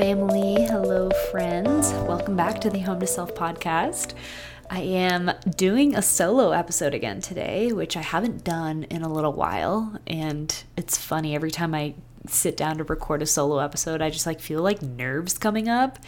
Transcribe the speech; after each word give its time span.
family. 0.00 0.54
Hello, 0.62 1.10
friends. 1.30 1.92
Welcome 2.08 2.34
back 2.34 2.58
to 2.62 2.70
the 2.70 2.78
Home 2.78 3.00
to 3.00 3.06
Self 3.06 3.34
podcast. 3.34 4.14
I 4.70 4.80
am 4.80 5.30
doing 5.58 5.94
a 5.94 6.00
solo 6.00 6.52
episode 6.52 6.94
again 6.94 7.20
today, 7.20 7.70
which 7.72 7.98
I 7.98 8.00
haven't 8.00 8.42
done 8.42 8.84
in 8.84 9.02
a 9.02 9.12
little 9.12 9.34
while. 9.34 9.98
And 10.06 10.64
it's 10.74 10.96
funny, 10.96 11.34
every 11.34 11.50
time 11.50 11.74
I 11.74 11.96
sit 12.26 12.56
down 12.56 12.78
to 12.78 12.84
record 12.84 13.20
a 13.20 13.26
solo 13.26 13.58
episode, 13.58 14.00
I 14.00 14.08
just 14.08 14.24
like 14.24 14.40
feel 14.40 14.62
like 14.62 14.80
nerves 14.80 15.36
coming 15.36 15.68
up. 15.68 15.98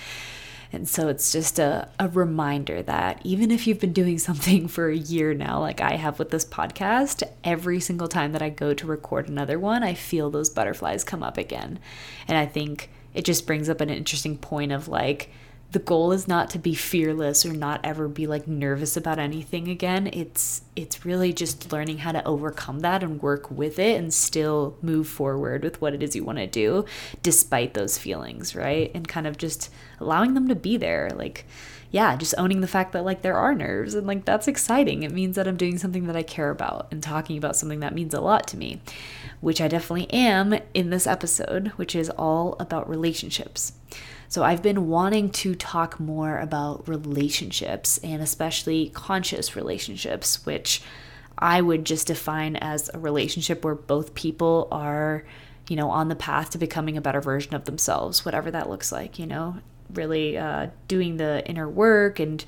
And 0.72 0.88
so 0.88 1.08
it's 1.08 1.30
just 1.30 1.58
a, 1.58 1.86
a 1.98 2.08
reminder 2.08 2.82
that 2.84 3.20
even 3.24 3.50
if 3.50 3.66
you've 3.66 3.78
been 3.78 3.92
doing 3.92 4.18
something 4.18 4.68
for 4.68 4.88
a 4.88 4.96
year 4.96 5.34
now, 5.34 5.60
like 5.60 5.82
I 5.82 5.96
have 5.96 6.18
with 6.18 6.30
this 6.30 6.46
podcast, 6.46 7.24
every 7.44 7.78
single 7.78 8.08
time 8.08 8.32
that 8.32 8.40
I 8.40 8.48
go 8.48 8.72
to 8.72 8.86
record 8.86 9.28
another 9.28 9.58
one, 9.58 9.82
I 9.82 9.92
feel 9.92 10.30
those 10.30 10.48
butterflies 10.48 11.04
come 11.04 11.22
up 11.22 11.36
again. 11.36 11.78
And 12.26 12.38
I 12.38 12.46
think 12.46 12.88
it 13.14 13.24
just 13.24 13.46
brings 13.46 13.68
up 13.68 13.80
an 13.80 13.90
interesting 13.90 14.38
point 14.38 14.72
of 14.72 14.88
like, 14.88 15.30
the 15.72 15.78
goal 15.78 16.12
is 16.12 16.28
not 16.28 16.50
to 16.50 16.58
be 16.58 16.74
fearless 16.74 17.46
or 17.46 17.52
not 17.52 17.80
ever 17.82 18.06
be 18.06 18.26
like 18.26 18.46
nervous 18.46 18.94
about 18.94 19.18
anything 19.18 19.68
again. 19.68 20.06
It's 20.12 20.62
it's 20.76 21.06
really 21.06 21.32
just 21.32 21.72
learning 21.72 21.98
how 21.98 22.12
to 22.12 22.22
overcome 22.24 22.80
that 22.80 23.02
and 23.02 23.22
work 23.22 23.50
with 23.50 23.78
it 23.78 23.98
and 23.98 24.12
still 24.12 24.76
move 24.82 25.08
forward 25.08 25.64
with 25.64 25.80
what 25.80 25.94
it 25.94 26.02
is 26.02 26.14
you 26.14 26.24
want 26.24 26.38
to 26.38 26.46
do 26.46 26.84
despite 27.22 27.72
those 27.72 27.96
feelings 27.96 28.54
right? 28.54 28.90
And 28.94 29.08
kind 29.08 29.26
of 29.26 29.38
just 29.38 29.70
allowing 29.98 30.34
them 30.34 30.46
to 30.48 30.54
be 30.54 30.76
there. 30.76 31.10
Like 31.14 31.46
yeah 31.90 32.16
just 32.16 32.34
owning 32.36 32.60
the 32.60 32.66
fact 32.66 32.92
that 32.92 33.04
like 33.04 33.22
there 33.22 33.36
are 33.36 33.54
nerves 33.54 33.94
and 33.94 34.06
like 34.06 34.26
that's 34.26 34.48
exciting. 34.48 35.04
It 35.04 35.12
means 35.12 35.36
that 35.36 35.48
i'm 35.48 35.56
doing 35.56 35.78
something 35.78 36.06
that 36.06 36.16
i 36.16 36.22
care 36.22 36.50
about 36.50 36.88
and 36.90 37.02
talking 37.02 37.38
about 37.38 37.56
something 37.56 37.80
that 37.80 37.94
means 37.94 38.12
a 38.12 38.20
lot 38.20 38.46
to 38.48 38.58
me 38.58 38.80
which 39.42 39.60
i 39.60 39.68
definitely 39.68 40.10
am 40.10 40.54
in 40.72 40.88
this 40.88 41.06
episode 41.06 41.68
which 41.76 41.94
is 41.94 42.08
all 42.10 42.56
about 42.58 42.88
relationships. 42.88 43.74
So 44.32 44.42
I've 44.42 44.62
been 44.62 44.88
wanting 44.88 45.28
to 45.30 45.54
talk 45.54 46.00
more 46.00 46.38
about 46.38 46.88
relationships 46.88 47.98
and 47.98 48.22
especially 48.22 48.88
conscious 48.94 49.54
relationships, 49.54 50.46
which 50.46 50.80
I 51.36 51.60
would 51.60 51.84
just 51.84 52.06
define 52.06 52.56
as 52.56 52.88
a 52.94 52.98
relationship 52.98 53.62
where 53.62 53.74
both 53.74 54.14
people 54.14 54.68
are, 54.72 55.24
you 55.68 55.76
know, 55.76 55.90
on 55.90 56.08
the 56.08 56.16
path 56.16 56.48
to 56.50 56.58
becoming 56.58 56.96
a 56.96 57.02
better 57.02 57.20
version 57.20 57.54
of 57.54 57.66
themselves, 57.66 58.24
whatever 58.24 58.50
that 58.50 58.70
looks 58.70 58.90
like, 58.90 59.18
you 59.18 59.26
know, 59.26 59.56
really 59.92 60.38
uh, 60.38 60.68
doing 60.88 61.18
the 61.18 61.46
inner 61.46 61.68
work 61.68 62.18
and 62.18 62.42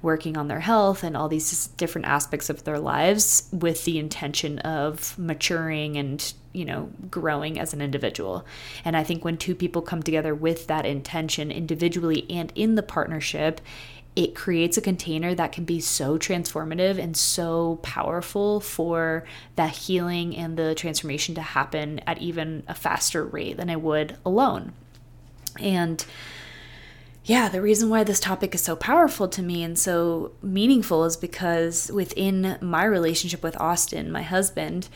working 0.00 0.36
on 0.36 0.48
their 0.48 0.60
health 0.60 1.02
and 1.02 1.16
all 1.16 1.28
these 1.28 1.68
different 1.68 2.06
aspects 2.06 2.48
of 2.48 2.64
their 2.64 2.78
lives 2.78 3.48
with 3.52 3.84
the 3.84 3.98
intention 3.98 4.58
of 4.60 5.18
maturing 5.18 5.96
and 5.96 6.32
you 6.52 6.64
know 6.64 6.90
growing 7.10 7.58
as 7.58 7.72
an 7.72 7.80
individual. 7.80 8.44
And 8.84 8.96
i 8.96 9.02
think 9.02 9.24
when 9.24 9.36
two 9.36 9.54
people 9.54 9.82
come 9.82 10.02
together 10.02 10.34
with 10.34 10.66
that 10.68 10.86
intention 10.86 11.50
individually 11.50 12.26
and 12.30 12.52
in 12.54 12.74
the 12.74 12.82
partnership 12.82 13.60
it 14.18 14.34
creates 14.34 14.76
a 14.76 14.80
container 14.80 15.32
that 15.32 15.52
can 15.52 15.64
be 15.64 15.78
so 15.78 16.18
transformative 16.18 16.98
and 16.98 17.16
so 17.16 17.78
powerful 17.82 18.58
for 18.58 19.24
that 19.54 19.70
healing 19.70 20.36
and 20.36 20.56
the 20.56 20.74
transformation 20.74 21.36
to 21.36 21.40
happen 21.40 22.00
at 22.04 22.18
even 22.18 22.64
a 22.66 22.74
faster 22.74 23.24
rate 23.24 23.56
than 23.56 23.70
it 23.70 23.80
would 23.80 24.16
alone. 24.26 24.72
And 25.60 26.04
yeah, 27.28 27.50
the 27.50 27.60
reason 27.60 27.90
why 27.90 28.04
this 28.04 28.20
topic 28.20 28.54
is 28.54 28.62
so 28.62 28.74
powerful 28.74 29.28
to 29.28 29.42
me 29.42 29.62
and 29.62 29.78
so 29.78 30.32
meaningful 30.40 31.04
is 31.04 31.14
because 31.14 31.90
within 31.92 32.56
my 32.62 32.84
relationship 32.84 33.42
with 33.42 33.54
Austin, 33.60 34.10
my 34.10 34.22
husband, 34.22 34.88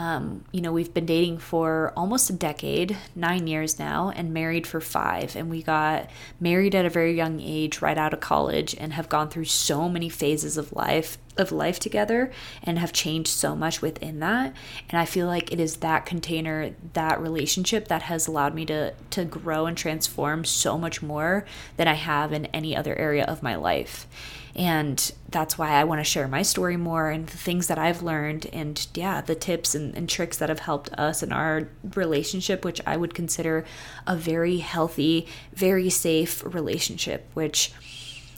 um, 0.00 0.46
you 0.50 0.62
know, 0.62 0.72
we've 0.72 0.94
been 0.94 1.04
dating 1.04 1.36
for 1.36 1.92
almost 1.94 2.30
a 2.30 2.32
decade, 2.32 2.96
nine 3.14 3.46
years 3.46 3.78
now, 3.78 4.10
and 4.16 4.32
married 4.32 4.66
for 4.66 4.80
five. 4.80 5.36
And 5.36 5.50
we 5.50 5.62
got 5.62 6.08
married 6.40 6.74
at 6.74 6.86
a 6.86 6.90
very 6.90 7.14
young 7.14 7.38
age, 7.38 7.82
right 7.82 7.98
out 7.98 8.14
of 8.14 8.20
college, 8.20 8.74
and 8.80 8.94
have 8.94 9.10
gone 9.10 9.28
through 9.28 9.44
so 9.44 9.90
many 9.90 10.08
phases 10.08 10.56
of 10.56 10.72
life 10.72 11.18
of 11.36 11.52
life 11.52 11.78
together 11.78 12.30
and 12.62 12.78
have 12.78 12.92
changed 12.92 13.30
so 13.30 13.54
much 13.54 13.80
within 13.80 14.18
that 14.18 14.52
and 14.90 15.00
i 15.00 15.04
feel 15.06 15.26
like 15.28 15.50
it 15.52 15.60
is 15.60 15.76
that 15.76 16.04
container 16.04 16.74
that 16.92 17.20
relationship 17.20 17.86
that 17.86 18.02
has 18.02 18.26
allowed 18.26 18.52
me 18.52 18.66
to 18.66 18.92
to 19.10 19.24
grow 19.24 19.64
and 19.64 19.76
transform 19.76 20.44
so 20.44 20.76
much 20.76 21.00
more 21.00 21.46
than 21.76 21.86
i 21.86 21.94
have 21.94 22.32
in 22.32 22.46
any 22.46 22.76
other 22.76 22.96
area 22.96 23.24
of 23.24 23.44
my 23.44 23.54
life 23.54 24.06
and 24.54 25.12
that's 25.28 25.56
why 25.56 25.70
I 25.70 25.84
want 25.84 26.00
to 26.00 26.04
share 26.04 26.26
my 26.26 26.42
story 26.42 26.76
more 26.76 27.10
and 27.10 27.26
the 27.26 27.36
things 27.36 27.68
that 27.68 27.78
I've 27.78 28.02
learned 28.02 28.46
and, 28.52 28.84
yeah, 28.94 29.20
the 29.20 29.34
tips 29.34 29.74
and, 29.74 29.94
and, 29.94 30.08
tricks 30.08 30.38
that 30.38 30.48
have 30.48 30.60
helped 30.60 30.92
us 30.94 31.22
in 31.22 31.32
our 31.32 31.68
relationship, 31.94 32.64
which 32.64 32.80
I 32.86 32.96
would 32.96 33.14
consider 33.14 33.64
a 34.06 34.16
very 34.16 34.58
healthy, 34.58 35.28
very 35.52 35.88
safe 35.88 36.42
relationship, 36.44 37.30
which, 37.34 37.72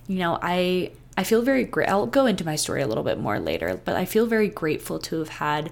you 0.06 0.18
know, 0.18 0.38
I. 0.42 0.92
I 1.14 1.24
feel 1.24 1.42
very 1.42 1.64
great. 1.64 1.90
I'll 1.90 2.06
go 2.06 2.24
into 2.24 2.42
my 2.42 2.56
story 2.56 2.80
a 2.80 2.86
little 2.86 3.04
bit 3.04 3.20
more 3.20 3.38
later, 3.38 3.78
but 3.84 3.96
I 3.96 4.06
feel 4.06 4.24
very 4.24 4.48
grateful 4.48 4.98
to 5.00 5.18
have 5.18 5.28
had 5.28 5.70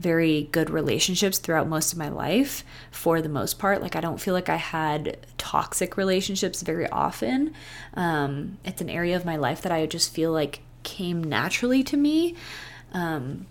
very 0.00 0.48
good 0.50 0.70
relationships 0.70 1.38
throughout 1.38 1.68
most 1.68 1.92
of 1.92 1.98
my 1.98 2.08
life 2.08 2.64
for 2.90 3.20
the 3.20 3.28
most 3.28 3.58
part. 3.58 3.82
Like, 3.82 3.94
I 3.94 4.00
don't 4.00 4.20
feel 4.20 4.32
like 4.32 4.48
I 4.48 4.56
had 4.56 5.18
toxic 5.36 5.98
relationships 5.98 6.62
very 6.62 6.88
often. 6.88 7.52
Um, 7.94 8.58
it's 8.64 8.80
an 8.80 8.88
area 8.88 9.14
of 9.14 9.26
my 9.26 9.36
life 9.36 9.60
that 9.62 9.72
I 9.72 9.84
just 9.84 10.14
feel 10.14 10.32
like 10.32 10.60
came 10.84 11.22
naturally 11.22 11.82
to 11.84 11.98
me. 11.98 12.34
Um, 12.92 13.46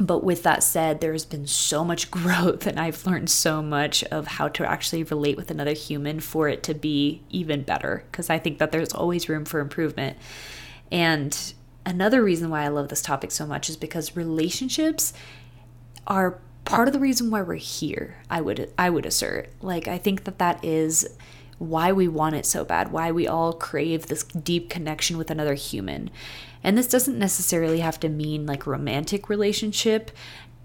but 0.00 0.24
with 0.24 0.42
that 0.44 0.62
said, 0.62 1.00
there's 1.02 1.26
been 1.26 1.46
so 1.46 1.84
much 1.84 2.10
growth, 2.10 2.66
and 2.66 2.80
I've 2.80 3.06
learned 3.06 3.28
so 3.28 3.62
much 3.62 4.02
of 4.04 4.26
how 4.26 4.48
to 4.48 4.68
actually 4.68 5.02
relate 5.02 5.36
with 5.36 5.50
another 5.50 5.74
human 5.74 6.20
for 6.20 6.48
it 6.48 6.62
to 6.64 6.74
be 6.74 7.20
even 7.28 7.62
better. 7.62 8.04
Because 8.10 8.30
I 8.30 8.38
think 8.38 8.58
that 8.58 8.72
there's 8.72 8.94
always 8.94 9.28
room 9.28 9.44
for 9.44 9.60
improvement. 9.60 10.16
And 10.90 11.36
another 11.84 12.22
reason 12.22 12.48
why 12.48 12.62
I 12.62 12.68
love 12.68 12.88
this 12.88 13.02
topic 13.02 13.30
so 13.30 13.46
much 13.46 13.68
is 13.68 13.76
because 13.76 14.16
relationships 14.16 15.12
are 16.06 16.38
part 16.64 16.88
of 16.88 16.94
the 16.94 17.00
reason 17.00 17.30
why 17.30 17.42
we're 17.42 17.54
here 17.54 18.16
i 18.30 18.40
would 18.40 18.72
i 18.78 18.88
would 18.88 19.06
assert. 19.06 19.48
Like 19.60 19.88
i 19.88 19.98
think 19.98 20.24
that 20.24 20.38
that 20.38 20.64
is 20.64 21.08
why 21.58 21.92
we 21.92 22.08
want 22.08 22.34
it 22.34 22.46
so 22.46 22.64
bad 22.64 22.90
why 22.90 23.12
we 23.12 23.26
all 23.28 23.52
crave 23.52 24.06
this 24.06 24.24
deep 24.24 24.68
connection 24.68 25.16
with 25.16 25.30
another 25.30 25.54
human. 25.54 26.10
And 26.64 26.78
this 26.78 26.88
doesn't 26.88 27.18
necessarily 27.18 27.80
have 27.80 27.98
to 28.00 28.08
mean 28.08 28.46
like 28.46 28.66
romantic 28.66 29.28
relationship 29.28 30.10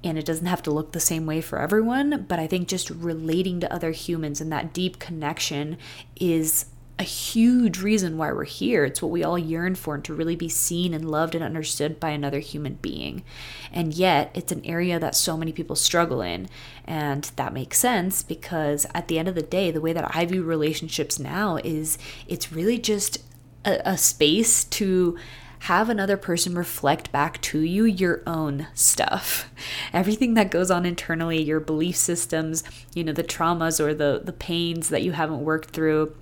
and 0.04 0.18
it 0.18 0.26
doesn't 0.26 0.46
have 0.46 0.64
to 0.64 0.72
look 0.72 0.92
the 0.92 1.00
same 1.00 1.26
way 1.26 1.42
for 1.42 1.60
everyone 1.60 2.26
but 2.28 2.40
i 2.40 2.48
think 2.48 2.68
just 2.68 2.90
relating 2.90 3.60
to 3.60 3.74
other 3.74 3.92
humans 3.92 4.40
and 4.40 4.52
that 4.52 4.74
deep 4.74 5.00
connection 5.00 5.78
is 6.20 6.66
a 7.00 7.04
huge 7.04 7.80
reason 7.80 8.18
why 8.18 8.32
we're 8.32 8.44
here. 8.44 8.84
It's 8.84 9.02
what 9.02 9.12
we 9.12 9.24
all 9.24 9.38
yearn 9.38 9.76
for, 9.76 9.96
and 9.96 10.04
to 10.06 10.16
really 10.16 10.36
be 10.36 10.50
seen 10.50 10.94
and 10.94 11.10
loved 11.10 11.36
and 11.36 11.44
understood 11.44 12.00
by 12.00 12.10
another 12.10 12.40
human 12.40 12.76
being. 12.76 13.24
And 13.72 13.94
yet, 13.94 14.32
it's 14.34 14.52
an 14.52 14.66
area 14.66 15.00
that 15.00 15.16
so 15.16 15.38
many 15.38 15.52
people 15.52 15.76
struggle 15.76 16.22
in. 16.22 16.50
And 16.86 17.30
that 17.36 17.54
makes 17.54 17.78
sense 17.78 18.24
because 18.24 18.88
at 18.96 19.08
the 19.08 19.20
end 19.20 19.28
of 19.28 19.36
the 19.36 19.44
day, 19.44 19.70
the 19.70 19.82
way 19.82 19.94
that 19.94 20.16
I 20.16 20.26
view 20.26 20.44
relationships 20.44 21.20
now 21.20 21.58
is 21.58 22.00
it's 22.28 22.52
really 22.52 22.80
just 22.80 23.20
a, 23.64 23.80
a 23.86 23.98
space 23.98 24.64
to 24.64 25.18
have 25.62 25.90
another 25.90 26.18
person 26.18 26.56
reflect 26.56 27.12
back 27.12 27.42
to 27.42 27.60
you 27.60 27.84
your 27.84 28.24
own 28.26 28.68
stuff. 28.74 29.52
Everything 29.94 30.34
that 30.34 30.52
goes 30.52 30.72
on 30.72 30.86
internally, 30.86 31.42
your 31.42 31.60
belief 31.60 31.96
systems, 31.96 32.64
you 32.96 33.04
know, 33.04 33.14
the 33.14 33.24
traumas 33.24 33.80
or 33.80 33.94
the 33.94 34.22
the 34.24 34.34
pains 34.34 34.90
that 34.90 35.04
you 35.04 35.12
haven't 35.12 35.44
worked 35.44 35.72
through 35.72 36.16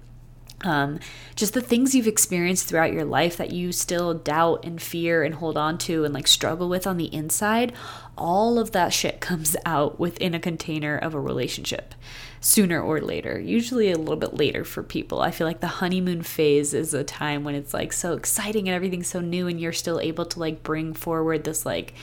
um, 0.65 0.99
just 1.35 1.53
the 1.53 1.61
things 1.61 1.93
you've 1.93 2.07
experienced 2.07 2.67
throughout 2.67 2.91
your 2.91 3.05
life 3.05 3.37
that 3.37 3.51
you 3.51 3.71
still 3.71 4.13
doubt 4.15 4.65
and 4.65 4.81
fear 4.81 5.23
and 5.23 5.35
hold 5.35 5.57
on 5.57 5.77
to 5.79 6.03
and 6.03 6.13
like 6.13 6.27
struggle 6.27 6.67
with 6.67 6.87
on 6.87 6.97
the 6.97 7.13
inside, 7.13 7.71
all 8.17 8.57
of 8.57 8.71
that 8.71 8.91
shit 8.91 9.21
comes 9.21 9.55
out 9.65 9.99
within 9.99 10.33
a 10.33 10.39
container 10.39 10.97
of 10.97 11.13
a 11.13 11.19
relationship 11.19 11.93
sooner 12.41 12.81
or 12.81 12.99
later, 12.99 13.39
usually 13.39 13.91
a 13.91 13.97
little 13.97 14.15
bit 14.15 14.33
later 14.33 14.63
for 14.63 14.83
people. 14.83 15.21
I 15.21 15.31
feel 15.31 15.47
like 15.47 15.61
the 15.61 15.67
honeymoon 15.67 16.23
phase 16.23 16.73
is 16.73 16.93
a 16.93 17.03
time 17.03 17.43
when 17.43 17.55
it's 17.55 17.73
like 17.73 17.93
so 17.93 18.13
exciting 18.13 18.67
and 18.67 18.75
everything's 18.75 19.07
so 19.07 19.21
new 19.21 19.47
and 19.47 19.59
you're 19.59 19.73
still 19.73 19.99
able 19.99 20.25
to 20.25 20.39
like 20.39 20.63
bring 20.63 20.93
forward 20.93 21.43
this 21.43 21.65
like 21.65 21.93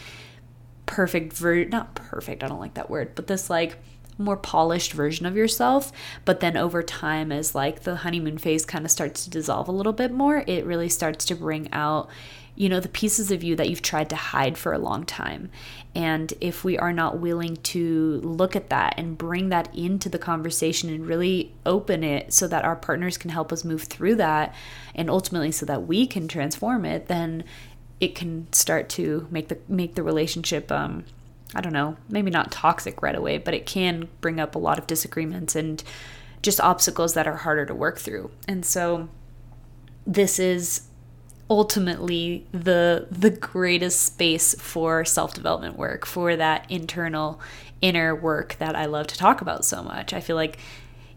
perfect 0.86 1.32
ver 1.32 1.64
not 1.64 1.94
perfect, 1.94 2.42
I 2.42 2.48
don't 2.48 2.60
like 2.60 2.74
that 2.74 2.90
word, 2.90 3.14
but 3.14 3.26
this 3.26 3.50
like 3.50 3.76
more 4.18 4.36
polished 4.36 4.92
version 4.92 5.26
of 5.26 5.36
yourself 5.36 5.92
but 6.24 6.40
then 6.40 6.56
over 6.56 6.82
time 6.82 7.32
as 7.32 7.54
like 7.54 7.80
the 7.80 7.96
honeymoon 7.96 8.38
phase 8.38 8.64
kind 8.64 8.84
of 8.84 8.90
starts 8.90 9.24
to 9.24 9.30
dissolve 9.30 9.68
a 9.68 9.72
little 9.72 9.92
bit 9.92 10.12
more 10.12 10.44
it 10.46 10.64
really 10.64 10.88
starts 10.88 11.24
to 11.24 11.34
bring 11.34 11.72
out 11.72 12.08
you 12.54 12.68
know 12.68 12.80
the 12.80 12.88
pieces 12.88 13.30
of 13.30 13.42
you 13.42 13.56
that 13.56 13.68
you've 13.68 13.82
tried 13.82 14.10
to 14.10 14.16
hide 14.16 14.58
for 14.58 14.72
a 14.72 14.78
long 14.78 15.04
time. 15.04 15.50
And 15.94 16.32
if 16.40 16.64
we 16.64 16.78
are 16.78 16.92
not 16.92 17.18
willing 17.18 17.56
to 17.56 18.20
look 18.22 18.56
at 18.56 18.70
that 18.70 18.94
and 18.96 19.16
bring 19.16 19.48
that 19.50 19.74
into 19.74 20.08
the 20.08 20.18
conversation 20.18 20.90
and 20.90 21.06
really 21.06 21.52
open 21.64 22.04
it 22.04 22.32
so 22.32 22.46
that 22.48 22.64
our 22.64 22.76
partners 22.76 23.16
can 23.16 23.30
help 23.30 23.52
us 23.52 23.64
move 23.64 23.84
through 23.84 24.16
that 24.16 24.54
and 24.94 25.08
ultimately 25.08 25.52
so 25.52 25.66
that 25.66 25.86
we 25.86 26.06
can 26.06 26.28
transform 26.28 26.84
it 26.84 27.08
then 27.08 27.44
it 28.00 28.14
can 28.14 28.50
start 28.52 28.88
to 28.88 29.26
make 29.30 29.48
the 29.48 29.58
make 29.68 29.94
the 29.94 30.02
relationship 30.02 30.70
um 30.72 31.04
I 31.54 31.60
don't 31.60 31.72
know, 31.72 31.96
maybe 32.08 32.30
not 32.30 32.50
toxic 32.50 33.02
right 33.02 33.14
away, 33.14 33.38
but 33.38 33.54
it 33.54 33.66
can 33.66 34.08
bring 34.20 34.40
up 34.40 34.54
a 34.54 34.58
lot 34.58 34.78
of 34.78 34.86
disagreements 34.86 35.54
and 35.54 35.82
just 36.42 36.60
obstacles 36.60 37.14
that 37.14 37.28
are 37.28 37.36
harder 37.36 37.66
to 37.66 37.74
work 37.74 37.98
through. 37.98 38.30
And 38.48 38.64
so 38.64 39.08
this 40.06 40.38
is 40.38 40.82
ultimately 41.50 42.46
the 42.52 43.06
the 43.10 43.28
greatest 43.28 44.02
space 44.02 44.54
for 44.58 45.04
self-development 45.04 45.76
work, 45.76 46.06
for 46.06 46.34
that 46.36 46.64
internal 46.70 47.38
inner 47.82 48.14
work 48.14 48.56
that 48.58 48.74
I 48.74 48.86
love 48.86 49.06
to 49.08 49.18
talk 49.18 49.42
about 49.42 49.64
so 49.64 49.82
much. 49.82 50.14
I 50.14 50.20
feel 50.20 50.36
like 50.36 50.58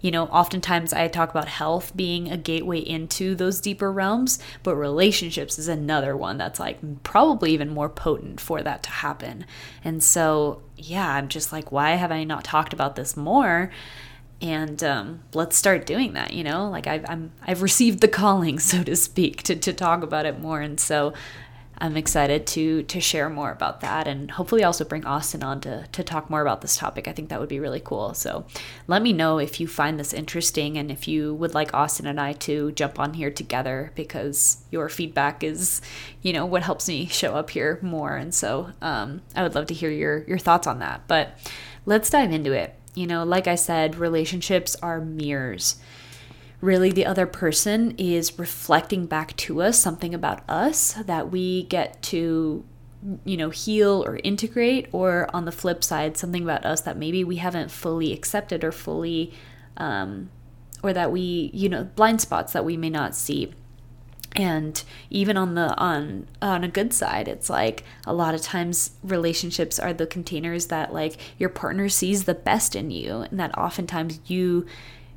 you 0.05 0.11
know, 0.11 0.25
oftentimes 0.25 0.93
I 0.93 1.07
talk 1.07 1.31
about 1.31 1.47
health 1.47 1.97
being 1.97 2.31
a 2.31 2.37
gateway 2.37 2.77
into 2.77 3.33
those 3.33 3.59
deeper 3.59 3.91
realms, 3.91 4.37
but 4.61 4.75
relationships 4.75 5.57
is 5.57 5.67
another 5.67 6.15
one 6.15 6.37
that's 6.37 6.59
like 6.59 6.77
probably 7.01 7.53
even 7.53 7.69
more 7.69 7.89
potent 7.89 8.39
for 8.39 8.61
that 8.61 8.83
to 8.83 8.91
happen. 8.91 9.47
And 9.83 10.03
so, 10.03 10.61
yeah, 10.77 11.09
I'm 11.15 11.27
just 11.27 11.51
like, 11.51 11.71
why 11.71 11.95
have 11.95 12.11
I 12.11 12.23
not 12.23 12.43
talked 12.43 12.71
about 12.71 12.95
this 12.95 13.17
more? 13.17 13.71
and 14.41 14.83
um, 14.83 15.23
let's 15.33 15.55
start 15.55 15.85
doing 15.85 16.11
that 16.11 16.33
you 16.33 16.43
know 16.43 16.69
like 16.69 16.87
I've, 16.87 17.05
I'm, 17.07 17.31
I've 17.47 17.61
received 17.61 18.01
the 18.01 18.09
calling 18.09 18.59
so 18.69 18.83
to 18.83 18.93
speak 18.97 19.43
to, 19.43 19.55
to 19.55 19.71
talk 19.71 20.03
about 20.03 20.25
it 20.25 20.41
more 20.41 20.59
and 20.59 20.77
so 20.77 21.13
I'm 21.77 21.97
excited 21.97 22.47
to 22.47 22.83
to 22.83 23.01
share 23.01 23.29
more 23.29 23.51
about 23.51 23.81
that 23.81 24.07
and 24.07 24.31
hopefully 24.31 24.63
also 24.63 24.85
bring 24.85 25.05
Austin 25.05 25.43
on 25.43 25.61
to 25.61 25.87
to 25.91 26.03
talk 26.03 26.29
more 26.29 26.41
about 26.41 26.61
this 26.61 26.77
topic. 26.77 27.07
I 27.07 27.11
think 27.11 27.29
that 27.29 27.39
would 27.39 27.49
be 27.49 27.59
really 27.59 27.81
cool. 27.83 28.13
So 28.13 28.45
let 28.87 29.01
me 29.01 29.13
know 29.13 29.37
if 29.39 29.59
you 29.59 29.67
find 29.67 29.99
this 29.99 30.13
interesting 30.13 30.77
and 30.77 30.89
if 30.89 31.07
you 31.07 31.33
would 31.33 31.53
like 31.53 31.73
Austin 31.73 32.07
and 32.07 32.19
I 32.19 32.33
to 32.33 32.71
jump 32.71 32.99
on 32.99 33.13
here 33.13 33.31
together 33.31 33.91
because 33.95 34.63
your 34.71 34.87
feedback 34.89 35.43
is, 35.43 35.81
you 36.21 36.31
know, 36.33 36.45
what 36.45 36.63
helps 36.63 36.87
me 36.87 37.07
show 37.07 37.35
up 37.35 37.49
here 37.49 37.79
more. 37.81 38.15
And 38.15 38.33
so 38.33 38.71
um, 38.81 39.21
I 39.35 39.43
would 39.43 39.55
love 39.55 39.67
to 39.67 39.73
hear 39.73 39.89
your 39.91 40.23
your 40.27 40.39
thoughts 40.39 40.67
on 40.67 40.79
that. 40.79 41.07
But 41.07 41.37
let's 41.85 42.09
dive 42.09 42.31
into 42.31 42.53
it. 42.53 42.75
You 42.93 43.07
know, 43.07 43.25
like 43.25 43.47
I 43.47 43.55
said, 43.55 43.95
relationships 43.95 44.77
are 44.81 45.01
mirrors 45.01 45.75
really 46.65 46.91
the 46.91 47.05
other 47.05 47.25
person 47.25 47.93
is 47.97 48.39
reflecting 48.39 49.05
back 49.05 49.35
to 49.37 49.61
us 49.61 49.79
something 49.79 50.13
about 50.13 50.41
us 50.49 50.93
that 50.93 51.31
we 51.31 51.63
get 51.63 52.01
to 52.01 52.65
you 53.23 53.37
know 53.37 53.51
heal 53.51 54.03
or 54.05 54.19
integrate 54.23 54.87
or 54.91 55.29
on 55.31 55.45
the 55.45 55.51
flip 55.51 55.83
side 55.83 56.17
something 56.17 56.41
about 56.41 56.65
us 56.65 56.81
that 56.81 56.97
maybe 56.97 57.23
we 57.23 57.35
haven't 57.35 57.69
fully 57.69 58.11
accepted 58.11 58.63
or 58.63 58.71
fully 58.71 59.31
um, 59.77 60.29
or 60.81 60.93
that 60.93 61.11
we 61.11 61.49
you 61.53 61.69
know 61.69 61.83
blind 61.83 62.21
spots 62.21 62.53
that 62.53 62.65
we 62.65 62.77
may 62.77 62.89
not 62.89 63.15
see. 63.15 63.51
And 64.37 64.83
even 65.09 65.37
on 65.37 65.55
the 65.55 65.73
on 65.77 66.27
on 66.41 66.65
a 66.65 66.67
good 66.67 66.93
side 66.93 67.29
it's 67.29 67.49
like 67.49 67.83
a 68.05 68.13
lot 68.13 68.35
of 68.35 68.41
times 68.41 68.91
relationships 69.01 69.79
are 69.79 69.93
the 69.93 70.05
containers 70.05 70.67
that 70.67 70.93
like 70.93 71.15
your 71.37 71.47
partner 71.47 71.87
sees 71.87 72.25
the 72.25 72.33
best 72.33 72.75
in 72.75 72.91
you 72.91 73.21
and 73.21 73.39
that 73.39 73.57
oftentimes 73.57 74.19
you 74.25 74.65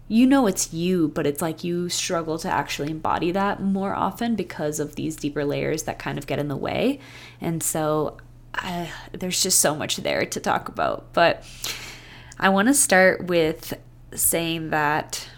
you 0.08 0.26
know 0.26 0.46
it's 0.46 0.72
you, 0.72 1.08
but 1.08 1.26
it's 1.26 1.42
like 1.42 1.62
you 1.62 1.90
struggle 1.90 2.38
to 2.38 2.48
actually 2.48 2.90
embody 2.90 3.30
that 3.32 3.62
more 3.62 3.94
often 3.94 4.34
because 4.34 4.80
of 4.80 4.94
these 4.94 5.16
deeper 5.16 5.44
layers 5.44 5.82
that 5.82 5.98
kind 5.98 6.18
of 6.18 6.26
get 6.26 6.38
in 6.38 6.48
the 6.48 6.56
way. 6.56 6.98
And 7.40 7.62
so 7.62 8.16
I, 8.54 8.90
there's 9.12 9.42
just 9.42 9.60
so 9.60 9.76
much 9.76 9.96
there 9.96 10.24
to 10.24 10.40
talk 10.40 10.68
about. 10.68 11.12
But 11.12 11.44
I 12.40 12.48
want 12.48 12.68
to 12.68 12.74
start 12.74 13.26
with 13.26 13.74
saying 14.14 14.70
that 14.70 15.28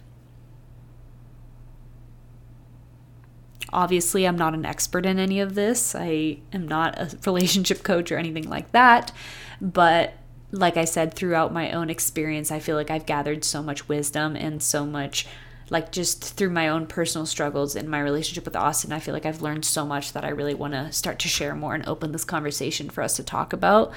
obviously 3.73 4.27
I'm 4.27 4.39
not 4.39 4.55
an 4.55 4.65
expert 4.65 5.05
in 5.05 5.19
any 5.19 5.41
of 5.41 5.55
this. 5.57 5.95
I 5.97 6.39
am 6.53 6.69
not 6.69 6.99
a 6.99 7.17
relationship 7.27 7.83
coach 7.83 8.13
or 8.13 8.19
anything 8.19 8.49
like 8.49 8.71
that. 8.73 9.13
But 9.61 10.15
like 10.53 10.77
I 10.77 10.85
said, 10.85 11.15
throughout 11.15 11.53
my 11.53 11.73
own 11.73 11.91
experience, 11.91 12.51
I 12.51 12.59
feel 12.59 12.77
like 12.77 12.91
I've 12.91 13.07
gathered 13.07 13.45
so 13.45 13.63
much 13.63 13.89
wisdom 13.89 14.37
and 14.37 14.63
so 14.63 14.85
much, 14.85 15.27
like 15.69 15.93
just 15.93 16.35
through 16.35 16.51
my 16.51 16.69
own 16.69 16.87
personal 16.87 17.27
struggles 17.27 17.77
in 17.77 17.89
my 17.89 18.01
relationship 18.01 18.45
with 18.45 18.57
Austin. 18.57 18.93
I 18.93 18.99
feel 18.99 19.15
like 19.15 19.27
I've 19.27 19.43
learned 19.43 19.65
so 19.65 19.87
much 19.87 20.13
that 20.13 20.25
I 20.25 20.31
really 20.31 20.55
want 20.55 20.73
to 20.73 20.93
start 20.93 21.21
to 21.21 21.29
share 21.29 21.55
more 21.55 21.75
and 21.75 21.87
open 21.87 22.13
this 22.13 22.25
conversation 22.25 22.91
for 22.91 23.03
us 23.03 23.17
to 23.17 23.23
talk 23.23 23.53
about. 23.53 23.93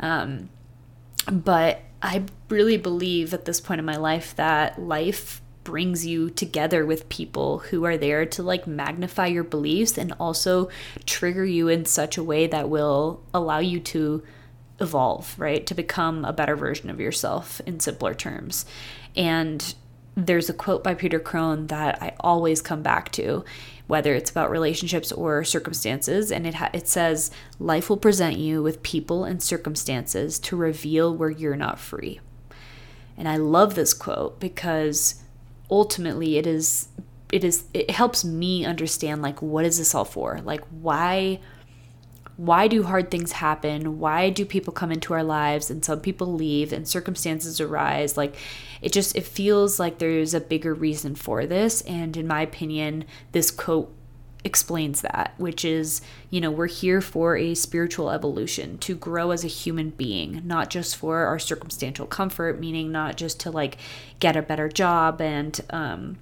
Um, 0.00 0.50
but 1.30 1.82
I 2.02 2.24
really 2.48 2.76
believe 2.76 3.32
at 3.32 3.44
this 3.44 3.60
point 3.60 3.78
in 3.78 3.84
my 3.84 3.96
life 3.96 4.34
that 4.34 4.80
life 4.80 5.40
brings 5.62 6.04
you 6.04 6.28
together 6.28 6.84
with 6.84 7.08
people 7.08 7.58
who 7.58 7.84
are 7.84 7.96
there 7.96 8.26
to 8.26 8.42
like 8.42 8.66
magnify 8.66 9.26
your 9.26 9.44
beliefs 9.44 9.96
and 9.96 10.12
also 10.18 10.68
trigger 11.06 11.44
you 11.44 11.68
in 11.68 11.84
such 11.84 12.18
a 12.18 12.22
way 12.22 12.48
that 12.48 12.68
will 12.68 13.22
allow 13.32 13.60
you 13.60 13.78
to 13.78 14.24
evolve, 14.82 15.34
right? 15.38 15.66
To 15.66 15.74
become 15.74 16.24
a 16.24 16.32
better 16.32 16.56
version 16.56 16.90
of 16.90 17.00
yourself 17.00 17.60
in 17.66 17.80
simpler 17.80 18.14
terms. 18.14 18.66
And 19.16 19.74
there's 20.14 20.50
a 20.50 20.54
quote 20.54 20.84
by 20.84 20.94
Peter 20.94 21.18
Crone 21.18 21.68
that 21.68 22.02
I 22.02 22.14
always 22.20 22.60
come 22.60 22.82
back 22.82 23.10
to, 23.12 23.44
whether 23.86 24.14
it's 24.14 24.30
about 24.30 24.50
relationships 24.50 25.10
or 25.10 25.42
circumstances, 25.44 26.30
and 26.30 26.46
it 26.46 26.54
ha- 26.54 26.70
it 26.72 26.86
says, 26.86 27.30
"Life 27.58 27.88
will 27.88 27.96
present 27.96 28.36
you 28.36 28.62
with 28.62 28.82
people 28.82 29.24
and 29.24 29.42
circumstances 29.42 30.38
to 30.40 30.56
reveal 30.56 31.14
where 31.14 31.30
you're 31.30 31.56
not 31.56 31.78
free." 31.78 32.20
And 33.16 33.28
I 33.28 33.36
love 33.36 33.74
this 33.74 33.94
quote 33.94 34.38
because 34.38 35.22
ultimately 35.70 36.36
it 36.36 36.46
is 36.46 36.88
it 37.30 37.44
is 37.44 37.64
it 37.72 37.90
helps 37.90 38.24
me 38.24 38.64
understand 38.64 39.22
like 39.22 39.40
what 39.40 39.64
is 39.64 39.78
this 39.78 39.94
all 39.94 40.04
for? 40.04 40.40
Like 40.44 40.62
why 40.70 41.40
why 42.36 42.68
do 42.68 42.82
hard 42.82 43.10
things 43.10 43.32
happen? 43.32 43.98
Why 43.98 44.30
do 44.30 44.44
people 44.44 44.72
come 44.72 44.90
into 44.90 45.14
our 45.14 45.24
lives 45.24 45.70
and 45.70 45.84
some 45.84 46.00
people 46.00 46.32
leave 46.32 46.72
and 46.72 46.88
circumstances 46.88 47.60
arise? 47.60 48.16
Like 48.16 48.36
it 48.80 48.92
just 48.92 49.16
it 49.16 49.24
feels 49.24 49.78
like 49.78 49.98
there's 49.98 50.34
a 50.34 50.40
bigger 50.40 50.74
reason 50.74 51.14
for 51.14 51.46
this 51.46 51.82
and 51.82 52.16
in 52.16 52.26
my 52.26 52.42
opinion 52.42 53.04
this 53.32 53.50
quote 53.50 53.94
explains 54.44 55.02
that, 55.02 55.34
which 55.36 55.64
is, 55.64 56.00
you 56.30 56.40
know, 56.40 56.50
we're 56.50 56.66
here 56.66 57.00
for 57.00 57.36
a 57.36 57.54
spiritual 57.54 58.10
evolution, 58.10 58.76
to 58.78 58.94
grow 58.94 59.30
as 59.30 59.44
a 59.44 59.48
human 59.48 59.90
being, 59.90 60.42
not 60.44 60.68
just 60.68 60.96
for 60.96 61.18
our 61.26 61.38
circumstantial 61.38 62.06
comfort, 62.06 62.58
meaning 62.58 62.90
not 62.90 63.16
just 63.16 63.38
to 63.40 63.50
like 63.50 63.78
get 64.18 64.36
a 64.36 64.42
better 64.42 64.68
job 64.68 65.20
and 65.20 65.60
um 65.70 66.18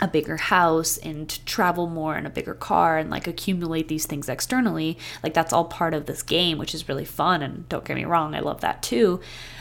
a 0.00 0.08
bigger 0.08 0.36
house 0.36 0.96
and 0.98 1.44
travel 1.46 1.86
more 1.86 2.16
in 2.16 2.26
a 2.26 2.30
bigger 2.30 2.54
car 2.54 2.98
and 2.98 3.10
like 3.10 3.28
accumulate 3.28 3.86
these 3.86 4.06
things 4.06 4.28
externally 4.28 4.98
like 5.22 5.34
that's 5.34 5.52
all 5.52 5.64
part 5.64 5.94
of 5.94 6.06
this 6.06 6.22
game 6.22 6.58
which 6.58 6.74
is 6.74 6.88
really 6.88 7.04
fun 7.04 7.42
and 7.42 7.68
don't 7.68 7.84
get 7.84 7.94
me 7.94 8.04
wrong 8.04 8.34
i 8.34 8.40
love 8.40 8.60
that 8.60 8.82
too. 8.82 9.20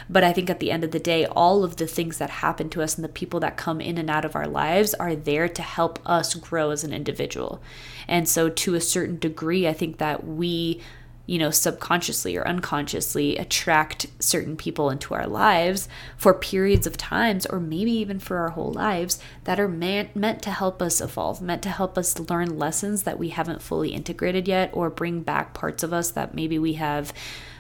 But 0.10 0.24
i 0.24 0.34
think 0.34 0.50
at 0.50 0.60
the 0.60 0.72
end 0.72 0.84
of 0.84 0.92
the 0.92 1.00
day 1.00 1.26
all 1.26 1.64
of 1.64 1.76
the 1.78 1.88
things 1.88 2.18
that 2.18 2.30
happen 2.30 2.70
to 2.72 2.82
us 2.82 2.96
and 2.96 3.04
the 3.04 3.10
people 3.10 3.40
that 3.42 3.58
come 3.58 3.80
in 3.80 3.98
and 3.98 4.10
out 4.10 4.26
of 4.26 4.36
our 4.36 4.48
lives 4.48 4.94
are 4.96 5.16
there 5.16 5.48
to 5.48 5.62
help 5.62 6.00
us 6.06 6.34
grow 6.34 6.72
as 6.72 6.84
an 6.84 6.94
individual. 6.94 7.62
And 8.08 8.28
so 8.28 8.50
to 8.50 8.76
a 8.76 8.82
certain 8.82 9.20
degree 9.20 9.68
i 9.68 9.74
think 9.74 10.00
that 10.00 10.26
we 10.26 10.82
you 11.26 11.38
know, 11.38 11.50
subconsciously 11.50 12.36
or 12.36 12.46
unconsciously 12.46 13.38
attract 13.38 14.08
certain 14.20 14.58
people 14.58 14.90
into 14.90 15.14
our 15.14 15.26
lives 15.26 15.88
for 16.18 16.34
periods 16.34 16.86
of 16.86 16.98
times 16.98 17.46
or 17.46 17.60
maybe 17.60 17.92
even 17.92 18.20
for 18.20 18.38
our 18.40 18.50
whole 18.50 18.74
lives 18.74 19.20
that 19.46 19.60
are 19.60 19.70
meant, 19.70 20.16
meant 20.16 20.42
to 20.42 20.52
help 20.52 20.82
us 20.82 21.00
evolve, 21.00 21.42
meant 21.42 21.64
to 21.64 21.70
help 21.70 21.98
us 21.98 22.20
learn 22.20 22.60
lessons 22.60 23.04
that 23.04 23.18
we 23.18 23.30
haven't 23.30 23.62
fully 23.62 23.94
integrated 23.94 24.48
yet 24.50 24.70
or 24.74 24.90
bring 24.90 25.22
back 25.22 25.54
parts 25.54 25.82
of 25.82 25.94
us 25.94 26.12
that 26.12 26.34
maybe 26.36 26.60
we 26.60 26.74
have 26.74 27.14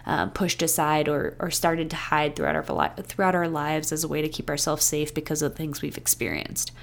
uh, 0.05 0.25
pushed 0.27 0.61
aside 0.61 1.07
or, 1.07 1.37
or 1.39 1.49
started 1.49 1.89
to 1.89 1.95
hide 1.95 2.35
throughout 2.35 2.55
our, 2.55 2.93
throughout 3.03 3.35
our 3.35 3.47
lives 3.47 3.93
as 3.93 4.03
a 4.03 4.07
way 4.09 4.21
to 4.21 4.27
keep 4.27 4.49
ourselves 4.49 4.83
safe 4.83 5.13
because 5.13 5.41
of 5.41 5.55
things 5.55 5.81
we've 5.81 5.97
experienced. 5.97 6.73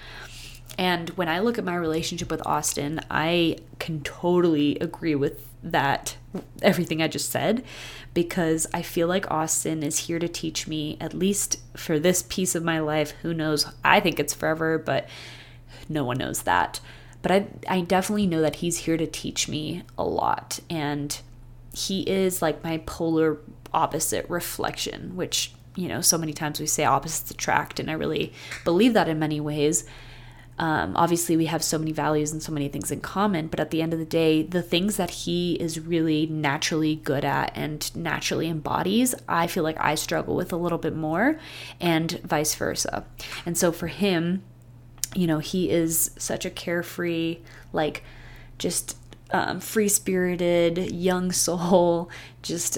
And 0.78 1.10
when 1.10 1.28
I 1.28 1.40
look 1.40 1.58
at 1.58 1.64
my 1.64 1.76
relationship 1.76 2.30
with 2.30 2.46
Austin, 2.46 3.00
I 3.10 3.58
can 3.78 4.00
totally 4.00 4.78
agree 4.78 5.14
with 5.14 5.46
that 5.62 6.16
everything 6.62 7.02
I 7.02 7.08
just 7.08 7.30
said 7.30 7.64
because 8.14 8.66
I 8.72 8.82
feel 8.82 9.08
like 9.08 9.30
Austin 9.30 9.82
is 9.82 10.00
here 10.00 10.18
to 10.18 10.28
teach 10.28 10.66
me 10.66 10.96
at 11.00 11.14
least 11.14 11.58
for 11.76 11.98
this 11.98 12.22
piece 12.22 12.54
of 12.54 12.62
my 12.62 12.78
life. 12.78 13.12
Who 13.22 13.34
knows? 13.34 13.66
I 13.84 14.00
think 14.00 14.18
it's 14.18 14.34
forever, 14.34 14.78
but 14.78 15.08
no 15.88 16.04
one 16.04 16.18
knows 16.18 16.42
that. 16.42 16.80
But 17.22 17.32
I 17.32 17.46
I 17.68 17.80
definitely 17.82 18.26
know 18.26 18.40
that 18.40 18.56
he's 18.56 18.78
here 18.78 18.96
to 18.96 19.06
teach 19.06 19.48
me 19.48 19.82
a 19.98 20.04
lot 20.04 20.60
and 20.70 21.20
he 21.74 22.02
is 22.02 22.42
like 22.42 22.64
my 22.64 22.78
polar 22.86 23.38
opposite 23.72 24.28
reflection, 24.28 25.16
which 25.16 25.52
you 25.76 25.88
know, 25.88 26.00
so 26.00 26.18
many 26.18 26.32
times 26.32 26.58
we 26.58 26.66
say 26.66 26.84
opposites 26.84 27.30
attract 27.30 27.78
and 27.78 27.90
I 27.90 27.94
really 27.94 28.32
believe 28.64 28.92
that 28.94 29.08
in 29.08 29.18
many 29.18 29.40
ways. 29.40 29.84
Um, 30.60 30.92
obviously, 30.94 31.38
we 31.38 31.46
have 31.46 31.64
so 31.64 31.78
many 31.78 31.90
values 31.90 32.32
and 32.32 32.42
so 32.42 32.52
many 32.52 32.68
things 32.68 32.90
in 32.90 33.00
common, 33.00 33.46
but 33.46 33.60
at 33.60 33.70
the 33.70 33.80
end 33.80 33.94
of 33.94 33.98
the 33.98 34.04
day, 34.04 34.42
the 34.42 34.60
things 34.60 34.98
that 34.98 35.08
he 35.10 35.54
is 35.54 35.80
really 35.80 36.26
naturally 36.26 36.96
good 36.96 37.24
at 37.24 37.50
and 37.56 37.96
naturally 37.96 38.46
embodies, 38.46 39.14
I 39.26 39.46
feel 39.46 39.62
like 39.64 39.80
I 39.80 39.94
struggle 39.94 40.36
with 40.36 40.52
a 40.52 40.58
little 40.58 40.76
bit 40.76 40.94
more, 40.94 41.40
and 41.80 42.12
vice 42.24 42.54
versa. 42.54 43.06
And 43.46 43.56
so 43.56 43.72
for 43.72 43.86
him, 43.86 44.42
you 45.14 45.26
know, 45.26 45.38
he 45.38 45.70
is 45.70 46.10
such 46.18 46.44
a 46.44 46.50
carefree, 46.50 47.38
like, 47.72 48.04
just 48.58 48.98
um, 49.30 49.60
free 49.60 49.88
spirited, 49.88 50.92
young 50.92 51.32
soul, 51.32 52.10
just 52.42 52.76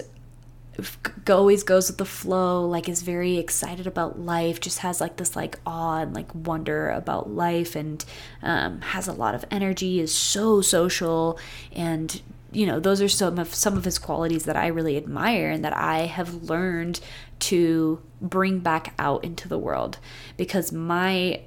always 1.29 1.63
goes 1.63 1.89
with 1.89 1.99
the 1.99 2.05
flow 2.05 2.67
like 2.67 2.89
is 2.89 3.03
very 3.03 3.37
excited 3.37 3.87
about 3.87 4.19
life 4.19 4.59
just 4.61 4.79
has 4.79 5.01
like 5.01 5.17
this 5.17 5.37
like 5.37 5.59
awe 5.67 5.99
and 5.99 6.15
like 6.15 6.35
wonder 6.35 6.89
about 6.91 7.31
life 7.31 7.77
and 7.77 8.05
um, 8.43 8.81
has 8.81 9.07
a 9.07 9.13
lot 9.13 9.35
of 9.35 9.45
energy 9.51 10.01
is 10.01 10.15
so 10.15 10.61
social 10.63 11.39
and 11.73 12.23
you 12.53 12.67
know 12.67 12.81
those 12.81 13.03
are 13.03 13.09
some 13.09 13.39
of 13.39 13.55
some 13.55 13.77
of 13.77 13.85
his 13.85 13.99
qualities 13.99 14.45
that 14.45 14.57
i 14.57 14.67
really 14.67 14.97
admire 14.97 15.51
and 15.51 15.65
that 15.65 15.77
i 15.77 16.01
have 16.07 16.35
learned 16.45 17.01
to 17.43 18.01
bring 18.21 18.61
back 18.61 18.95
out 19.01 19.25
into 19.25 19.49
the 19.49 19.59
world. 19.59 19.99
Because 20.37 20.71
my 20.73 21.43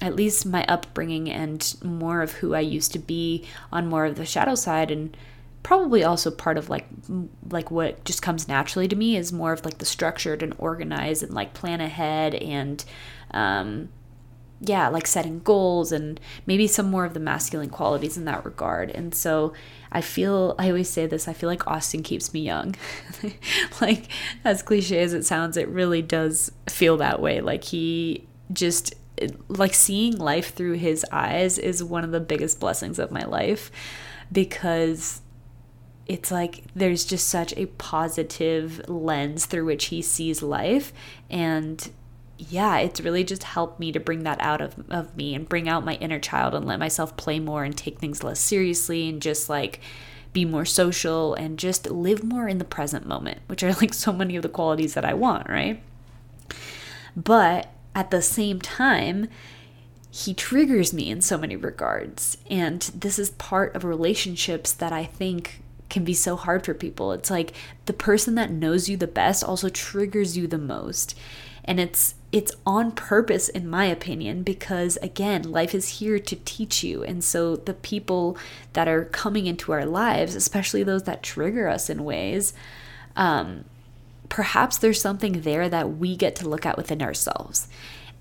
at 0.00 0.14
least 0.14 0.46
my 0.46 0.64
upbringing 0.66 1.28
and 1.28 1.74
more 1.82 2.22
of 2.22 2.30
who 2.34 2.54
i 2.54 2.60
used 2.60 2.92
to 2.92 3.00
be 3.00 3.44
on 3.72 3.88
more 3.88 4.04
of 4.04 4.14
the 4.14 4.24
shadow 4.24 4.54
side 4.54 4.92
and 4.92 5.16
probably 5.62 6.04
also 6.04 6.30
part 6.30 6.56
of 6.56 6.70
like 6.70 6.86
like 7.50 7.70
what 7.70 8.04
just 8.04 8.22
comes 8.22 8.48
naturally 8.48 8.88
to 8.88 8.96
me 8.96 9.16
is 9.16 9.32
more 9.32 9.52
of 9.52 9.64
like 9.64 9.78
the 9.78 9.84
structured 9.84 10.42
and 10.42 10.54
organized 10.58 11.22
and 11.22 11.34
like 11.34 11.52
plan 11.54 11.80
ahead 11.80 12.34
and 12.34 12.84
um 13.32 13.88
yeah 14.60 14.88
like 14.88 15.06
setting 15.06 15.38
goals 15.40 15.92
and 15.92 16.18
maybe 16.46 16.66
some 16.66 16.90
more 16.90 17.04
of 17.04 17.14
the 17.14 17.20
masculine 17.20 17.70
qualities 17.70 18.16
in 18.16 18.24
that 18.24 18.44
regard. 18.44 18.90
And 18.90 19.14
so 19.14 19.52
i 19.90 20.00
feel 20.00 20.54
i 20.58 20.68
always 20.68 20.90
say 20.90 21.06
this 21.06 21.28
i 21.28 21.32
feel 21.32 21.48
like 21.48 21.66
austin 21.66 22.02
keeps 22.02 22.32
me 22.32 22.40
young. 22.40 22.74
Like 23.80 24.08
as 24.44 24.62
cliche 24.62 25.00
as 25.00 25.12
it 25.12 25.24
sounds 25.24 25.56
it 25.56 25.68
really 25.68 26.02
does 26.02 26.50
feel 26.68 26.96
that 26.98 27.20
way. 27.20 27.40
Like 27.40 27.64
he 27.64 28.26
just 28.52 28.94
like 29.48 29.74
seeing 29.74 30.16
life 30.16 30.54
through 30.54 30.74
his 30.74 31.04
eyes 31.10 31.58
is 31.58 31.82
one 31.82 32.04
of 32.04 32.10
the 32.10 32.20
biggest 32.20 32.60
blessings 32.60 32.98
of 32.98 33.10
my 33.10 33.24
life 33.24 33.70
because 34.30 35.20
it's 36.08 36.30
like 36.30 36.64
there's 36.74 37.04
just 37.04 37.28
such 37.28 37.52
a 37.56 37.66
positive 37.66 38.88
lens 38.88 39.46
through 39.46 39.66
which 39.66 39.86
he 39.86 40.02
sees 40.02 40.42
life. 40.42 40.92
And 41.30 41.90
yeah 42.38 42.78
it's 42.78 43.00
really 43.00 43.24
just 43.24 43.42
helped 43.42 43.80
me 43.80 43.90
to 43.92 43.98
bring 43.98 44.22
that 44.22 44.40
out 44.40 44.60
of, 44.60 44.76
of 44.88 45.16
me 45.16 45.34
and 45.34 45.48
bring 45.48 45.68
out 45.68 45.84
my 45.84 45.94
inner 45.94 46.20
child 46.20 46.54
and 46.54 46.64
let 46.64 46.78
myself 46.78 47.16
play 47.16 47.40
more 47.40 47.64
and 47.64 47.76
take 47.76 47.98
things 47.98 48.22
less 48.22 48.38
seriously 48.38 49.08
and 49.08 49.20
just 49.20 49.48
like 49.48 49.80
be 50.32 50.44
more 50.44 50.64
social 50.64 51.34
and 51.34 51.58
just 51.58 51.90
live 51.90 52.22
more 52.22 52.46
in 52.46 52.58
the 52.58 52.64
present 52.64 53.06
moment 53.06 53.40
which 53.48 53.62
are 53.62 53.72
like 53.80 53.92
so 53.92 54.12
many 54.12 54.36
of 54.36 54.42
the 54.42 54.48
qualities 54.48 54.94
that 54.94 55.04
i 55.04 55.12
want 55.12 55.48
right? 55.48 55.82
But 57.16 57.72
at 57.94 58.12
the 58.12 58.22
same 58.22 58.60
time 58.60 59.28
he 60.10 60.32
triggers 60.32 60.92
me 60.92 61.10
in 61.10 61.20
so 61.20 61.36
many 61.36 61.54
regards. 61.54 62.38
And 62.48 62.80
this 62.94 63.18
is 63.18 63.30
part 63.32 63.74
of 63.76 63.84
relationships 63.84 64.72
that 64.72 64.92
i 64.92 65.04
think 65.04 65.60
can 65.88 66.04
be 66.04 66.14
so 66.14 66.36
hard 66.36 66.64
for 66.64 66.74
people. 66.74 67.12
It's 67.12 67.30
like 67.30 67.52
the 67.86 67.92
person 67.92 68.34
that 68.34 68.50
knows 68.50 68.88
you 68.88 68.96
the 68.96 69.06
best 69.06 69.42
also 69.42 69.68
triggers 69.68 70.36
you 70.36 70.46
the 70.46 70.58
most. 70.58 71.18
And 71.64 71.78
it's 71.78 72.14
it's 72.30 72.52
on 72.66 72.92
purpose 72.92 73.48
in 73.48 73.68
my 73.68 73.86
opinion 73.86 74.42
because 74.42 74.98
again, 74.98 75.42
life 75.42 75.74
is 75.74 75.98
here 76.00 76.18
to 76.18 76.36
teach 76.44 76.84
you. 76.84 77.02
And 77.02 77.24
so 77.24 77.56
the 77.56 77.74
people 77.74 78.36
that 78.74 78.86
are 78.86 79.06
coming 79.06 79.46
into 79.46 79.72
our 79.72 79.86
lives, 79.86 80.34
especially 80.34 80.82
those 80.82 81.04
that 81.04 81.22
trigger 81.22 81.68
us 81.68 81.88
in 81.88 82.04
ways, 82.04 82.52
um, 83.16 83.64
perhaps 84.28 84.76
there's 84.76 85.00
something 85.00 85.40
there 85.40 85.68
that 85.68 85.96
we 85.96 86.16
get 86.16 86.36
to 86.36 86.48
look 86.48 86.66
at 86.66 86.76
within 86.76 87.02
ourselves. 87.02 87.68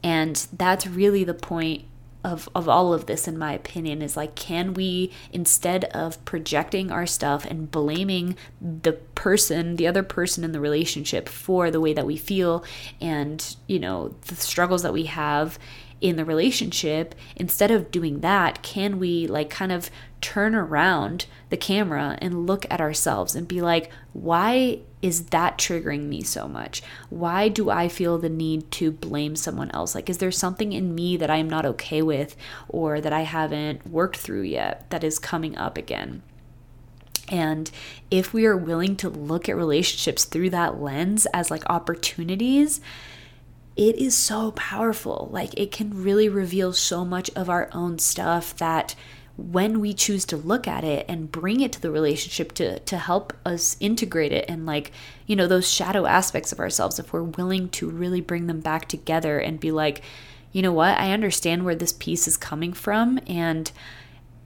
And 0.03 0.47
that's 0.53 0.87
really 0.87 1.23
the 1.23 1.33
point 1.33 1.83
of, 2.23 2.49
of 2.55 2.67
all 2.67 2.93
of 2.93 3.05
this, 3.05 3.27
in 3.27 3.37
my 3.37 3.53
opinion, 3.53 4.01
is 4.01 4.17
like, 4.17 4.35
can 4.35 4.73
we, 4.73 5.11
instead 5.31 5.85
of 5.85 6.23
projecting 6.25 6.91
our 6.91 7.05
stuff 7.05 7.45
and 7.45 7.71
blaming 7.71 8.35
the 8.61 8.93
person, 8.93 9.75
the 9.75 9.87
other 9.87 10.03
person 10.03 10.43
in 10.43 10.51
the 10.51 10.59
relationship 10.59 11.29
for 11.29 11.71
the 11.71 11.81
way 11.81 11.93
that 11.93 12.05
we 12.05 12.17
feel 12.17 12.63
and, 12.99 13.55
you 13.67 13.79
know, 13.79 14.15
the 14.27 14.35
struggles 14.35 14.83
that 14.83 14.93
we 14.93 15.03
have 15.03 15.57
in 15.99 16.15
the 16.15 16.25
relationship, 16.25 17.15
instead 17.35 17.71
of 17.71 17.91
doing 17.91 18.19
that, 18.19 18.61
can 18.61 18.99
we 18.99 19.25
like 19.27 19.49
kind 19.49 19.71
of 19.71 19.89
turn 20.21 20.55
around 20.55 21.25
the 21.49 21.57
camera 21.57 22.17
and 22.21 22.47
look 22.47 22.65
at 22.69 22.81
ourselves 22.81 23.35
and 23.35 23.47
be 23.47 23.61
like, 23.61 23.91
why 24.13 24.79
is 25.01 25.25
that 25.25 25.57
triggering 25.57 26.03
me 26.03 26.21
so 26.21 26.47
much? 26.47 26.81
Why 27.09 27.49
do 27.49 27.69
I 27.69 27.87
feel 27.87 28.17
the 28.17 28.29
need 28.29 28.71
to 28.71 28.91
blame 28.91 29.35
someone 29.35 29.71
else? 29.71 29.93
Like, 29.93 30.09
is 30.09 30.17
there 30.17 30.31
something 30.31 30.73
in 30.73 30.95
me 30.95 31.17
that 31.17 31.29
I'm 31.29 31.49
not 31.49 31.65
okay 31.65 32.01
with 32.01 32.35
or 32.67 32.99
that 32.99 33.13
I 33.13 33.21
haven't 33.21 33.85
worked 33.87 34.17
through 34.17 34.43
yet 34.43 34.89
that 34.89 35.03
is 35.03 35.19
coming 35.19 35.57
up 35.57 35.77
again? 35.77 36.23
And 37.29 37.69
if 38.09 38.33
we 38.33 38.45
are 38.45 38.57
willing 38.57 38.95
to 38.97 39.09
look 39.09 39.49
at 39.49 39.55
relationships 39.55 40.23
through 40.23 40.49
that 40.51 40.81
lens 40.81 41.27
as 41.33 41.51
like 41.51 41.69
opportunities, 41.69 42.81
it 43.75 43.95
is 43.97 44.15
so 44.15 44.51
powerful. 44.51 45.29
Like, 45.31 45.53
it 45.55 45.71
can 45.71 46.03
really 46.03 46.27
reveal 46.27 46.73
so 46.73 47.05
much 47.05 47.29
of 47.35 47.49
our 47.49 47.69
own 47.73 47.99
stuff 47.99 48.55
that 48.57 48.95
when 49.37 49.79
we 49.79 49.93
choose 49.93 50.25
to 50.25 50.35
look 50.35 50.67
at 50.67 50.83
it 50.83 51.05
and 51.07 51.31
bring 51.31 51.61
it 51.61 51.71
to 51.71 51.81
the 51.81 51.91
relationship 51.91 52.51
to 52.53 52.79
to 52.79 52.97
help 52.97 53.31
us 53.45 53.77
integrate 53.79 54.31
it 54.31 54.43
and 54.49 54.65
like 54.65 54.91
you 55.27 55.35
know 55.35 55.47
those 55.47 55.71
shadow 55.71 56.05
aspects 56.05 56.51
of 56.51 56.59
ourselves 56.59 56.97
if 56.97 57.13
we're 57.13 57.21
willing 57.21 57.69
to 57.69 57.87
really 57.87 58.19
bring 58.19 58.47
them 58.47 58.59
back 58.59 58.87
together 58.87 59.39
and 59.39 59.59
be 59.59 59.71
like 59.71 60.01
you 60.51 60.61
know 60.61 60.73
what? 60.73 60.97
I 60.97 61.11
understand 61.11 61.65
where 61.65 61.75
this 61.75 61.93
piece 61.93 62.27
is 62.27 62.37
coming 62.37 62.73
from 62.73 63.19
and 63.27 63.71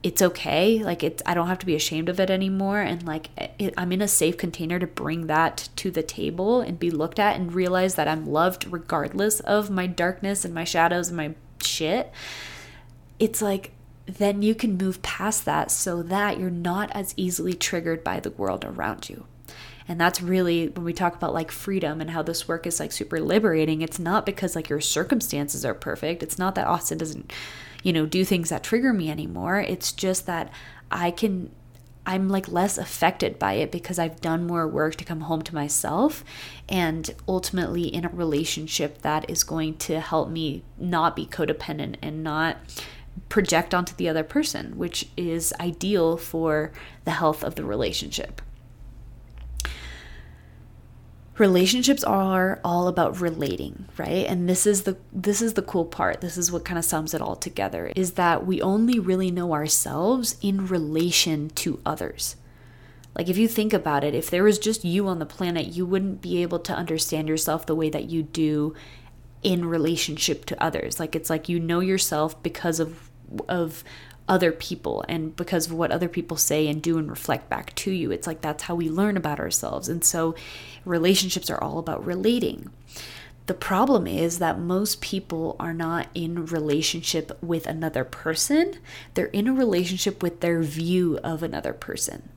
it's 0.02 0.20
okay. 0.20 0.82
Like 0.82 1.02
it's 1.02 1.22
i 1.24 1.32
don't 1.32 1.46
have 1.46 1.60
to 1.60 1.66
be 1.66 1.74
ashamed 1.74 2.08
of 2.08 2.18
it 2.18 2.28
anymore. 2.28 2.80
And 2.80 3.06
like 3.06 3.30
eh, 3.38 3.48
it, 3.58 3.74
i'm 3.78 3.92
in 3.92 4.02
a 4.02 4.08
safe 4.08 4.36
container 4.36 4.78
to 4.78 4.86
bring 4.86 5.26
that 5.28 5.68
to 5.76 5.90
the 5.90 6.02
table 6.02 6.60
and 6.60 6.78
be 6.78 6.90
looked 6.90 7.18
at 7.18 7.36
and 7.36 7.54
realize 7.54 7.94
that 7.94 8.08
i'm 8.08 8.26
loved 8.26 8.70
regardless 8.70 9.40
of 9.40 9.70
my 9.70 9.86
darkness 9.86 10.44
and 10.44 10.54
my 10.54 10.64
shadows 10.64 11.08
and 11.08 11.16
my 11.16 11.34
shit. 11.62 12.12
It's 13.18 13.40
like 13.40 13.70
then 14.06 14.42
you 14.42 14.54
can 14.54 14.76
move 14.76 15.02
past 15.02 15.44
that 15.44 15.70
so 15.70 16.02
that 16.02 16.38
you're 16.38 16.50
not 16.50 16.90
as 16.92 17.14
easily 17.16 17.54
triggered 17.54 18.02
by 18.02 18.20
the 18.20 18.30
world 18.30 18.64
around 18.64 19.08
you. 19.08 19.26
And 19.88 20.00
that's 20.00 20.22
really 20.22 20.68
when 20.68 20.84
we 20.84 20.92
talk 20.92 21.14
about 21.14 21.34
like 21.34 21.50
freedom 21.50 22.00
and 22.00 22.10
how 22.10 22.22
this 22.22 22.46
work 22.46 22.66
is 22.66 22.80
like 22.80 22.92
super 22.92 23.20
liberating, 23.20 23.82
it's 23.82 23.98
not 23.98 24.24
because 24.26 24.54
like 24.54 24.68
your 24.68 24.80
circumstances 24.80 25.64
are 25.64 25.74
perfect. 25.74 26.22
It's 26.22 26.38
not 26.38 26.54
that 26.54 26.66
Austin 26.66 26.98
doesn't, 26.98 27.32
you 27.82 27.92
know, 27.92 28.06
do 28.06 28.24
things 28.24 28.48
that 28.50 28.62
trigger 28.62 28.92
me 28.92 29.10
anymore. 29.10 29.60
It's 29.60 29.92
just 29.92 30.26
that 30.26 30.50
I 30.90 31.10
can 31.10 31.50
I'm 32.04 32.28
like 32.28 32.48
less 32.48 32.78
affected 32.78 33.38
by 33.38 33.54
it 33.54 33.70
because 33.70 33.98
I've 33.98 34.20
done 34.20 34.46
more 34.46 34.66
work 34.66 34.96
to 34.96 35.04
come 35.04 35.20
home 35.20 35.42
to 35.42 35.54
myself 35.54 36.24
and 36.68 37.14
ultimately 37.28 37.82
in 37.82 38.04
a 38.04 38.08
relationship 38.08 39.02
that 39.02 39.30
is 39.30 39.44
going 39.44 39.76
to 39.78 40.00
help 40.00 40.28
me 40.28 40.64
not 40.76 41.14
be 41.14 41.26
codependent 41.26 41.96
and 42.02 42.24
not 42.24 42.56
project 43.28 43.74
onto 43.74 43.94
the 43.94 44.08
other 44.08 44.24
person, 44.24 44.76
which 44.76 45.08
is 45.16 45.52
ideal 45.58 46.16
for 46.16 46.72
the 47.04 47.12
health 47.12 47.42
of 47.42 47.54
the 47.54 47.64
relationship. 47.64 48.42
Relationships 51.38 52.04
are 52.04 52.60
all 52.62 52.88
about 52.88 53.20
relating, 53.20 53.86
right? 53.96 54.26
And 54.26 54.48
this 54.48 54.66
is 54.66 54.82
the 54.82 54.98
this 55.12 55.40
is 55.40 55.54
the 55.54 55.62
cool 55.62 55.86
part. 55.86 56.20
This 56.20 56.36
is 56.36 56.52
what 56.52 56.64
kind 56.64 56.78
of 56.78 56.84
sums 56.84 57.14
it 57.14 57.22
all 57.22 57.36
together 57.36 57.90
is 57.96 58.12
that 58.12 58.46
we 58.46 58.60
only 58.60 58.98
really 58.98 59.30
know 59.30 59.54
ourselves 59.54 60.36
in 60.42 60.66
relation 60.66 61.48
to 61.50 61.80
others. 61.86 62.36
Like, 63.16 63.28
if 63.28 63.36
you 63.36 63.48
think 63.48 63.72
about 63.72 64.04
it, 64.04 64.14
if 64.14 64.30
there 64.30 64.44
was 64.44 64.58
just 64.58 64.84
you 64.84 65.06
on 65.08 65.18
the 65.18 65.26
planet, 65.26 65.66
you 65.68 65.84
wouldn't 65.84 66.22
be 66.22 66.42
able 66.42 66.58
to 66.60 66.72
understand 66.72 67.28
yourself 67.28 67.66
the 67.66 67.74
way 67.74 67.90
that 67.90 68.10
you 68.10 68.22
do 68.22 68.74
in 69.42 69.64
relationship 69.64 70.44
to 70.46 70.62
others. 70.62 71.00
Like 71.00 71.16
it's 71.16 71.30
like 71.30 71.48
you 71.48 71.58
know 71.58 71.80
yourself 71.80 72.40
because 72.42 72.80
of 72.80 73.10
of 73.48 73.82
other 74.28 74.52
people 74.52 75.04
and 75.08 75.34
because 75.34 75.66
of 75.66 75.72
what 75.72 75.90
other 75.90 76.08
people 76.08 76.36
say 76.36 76.68
and 76.68 76.80
do 76.80 76.96
and 76.96 77.10
reflect 77.10 77.48
back 77.48 77.74
to 77.74 77.90
you. 77.90 78.10
It's 78.10 78.26
like 78.26 78.40
that's 78.40 78.64
how 78.64 78.74
we 78.74 78.88
learn 78.88 79.16
about 79.16 79.40
ourselves. 79.40 79.88
And 79.88 80.04
so 80.04 80.34
relationships 80.84 81.50
are 81.50 81.62
all 81.62 81.78
about 81.78 82.04
relating. 82.04 82.70
The 83.46 83.54
problem 83.54 84.06
is 84.06 84.38
that 84.38 84.60
most 84.60 85.00
people 85.00 85.56
are 85.58 85.74
not 85.74 86.06
in 86.14 86.46
relationship 86.46 87.36
with 87.42 87.66
another 87.66 88.04
person. 88.04 88.78
They're 89.14 89.26
in 89.26 89.48
a 89.48 89.52
relationship 89.52 90.22
with 90.22 90.40
their 90.40 90.62
view 90.62 91.18
of 91.24 91.42
another 91.42 91.72
person. 91.72 92.28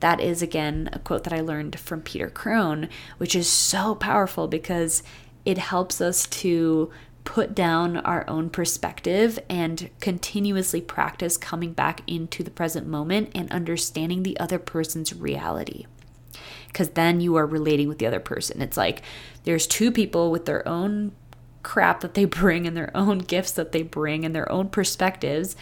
That 0.00 0.20
is 0.20 0.42
again 0.42 0.88
a 0.92 0.98
quote 0.98 1.24
that 1.24 1.32
I 1.32 1.40
learned 1.40 1.78
from 1.78 2.00
Peter 2.00 2.30
Crone, 2.30 2.88
which 3.18 3.36
is 3.36 3.48
so 3.48 3.94
powerful 3.94 4.48
because 4.48 5.02
it 5.44 5.58
helps 5.58 6.00
us 6.00 6.26
to 6.26 6.90
put 7.24 7.54
down 7.54 7.98
our 7.98 8.28
own 8.28 8.50
perspective 8.50 9.38
and 9.48 9.90
continuously 10.00 10.80
practice 10.80 11.36
coming 11.36 11.72
back 11.72 12.02
into 12.06 12.42
the 12.42 12.50
present 12.50 12.86
moment 12.86 13.30
and 13.34 13.50
understanding 13.52 14.22
the 14.22 14.38
other 14.40 14.58
person's 14.58 15.14
reality. 15.14 15.86
Because 16.66 16.90
then 16.90 17.20
you 17.20 17.36
are 17.36 17.46
relating 17.46 17.88
with 17.88 17.98
the 17.98 18.06
other 18.06 18.20
person. 18.20 18.62
It's 18.62 18.76
like 18.76 19.02
there's 19.44 19.66
two 19.66 19.92
people 19.92 20.30
with 20.30 20.46
their 20.46 20.66
own 20.66 21.12
crap 21.62 22.00
that 22.00 22.14
they 22.14 22.24
bring 22.40 22.66
and 22.66 22.76
their 22.76 22.94
own 22.96 23.18
gifts 23.18 23.52
that 23.52 23.72
they 23.72 23.82
bring 23.82 24.24
and 24.24 24.34
their 24.34 24.50
own 24.50 24.68
perspectives. 24.68 25.54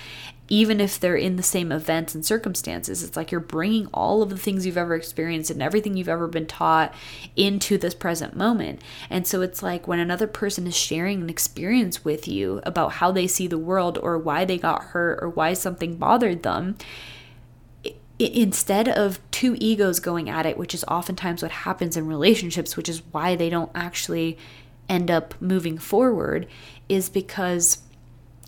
Even 0.50 0.80
if 0.80 0.98
they're 0.98 1.16
in 1.16 1.36
the 1.36 1.42
same 1.42 1.70
events 1.70 2.12
and 2.14 2.26
circumstances. 2.26 3.04
It's 3.04 3.16
like 3.16 3.30
you're 3.30 3.40
bringing 3.40 3.86
all 3.94 4.20
of 4.20 4.30
the 4.30 4.36
things 4.36 4.66
you've 4.66 4.76
ever 4.76 4.96
experienced 4.96 5.50
and 5.50 5.62
everything 5.62 5.96
you've 5.96 6.08
ever 6.08 6.26
been 6.26 6.46
taught 6.46 6.92
into 7.36 7.78
this 7.78 7.94
present 7.94 8.36
moment. 8.36 8.82
And 9.08 9.26
so 9.26 9.42
it's 9.42 9.62
like 9.62 9.86
when 9.86 10.00
another 10.00 10.26
person 10.26 10.66
is 10.66 10.76
sharing 10.76 11.22
an 11.22 11.30
experience 11.30 12.04
with 12.04 12.26
you 12.26 12.60
about 12.64 12.94
how 12.94 13.12
they 13.12 13.28
see 13.28 13.46
the 13.46 13.56
world 13.56 13.96
or 14.02 14.18
why 14.18 14.44
they 14.44 14.58
got 14.58 14.82
hurt 14.86 15.20
or 15.22 15.28
why 15.28 15.54
something 15.54 15.96
bothered 15.96 16.42
them, 16.42 16.76
instead 18.18 18.88
of 18.88 19.18
two 19.30 19.56
egos 19.60 20.00
going 20.00 20.28
at 20.28 20.46
it, 20.46 20.58
which 20.58 20.74
is 20.74 20.84
oftentimes 20.88 21.42
what 21.42 21.52
happens 21.52 21.96
in 21.96 22.06
relationships, 22.06 22.76
which 22.76 22.88
is 22.88 23.02
why 23.12 23.36
they 23.36 23.48
don't 23.48 23.70
actually 23.74 24.36
end 24.88 25.10
up 25.10 25.40
moving 25.40 25.78
forward, 25.78 26.48
is 26.88 27.08
because 27.08 27.78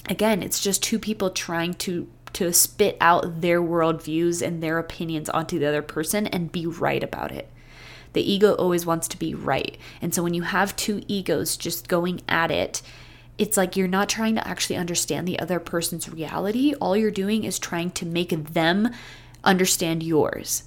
again, 0.09 0.43
it's 0.43 0.61
just 0.61 0.83
two 0.83 0.99
people 0.99 1.31
trying 1.31 1.75
to 1.75 2.09
to 2.35 2.51
spit 2.51 2.97
out 2.99 3.43
their 3.43 3.61
worldviews 3.61 4.41
and 4.41 4.63
their 4.63 4.79
opinions 4.79 5.29
onto 5.29 5.59
the 5.59 5.67
other 5.67 5.83
person 5.83 6.27
and 6.29 6.51
be 6.51 6.67
right 6.67 7.03
about 7.03 7.31
it. 7.31 7.51
The 8.15 8.33
ego 8.33 8.55
always 8.55 8.87
wants 8.87 9.07
to 9.09 9.19
be 9.19 9.35
right. 9.35 9.77
And 10.01 10.15
so 10.15 10.23
when 10.23 10.33
you 10.33 10.43
have 10.43 10.75
two 10.75 11.03
egos 11.09 11.59
just 11.59 11.89
going 11.89 12.23
at 12.29 12.51
it, 12.51 12.81
it's 13.39 13.57
like 13.57 13.77
you're 13.77 13.89
not 13.89 14.09
trying 14.09 14.35
to 14.37 14.47
actually 14.47 14.77
understand 14.77 15.27
the 15.27 15.39
other 15.39 15.59
person's 15.59 16.09
reality. 16.09 16.75
All 16.75 16.97
you're 16.97 17.11
doing 17.11 17.45
is 17.45 17.59
trying 17.59 17.91
to 17.93 18.07
make 18.07 18.31
them 18.31 18.91
understand 19.45 20.03
yours. 20.03 20.65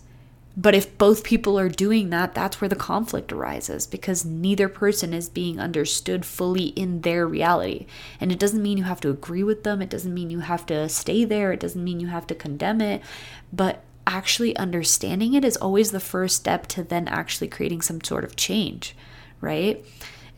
But 0.57 0.73
if 0.73 0.97
both 0.97 1.25
people 1.25 1.59
are 1.59 1.67
doing 1.67 2.09
that, 2.11 2.33
that's 2.33 2.61
where 2.61 2.69
the 2.69 2.75
conflict 2.75 3.33
arises 3.33 3.85
because 3.85 4.23
neither 4.23 4.69
person 4.69 5.13
is 5.13 5.27
being 5.27 5.59
understood 5.59 6.25
fully 6.25 6.67
in 6.67 7.01
their 7.01 7.27
reality. 7.27 7.87
And 8.21 8.31
it 8.31 8.39
doesn't 8.39 8.63
mean 8.63 8.77
you 8.77 8.85
have 8.85 9.01
to 9.01 9.09
agree 9.09 9.43
with 9.43 9.63
them, 9.63 9.81
it 9.81 9.89
doesn't 9.89 10.13
mean 10.13 10.29
you 10.29 10.39
have 10.39 10.65
to 10.67 10.87
stay 10.87 11.25
there, 11.25 11.51
it 11.51 11.59
doesn't 11.59 11.83
mean 11.83 11.99
you 11.99 12.07
have 12.07 12.27
to 12.27 12.35
condemn 12.35 12.79
it. 12.79 13.01
But 13.51 13.83
actually 14.07 14.55
understanding 14.55 15.33
it 15.33 15.43
is 15.43 15.57
always 15.57 15.91
the 15.91 15.99
first 15.99 16.37
step 16.37 16.67
to 16.67 16.83
then 16.83 17.07
actually 17.07 17.47
creating 17.47 17.81
some 17.81 18.01
sort 18.01 18.23
of 18.23 18.35
change, 18.35 18.95
right? 19.41 19.83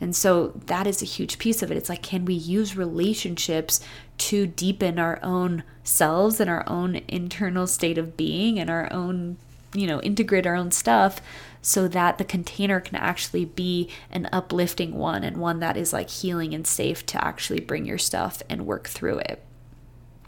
And 0.00 0.14
so 0.14 0.48
that 0.66 0.86
is 0.86 1.02
a 1.02 1.06
huge 1.06 1.38
piece 1.38 1.62
of 1.62 1.70
it. 1.70 1.76
It's 1.76 1.88
like, 1.88 2.02
can 2.02 2.24
we 2.24 2.34
use 2.34 2.76
relationships 2.76 3.80
to 4.18 4.46
deepen 4.46 4.98
our 4.98 5.18
own 5.22 5.64
selves 5.82 6.40
and 6.40 6.48
our 6.48 6.68
own 6.68 7.02
internal 7.08 7.66
state 7.66 7.98
of 7.98 8.16
being 8.16 8.58
and 8.58 8.70
our 8.70 8.92
own 8.92 9.36
you 9.74 9.86
know, 9.86 10.00
integrate 10.00 10.46
our 10.46 10.54
own 10.54 10.70
stuff 10.70 11.20
so 11.60 11.88
that 11.88 12.18
the 12.18 12.24
container 12.24 12.80
can 12.80 12.96
actually 12.96 13.44
be 13.44 13.90
an 14.10 14.28
uplifting 14.32 14.94
one 14.94 15.24
and 15.24 15.36
one 15.36 15.60
that 15.60 15.76
is 15.76 15.92
like 15.92 16.08
healing 16.08 16.54
and 16.54 16.66
safe 16.66 17.04
to 17.06 17.22
actually 17.22 17.60
bring 17.60 17.84
your 17.84 17.98
stuff 17.98 18.42
and 18.48 18.66
work 18.66 18.88
through 18.88 19.18
it. 19.18 19.44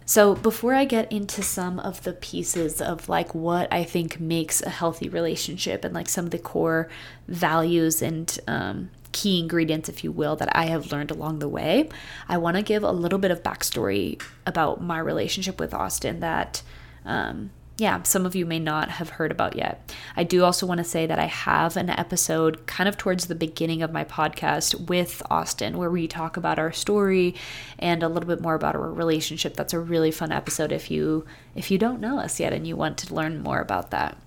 So, 0.05 0.35
before 0.35 0.75
I 0.75 0.87
get 0.87 1.13
into 1.13 1.41
some 1.41 1.79
of 1.79 2.03
the 2.03 2.13
pieces 2.13 2.83
of 2.83 3.09
like 3.09 3.33
what 3.33 3.73
I 3.73 3.85
think 3.85 4.19
makes 4.19 4.61
a 4.61 4.69
healthy 4.69 5.09
relationship 5.09 5.85
and 5.85 5.95
like 5.95 6.09
some 6.09 6.25
of 6.25 6.33
the 6.33 6.39
core 6.39 6.89
values 7.29 8.03
and 8.03 8.37
um, 8.49 8.91
key 9.13 9.39
ingredients, 9.39 9.89
if 9.89 10.03
you 10.03 10.11
will, 10.11 10.35
that 10.35 10.55
I 10.57 10.65
have 10.65 10.91
learned 10.91 11.13
along 11.13 11.39
the 11.39 11.49
way, 11.49 11.89
I 12.29 12.39
want 12.39 12.57
to 12.57 12.63
give 12.65 12.83
a 12.83 12.91
little 12.91 13.21
bit 13.21 13.31
of 13.31 13.45
backstory 13.45 14.21
about 14.47 14.83
my 14.83 14.99
relationship 14.99 15.61
with 15.61 15.73
Austin 15.73 16.19
that 16.19 16.63
um, 17.05 17.51
yeah, 17.81 18.03
some 18.03 18.27
of 18.27 18.37
you 18.37 18.45
may 18.45 18.59
not 18.59 18.91
have 18.91 19.09
heard 19.09 19.31
about 19.31 19.57
yet. 19.57 19.91
I 20.15 20.23
do 20.23 20.45
also 20.45 20.67
want 20.67 20.79
to 20.79 20.85
say 20.85 21.07
that 21.07 21.19
I 21.19 21.25
have 21.25 21.79
an 21.79 21.89
episode 21.89 22.67
kind 22.67 22.87
of 22.87 22.99
towards 22.99 23.27
the 23.27 23.35
beginning 23.35 23.81
of 23.81 23.91
my 23.91 24.05
podcast 24.05 24.89
with 24.89 25.23
Austin 25.31 25.79
where 25.79 25.91
we 25.91 26.07
talk 26.07 26.37
about 26.37 26.59
our 26.59 26.73
story 26.73 27.35
and 27.79 28.03
a 28.03 28.09
little 28.09 28.29
bit 28.29 28.43
more 28.43 28.55
about 28.55 28.75
our 28.75 28.93
relationship. 28.93 29.55
That's 29.57 29.73
a 29.73 29.81
really 29.81 30.11
fun 30.11 30.31
episode 30.31 30.73
if 30.73 30.91
you 30.91 31.25
if 31.55 31.71
you 31.71 31.79
don't 31.79 32.03
know 32.03 32.19
us 32.19 32.39
yet 32.39 32.53
and 32.53 32.67
you 32.67 32.77
want 32.77 32.99
to 32.99 33.15
learn 33.15 33.43
more 33.43 33.61
about 33.61 33.91
that. 33.93 34.19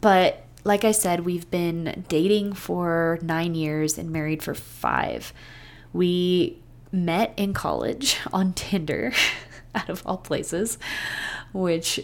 But 0.00 0.42
like 0.64 0.86
I 0.86 0.92
said, 0.92 1.26
we've 1.26 1.50
been 1.50 2.06
dating 2.08 2.54
for 2.54 3.18
9 3.20 3.54
years 3.54 3.98
and 3.98 4.10
married 4.10 4.42
for 4.42 4.54
5. 4.54 5.34
We 5.92 6.58
met 6.90 7.34
in 7.36 7.52
college 7.52 8.16
on 8.32 8.54
Tinder 8.54 9.12
out 9.74 9.90
of 9.90 10.02
all 10.06 10.16
places, 10.16 10.78
which 11.52 12.00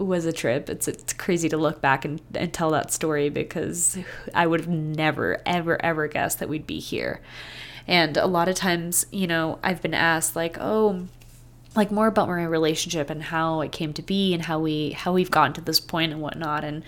was 0.00 0.24
a 0.24 0.32
trip. 0.32 0.68
It's 0.68 0.88
it's 0.88 1.12
crazy 1.12 1.48
to 1.48 1.56
look 1.56 1.80
back 1.80 2.04
and, 2.04 2.20
and 2.34 2.52
tell 2.52 2.70
that 2.70 2.92
story 2.92 3.28
because 3.28 3.98
I 4.34 4.46
would 4.46 4.60
have 4.60 4.68
never, 4.68 5.40
ever, 5.46 5.82
ever 5.84 6.08
guessed 6.08 6.38
that 6.38 6.48
we'd 6.48 6.66
be 6.66 6.80
here. 6.80 7.20
And 7.86 8.16
a 8.16 8.26
lot 8.26 8.48
of 8.48 8.54
times, 8.54 9.06
you 9.10 9.26
know, 9.26 9.58
I've 9.62 9.82
been 9.82 9.94
asked 9.94 10.36
like, 10.36 10.56
oh, 10.60 11.06
like 11.74 11.90
more 11.90 12.06
about 12.06 12.28
my 12.28 12.44
relationship 12.44 13.10
and 13.10 13.22
how 13.22 13.60
it 13.60 13.72
came 13.72 13.92
to 13.94 14.02
be 14.02 14.34
and 14.34 14.44
how 14.44 14.58
we 14.58 14.90
how 14.90 15.12
we've 15.12 15.30
gotten 15.30 15.52
to 15.54 15.60
this 15.60 15.80
point 15.80 16.12
and 16.12 16.20
whatnot. 16.20 16.64
And 16.64 16.82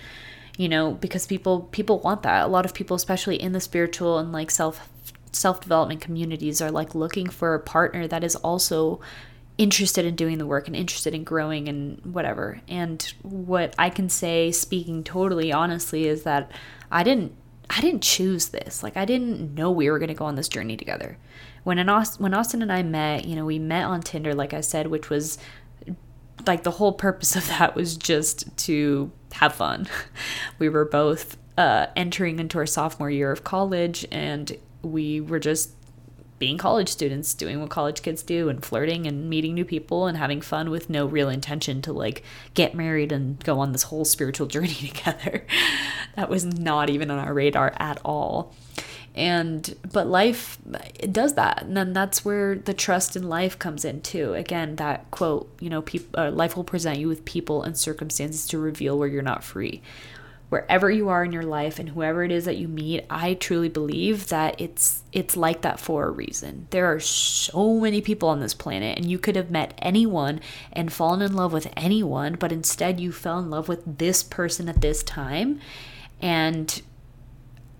you 0.57 0.69
know, 0.69 0.91
because 0.91 1.25
people 1.25 1.61
people 1.71 1.99
want 1.99 2.23
that. 2.23 2.45
A 2.45 2.47
lot 2.47 2.65
of 2.65 2.73
people, 2.73 2.95
especially 2.95 3.41
in 3.41 3.53
the 3.53 3.59
spiritual 3.59 4.19
and 4.19 4.31
like 4.31 4.51
self 4.51 4.87
self 5.31 5.61
development 5.61 6.01
communities, 6.01 6.61
are 6.61 6.71
like 6.71 6.93
looking 6.93 7.29
for 7.29 7.53
a 7.53 7.59
partner 7.59 8.07
that 8.07 8.23
is 8.23 8.35
also 8.37 8.99
interested 9.57 10.05
in 10.05 10.15
doing 10.15 10.37
the 10.37 10.47
work 10.47 10.67
and 10.67 10.75
interested 10.75 11.13
in 11.13 11.23
growing 11.23 11.67
and 11.67 12.03
whatever. 12.05 12.61
And 12.67 13.01
what 13.21 13.75
I 13.77 13.89
can 13.89 14.09
say 14.09 14.51
speaking 14.51 15.03
totally 15.03 15.51
honestly 15.51 16.07
is 16.07 16.23
that 16.23 16.51
I 16.91 17.03
didn't 17.03 17.35
I 17.69 17.81
didn't 17.81 18.03
choose 18.03 18.49
this. 18.49 18.83
Like 18.83 18.97
I 18.97 19.05
didn't 19.05 19.53
know 19.55 19.71
we 19.71 19.89
were 19.89 19.99
going 19.99 20.09
to 20.09 20.13
go 20.13 20.25
on 20.25 20.35
this 20.35 20.49
journey 20.49 20.75
together. 20.75 21.17
When 21.63 21.79
in 21.79 21.87
Austin, 21.87 22.23
when 22.23 22.33
Austin 22.33 22.61
and 22.61 22.71
I 22.71 22.83
met, 22.83 23.25
you 23.25 23.35
know, 23.35 23.45
we 23.45 23.57
met 23.57 23.85
on 23.85 24.01
Tinder 24.01 24.33
like 24.33 24.53
I 24.53 24.61
said, 24.61 24.87
which 24.87 25.09
was 25.09 25.37
like 26.45 26.63
the 26.63 26.71
whole 26.71 26.93
purpose 26.93 27.35
of 27.35 27.47
that 27.47 27.75
was 27.75 27.95
just 27.95 28.55
to 28.57 29.11
have 29.33 29.53
fun. 29.53 29.87
We 30.59 30.69
were 30.69 30.85
both 30.85 31.37
uh, 31.57 31.87
entering 31.95 32.39
into 32.39 32.57
our 32.57 32.65
sophomore 32.65 33.09
year 33.09 33.31
of 33.31 33.43
college 33.43 34.05
and 34.11 34.55
we 34.81 35.21
were 35.21 35.39
just 35.39 35.71
being 36.43 36.57
college 36.57 36.89
students, 36.89 37.33
doing 37.33 37.61
what 37.61 37.69
college 37.69 38.01
kids 38.01 38.21
do, 38.21 38.49
and 38.49 38.65
flirting 38.65 39.07
and 39.07 39.29
meeting 39.29 39.53
new 39.53 39.63
people 39.63 40.07
and 40.07 40.17
having 40.17 40.41
fun 40.41 40.69
with 40.69 40.89
no 40.89 41.05
real 41.05 41.29
intention 41.29 41.81
to 41.81 41.93
like 41.93 42.21
get 42.53 42.75
married 42.75 43.13
and 43.13 43.41
go 43.45 43.61
on 43.61 43.71
this 43.71 43.83
whole 43.83 44.03
spiritual 44.03 44.45
journey 44.53 44.73
together. 44.73 45.45
that 46.17 46.27
was 46.27 46.43
not 46.43 46.89
even 46.89 47.09
on 47.09 47.17
our 47.17 47.33
radar 47.33 47.73
at 47.77 48.01
all. 48.03 48.53
And 49.15 49.73
but 49.89 50.07
life 50.07 50.57
does 51.09 51.35
that, 51.35 51.61
and 51.63 51.77
then 51.77 51.93
that's 51.93 52.25
where 52.25 52.55
the 52.55 52.73
trust 52.73 53.15
in 53.15 53.29
life 53.29 53.57
comes 53.57 53.85
in 53.85 54.01
too. 54.01 54.33
Again, 54.33 54.75
that 54.75 55.09
quote, 55.11 55.49
you 55.61 55.69
know, 55.69 55.81
people, 55.81 56.19
uh, 56.19 56.29
life 56.29 56.57
will 56.57 56.65
present 56.65 56.99
you 56.99 57.07
with 57.07 57.23
people 57.23 57.63
and 57.63 57.77
circumstances 57.77 58.47
to 58.47 58.57
reveal 58.57 58.99
where 58.99 59.07
you're 59.07 59.21
not 59.21 59.45
free 59.45 59.81
wherever 60.53 60.89
you 60.89 61.09
are 61.09 61.25
in 61.25 61.31
your 61.31 61.43
life 61.43 61.79
and 61.79 61.89
whoever 61.89 62.23
it 62.23 62.31
is 62.31 62.45
that 62.45 62.57
you 62.57 62.67
meet 62.67 63.03
i 63.09 63.33
truly 63.33 63.69
believe 63.69 64.27
that 64.29 64.59
it's 64.61 65.03
it's 65.13 65.37
like 65.37 65.61
that 65.61 65.79
for 65.79 66.07
a 66.07 66.11
reason. 66.11 66.67
There 66.71 66.91
are 66.91 66.99
so 66.99 67.79
many 67.79 68.01
people 68.01 68.29
on 68.29 68.39
this 68.39 68.55
planet 68.55 68.97
and 68.97 69.09
you 69.09 69.19
could 69.19 69.35
have 69.35 69.51
met 69.51 69.75
anyone 69.77 70.41
and 70.71 70.91
fallen 70.91 71.21
in 71.21 71.33
love 71.33 71.53
with 71.53 71.71
anyone 71.77 72.33
but 72.33 72.51
instead 72.51 72.99
you 72.99 73.11
fell 73.11 73.39
in 73.39 73.49
love 73.49 73.69
with 73.69 73.99
this 73.99 74.23
person 74.23 74.67
at 74.67 74.81
this 74.81 75.03
time. 75.03 75.59
And 76.19 76.81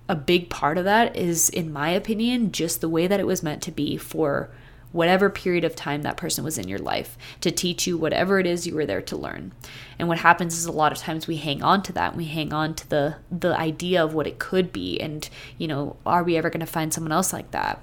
a 0.07 0.15
big 0.15 0.49
part 0.49 0.77
of 0.77 0.85
that 0.85 1.15
is 1.15 1.49
in 1.49 1.73
my 1.73 1.89
opinion 1.89 2.51
just 2.51 2.81
the 2.81 2.89
way 2.89 3.07
that 3.07 3.19
it 3.19 3.27
was 3.27 3.41
meant 3.41 3.63
to 3.63 3.71
be 3.71 3.97
for 3.97 4.51
whatever 4.93 5.29
period 5.29 5.65
of 5.65 5.75
time 5.75 6.03
that 6.03 6.15
person 6.15 6.43
was 6.43 6.57
in 6.57 6.69
your 6.69 6.79
life 6.79 7.17
to 7.41 7.51
teach 7.51 7.85
you 7.85 7.97
whatever 7.97 8.39
it 8.39 8.45
is 8.45 8.65
you 8.65 8.75
were 8.75 8.85
there 8.85 9.01
to 9.01 9.17
learn. 9.17 9.51
And 9.99 10.07
what 10.07 10.19
happens 10.19 10.55
is 10.55 10.65
a 10.65 10.71
lot 10.71 10.93
of 10.93 10.99
times 10.99 11.27
we 11.27 11.37
hang 11.37 11.61
on 11.61 11.83
to 11.83 11.93
that. 11.93 12.15
We 12.15 12.25
hang 12.25 12.53
on 12.53 12.75
to 12.75 12.89
the 12.89 13.15
the 13.29 13.57
idea 13.57 14.01
of 14.03 14.13
what 14.13 14.27
it 14.27 14.39
could 14.39 14.71
be 14.71 15.01
and, 15.01 15.27
you 15.57 15.67
know, 15.67 15.97
are 16.05 16.23
we 16.23 16.37
ever 16.37 16.49
going 16.49 16.61
to 16.61 16.65
find 16.65 16.93
someone 16.93 17.11
else 17.11 17.33
like 17.33 17.51
that? 17.51 17.81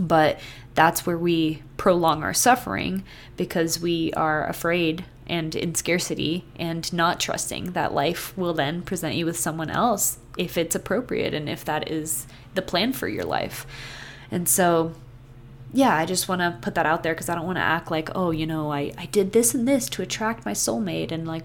But 0.00 0.40
that's 0.74 1.04
where 1.04 1.18
we 1.18 1.62
prolong 1.76 2.22
our 2.22 2.32
suffering 2.32 3.02
because 3.36 3.80
we 3.80 4.12
are 4.14 4.48
afraid 4.48 5.04
and 5.26 5.54
in 5.54 5.74
scarcity 5.74 6.44
and 6.58 6.92
not 6.92 7.20
trusting 7.20 7.72
that 7.72 7.92
life 7.92 8.36
will 8.36 8.54
then 8.54 8.82
present 8.82 9.14
you 9.14 9.26
with 9.26 9.38
someone 9.38 9.70
else 9.70 10.18
if 10.38 10.56
it's 10.56 10.74
appropriate 10.74 11.34
and 11.34 11.48
if 11.48 11.64
that 11.64 11.90
is 11.90 12.26
the 12.54 12.62
plan 12.62 12.92
for 12.92 13.08
your 13.08 13.24
life. 13.24 13.66
And 14.30 14.48
so 14.48 14.94
yeah, 15.72 15.94
I 15.94 16.04
just 16.06 16.28
want 16.28 16.40
to 16.40 16.58
put 16.60 16.74
that 16.74 16.86
out 16.86 17.02
there 17.02 17.14
because 17.14 17.28
I 17.28 17.34
don't 17.34 17.46
want 17.46 17.58
to 17.58 17.62
act 17.62 17.90
like, 17.90 18.10
oh, 18.14 18.30
you 18.30 18.46
know, 18.46 18.72
I, 18.72 18.92
I 18.98 19.06
did 19.06 19.32
this 19.32 19.54
and 19.54 19.66
this 19.68 19.88
to 19.90 20.02
attract 20.02 20.44
my 20.44 20.52
soulmate 20.52 21.12
and 21.12 21.26
like 21.26 21.44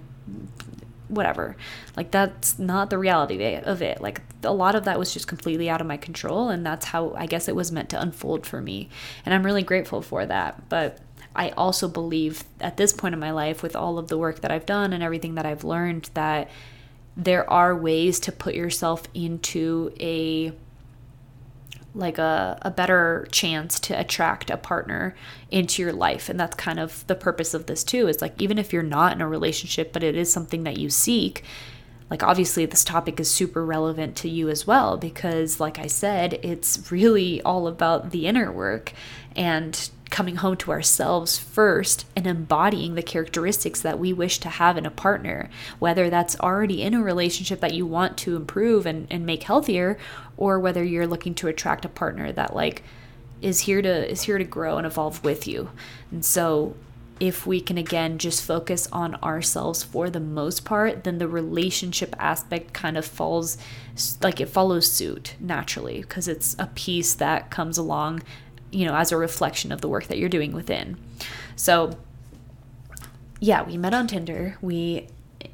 whatever. 1.07 1.55
Like, 1.95 2.11
that's 2.11 2.57
not 2.57 2.89
the 2.89 2.97
reality 2.97 3.55
of 3.55 3.81
it. 3.81 4.01
Like, 4.01 4.21
a 4.43 4.53
lot 4.53 4.75
of 4.75 4.85
that 4.85 4.97
was 4.97 5.13
just 5.13 5.27
completely 5.27 5.69
out 5.69 5.81
of 5.81 5.87
my 5.87 5.97
control. 5.97 6.49
And 6.49 6.65
that's 6.65 6.87
how 6.87 7.13
I 7.13 7.27
guess 7.27 7.47
it 7.47 7.55
was 7.55 7.71
meant 7.71 7.89
to 7.89 8.01
unfold 8.01 8.45
for 8.45 8.61
me. 8.61 8.89
And 9.25 9.33
I'm 9.33 9.45
really 9.45 9.63
grateful 9.63 10.01
for 10.01 10.25
that. 10.25 10.69
But 10.69 10.99
I 11.35 11.49
also 11.51 11.87
believe 11.87 12.43
at 12.59 12.77
this 12.77 12.93
point 12.93 13.13
in 13.13 13.19
my 13.19 13.31
life, 13.31 13.61
with 13.61 13.75
all 13.75 13.97
of 13.99 14.07
the 14.07 14.17
work 14.17 14.41
that 14.41 14.51
I've 14.51 14.65
done 14.65 14.93
and 14.93 15.03
everything 15.03 15.35
that 15.35 15.45
I've 15.45 15.63
learned, 15.63 16.09
that 16.15 16.49
there 17.17 17.49
are 17.49 17.75
ways 17.75 18.19
to 18.21 18.31
put 18.31 18.55
yourself 18.55 19.03
into 19.13 19.93
a 19.99 20.53
like 21.95 22.17
a, 22.17 22.59
a 22.61 22.69
better 22.69 23.27
chance 23.31 23.79
to 23.79 23.99
attract 23.99 24.49
a 24.49 24.57
partner 24.57 25.15
into 25.49 25.81
your 25.81 25.93
life. 25.93 26.29
And 26.29 26.39
that's 26.39 26.55
kind 26.55 26.79
of 26.79 27.07
the 27.07 27.15
purpose 27.15 27.53
of 27.53 27.65
this 27.65 27.83
too 27.83 28.07
is 28.07 28.21
like 28.21 28.39
even 28.41 28.57
if 28.57 28.73
you're 28.73 28.83
not 28.83 29.13
in 29.13 29.21
a 29.21 29.27
relationship 29.27 29.93
but 29.93 30.03
it 30.03 30.15
is 30.15 30.31
something 30.31 30.63
that 30.63 30.77
you 30.77 30.89
seek 30.89 31.43
like 32.09 32.23
obviously 32.23 32.65
this 32.65 32.83
topic 32.83 33.19
is 33.19 33.29
super 33.29 33.65
relevant 33.65 34.15
to 34.15 34.29
you 34.29 34.49
as 34.49 34.67
well 34.67 34.97
because 34.97 35.59
like 35.59 35.79
i 35.79 35.87
said 35.87 36.39
it's 36.43 36.91
really 36.91 37.41
all 37.41 37.67
about 37.67 38.11
the 38.11 38.27
inner 38.27 38.51
work 38.51 38.93
and 39.35 39.89
coming 40.09 40.37
home 40.37 40.55
to 40.57 40.71
ourselves 40.71 41.37
first 41.37 42.05
and 42.15 42.27
embodying 42.27 42.95
the 42.95 43.03
characteristics 43.03 43.81
that 43.81 43.99
we 43.99 44.13
wish 44.13 44.39
to 44.39 44.49
have 44.49 44.77
in 44.77 44.85
a 44.85 44.91
partner, 44.91 45.49
whether 45.79 46.09
that's 46.09 46.39
already 46.39 46.81
in 46.81 46.93
a 46.93 47.03
relationship 47.03 47.59
that 47.61 47.73
you 47.73 47.85
want 47.85 48.17
to 48.17 48.35
improve 48.35 48.85
and, 48.85 49.07
and 49.09 49.25
make 49.25 49.43
healthier, 49.43 49.97
or 50.37 50.59
whether 50.59 50.83
you're 50.83 51.07
looking 51.07 51.33
to 51.35 51.47
attract 51.47 51.85
a 51.85 51.89
partner 51.89 52.31
that 52.31 52.55
like 52.55 52.83
is 53.41 53.61
here 53.61 53.81
to 53.81 54.11
is 54.11 54.23
here 54.23 54.37
to 54.37 54.43
grow 54.43 54.77
and 54.77 54.87
evolve 54.87 55.23
with 55.23 55.47
you. 55.47 55.69
And 56.11 56.23
so 56.23 56.75
if 57.19 57.47
we 57.47 57.61
can 57.61 57.77
again 57.77 58.17
just 58.17 58.43
focus 58.43 58.87
on 58.91 59.15
ourselves 59.15 59.83
for 59.83 60.09
the 60.09 60.19
most 60.19 60.65
part, 60.65 61.03
then 61.03 61.17
the 61.17 61.27
relationship 61.27 62.15
aspect 62.19 62.73
kind 62.73 62.97
of 62.97 63.05
falls 63.05 63.57
like 64.21 64.41
it 64.41 64.49
follows 64.49 64.91
suit 64.91 65.35
naturally 65.39 66.01
because 66.01 66.27
it's 66.27 66.55
a 66.59 66.67
piece 66.67 67.13
that 67.13 67.49
comes 67.49 67.77
along 67.77 68.21
you 68.75 68.85
know, 68.85 68.95
as 68.95 69.11
a 69.11 69.17
reflection 69.17 69.71
of 69.71 69.81
the 69.81 69.87
work 69.87 70.07
that 70.07 70.17
you're 70.17 70.29
doing 70.29 70.51
within. 70.51 70.97
So, 71.55 71.97
yeah, 73.39 73.63
we 73.63 73.77
met 73.77 73.93
on 73.93 74.07
Tinder. 74.07 74.57
We 74.61 75.07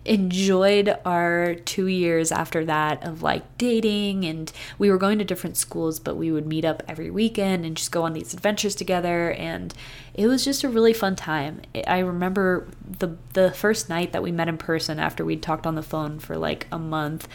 enjoyed 0.06 0.98
our 1.06 1.54
two 1.54 1.86
years 1.86 2.32
after 2.32 2.66
that 2.66 3.04
of 3.06 3.22
like 3.22 3.44
dating 3.58 4.26
and 4.26 4.52
we 4.80 4.90
were 4.90 4.98
going 4.98 5.20
to 5.20 5.26
different 5.26 5.56
schools 5.56 6.00
but 6.00 6.16
we 6.16 6.32
would 6.32 6.48
meet 6.48 6.66
up 6.66 6.82
every 6.88 7.12
weekend 7.12 7.66
and 7.66 7.78
just 7.78 7.92
go 7.92 8.04
on 8.04 8.14
these 8.14 8.34
adventures 8.34 8.74
together 8.74 9.32
and 9.34 9.74
it 10.16 10.28
was 10.28 10.44
just 10.44 10.64
a 10.64 10.70
really 10.70 10.94
fun 10.94 11.16
time 11.16 11.62
i 11.88 12.00
remember 12.00 12.68
the 13.00 13.16
the 13.34 13.52
first 13.52 13.90
night 13.90 14.12
that 14.12 14.24
we 14.24 14.32
met 14.32 14.48
in 14.48 14.58
person 14.58 14.98
after 14.98 15.24
we'd 15.24 15.44
talked 15.44 15.68
on 15.68 15.76
the 15.76 15.84
phone 15.84 16.18
for 16.18 16.36
like 16.36 16.66
a 16.72 16.80
month 16.80 17.28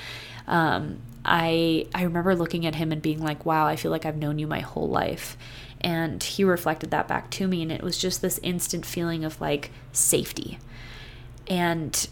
um, 0.48 0.98
i 1.24 1.86
i 1.94 2.02
remember 2.02 2.34
looking 2.34 2.66
at 2.66 2.74
him 2.74 2.90
and 2.90 3.00
being 3.00 3.22
like 3.22 3.46
wow 3.46 3.66
i 3.66 3.76
feel 3.76 3.92
like 3.92 4.04
i've 4.04 4.16
known 4.16 4.38
you 4.40 4.46
my 4.46 4.60
whole 4.60 4.88
life 4.88 5.36
and 5.80 6.22
he 6.22 6.44
reflected 6.44 6.90
that 6.90 7.08
back 7.08 7.30
to 7.32 7.46
me. 7.46 7.62
And 7.62 7.72
it 7.72 7.82
was 7.82 7.98
just 7.98 8.22
this 8.22 8.40
instant 8.42 8.86
feeling 8.86 9.24
of 9.24 9.40
like 9.40 9.70
safety. 9.92 10.58
And 11.48 12.08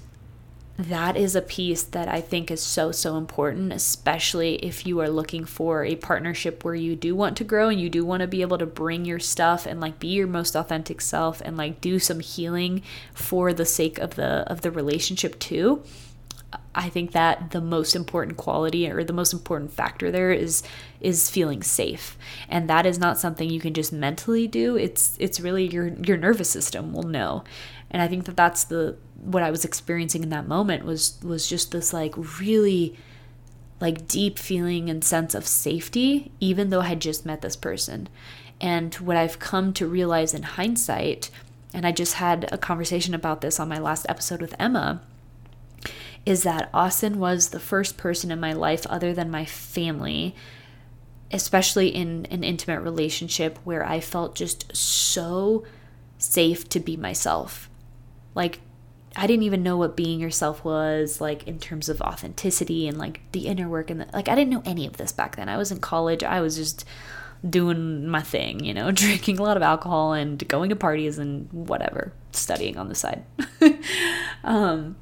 that 0.77 1.17
is 1.17 1.37
a 1.37 1.43
piece 1.43 1.85
that 1.85 2.09
I 2.09 2.21
think 2.21 2.51
is 2.51 2.61
so, 2.61 2.91
so 2.91 3.17
important, 3.17 3.73
especially 3.73 4.57
if 4.57 4.87
you 4.87 5.01
are 5.01 5.09
looking 5.09 5.45
for 5.45 5.85
a 5.85 5.95
partnership 5.95 6.65
where 6.65 6.75
you 6.75 6.97
do 6.97 7.15
want 7.15 7.37
to 7.37 7.45
grow 7.45 7.69
and 7.69 7.81
you 7.81 7.89
do 7.89 8.05
want 8.05 8.23
to 8.23 8.27
be 8.27 8.43
able 8.43 8.59
to 8.59 8.67
bring 8.67 9.05
your 9.05 9.21
stuff 9.21 9.67
and 9.67 9.81
like 9.81 10.01
be 10.01 10.09
your 10.09 10.27
most 10.27 10.57
authentic 10.57 11.01
self 11.01 11.41
and 11.43 11.57
like 11.57 11.81
do 11.81 12.01
some 12.01 12.19
healing 12.19 12.83
for 13.13 13.53
the 13.53 13.65
sake 13.65 13.99
of 13.99 14.17
the 14.17 14.45
of 14.51 14.63
the 14.63 14.71
relationship 14.71 15.39
too. 15.39 15.83
I 16.75 16.89
think 16.89 17.13
that 17.13 17.51
the 17.53 17.61
most 17.61 17.95
important 17.95 18.37
quality 18.37 18.91
or 18.91 19.05
the 19.05 19.13
most 19.13 19.33
important 19.33 19.73
factor 19.73 20.11
there 20.11 20.33
is 20.33 20.63
is 21.01 21.31
feeling 21.31 21.63
safe. 21.63 22.19
And 22.49 22.69
that 22.69 22.87
is 22.87 22.99
not 22.99 23.19
something 23.19 23.49
you 23.49 23.61
can 23.61 23.75
just 23.75 23.93
mentally 23.93 24.49
do. 24.49 24.77
It's 24.77 25.17
it's 25.19 25.41
really 25.41 25.67
your 25.67 25.89
your 25.89 26.17
nervous 26.17 26.51
system 26.51 26.93
will 26.93 27.05
know. 27.05 27.45
And 27.91 28.03
I 28.03 28.09
think 28.09 28.25
that 28.25 28.37
that's 28.37 28.65
the 28.65 28.97
what 29.21 29.43
I 29.43 29.51
was 29.51 29.65
experiencing 29.65 30.23
in 30.23 30.31
that 30.31 30.49
moment 30.49 30.85
was 30.85 31.19
was 31.23 31.49
just 31.49 31.71
this 31.71 31.93
like 31.93 32.15
really 32.41 32.97
like 33.81 34.09
deep 34.09 34.39
feeling 34.39 34.89
and 34.91 35.05
sense 35.05 35.35
of 35.35 35.47
safety 35.47 36.33
even 36.41 36.71
though 36.71 36.81
I 36.81 36.87
had 36.87 37.01
just 37.01 37.25
met 37.25 37.41
this 37.41 37.57
person. 37.57 38.09
And 38.61 38.95
what 38.95 39.17
I've 39.17 39.39
come 39.39 39.73
to 39.75 39.87
realize 39.87 40.35
in 40.35 40.43
hindsight 40.43 41.31
and 41.73 41.87
I 41.87 41.93
just 41.93 42.15
had 42.15 42.49
a 42.53 42.59
conversation 42.59 43.15
about 43.15 43.41
this 43.41 43.59
on 43.59 43.69
my 43.69 43.79
last 43.79 44.07
episode 44.09 44.41
with 44.41 44.55
Emma 44.59 45.03
is 46.27 46.43
that 46.43 46.71
Austin 46.73 47.19
was 47.19 47.51
the 47.51 47.61
first 47.61 47.97
person 47.97 48.31
in 48.31 48.41
my 48.41 48.53
life 48.53 48.87
other 48.87 49.13
than 49.13 49.31
my 49.31 49.45
family, 49.45 50.35
especially 51.31 51.89
in 51.89 52.27
an 52.31 52.43
intimate 52.43 52.81
relationship, 52.81 53.59
where 53.65 53.85
I 53.85 54.01
felt 54.01 54.35
just 54.35 54.75
so 54.75 55.65
safe 56.19 56.69
to 56.71 56.81
be 56.81 56.97
myself. 56.97 57.69
Like, 58.35 58.61
I 59.17 59.27
didn't 59.27 59.45
even 59.45 59.63
know 59.63 59.77
what 59.77 59.97
being 59.97 60.19
yourself 60.19 60.65
was, 60.65 61.21
like 61.21 61.47
in 61.47 61.59
terms 61.59 61.89
of 61.89 62.01
authenticity 62.01 62.89
and 62.89 62.99
like 62.99 63.21
the 63.33 63.47
inner 63.47 63.69
work. 63.69 63.91
And 63.91 64.01
the, 64.01 64.07
like, 64.13 64.29
I 64.29 64.35
didn't 64.35 64.51
know 64.51 64.63
any 64.65 64.87
of 64.87 64.97
this 64.97 65.13
back 65.13 65.37
then. 65.37 65.49
I 65.49 65.57
was 65.57 65.71
in 65.71 65.79
college. 65.79 66.25
I 66.25 66.41
was 66.41 66.57
just 66.57 66.85
doing 67.49 68.09
my 68.09 68.23
thing, 68.23 68.65
you 68.65 68.75
know, 68.75 68.91
drinking 68.93 69.39
a 69.39 69.43
lot 69.43 69.57
of 69.57 69.63
alcohol 69.63 70.15
and 70.15 70.47
going 70.49 70.71
to 70.71 70.77
parties 70.77 71.19
and 71.19 71.53
whatever, 71.53 72.13
studying 72.33 72.77
on 72.77 72.89
the 72.89 72.95
side. 72.95 73.25
um, 74.45 74.97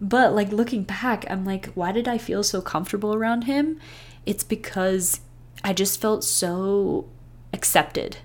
but 0.00 0.34
like 0.34 0.52
looking 0.52 0.82
back, 0.84 1.24
I'm 1.30 1.44
like, 1.44 1.66
why 1.74 1.92
did 1.92 2.08
I 2.08 2.18
feel 2.18 2.42
so 2.42 2.60
comfortable 2.60 3.14
around 3.14 3.42
him? 3.42 3.80
It's 4.24 4.44
because 4.44 5.20
I 5.64 5.72
just 5.72 6.00
felt 6.00 6.24
so 6.24 7.08
accepted. 7.52 8.18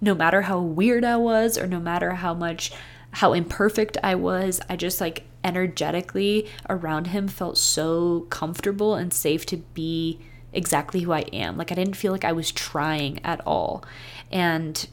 No 0.00 0.14
matter 0.14 0.42
how 0.42 0.60
weird 0.60 1.04
I 1.04 1.16
was 1.16 1.58
or 1.58 1.66
no 1.66 1.80
matter 1.80 2.12
how 2.12 2.34
much 2.34 2.72
how 3.10 3.32
imperfect 3.32 3.96
I 4.02 4.14
was, 4.14 4.60
I 4.68 4.76
just 4.76 5.00
like 5.00 5.24
energetically 5.44 6.48
around 6.68 7.08
him 7.08 7.28
felt 7.28 7.58
so 7.58 8.26
comfortable 8.30 8.94
and 8.94 9.12
safe 9.12 9.44
to 9.46 9.56
be 9.56 10.20
exactly 10.52 11.00
who 11.00 11.12
I 11.12 11.20
am. 11.32 11.56
Like 11.56 11.72
I 11.72 11.74
didn't 11.74 11.96
feel 11.96 12.12
like 12.12 12.24
I 12.24 12.32
was 12.32 12.52
trying 12.52 13.24
at 13.24 13.40
all. 13.46 13.84
And 14.30 14.86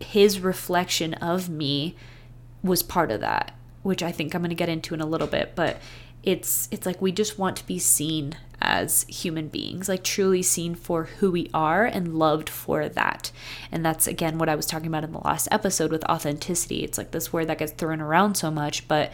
his 0.00 0.40
reflection 0.40 1.14
of 1.14 1.48
me 1.48 1.94
was 2.62 2.82
part 2.82 3.10
of 3.10 3.20
that 3.20 3.52
which 3.82 4.02
I 4.02 4.12
think 4.12 4.34
I'm 4.34 4.42
going 4.42 4.50
to 4.50 4.54
get 4.54 4.68
into 4.68 4.94
in 4.94 5.00
a 5.00 5.06
little 5.06 5.26
bit, 5.26 5.52
but 5.54 5.78
it's 6.22 6.68
it's 6.70 6.86
like 6.86 7.00
we 7.00 7.12
just 7.12 7.38
want 7.38 7.56
to 7.56 7.66
be 7.66 7.78
seen 7.78 8.36
as 8.60 9.04
human 9.04 9.48
beings, 9.48 9.88
like 9.88 10.04
truly 10.04 10.42
seen 10.42 10.74
for 10.74 11.04
who 11.04 11.30
we 11.30 11.48
are 11.54 11.86
and 11.86 12.18
loved 12.18 12.48
for 12.48 12.88
that. 12.90 13.32
And 13.72 13.84
that's 13.84 14.06
again 14.06 14.38
what 14.38 14.48
I 14.48 14.54
was 14.54 14.66
talking 14.66 14.88
about 14.88 15.04
in 15.04 15.12
the 15.12 15.18
last 15.18 15.48
episode 15.50 15.90
with 15.90 16.04
authenticity. 16.04 16.84
It's 16.84 16.98
like 16.98 17.10
this 17.12 17.32
word 17.32 17.46
that 17.46 17.58
gets 17.58 17.72
thrown 17.72 18.00
around 18.00 18.36
so 18.36 18.50
much, 18.50 18.86
but 18.86 19.12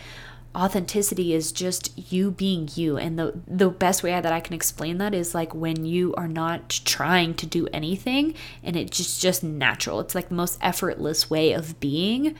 authenticity 0.56 1.34
is 1.34 1.52
just 1.52 2.12
you 2.12 2.30
being 2.30 2.68
you 2.74 2.96
and 2.96 3.18
the 3.18 3.38
the 3.46 3.68
best 3.68 4.02
way 4.02 4.18
that 4.18 4.32
I 4.32 4.40
can 4.40 4.54
explain 4.54 4.98
that 4.98 5.14
is 5.14 5.34
like 5.34 5.54
when 5.54 5.84
you 5.84 6.14
are 6.14 6.28
not 6.28 6.70
trying 6.84 7.34
to 7.34 7.46
do 7.46 7.68
anything 7.74 8.34
and 8.62 8.74
it's 8.74 8.96
just 8.96 9.22
just 9.22 9.44
natural. 9.44 10.00
It's 10.00 10.14
like 10.14 10.28
the 10.28 10.34
most 10.34 10.58
effortless 10.60 11.30
way 11.30 11.52
of 11.52 11.78
being 11.78 12.34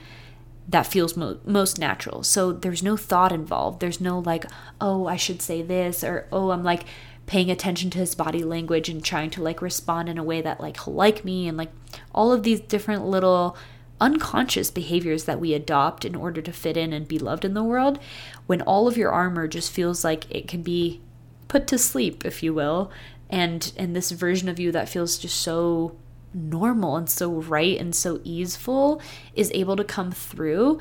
that 0.67 0.85
feels 0.85 1.15
mo- 1.15 1.39
most 1.45 1.79
natural. 1.79 2.23
So 2.23 2.51
there's 2.51 2.83
no 2.83 2.97
thought 2.97 3.31
involved. 3.31 3.79
There's 3.79 4.01
no 4.01 4.19
like, 4.19 4.45
oh, 4.81 5.07
I 5.07 5.15
should 5.15 5.41
say 5.41 5.61
this, 5.61 6.03
or 6.03 6.27
oh, 6.31 6.51
I'm 6.51 6.63
like 6.63 6.83
paying 7.25 7.49
attention 7.51 7.89
to 7.91 7.97
his 7.99 8.15
body 8.15 8.43
language 8.43 8.89
and 8.89 9.03
trying 9.03 9.29
to 9.31 9.43
like 9.43 9.61
respond 9.61 10.09
in 10.09 10.17
a 10.17 10.23
way 10.23 10.41
that 10.41 10.61
like 10.61 10.83
he'll 10.83 10.93
like 10.93 11.23
me, 11.23 11.47
and 11.47 11.57
like 11.57 11.71
all 12.13 12.31
of 12.31 12.43
these 12.43 12.59
different 12.59 13.05
little 13.05 13.57
unconscious 13.99 14.69
behaviors 14.69 15.23
that 15.23 15.39
we 15.39 15.53
adopt 15.53 16.05
in 16.05 16.15
order 16.15 16.41
to 16.41 16.51
fit 16.51 16.77
in 16.77 16.93
and 16.93 17.07
be 17.07 17.17
loved 17.17 17.43
in 17.43 17.53
the 17.53 17.63
world. 17.63 17.99
When 18.45 18.61
all 18.61 18.87
of 18.87 18.97
your 18.97 19.11
armor 19.11 19.47
just 19.47 19.71
feels 19.71 20.03
like 20.03 20.29
it 20.29 20.47
can 20.47 20.61
be 20.61 21.01
put 21.47 21.65
to 21.67 21.77
sleep, 21.77 22.25
if 22.25 22.43
you 22.43 22.53
will, 22.53 22.91
and 23.29 23.71
and 23.77 23.95
this 23.95 24.11
version 24.11 24.49
of 24.49 24.59
you 24.59 24.71
that 24.73 24.89
feels 24.89 25.17
just 25.17 25.39
so 25.39 25.95
normal 26.33 26.97
and 26.97 27.09
so 27.09 27.31
right 27.31 27.77
and 27.79 27.95
so 27.95 28.19
easeful 28.23 29.01
is 29.33 29.51
able 29.53 29.75
to 29.75 29.83
come 29.83 30.11
through, 30.11 30.79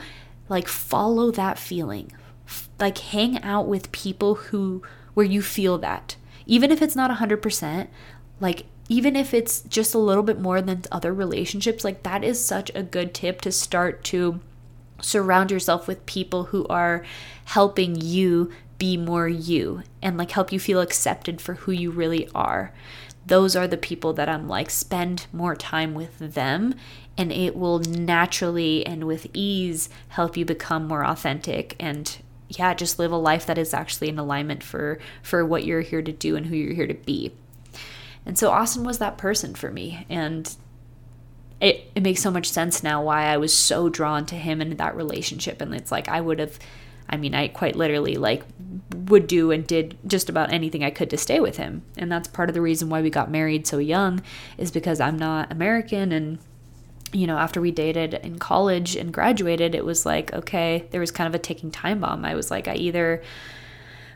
like 0.49 0.69
follow 0.69 1.31
that 1.31 1.59
feeling. 1.59 2.13
Like 2.79 2.99
hang 2.99 3.43
out 3.43 3.67
with 3.67 3.93
people 3.93 4.35
who 4.37 4.83
where 5.15 5.27
you 5.27 5.43
feel 5.43 5.79
that. 5.79 6.17
Even 6.45 6.71
if 6.71 6.83
it's 6.83 6.95
not 6.95 7.11
100%, 7.11 7.89
like 8.39 8.67
even 8.89 9.17
if 9.17 9.35
it's 9.35 9.63
just 9.63 9.95
a 9.95 9.99
little 9.99 10.23
bit 10.23 10.41
more 10.41 10.61
than 10.63 10.83
other 10.93 11.13
relationships, 11.13 11.85
like 11.85 12.03
that 12.03 12.23
is 12.23 12.45
such 12.45 12.71
a 12.75 12.83
good 12.83 13.15
tip 13.15 13.41
to 13.41 13.51
start 13.51 14.05
to 14.05 14.41
surround 15.01 15.51
yourself 15.51 15.89
with 15.89 16.07
people 16.07 16.45
who 16.45 16.67
are 16.69 17.05
helping 17.47 17.97
you 18.01 18.51
be 18.79 18.97
more 18.97 19.29
you 19.29 19.83
and 20.03 20.19
like 20.19 20.31
help 20.33 20.53
you 20.53 20.61
feel 20.61 20.81
accepted 20.81 21.41
for 21.41 21.55
who 21.55 21.73
you 21.73 21.91
really 21.91 22.29
are 22.35 22.73
those 23.27 23.57
are 23.57 23.67
the 23.67 23.77
people 23.77 24.13
that 24.15 24.29
I'm 24.29 24.49
like, 24.49 24.71
spend 24.71 25.27
more 25.33 25.57
time 25.57 25.95
with 25.95 26.19
them, 26.19 26.75
and 27.19 27.33
it 27.33 27.57
will 27.57 27.81
naturally 27.81 28.87
and 28.87 29.05
with 29.05 29.27
ease 29.33 29.89
help 30.09 30.37
you 30.37 30.45
become 30.45 30.87
more 30.87 31.05
authentic 31.05 31.75
and 31.81 32.19
yeah, 32.49 32.75
just 32.75 32.99
live 32.99 33.11
a 33.11 33.17
life 33.17 33.47
that 33.47 33.59
is 33.59 33.75
actually 33.75 34.09
in 34.09 34.19
alignment 34.19 34.63
for 34.63 34.99
for 35.23 35.45
what 35.45 35.65
you're 35.65 35.81
here 35.81 36.03
to 36.03 36.13
do 36.13 36.37
and 36.37 36.47
who 36.47 36.55
you're 36.55 36.75
here 36.75 36.87
to 36.87 36.95
be. 36.95 37.33
And 38.25 38.39
so 38.39 38.51
Austin 38.51 38.85
was 38.85 38.99
that 38.99 39.19
person 39.19 39.55
for 39.55 39.71
me 39.71 40.07
and 40.09 40.55
it, 41.61 41.91
it 41.95 42.03
makes 42.03 42.21
so 42.21 42.31
much 42.31 42.51
sense 42.51 42.83
now 42.83 43.03
why 43.03 43.25
I 43.25 43.39
was 43.39 43.57
so 43.57 43.89
drawn 43.89 44.27
to 44.27 44.35
him 44.37 44.61
and 44.61 44.77
that 44.79 44.95
relationship 44.95 45.61
and 45.61 45.75
it's 45.75 45.91
like 45.91 46.09
I 46.09 46.21
would 46.21 46.39
have 46.39 46.59
I 47.09 47.17
mean, 47.17 47.35
I 47.35 47.49
quite 47.49 47.77
literally 47.77 48.17
like 48.17 48.43
would 48.95 49.27
do 49.27 49.51
and 49.51 49.67
did 49.67 49.97
just 50.07 50.29
about 50.29 50.53
anything 50.53 50.83
I 50.85 50.91
could 50.91 51.11
to 51.11 51.17
stay 51.17 51.41
with 51.41 51.57
him. 51.57 51.83
And 51.97 52.11
that's 52.11 52.29
part 52.29 52.49
of 52.49 52.55
the 52.55 52.61
reason 52.61 52.89
why 52.89 53.03
we 53.03 53.11
got 53.11 53.31
married 53.31 53.67
so 53.67 53.79
young 53.79 54.23
is 54.59 54.71
because 54.71 55.01
I'm 55.01 55.19
not 55.19 55.53
American 55.53 56.13
and 56.13 56.39
you 57.13 57.27
know, 57.27 57.39
after 57.39 57.61
we 57.61 57.71
dated 57.71 58.15
in 58.15 58.39
college 58.39 58.97
and 58.97 59.13
graduated, 59.13 59.75
it 59.75 59.85
was 59.85 60.05
like, 60.05 60.33
okay, 60.35 60.87
there 60.91 61.01
was 61.01 61.11
kind 61.11 61.29
of 61.29 61.35
a 61.35 61.39
ticking 61.39 61.71
time 61.71 62.01
bomb. 62.01 62.25
I 62.25 62.35
was 62.35 62.51
like, 62.51 62.69
I 62.69 62.75
either 62.75 63.23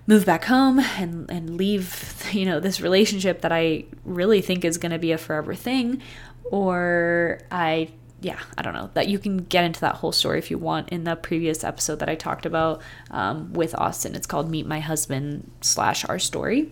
move 0.06 0.26
back 0.26 0.44
home 0.44 0.80
and, 0.80 1.30
and 1.30 1.56
leave, 1.56 2.28
you 2.32 2.44
know, 2.44 2.60
this 2.60 2.80
relationship 2.80 3.42
that 3.42 3.52
I 3.52 3.84
really 4.04 4.40
think 4.40 4.64
is 4.64 4.76
going 4.76 4.92
to 4.92 4.98
be 4.98 5.12
a 5.12 5.18
forever 5.18 5.54
thing, 5.54 6.02
or 6.50 7.40
I 7.50 7.90
yeah, 8.20 8.38
I 8.58 8.62
don't 8.62 8.74
know 8.74 8.90
that 8.94 9.08
you 9.08 9.18
can 9.18 9.38
get 9.38 9.64
into 9.64 9.80
that 9.80 9.96
whole 9.96 10.12
story 10.12 10.38
if 10.38 10.50
you 10.50 10.58
want 10.58 10.90
in 10.90 11.04
the 11.04 11.16
previous 11.16 11.64
episode 11.64 12.00
that 12.00 12.08
I 12.08 12.14
talked 12.14 12.44
about 12.44 12.82
um, 13.10 13.52
with 13.52 13.74
Austin. 13.74 14.14
It's 14.14 14.26
called 14.26 14.50
Meet 14.50 14.66
My 14.66 14.80
Husband 14.80 15.50
slash 15.60 16.04
Our 16.04 16.18
Story. 16.18 16.70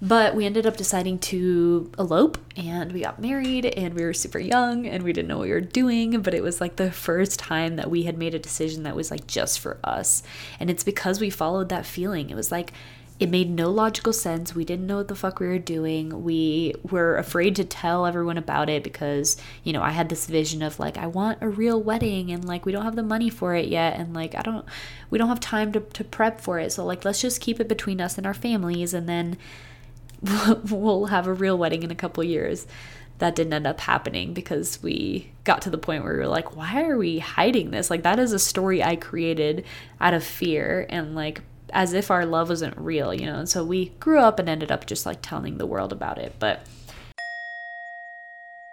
But 0.00 0.36
we 0.36 0.46
ended 0.46 0.64
up 0.64 0.76
deciding 0.76 1.18
to 1.20 1.90
elope 1.98 2.38
and 2.56 2.92
we 2.92 3.00
got 3.00 3.20
married 3.20 3.66
and 3.66 3.94
we 3.94 4.04
were 4.04 4.12
super 4.12 4.38
young 4.38 4.86
and 4.86 5.02
we 5.02 5.12
didn't 5.12 5.26
know 5.26 5.38
what 5.38 5.48
we 5.48 5.52
were 5.52 5.60
doing. 5.60 6.20
But 6.22 6.34
it 6.34 6.42
was 6.42 6.60
like 6.60 6.76
the 6.76 6.92
first 6.92 7.40
time 7.40 7.76
that 7.76 7.90
we 7.90 8.04
had 8.04 8.16
made 8.16 8.34
a 8.34 8.38
decision 8.38 8.84
that 8.84 8.94
was 8.94 9.10
like 9.10 9.26
just 9.26 9.58
for 9.58 9.78
us. 9.82 10.22
And 10.60 10.70
it's 10.70 10.84
because 10.84 11.20
we 11.20 11.30
followed 11.30 11.68
that 11.70 11.84
feeling. 11.84 12.30
It 12.30 12.36
was 12.36 12.52
like, 12.52 12.72
it 13.20 13.28
made 13.28 13.50
no 13.50 13.68
logical 13.68 14.12
sense. 14.12 14.54
We 14.54 14.64
didn't 14.64 14.86
know 14.86 14.98
what 14.98 15.08
the 15.08 15.16
fuck 15.16 15.40
we 15.40 15.48
were 15.48 15.58
doing. 15.58 16.22
We 16.22 16.74
were 16.88 17.16
afraid 17.16 17.56
to 17.56 17.64
tell 17.64 18.06
everyone 18.06 18.38
about 18.38 18.68
it 18.68 18.84
because, 18.84 19.36
you 19.64 19.72
know, 19.72 19.82
I 19.82 19.90
had 19.90 20.08
this 20.08 20.26
vision 20.26 20.62
of 20.62 20.78
like, 20.78 20.96
I 20.96 21.08
want 21.08 21.38
a 21.40 21.48
real 21.48 21.82
wedding 21.82 22.30
and 22.30 22.44
like, 22.44 22.64
we 22.64 22.70
don't 22.70 22.84
have 22.84 22.94
the 22.94 23.02
money 23.02 23.28
for 23.28 23.56
it 23.56 23.66
yet. 23.66 23.98
And 23.98 24.14
like, 24.14 24.36
I 24.36 24.42
don't, 24.42 24.64
we 25.10 25.18
don't 25.18 25.28
have 25.28 25.40
time 25.40 25.72
to, 25.72 25.80
to 25.80 26.04
prep 26.04 26.40
for 26.40 26.60
it. 26.60 26.70
So, 26.70 26.84
like, 26.84 27.04
let's 27.04 27.20
just 27.20 27.40
keep 27.40 27.58
it 27.58 27.66
between 27.66 28.00
us 28.00 28.18
and 28.18 28.26
our 28.26 28.34
families 28.34 28.94
and 28.94 29.08
then 29.08 29.36
we'll 30.70 31.06
have 31.06 31.26
a 31.26 31.34
real 31.34 31.58
wedding 31.58 31.82
in 31.82 31.90
a 31.90 31.96
couple 31.96 32.22
years. 32.22 32.68
That 33.18 33.34
didn't 33.34 33.52
end 33.52 33.66
up 33.66 33.80
happening 33.80 34.32
because 34.32 34.80
we 34.80 35.32
got 35.42 35.62
to 35.62 35.70
the 35.70 35.78
point 35.78 36.04
where 36.04 36.12
we 36.12 36.20
were 36.20 36.28
like, 36.28 36.54
why 36.54 36.84
are 36.84 36.96
we 36.96 37.18
hiding 37.18 37.72
this? 37.72 37.90
Like, 37.90 38.04
that 38.04 38.20
is 38.20 38.32
a 38.32 38.38
story 38.38 38.80
I 38.80 38.94
created 38.94 39.64
out 40.00 40.14
of 40.14 40.22
fear 40.22 40.86
and 40.88 41.16
like 41.16 41.40
as 41.72 41.92
if 41.92 42.10
our 42.10 42.26
love 42.26 42.48
wasn't 42.48 42.76
real, 42.76 43.12
you 43.12 43.26
know. 43.26 43.38
And 43.38 43.48
so 43.48 43.64
we 43.64 43.90
grew 44.00 44.18
up 44.18 44.38
and 44.38 44.48
ended 44.48 44.72
up 44.72 44.86
just 44.86 45.06
like 45.06 45.18
telling 45.22 45.58
the 45.58 45.66
world 45.66 45.92
about 45.92 46.18
it. 46.18 46.34
But 46.38 46.66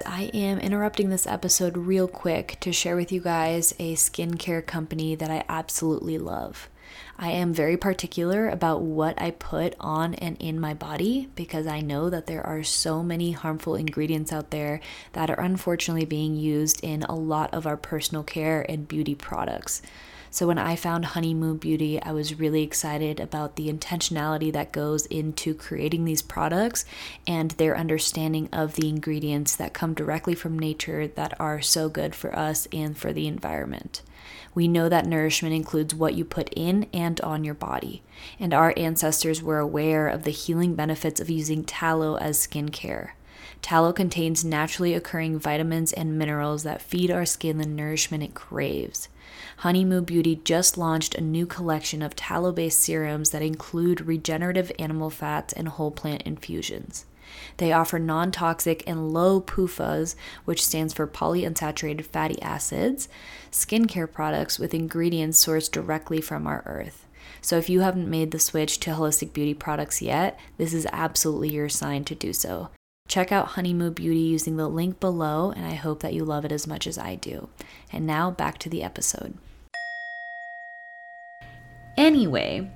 I 0.05 0.29
am 0.33 0.59
interrupting 0.59 1.09
this 1.09 1.25
episode 1.25 1.77
real 1.77 2.07
quick 2.07 2.57
to 2.59 2.71
share 2.71 2.95
with 2.95 3.11
you 3.11 3.21
guys 3.21 3.73
a 3.79 3.95
skincare 3.95 4.65
company 4.65 5.15
that 5.15 5.31
I 5.31 5.43
absolutely 5.49 6.17
love. 6.17 6.69
I 7.17 7.31
am 7.31 7.53
very 7.53 7.77
particular 7.77 8.49
about 8.49 8.81
what 8.81 9.19
I 9.21 9.31
put 9.31 9.73
on 9.79 10.13
and 10.15 10.37
in 10.39 10.59
my 10.59 10.73
body 10.73 11.29
because 11.35 11.65
I 11.65 11.79
know 11.81 12.09
that 12.09 12.27
there 12.27 12.45
are 12.45 12.61
so 12.61 13.03
many 13.03 13.31
harmful 13.31 13.75
ingredients 13.75 14.33
out 14.33 14.51
there 14.51 14.81
that 15.13 15.29
are 15.29 15.39
unfortunately 15.39 16.05
being 16.05 16.35
used 16.35 16.83
in 16.83 17.03
a 17.03 17.15
lot 17.15 17.53
of 17.53 17.65
our 17.65 17.77
personal 17.77 18.23
care 18.23 18.65
and 18.69 18.87
beauty 18.87 19.15
products. 19.15 19.81
So 20.35 20.47
when 20.47 20.57
I 20.57 20.75
found 20.75 21.05
Honey 21.05 21.33
Moo 21.33 21.55
Beauty, 21.55 21.97
I 22.03 22.11
was 22.11 22.37
really 22.37 22.61
excited 22.61 23.21
about 23.21 23.55
the 23.55 23.71
intentionality 23.71 24.51
that 24.51 24.73
goes 24.73 25.05
into 25.05 25.53
creating 25.53 26.03
these 26.03 26.21
products 26.21 26.83
and 27.25 27.51
their 27.51 27.77
understanding 27.77 28.49
of 28.51 28.75
the 28.75 28.89
ingredients 28.89 29.55
that 29.55 29.73
come 29.73 29.93
directly 29.93 30.35
from 30.35 30.59
nature 30.59 31.07
that 31.07 31.39
are 31.39 31.61
so 31.61 31.87
good 31.87 32.13
for 32.13 32.37
us 32.37 32.67
and 32.73 32.97
for 32.97 33.13
the 33.13 33.27
environment. 33.27 34.01
We 34.53 34.67
know 34.67 34.89
that 34.89 35.05
nourishment 35.05 35.55
includes 35.55 35.95
what 35.95 36.15
you 36.15 36.25
put 36.25 36.49
in 36.53 36.87
and 36.93 37.21
on 37.21 37.45
your 37.45 37.53
body, 37.53 38.03
and 38.37 38.53
our 38.53 38.73
ancestors 38.75 39.41
were 39.41 39.59
aware 39.59 40.09
of 40.09 40.25
the 40.25 40.31
healing 40.31 40.75
benefits 40.75 41.21
of 41.21 41.29
using 41.29 41.63
tallow 41.63 42.17
as 42.17 42.45
skincare. 42.45 43.11
Tallow 43.61 43.93
contains 43.93 44.43
naturally 44.43 44.95
occurring 44.95 45.39
vitamins 45.39 45.93
and 45.93 46.19
minerals 46.19 46.63
that 46.63 46.81
feed 46.81 47.09
our 47.09 47.25
skin 47.25 47.57
the 47.57 47.65
nourishment 47.65 48.21
it 48.21 48.33
craves. 48.33 49.07
Honey 49.57 49.85
Moo 49.85 50.01
Beauty 50.01 50.41
just 50.43 50.77
launched 50.77 51.15
a 51.15 51.21
new 51.21 51.45
collection 51.45 52.01
of 52.01 52.15
tallow 52.15 52.51
based 52.51 52.81
serums 52.81 53.29
that 53.29 53.41
include 53.41 54.01
regenerative 54.01 54.71
animal 54.77 55.09
fats 55.09 55.53
and 55.53 55.69
whole 55.69 55.91
plant 55.91 56.23
infusions. 56.23 57.05
They 57.57 57.71
offer 57.71 57.97
non 57.97 58.31
toxic 58.31 58.83
and 58.85 59.13
low 59.13 59.41
PUFAs, 59.41 60.15
which 60.43 60.63
stands 60.63 60.93
for 60.93 61.07
polyunsaturated 61.07 62.05
fatty 62.05 62.41
acids, 62.41 63.07
skincare 63.51 64.11
products 64.11 64.59
with 64.59 64.73
ingredients 64.73 65.43
sourced 65.43 65.71
directly 65.71 66.21
from 66.21 66.45
our 66.47 66.61
earth. 66.65 67.07
So, 67.41 67.57
if 67.57 67.69
you 67.69 67.79
haven't 67.79 68.09
made 68.09 68.31
the 68.31 68.39
switch 68.39 68.79
to 68.81 68.91
holistic 68.91 69.33
beauty 69.33 69.53
products 69.53 70.01
yet, 70.01 70.39
this 70.57 70.73
is 70.73 70.87
absolutely 70.91 71.49
your 71.49 71.69
sign 71.69 72.03
to 72.05 72.15
do 72.15 72.33
so. 72.33 72.69
Check 73.07 73.31
out 73.31 73.49
Honey 73.49 73.73
Moo 73.73 73.91
Beauty 73.91 74.19
using 74.19 74.57
the 74.57 74.67
link 74.67 74.99
below, 74.99 75.51
and 75.51 75.65
I 75.65 75.75
hope 75.75 76.01
that 76.01 76.13
you 76.13 76.25
love 76.25 76.43
it 76.43 76.51
as 76.51 76.67
much 76.67 76.87
as 76.87 76.97
I 76.97 77.15
do. 77.15 77.49
And 77.91 78.05
now 78.05 78.31
back 78.31 78.57
to 78.59 78.69
the 78.69 78.83
episode. 78.83 79.37
Anyway, 81.97 82.69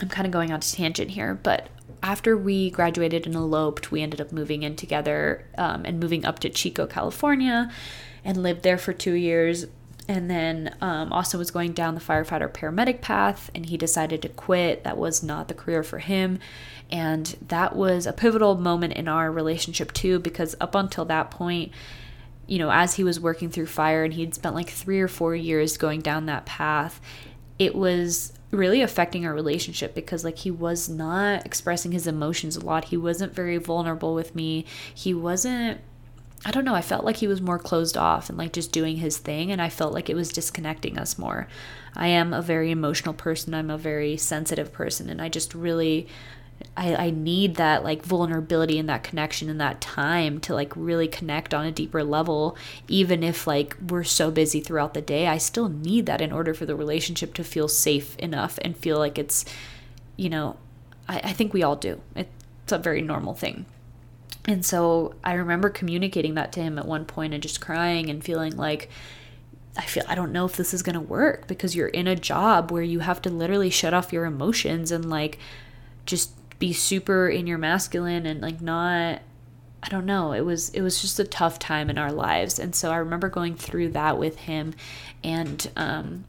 I'm 0.00 0.08
kind 0.08 0.26
of 0.26 0.32
going 0.32 0.52
on 0.52 0.58
a 0.58 0.62
tangent 0.62 1.10
here, 1.10 1.34
but 1.42 1.68
after 2.02 2.36
we 2.36 2.70
graduated 2.70 3.26
and 3.26 3.34
eloped, 3.34 3.90
we 3.90 4.02
ended 4.02 4.20
up 4.20 4.32
moving 4.32 4.62
in 4.62 4.76
together 4.76 5.46
um, 5.56 5.84
and 5.84 5.98
moving 5.98 6.24
up 6.24 6.38
to 6.40 6.50
Chico, 6.50 6.86
California, 6.86 7.70
and 8.24 8.42
lived 8.42 8.62
there 8.62 8.78
for 8.78 8.92
two 8.92 9.14
years. 9.14 9.66
And 10.08 10.30
then 10.30 10.76
um, 10.80 11.12
Austin 11.12 11.38
was 11.38 11.50
going 11.50 11.72
down 11.72 11.94
the 11.94 12.00
firefighter 12.00 12.52
paramedic 12.52 13.00
path, 13.00 13.50
and 13.54 13.66
he 13.66 13.76
decided 13.76 14.22
to 14.22 14.28
quit. 14.28 14.84
That 14.84 14.96
was 14.96 15.22
not 15.22 15.48
the 15.48 15.54
career 15.54 15.82
for 15.82 15.98
him. 15.98 16.38
And 16.90 17.36
that 17.48 17.74
was 17.74 18.06
a 18.06 18.12
pivotal 18.12 18.54
moment 18.54 18.92
in 18.92 19.08
our 19.08 19.32
relationship, 19.32 19.92
too, 19.92 20.20
because 20.20 20.54
up 20.60 20.76
until 20.76 21.06
that 21.06 21.32
point, 21.32 21.72
you 22.46 22.58
know, 22.58 22.70
as 22.70 22.94
he 22.94 23.02
was 23.02 23.18
working 23.18 23.50
through 23.50 23.66
fire 23.66 24.04
and 24.04 24.14
he'd 24.14 24.34
spent 24.34 24.54
like 24.54 24.70
three 24.70 25.00
or 25.00 25.08
four 25.08 25.34
years 25.34 25.76
going 25.76 26.00
down 26.00 26.26
that 26.26 26.46
path, 26.46 27.00
it 27.58 27.74
was 27.74 28.32
really 28.50 28.80
affecting 28.80 29.26
our 29.26 29.34
relationship 29.34 29.94
because 29.94 30.24
like 30.24 30.38
he 30.38 30.50
was 30.50 30.88
not 30.88 31.44
expressing 31.44 31.92
his 31.92 32.06
emotions 32.06 32.56
a 32.56 32.64
lot. 32.64 32.86
He 32.86 32.96
wasn't 32.96 33.34
very 33.34 33.56
vulnerable 33.56 34.14
with 34.14 34.34
me. 34.34 34.64
He 34.94 35.12
wasn't 35.14 35.80
I 36.44 36.50
don't 36.50 36.64
know, 36.64 36.74
I 36.74 36.82
felt 36.82 37.04
like 37.04 37.16
he 37.16 37.26
was 37.26 37.40
more 37.40 37.58
closed 37.58 37.96
off 37.96 38.28
and 38.28 38.38
like 38.38 38.52
just 38.52 38.70
doing 38.70 38.98
his 38.98 39.16
thing 39.16 39.50
and 39.50 39.60
I 39.60 39.68
felt 39.68 39.92
like 39.92 40.08
it 40.08 40.14
was 40.14 40.32
disconnecting 40.32 40.98
us 40.98 41.18
more. 41.18 41.48
I 41.94 42.08
am 42.08 42.32
a 42.32 42.42
very 42.42 42.70
emotional 42.70 43.14
person. 43.14 43.54
I'm 43.54 43.70
a 43.70 43.78
very 43.78 44.16
sensitive 44.16 44.72
person 44.72 45.08
and 45.08 45.20
I 45.20 45.28
just 45.28 45.54
really 45.54 46.06
I, 46.76 46.94
I 47.06 47.10
need 47.10 47.56
that 47.56 47.84
like 47.84 48.02
vulnerability 48.02 48.78
and 48.78 48.88
that 48.88 49.02
connection 49.02 49.48
and 49.48 49.60
that 49.60 49.80
time 49.80 50.40
to 50.40 50.54
like 50.54 50.72
really 50.76 51.08
connect 51.08 51.54
on 51.54 51.64
a 51.64 51.72
deeper 51.72 52.04
level. 52.04 52.56
Even 52.88 53.22
if 53.22 53.46
like 53.46 53.76
we're 53.88 54.04
so 54.04 54.30
busy 54.30 54.60
throughout 54.60 54.94
the 54.94 55.00
day 55.00 55.26
i 55.26 55.38
still 55.38 55.68
need 55.68 56.06
that 56.06 56.20
in 56.20 56.32
order 56.32 56.54
for 56.54 56.66
the 56.66 56.76
relationship 56.76 57.34
to 57.34 57.44
feel 57.44 57.68
safe 57.68 58.16
enough 58.16 58.58
and 58.62 58.76
feel 58.76 58.98
like 58.98 59.18
it's 59.18 59.44
you 60.16 60.28
know 60.28 60.56
i, 61.08 61.18
I 61.18 61.32
think 61.32 61.52
we 61.52 61.62
all 61.62 61.76
do. 61.76 62.00
It's 62.14 62.72
a 62.72 62.78
very 62.78 63.02
normal 63.02 63.34
thing. 63.34 63.66
And 64.46 64.64
so 64.64 65.14
i 65.24 65.34
remember 65.34 65.70
communicating 65.70 66.34
that 66.34 66.52
to 66.52 66.60
him 66.60 66.78
at 66.78 66.86
one 66.86 67.04
point 67.04 67.34
and 67.34 67.42
just 67.42 67.60
crying 67.60 68.10
and 68.10 68.22
feeling 68.22 68.56
like 68.56 68.90
I 69.78 69.82
feel 69.82 70.04
I 70.08 70.14
don't 70.14 70.32
know 70.32 70.46
if 70.46 70.56
this 70.56 70.72
is 70.72 70.82
going 70.82 70.94
to 70.94 71.00
work 71.00 71.46
because 71.46 71.76
you're 71.76 71.88
in 71.88 72.06
a 72.06 72.16
job 72.16 72.70
where 72.70 72.82
you 72.82 73.00
have 73.00 73.20
to 73.22 73.30
literally 73.30 73.68
shut 73.68 73.92
off 73.92 74.12
your 74.12 74.24
emotions 74.24 74.90
and 74.90 75.10
like 75.10 75.38
just 76.06 76.30
be 76.58 76.72
super 76.72 77.28
in 77.28 77.46
your 77.46 77.58
masculine 77.58 78.26
and 78.26 78.40
like 78.40 78.60
not 78.60 79.22
I 79.82 79.88
don't 79.88 80.06
know. 80.06 80.32
It 80.32 80.40
was 80.40 80.70
it 80.70 80.82
was 80.82 81.00
just 81.00 81.20
a 81.20 81.24
tough 81.24 81.58
time 81.58 81.90
in 81.90 81.98
our 81.98 82.12
lives. 82.12 82.58
And 82.58 82.74
so 82.74 82.90
I 82.90 82.96
remember 82.96 83.28
going 83.28 83.54
through 83.54 83.90
that 83.90 84.18
with 84.18 84.36
him 84.36 84.74
and 85.22 85.70
um 85.76 86.24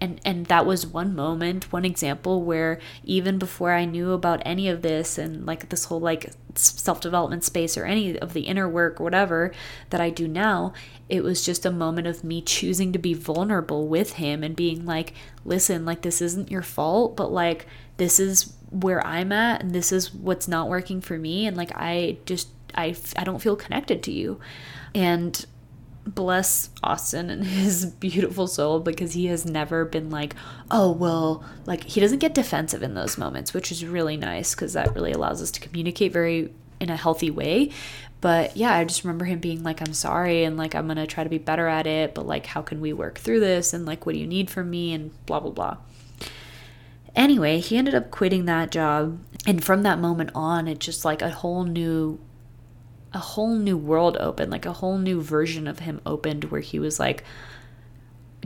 and 0.00 0.20
and 0.24 0.46
that 0.46 0.66
was 0.66 0.86
one 0.86 1.14
moment, 1.14 1.72
one 1.72 1.84
example 1.84 2.42
where 2.42 2.80
even 3.04 3.38
before 3.38 3.72
I 3.72 3.84
knew 3.84 4.12
about 4.12 4.42
any 4.44 4.68
of 4.68 4.82
this 4.82 5.18
and 5.18 5.44
like 5.46 5.68
this 5.68 5.84
whole 5.84 6.00
like 6.00 6.32
self-development 6.54 7.44
space 7.44 7.76
or 7.76 7.84
any 7.84 8.18
of 8.18 8.32
the 8.32 8.42
inner 8.42 8.68
work 8.68 9.00
or 9.00 9.04
whatever 9.04 9.52
that 9.90 10.00
I 10.00 10.10
do 10.10 10.26
now, 10.26 10.72
it 11.08 11.22
was 11.22 11.44
just 11.44 11.66
a 11.66 11.70
moment 11.70 12.06
of 12.06 12.24
me 12.24 12.40
choosing 12.40 12.92
to 12.92 12.98
be 12.98 13.14
vulnerable 13.14 13.86
with 13.86 14.14
him 14.14 14.42
and 14.42 14.56
being 14.56 14.86
like, 14.86 15.12
"Listen, 15.44 15.84
like 15.84 16.02
this 16.02 16.20
isn't 16.22 16.50
your 16.50 16.62
fault, 16.62 17.16
but 17.16 17.30
like 17.30 17.66
this 17.96 18.18
is 18.18 18.54
where 18.72 19.06
I'm 19.06 19.32
at 19.32 19.62
and 19.62 19.72
this 19.72 19.92
is 19.92 20.12
what's 20.12 20.48
not 20.48 20.68
working 20.68 21.00
for 21.00 21.18
me 21.18 21.46
and 21.46 21.56
like 21.56 21.70
I 21.74 22.18
just 22.26 22.48
I 22.74 22.96
I 23.16 23.24
don't 23.24 23.40
feel 23.40 23.56
connected 23.56 24.02
to 24.04 24.12
you." 24.12 24.40
And 24.94 25.44
bless 26.04 26.70
Austin 26.82 27.30
and 27.30 27.44
his 27.46 27.86
beautiful 27.86 28.46
soul 28.46 28.80
because 28.80 29.12
he 29.12 29.26
has 29.26 29.44
never 29.46 29.84
been 29.84 30.10
like, 30.10 30.34
"Oh, 30.70 30.90
well, 30.90 31.44
like 31.66 31.84
he 31.84 32.00
doesn't 32.00 32.18
get 32.18 32.34
defensive 32.34 32.82
in 32.82 32.94
those 32.94 33.18
moments, 33.18 33.54
which 33.54 33.70
is 33.70 33.84
really 33.84 34.16
nice 34.16 34.54
because 34.54 34.72
that 34.72 34.94
really 34.94 35.12
allows 35.12 35.42
us 35.42 35.50
to 35.52 35.60
communicate 35.60 36.12
very 36.12 36.52
in 36.80 36.90
a 36.90 36.96
healthy 36.96 37.30
way." 37.30 37.70
But 38.22 38.56
yeah, 38.56 38.72
I 38.72 38.84
just 38.84 39.02
remember 39.02 39.24
him 39.24 39.40
being 39.40 39.64
like, 39.64 39.80
I'm 39.80 39.92
sorry, 39.92 40.44
and 40.44 40.56
like, 40.56 40.76
I'm 40.76 40.86
gonna 40.86 41.08
try 41.08 41.24
to 41.24 41.30
be 41.30 41.38
better 41.38 41.66
at 41.66 41.88
it, 41.88 42.14
but 42.14 42.24
like, 42.24 42.46
how 42.46 42.62
can 42.62 42.80
we 42.80 42.92
work 42.92 43.18
through 43.18 43.40
this? 43.40 43.74
And 43.74 43.84
like, 43.84 44.06
what 44.06 44.12
do 44.12 44.20
you 44.20 44.28
need 44.28 44.48
from 44.48 44.70
me? 44.70 44.92
And 44.92 45.10
blah, 45.26 45.40
blah, 45.40 45.50
blah. 45.50 45.76
Anyway, 47.14 47.60
he 47.60 47.76
ended 47.76 47.94
up 47.94 48.10
quitting 48.10 48.46
that 48.46 48.70
job. 48.70 49.18
And 49.46 49.62
from 49.62 49.82
that 49.82 49.98
moment 49.98 50.30
on, 50.34 50.68
it 50.68 50.78
just 50.78 51.04
like 51.04 51.22
a 51.22 51.30
whole 51.30 51.64
new 51.64 52.18
a 53.14 53.18
whole 53.18 53.54
new 53.54 53.76
world 53.76 54.16
opened, 54.20 54.50
like 54.50 54.64
a 54.64 54.72
whole 54.72 54.96
new 54.96 55.20
version 55.20 55.66
of 55.66 55.80
him 55.80 56.00
opened 56.06 56.44
where 56.44 56.62
he 56.62 56.78
was 56.78 56.98
like 56.98 57.24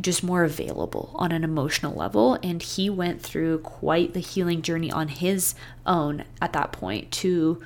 just 0.00 0.22
more 0.22 0.44
available 0.44 1.12
on 1.14 1.32
an 1.32 1.44
emotional 1.44 1.94
level 1.94 2.38
and 2.42 2.62
he 2.62 2.90
went 2.90 3.22
through 3.22 3.58
quite 3.60 4.12
the 4.12 4.20
healing 4.20 4.60
journey 4.60 4.90
on 4.90 5.08
his 5.08 5.54
own 5.86 6.24
at 6.40 6.52
that 6.52 6.72
point 6.72 7.10
to 7.10 7.60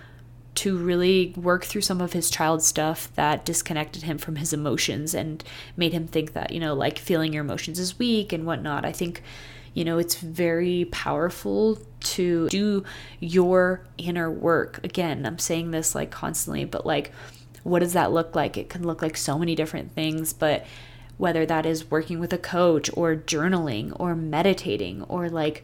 to 0.55 0.77
really 0.77 1.33
work 1.37 1.65
through 1.65 1.81
some 1.81 2.01
of 2.01 2.13
his 2.13 2.31
child 2.31 2.63
stuff 2.63 3.13
that 3.15 3.45
disconnected 3.45 4.03
him 4.03 4.19
from 4.19 4.37
his 4.37 4.53
emotions 4.53 5.15
and 5.15 5.43
made 5.77 5.93
him 5.93 6.07
think 6.07 6.33
that 6.33 6.53
you 6.53 6.61
know 6.61 6.75
like 6.75 6.99
feeling 6.99 7.33
your 7.33 7.45
emotions 7.45 7.79
is 7.79 7.99
weak 7.99 8.33
and 8.33 8.47
whatnot 8.47 8.85
i 8.85 8.93
think 8.93 9.23
you 9.75 9.85
know, 9.85 9.99
it's 9.99 10.17
very 10.17 10.87
powerful 10.91 11.79
to 12.01 12.49
do 12.49 12.85
your 13.21 13.85
inner 13.99 14.31
work. 14.31 14.81
Again, 14.83 15.25
I'm 15.27 15.39
saying 15.39 15.71
this 15.71 15.95
like 15.95 16.11
constantly, 16.11 16.65
but 16.65 16.85
like, 16.85 17.13
what 17.63 17.81
does 17.81 17.93
that 17.93 18.13
look 18.13 18.35
like? 18.35 18.57
It 18.57 18.69
can 18.69 18.87
look 18.87 19.03
like 19.03 19.17
so 19.17 19.39
many 19.39 19.55
different 19.55 19.93
things, 19.93 20.33
but 20.33 20.67
whether 21.19 21.45
that 21.45 21.67
is 21.67 21.91
working 21.91 22.19
with 22.19 22.33
a 22.33 22.39
coach 22.39 22.91
or 22.95 23.15
journaling 23.15 23.95
or 24.01 24.15
meditating 24.15 25.03
or 25.05 25.29
like, 25.29 25.63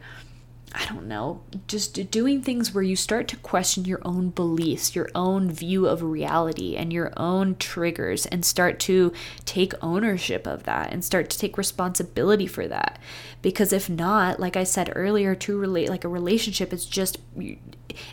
I 0.73 0.85
don't 0.85 1.07
know, 1.07 1.41
just 1.67 2.11
doing 2.11 2.41
things 2.41 2.73
where 2.73 2.83
you 2.83 2.97
start 2.97 3.29
to 3.29 3.37
question 3.37 3.85
your 3.85 4.01
own 4.03 4.29
beliefs, 4.31 4.95
your 4.95 5.09
own 5.15 5.49
view 5.49 5.87
of 5.87 6.03
reality, 6.03 6.75
and 6.75 6.91
your 6.91 7.13
own 7.15 7.55
triggers, 7.55 8.25
and 8.25 8.43
start 8.43 8.77
to 8.81 9.13
take 9.45 9.73
ownership 9.81 10.45
of 10.45 10.63
that 10.63 10.91
and 10.91 11.05
start 11.05 11.29
to 11.29 11.39
take 11.39 11.57
responsibility 11.57 12.47
for 12.47 12.67
that. 12.67 12.99
Because 13.41 13.71
if 13.71 13.89
not, 13.89 14.41
like 14.41 14.57
I 14.57 14.65
said 14.65 14.91
earlier, 14.93 15.35
to 15.35 15.57
relate 15.57 15.89
like 15.89 16.03
a 16.03 16.09
relationship 16.09 16.73
is 16.73 16.85
just 16.85 17.17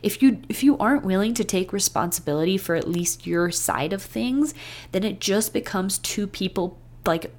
if 0.03 0.23
you 0.23 0.41
if 0.49 0.63
you 0.63 0.79
aren't 0.79 1.05
willing 1.05 1.35
to 1.35 1.45
take 1.45 1.73
responsibility 1.73 2.57
for 2.57 2.77
at 2.77 2.89
least 2.89 3.27
your 3.27 3.51
side 3.51 3.93
of 3.93 4.03
things, 4.03 4.55
then 4.93 5.03
it 5.03 5.21
just 5.21 5.53
becomes 5.53 5.99
two 5.99 6.29
people 6.29 6.79
like 7.05 7.33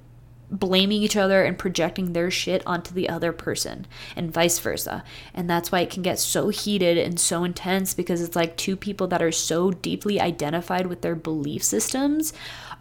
blaming 0.50 1.02
each 1.02 1.16
other 1.16 1.44
and 1.44 1.58
projecting 1.58 2.12
their 2.12 2.30
shit 2.30 2.62
onto 2.66 2.94
the 2.94 3.08
other 3.08 3.32
person 3.32 3.86
and 4.14 4.32
vice 4.32 4.58
versa. 4.58 5.02
And 5.34 5.50
that's 5.50 5.72
why 5.72 5.80
it 5.80 5.90
can 5.90 6.02
get 6.02 6.18
so 6.18 6.48
heated 6.48 6.98
and 6.98 7.18
so 7.18 7.44
intense 7.44 7.94
because 7.94 8.20
it's 8.20 8.36
like 8.36 8.56
two 8.56 8.76
people 8.76 9.06
that 9.08 9.22
are 9.22 9.32
so 9.32 9.70
deeply 9.70 10.20
identified 10.20 10.86
with 10.86 11.02
their 11.02 11.16
belief 11.16 11.62
systems 11.62 12.32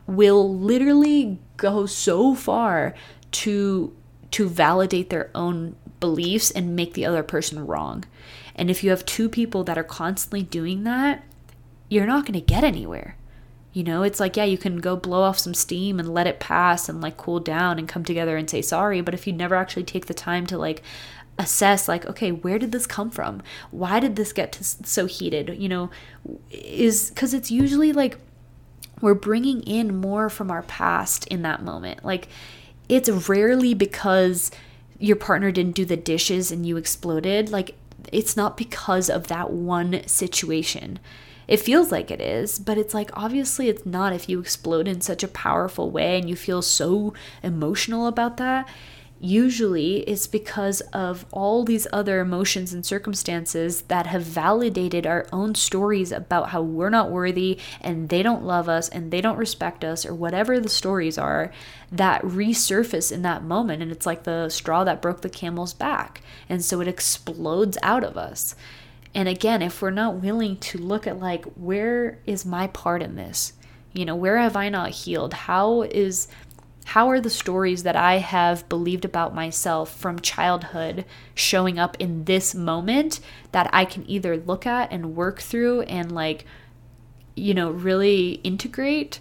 will 0.08 0.58
literally 0.58 1.39
go 1.58 1.86
so 1.86 2.36
far 2.36 2.93
to 3.32 3.95
to 4.32 4.49
validate 4.49 5.10
their 5.10 5.32
own 5.34 5.75
beliefs 5.99 6.51
and 6.51 6.75
make 6.75 6.93
the 6.93 7.06
other 7.06 7.23
person 7.23 7.65
wrong. 7.65 8.04
And 8.56 8.69
if 8.69 8.84
you 8.84 8.89
have 8.89 9.06
two 9.06 9.30
people 9.30 9.63
that 9.63 9.78
are 9.78 9.84
constantly 9.84 10.43
doing 10.43 10.84
that, 10.84 11.23
you're 11.89 12.06
not 12.06 12.25
going 12.25 12.34
to 12.34 12.41
get 12.41 12.63
anywhere 12.63 13.15
you 13.75 13.83
know, 13.83 14.03
it's 14.03 14.21
like, 14.21 14.38
yeah, 14.38 14.45
you 14.45 14.57
can 14.57 14.77
go 14.77 14.95
blow 14.95 15.21
off 15.23 15.38
some 15.38 15.53
steam 15.53 15.99
and 15.99 16.13
let 16.13 16.27
it 16.27 16.39
pass 16.39 16.88
and 16.88 17.01
like 17.01 17.17
cool 17.17 17.41
down 17.41 17.77
and 17.77 17.89
come 17.89 18.05
together 18.05 18.38
and 18.38 18.49
say 18.49 18.61
sorry. 18.61 19.01
But 19.01 19.13
if 19.13 19.27
you 19.27 19.33
never 19.33 19.53
actually 19.53 19.83
take 19.83 20.05
the 20.05 20.13
time 20.13 20.47
to 20.47 20.57
like 20.57 20.81
assess, 21.38 21.89
like, 21.89 22.05
okay, 22.05 22.31
where 22.31 22.57
did 22.57 22.71
this 22.71 22.88
come 22.88 23.11
from? 23.11 23.43
Why 23.71 23.99
did 23.99 24.15
this 24.15 24.31
get 24.31 24.53
to 24.53 24.63
so 24.63 25.07
heated? 25.07 25.57
You 25.59 25.67
know, 25.67 25.89
is 26.51 27.09
because 27.09 27.33
it's 27.33 27.51
usually 27.51 27.91
like 27.91 28.17
we're 29.01 29.13
bringing 29.13 29.61
in 29.63 29.97
more 29.97 30.29
from 30.29 30.49
our 30.49 30.63
past 30.63 31.27
in 31.27 31.41
that 31.41 31.61
moment. 31.61 32.05
Like, 32.05 32.29
it's 32.88 33.09
rarely 33.09 33.73
because 33.73 34.51
your 34.99 35.17
partner 35.17 35.51
didn't 35.51 35.75
do 35.75 35.83
the 35.83 35.97
dishes 35.97 36.49
and 36.49 36.65
you 36.65 36.77
exploded. 36.77 37.49
Like, 37.49 37.75
it's 38.13 38.38
not 38.38 38.55
because 38.55 39.09
of 39.09 39.27
that 39.27 39.51
one 39.51 40.07
situation. 40.07 40.99
It 41.47 41.60
feels 41.60 41.91
like 41.91 42.12
it 42.12 42.21
is, 42.21 42.60
but 42.60 42.77
it's 42.77 42.93
like 42.93 43.10
obviously 43.13 43.69
it's 43.69 43.86
not 43.86 44.13
if 44.13 44.27
you 44.27 44.39
explode 44.39 44.88
in 44.88 45.01
such 45.01 45.23
a 45.23 45.27
powerful 45.27 45.91
way 45.91 46.17
and 46.17 46.29
you 46.29 46.36
feel 46.36 46.62
so 46.62 47.13
emotional 47.43 48.08
about 48.08 48.38
that. 48.38 48.67
Usually 49.19 49.99
it's 50.01 50.27
because 50.27 50.81
of 50.91 51.25
all 51.31 51.63
these 51.63 51.88
other 51.93 52.19
emotions 52.19 52.73
and 52.73 52.86
circumstances 52.86 53.84
that 53.84 54.08
have 54.08 54.23
validated 54.23 55.08
our 55.08 55.25
own 55.31 55.55
stories 55.55 56.12
about 56.12 56.49
how 56.49 56.62
we're 56.62 56.89
not 56.89 57.12
worthy 57.12 57.58
and 57.79 58.10
they 58.10 58.21
don't 58.21 58.43
love 58.43 58.67
us 58.67 58.89
and 58.89 59.12
they 59.12 59.21
don't 59.21 59.38
respect 59.38 59.86
us 59.86 60.05
or 60.05 60.13
whatever 60.13 60.60
the 60.60 60.67
stories 60.69 61.17
are 61.17 61.51
that 61.91 62.21
resurface 62.23 63.10
in 63.12 63.21
that 63.21 63.41
moment. 63.41 63.81
And 63.81 63.91
it's 63.91 64.05
like 64.05 64.23
the 64.23 64.49
straw 64.49 64.84
that 64.84 65.01
broke 65.01 65.21
the 65.21 65.29
camel's 65.29 65.73
back. 65.73 66.21
And 66.49 66.63
so 66.63 66.81
it 66.81 66.88
explodes 66.88 67.77
out 67.81 68.03
of 68.03 68.17
us. 68.17 68.53
And 69.15 69.28
again, 69.30 69.62
if 69.62 69.82
we're 69.82 69.89
not 69.89 70.15
willing 70.15 70.58
to 70.58 70.78
look 70.78 71.08
at 71.08 71.19
like 71.19 71.45
where 71.56 72.19
is 72.25 72.45
my 72.45 72.67
part 72.67 73.01
in 73.01 73.15
this? 73.15 73.54
You 73.93 74.06
know, 74.06 74.15
where 74.15 74.38
have 74.38 74.56
I 74.58 74.69
not 74.69 74.91
healed? 74.91 75.34
How 75.34 75.84
is 75.84 76.28
how 76.84 77.10
are 77.10 77.19
the 77.19 77.32
stories 77.32 77.82
that 77.82 77.95
I 77.95 78.19
have 78.19 78.69
believed 78.69 79.06
about 79.06 79.34
myself 79.34 79.95
from 79.97 80.19
childhood 80.19 81.06
showing 81.34 81.80
up 81.80 81.97
in 81.99 82.25
this 82.25 82.54
moment 82.54 83.21
that 83.54 83.69
I 83.73 83.86
can 83.86 84.08
either 84.08 84.38
look 84.38 84.67
at 84.67 84.91
and 84.91 85.15
work 85.15 85.41
through 85.41 85.82
and 85.84 86.12
like 86.12 86.45
you 87.38 87.54
know, 87.54 87.71
really 87.71 88.34
integrate 88.43 89.19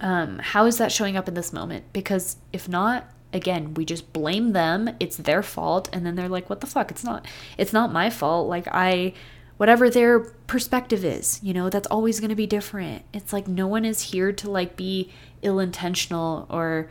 um, 0.00 0.38
how 0.38 0.66
is 0.66 0.78
that 0.78 0.92
showing 0.92 1.16
up 1.16 1.28
in 1.28 1.34
this 1.34 1.52
moment? 1.52 1.84
Because 1.92 2.36
if 2.52 2.68
not, 2.68 3.08
again 3.34 3.74
we 3.74 3.84
just 3.84 4.12
blame 4.12 4.52
them. 4.52 4.96
It's 4.98 5.16
their 5.16 5.42
fault. 5.42 5.90
And 5.92 6.06
then 6.06 6.14
they're 6.14 6.28
like 6.28 6.48
what 6.48 6.60
the 6.60 6.66
fuck? 6.66 6.90
It's 6.90 7.04
not 7.04 7.26
it's 7.58 7.72
not 7.72 7.92
my 7.92 8.08
fault. 8.08 8.48
Like 8.48 8.66
i 8.72 9.12
whatever 9.56 9.88
their 9.88 10.18
perspective 10.18 11.04
is 11.04 11.38
you 11.42 11.54
know 11.54 11.70
that's 11.70 11.86
always 11.86 12.20
going 12.20 12.30
to 12.30 12.36
be 12.36 12.46
different. 12.46 13.04
It's 13.12 13.32
like 13.32 13.46
no 13.46 13.66
one 13.66 13.84
is 13.84 14.00
here 14.00 14.32
to 14.32 14.50
like 14.50 14.76
be 14.76 15.10
ill 15.42 15.58
intentional 15.58 16.46
or 16.48 16.88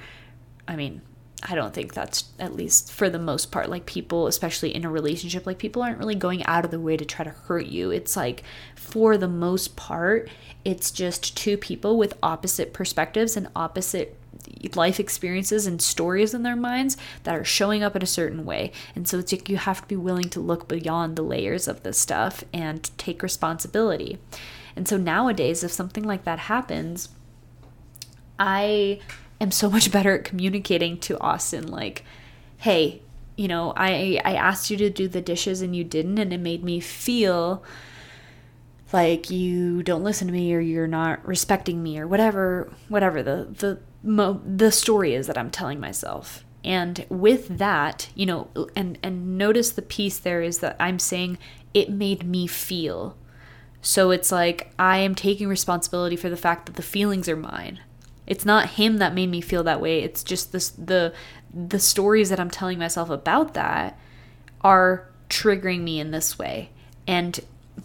i 0.68 0.76
mean 0.76 1.02
I 1.46 1.56
don't 1.56 1.74
think 1.74 1.94
that's 1.94 2.26
at 2.40 2.56
least 2.56 2.92
for 2.92 3.10
the 3.10 3.20
most 3.20 3.52
part 3.52 3.70
like 3.70 3.86
people 3.86 4.28
especially 4.28 4.74
in 4.74 4.86
a 4.86 4.90
relationship 4.90 5.46
like 5.46 5.58
people 5.58 5.82
aren't 5.82 5.98
really 5.98 6.16
going 6.16 6.46
out 6.46 6.64
of 6.64 6.72
the 6.72 6.80
way 6.80 6.96
to 6.96 7.04
try 7.04 7.26
to 7.26 7.32
hurt 7.32 7.66
you. 7.66 7.92
It's 7.92 8.16
like 8.16 8.44
for 8.76 9.18
the 9.18 9.28
most 9.28 9.76
part 9.76 10.30
it's 10.64 10.92
just 10.92 11.36
two 11.36 11.58
people 11.58 11.98
with 11.98 12.18
opposite 12.24 12.74
perspectives 12.74 13.36
and 13.36 13.50
opposite 13.56 14.18
life 14.76 15.00
experiences 15.00 15.68
and 15.68 15.82
stories 15.82 16.34
in 16.34 16.44
their 16.44 16.56
minds 16.56 16.98
that 17.24 17.36
are 17.36 17.44
showing 17.44 17.84
up 17.84 17.96
in 17.96 18.02
a 18.02 18.08
certain 18.08 18.46
way. 18.46 18.72
And 18.96 19.08
so 19.08 19.20
it's 19.20 19.32
like 19.32 19.50
you 19.50 19.58
have 19.58 19.82
to 19.82 19.88
be 19.88 19.96
willing 19.96 20.30
to 20.30 20.40
look 20.40 20.68
beyond 20.68 21.16
the 21.16 21.22
layers 21.22 21.68
of 21.68 21.84
this 21.84 22.00
stuff 22.00 22.44
and 22.54 22.90
take 22.98 23.24
responsibility. 23.24 24.18
And 24.76 24.88
so 24.88 24.98
nowadays, 24.98 25.64
if 25.64 25.72
something 25.72 26.04
like 26.04 26.24
that 26.24 26.40
happens, 26.40 27.10
I 28.40 29.00
am 29.40 29.52
so 29.52 29.70
much 29.70 29.92
better 29.92 30.18
at 30.18 30.26
communicating 30.26 30.98
to 31.02 31.20
Austin, 31.20 31.68
like, 31.68 32.04
hey, 32.58 33.02
you 33.36 33.48
know, 33.48 33.74
I 33.76 34.20
I 34.24 34.36
asked 34.36 34.70
you 34.70 34.78
to 34.78 34.90
do 34.90 35.08
the 35.08 35.22
dishes 35.22 35.62
and 35.62 35.76
you 35.76 35.84
didn't, 35.84 36.18
and 36.18 36.34
it 36.34 36.40
made 36.40 36.64
me 36.64 36.80
feel 36.80 37.64
like 38.92 39.32
you 39.32 39.82
don't 39.82 40.04
listen 40.04 40.28
to 40.28 40.34
me 40.34 40.54
or 40.54 40.60
you're 40.60 40.88
not 40.88 41.26
respecting 41.28 41.82
me 41.82 41.98
or 41.98 42.08
whatever 42.08 42.72
whatever 42.90 43.24
the 43.24 43.48
the 43.58 43.80
mo- 44.04 44.42
the 44.46 44.72
story 44.72 45.16
is 45.16 45.28
that 45.28 45.38
I'm 45.38 45.50
telling 45.50 45.80
myself. 45.80 46.44
And 46.64 47.06
with 47.10 47.58
that, 47.58 48.10
you 48.16 48.26
know, 48.26 48.48
and 48.76 48.98
and 49.04 49.38
notice 49.38 49.72
the 49.72 49.82
piece 49.82 50.18
there 50.20 50.42
is 50.42 50.60
that 50.60 50.76
I'm 50.80 51.00
saying 51.00 51.38
it 51.74 51.90
made 51.90 52.26
me 52.26 52.48
feel. 52.48 53.18
So 53.82 54.12
it's 54.12 54.32
like 54.32 54.72
I 54.80 55.00
am 55.00 55.14
taking 55.14 55.50
responsibility 55.50 56.16
for 56.16 56.30
the 56.30 56.38
fact 56.38 56.68
that 56.68 56.76
the 56.76 56.82
feelings 56.82 57.28
are 57.28 57.36
mine. 57.36 57.82
It's 58.26 58.46
not 58.46 58.72
him 58.72 58.98
that 58.98 59.14
made 59.14 59.30
me 59.30 59.42
feel 59.42 59.64
that 59.64 59.82
way. 59.82 60.00
It's 60.00 60.24
just 60.24 60.54
this 60.54 60.70
the 60.70 61.14
the 61.54 61.80
stories 61.80 62.30
that 62.30 62.40
I'm 62.40 62.50
telling 62.50 62.80
myself 62.80 63.10
about 63.10 63.54
that 63.56 64.00
are 64.62 65.10
triggering 65.30 65.82
me 65.82 66.00
in 66.00 66.12
this 66.12 66.40
way. 66.40 66.70
And 67.06 67.42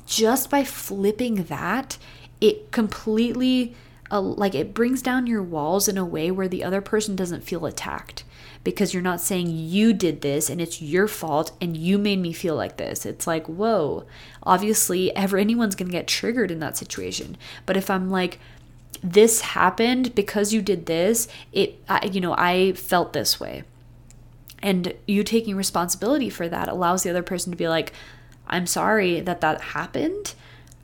just 0.07 0.51
by 0.51 0.63
flipping 0.63 1.45
that, 1.45 1.99
it 2.41 2.71
completely 2.71 3.75
uh, 4.11 4.21
like 4.21 4.55
it 4.55 4.75
brings 4.75 5.03
down 5.03 5.27
your 5.27 5.43
walls 5.43 5.89
in 5.89 5.99
a 5.99 6.05
way 6.05 6.31
where 6.31 6.49
the 6.49 6.65
other 6.65 6.81
person 6.81 7.17
doesn't 7.17 7.45
feel 7.45 7.67
attacked 7.67 8.25
because 8.65 8.93
you're 8.93 9.03
not 9.03 9.21
saying 9.21 9.49
you 9.49 9.93
did 9.93 10.21
this 10.21 10.51
and 10.51 10.61
it's 10.61 10.83
your 10.83 11.07
fault 11.09 11.53
and 11.61 11.77
you 11.77 11.99
made 11.99 12.19
me 12.19 12.33
feel 12.33 12.55
like 12.55 12.77
this. 12.77 13.07
It's 13.07 13.27
like, 13.27 13.47
whoa, 13.47 14.05
obviously, 14.43 15.15
ever 15.15 15.39
anyone's 15.39 15.75
gonna 15.75 15.91
get 15.91 16.07
triggered 16.07 16.51
in 16.51 16.59
that 16.61 16.77
situation. 16.77 17.37
But 17.67 17.77
if 17.77 17.91
I'm 17.91 18.11
like, 18.11 18.39
this 19.03 19.41
happened 19.41 20.15
because 20.15 20.53
you 20.53 20.63
did 20.63 20.87
this, 20.87 21.29
it, 21.53 21.81
I, 21.89 22.07
you 22.07 22.21
know, 22.21 22.35
I 22.37 22.73
felt 22.73 23.13
this 23.13 23.39
way. 23.39 23.63
And 24.61 24.95
you 25.07 25.23
taking 25.23 25.55
responsibility 25.55 26.31
for 26.31 26.49
that 26.49 26.69
allows 26.69 27.05
the 27.05 27.11
other 27.11 27.23
person 27.23 27.53
to 27.53 27.57
be 27.57 27.69
like, 27.69 27.93
I'm 28.49 28.67
sorry 28.67 29.21
that 29.21 29.41
that 29.41 29.61
happened. 29.61 30.35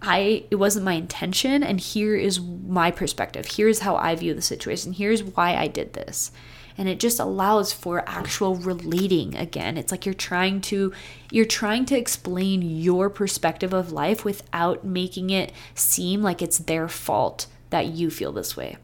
I 0.04 0.44
it 0.50 0.56
wasn't 0.56 0.84
my 0.84 0.94
intention 0.94 1.62
and 1.62 1.80
here 1.80 2.14
is 2.14 2.40
my 2.40 2.90
perspective. 2.90 3.46
Here's 3.46 3.80
how 3.80 3.96
I 3.96 4.14
view 4.14 4.34
the 4.34 4.42
situation. 4.42 4.92
Here's 4.92 5.22
why 5.22 5.56
I 5.56 5.66
did 5.68 5.94
this. 5.94 6.30
and 6.76 6.88
it 6.88 6.98
just 7.00 7.20
allows 7.20 7.72
for 7.72 8.02
actual 8.08 8.56
relating 8.56 9.36
again 9.36 9.76
it's 9.76 9.92
like 9.92 10.04
you're 10.04 10.14
trying 10.14 10.60
to 10.60 10.92
you're 11.30 11.44
trying 11.44 11.84
to 11.86 11.96
explain 11.96 12.62
your 12.62 13.08
perspective 13.10 13.72
of 13.72 13.92
life 13.92 14.24
without 14.24 14.84
making 14.84 15.30
it 15.30 15.52
seem 15.74 16.22
like 16.22 16.42
it's 16.42 16.58
their 16.58 16.88
fault 16.88 17.46
that 17.70 17.86
you 17.86 18.10
feel 18.10 18.32
this 18.32 18.56
way 18.56 18.76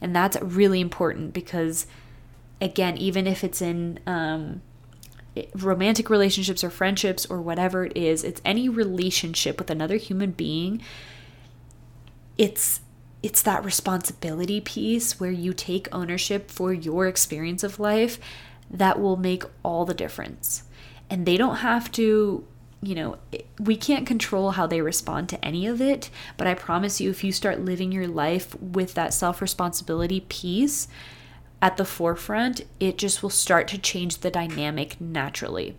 and 0.00 0.14
that's 0.14 0.40
really 0.42 0.80
important 0.80 1.32
because 1.32 1.86
again 2.60 2.96
even 2.98 3.26
if 3.26 3.44
it's 3.44 3.62
in 3.62 3.98
um, 4.06 4.60
romantic 5.54 6.08
relationships 6.10 6.62
or 6.62 6.70
friendships 6.70 7.26
or 7.26 7.40
whatever 7.40 7.84
it 7.84 7.96
is 7.96 8.22
it's 8.22 8.40
any 8.44 8.68
relationship 8.68 9.58
with 9.58 9.70
another 9.70 9.96
human 9.96 10.30
being 10.30 10.80
it's 12.38 12.80
it's 13.24 13.40
that 13.40 13.64
responsibility 13.64 14.60
piece 14.60 15.18
where 15.18 15.30
you 15.30 15.54
take 15.54 15.88
ownership 15.92 16.50
for 16.50 16.74
your 16.74 17.06
experience 17.06 17.64
of 17.64 17.80
life 17.80 18.18
that 18.70 19.00
will 19.00 19.16
make 19.16 19.44
all 19.62 19.86
the 19.86 19.94
difference. 19.94 20.64
And 21.08 21.24
they 21.24 21.38
don't 21.38 21.56
have 21.56 21.90
to, 21.92 22.46
you 22.82 22.94
know, 22.94 23.16
we 23.58 23.76
can't 23.76 24.06
control 24.06 24.50
how 24.50 24.66
they 24.66 24.82
respond 24.82 25.30
to 25.30 25.42
any 25.42 25.66
of 25.66 25.80
it, 25.80 26.10
but 26.36 26.46
I 26.46 26.52
promise 26.52 27.00
you, 27.00 27.08
if 27.08 27.24
you 27.24 27.32
start 27.32 27.60
living 27.60 27.92
your 27.92 28.08
life 28.08 28.54
with 28.60 28.92
that 28.92 29.14
self 29.14 29.40
responsibility 29.40 30.20
piece 30.20 30.86
at 31.64 31.78
the 31.78 31.84
forefront, 31.86 32.60
it 32.78 32.98
just 32.98 33.22
will 33.22 33.30
start 33.30 33.68
to 33.68 33.78
change 33.78 34.18
the 34.18 34.30
dynamic 34.30 35.00
naturally. 35.00 35.74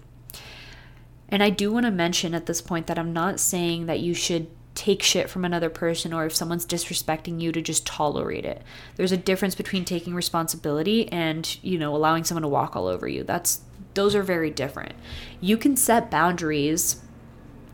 And 1.29 1.43
I 1.43 1.51
do 1.51 1.71
want 1.71 1.85
to 1.85 1.91
mention 1.91 2.33
at 2.33 2.47
this 2.47 2.59
point 2.59 2.87
that 2.87 2.97
I'm 2.97 3.13
not 3.13 3.39
saying 3.39 3.85
that 3.85 3.99
you 3.99 4.15
should 4.15 4.47
take 4.73 5.03
shit 5.03 5.29
from 5.29 5.45
another 5.45 5.69
person 5.69 6.11
or 6.11 6.25
if 6.25 6.35
someone's 6.35 6.65
disrespecting 6.65 7.39
you 7.39 7.51
to 7.51 7.61
just 7.61 7.85
tolerate 7.85 8.45
it. 8.45 8.63
There's 8.95 9.11
a 9.11 9.17
difference 9.17 9.53
between 9.53 9.85
taking 9.85 10.15
responsibility 10.15 11.07
and, 11.11 11.55
you 11.63 11.77
know, 11.77 11.95
allowing 11.95 12.23
someone 12.23 12.41
to 12.41 12.47
walk 12.47 12.75
all 12.75 12.87
over 12.87 13.07
you. 13.07 13.23
That's 13.23 13.61
those 13.93 14.15
are 14.15 14.23
very 14.23 14.49
different. 14.49 14.93
You 15.39 15.55
can 15.55 15.77
set 15.77 16.09
boundaries 16.09 17.03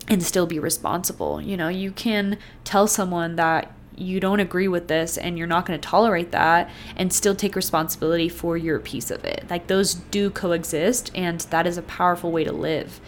and 0.09 0.21
still 0.21 0.47
be 0.47 0.59
responsible. 0.59 1.41
You 1.41 1.55
know, 1.55 1.69
you 1.69 1.91
can 1.91 2.37
tell 2.65 2.87
someone 2.87 3.37
that 3.37 3.73
you 4.01 4.19
don't 4.19 4.39
agree 4.39 4.67
with 4.67 4.87
this 4.87 5.17
and 5.17 5.37
you're 5.37 5.47
not 5.47 5.65
going 5.65 5.79
to 5.79 5.87
tolerate 5.87 6.31
that 6.31 6.69
and 6.95 7.13
still 7.13 7.35
take 7.35 7.55
responsibility 7.55 8.27
for 8.27 8.57
your 8.57 8.79
piece 8.79 9.11
of 9.11 9.23
it. 9.23 9.45
Like 9.49 9.67
those 9.67 9.93
do 9.93 10.29
coexist 10.29 11.11
and 11.15 11.41
that 11.41 11.67
is 11.67 11.77
a 11.77 11.83
powerful 11.83 12.31
way 12.31 12.43
to 12.43 12.51
live. 12.51 12.99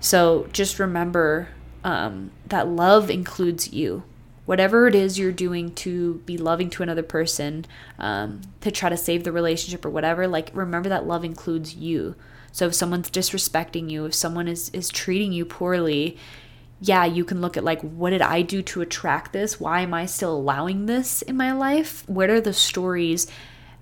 So 0.00 0.48
just 0.52 0.78
remember 0.78 1.48
um, 1.84 2.30
that 2.46 2.68
love 2.68 3.10
includes 3.10 3.72
you. 3.72 4.02
Whatever 4.46 4.88
it 4.88 4.94
is 4.94 5.18
you're 5.18 5.30
doing 5.30 5.72
to 5.76 6.14
be 6.26 6.36
loving 6.36 6.70
to 6.70 6.82
another 6.82 7.04
person, 7.04 7.66
um, 7.98 8.40
to 8.62 8.70
try 8.70 8.88
to 8.88 8.96
save 8.96 9.22
the 9.22 9.30
relationship 9.30 9.84
or 9.84 9.90
whatever, 9.90 10.26
like 10.26 10.50
remember 10.52 10.88
that 10.88 11.06
love 11.06 11.24
includes 11.24 11.76
you. 11.76 12.16
So 12.50 12.66
if 12.66 12.74
someone's 12.74 13.10
disrespecting 13.10 13.90
you, 13.90 14.06
if 14.06 14.14
someone 14.14 14.48
is 14.48 14.70
is 14.70 14.88
treating 14.88 15.32
you 15.32 15.44
poorly, 15.44 16.16
yeah, 16.80 17.04
you 17.04 17.24
can 17.24 17.40
look 17.40 17.56
at 17.56 17.64
like 17.64 17.80
what 17.82 18.10
did 18.10 18.22
I 18.22 18.42
do 18.42 18.62
to 18.62 18.80
attract 18.80 19.32
this? 19.32 19.60
Why 19.60 19.80
am 19.80 19.94
I 19.94 20.06
still 20.06 20.34
allowing 20.34 20.86
this 20.86 21.22
in 21.22 21.36
my 21.36 21.52
life? 21.52 22.08
What 22.08 22.30
are 22.30 22.40
the 22.40 22.52
stories 22.52 23.26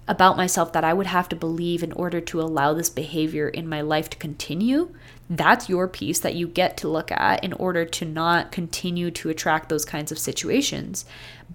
about 0.06 0.36
myself 0.36 0.72
that 0.72 0.84
I 0.84 0.94
would 0.94 1.06
have 1.06 1.28
to 1.28 1.36
believe 1.36 1.82
in 1.82 1.92
order 1.92 2.20
to 2.20 2.40
allow 2.40 2.72
this 2.72 2.90
behavior 2.90 3.48
in 3.48 3.68
my 3.68 3.82
life 3.82 4.08
to 4.10 4.16
continue? 4.16 4.94
that's 5.30 5.68
your 5.68 5.88
piece 5.88 6.20
that 6.20 6.34
you 6.34 6.48
get 6.48 6.76
to 6.78 6.88
look 6.88 7.12
at 7.12 7.44
in 7.44 7.52
order 7.54 7.84
to 7.84 8.04
not 8.04 8.50
continue 8.50 9.10
to 9.10 9.28
attract 9.28 9.68
those 9.68 9.84
kinds 9.84 10.10
of 10.10 10.18
situations. 10.18 11.04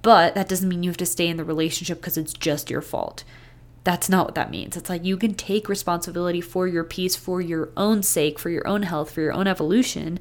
But 0.01 0.35
that 0.35 0.47
doesn't 0.47 0.69
mean 0.69 0.83
you 0.83 0.89
have 0.89 0.97
to 0.97 1.05
stay 1.05 1.27
in 1.27 1.37
the 1.37 1.43
relationship 1.43 1.99
because 1.99 2.17
it's 2.17 2.33
just 2.33 2.69
your 2.69 2.81
fault. 2.81 3.23
That's 3.83 4.09
not 4.09 4.25
what 4.25 4.35
that 4.35 4.51
means. 4.51 4.77
It's 4.77 4.89
like 4.89 5.03
you 5.03 5.17
can 5.17 5.33
take 5.33 5.67
responsibility 5.67 6.39
for 6.39 6.67
your 6.67 6.83
peace, 6.83 7.15
for 7.15 7.41
your 7.41 7.71
own 7.75 8.01
sake, 8.03 8.39
for 8.39 8.49
your 8.49 8.65
own 8.67 8.83
health, 8.83 9.11
for 9.11 9.21
your 9.21 9.33
own 9.33 9.47
evolution, 9.47 10.19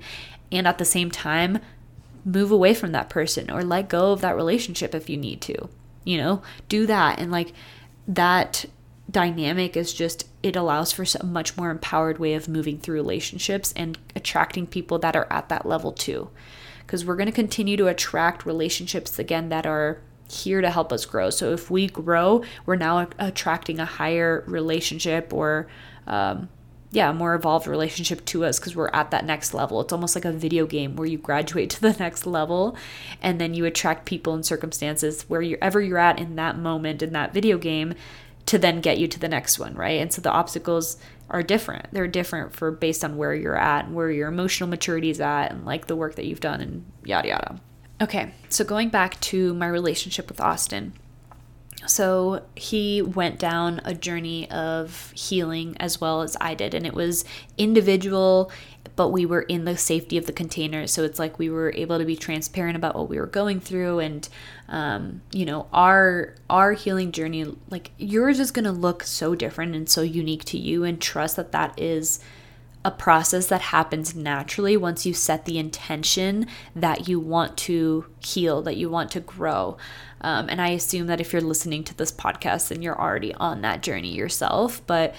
and 0.53 0.68
at 0.68 0.78
the 0.78 0.84
same 0.84 1.11
time, 1.11 1.59
move 2.24 2.50
away 2.50 2.74
from 2.74 2.92
that 2.92 3.09
person 3.09 3.50
or 3.50 3.64
let 3.64 3.88
go 3.88 4.12
of 4.12 4.20
that 4.20 4.36
relationship 4.36 4.94
if 4.94 5.11
you 5.11 5.16
need 5.16 5.40
to. 5.40 5.68
You 6.05 6.18
know, 6.18 6.42
do 6.68 6.86
that. 6.86 7.18
And 7.18 7.30
like 7.30 7.53
that 8.07 8.66
dynamic 9.11 9.76
is 9.76 9.92
just 9.92 10.26
it 10.42 10.57
allows 10.57 10.92
for 10.92 11.05
a 11.20 11.24
much 11.24 11.57
more 11.57 11.70
empowered 11.70 12.18
way 12.18 12.34
of 12.34 12.48
moving 12.48 12.78
through 12.78 12.94
relationships 12.94 13.72
and 13.76 13.98
attracting 14.16 14.66
people 14.66 14.98
that 14.98 15.14
are 15.14 15.26
at 15.30 15.48
that 15.48 15.66
level 15.66 15.92
too 15.92 16.30
because 16.78 17.05
we're 17.05 17.16
going 17.16 17.26
to 17.26 17.32
continue 17.32 17.76
to 17.76 17.88
attract 17.88 18.46
relationships 18.46 19.18
again 19.18 19.50
that 19.50 19.66
are 19.66 20.00
here 20.30 20.61
to 20.61 20.70
help 20.70 20.92
us 20.92 21.05
grow 21.05 21.28
so 21.30 21.53
if 21.53 21.70
we 21.70 21.86
grow 21.86 22.42
we're 22.64 22.76
now 22.76 23.07
attracting 23.18 23.78
a 23.78 23.84
higher 23.84 24.44
relationship 24.46 25.32
or 25.32 25.68
um, 26.07 26.48
yeah, 26.93 27.09
a 27.09 27.14
more 27.14 27.34
evolved 27.34 27.66
relationship 27.66 28.22
to 28.26 28.45
us 28.45 28.61
because 28.61 28.76
we're 28.76 28.90
at 28.93 29.11
that 29.11 29.24
next 29.24 29.55
level. 29.55 29.80
It's 29.80 29.95
almost 29.95 30.14
like 30.14 30.26
a 30.26 30.32
video 30.32 30.66
game 30.66 30.95
where 30.95 31.09
you 31.09 31.16
graduate 31.16 31.70
to 31.70 31.80
the 31.80 31.93
next 31.99 32.26
level 32.26 32.76
and 33.22 33.40
then 33.40 33.55
you 33.55 33.64
attract 33.64 34.05
people 34.05 34.34
and 34.34 34.45
circumstances 34.45 35.22
wherever 35.22 35.80
you're 35.80 35.99
at 35.99 36.18
in 36.18 36.36
that 36.36 36.59
moment 36.59 37.03
in 37.03 37.14
that 37.14 37.32
video 37.32 37.57
game 37.57 37.95
to 38.45 38.59
then 38.59 38.82
get 38.82 38.99
you 38.99 39.09
to 39.09 39.18
the 39.18 39.28
next 39.28 39.59
one, 39.59 39.74
right? 39.74 40.01
And 40.01 40.12
so 40.12 40.20
the 40.20 40.30
obstacles 40.30 40.99
are 41.30 41.43
different. 41.43 41.86
They're 41.93 42.07
different 42.07 42.55
for 42.55 42.70
based 42.70 43.05
on 43.05 43.16
where 43.16 43.34
you're 43.34 43.57
at, 43.57 43.86
and 43.86 43.95
where 43.95 44.11
your 44.11 44.28
emotional 44.28 44.68
maturity 44.68 45.09
is 45.09 45.20
at, 45.20 45.53
and 45.53 45.64
like 45.64 45.86
the 45.86 45.97
work 45.97 46.16
that 46.16 46.26
you've 46.26 46.40
done, 46.40 46.61
and 46.61 46.84
yada 47.05 47.28
yada. 47.28 47.61
Okay, 48.03 48.32
so 48.49 48.64
going 48.64 48.90
back 48.90 49.18
to 49.20 49.55
my 49.55 49.66
relationship 49.66 50.28
with 50.28 50.40
Austin. 50.40 50.93
So 51.87 52.43
he 52.55 53.03
went 53.03 53.39
down 53.39 53.80
a 53.85 53.95
journey 53.95 54.51
of 54.51 55.12
healing 55.14 55.76
as 55.78 56.01
well 56.01 56.22
as 56.22 56.37
I 56.41 56.55
did, 56.55 56.74
and 56.74 56.87
it 56.87 56.95
was 56.95 57.24
individual 57.59 58.51
but 58.97 59.09
we 59.09 59.24
were 59.24 59.43
in 59.43 59.64
the 59.64 59.76
safety 59.76 60.18
of 60.18 60.26
the 60.26 60.33
container. 60.33 60.87
So 60.87 61.03
it's 61.05 61.18
like 61.18 61.39
we 61.39 61.49
were 61.49 61.72
able 61.74 61.99
to 61.99 62.05
be 62.05 62.16
transparent 62.16 62.76
about 62.76 62.95
what 62.95 63.09
we 63.09 63.18
were 63.18 63.26
going 63.26 63.61
through 63.61 64.01
and 64.01 64.28
um, 64.68 65.22
you 65.33 65.45
know, 65.45 65.66
our 65.72 66.35
our 66.49 66.72
healing 66.72 67.12
journey 67.12 67.57
like 67.70 67.91
yours 67.99 68.41
is 68.41 68.51
going 68.51 68.64
to 68.64 68.72
look 68.72 69.03
so 69.03 69.35
different 69.35 69.74
and 69.74 69.89
so 69.89 70.03
unique 70.03 70.45
to 70.47 70.59
you 70.59 70.85
and 70.85 71.01
trust 71.01 71.37
that 71.37 71.53
that 71.53 71.78
is 71.78 72.20
a 72.85 72.91
process 72.91 73.47
that 73.47 73.61
happens 73.61 74.14
naturally 74.14 74.76
once 74.76 75.07
you 75.07 75.14
set 75.14 75.45
the 75.45 75.59
intention 75.59 76.47
that 76.74 77.09
you 77.09 77.20
want 77.20 77.57
to 77.57 78.07
heal, 78.18 78.62
that 78.62 78.76
you 78.76 78.91
want 78.91 79.11
to 79.12 79.20
grow. 79.20 79.76
Um, 80.20 80.49
and 80.49 80.61
I 80.61 80.70
assume 80.70 81.07
that 81.07 81.20
if 81.20 81.33
you're 81.33 81.43
listening 81.43 81.85
to 81.85 81.97
this 81.97 82.12
podcast, 82.12 82.68
then 82.68 82.83
you're 82.83 83.01
already 83.01 83.35
on 83.35 83.61
that 83.62 83.83
journey 83.83 84.14
yourself. 84.14 84.85
But 84.87 85.14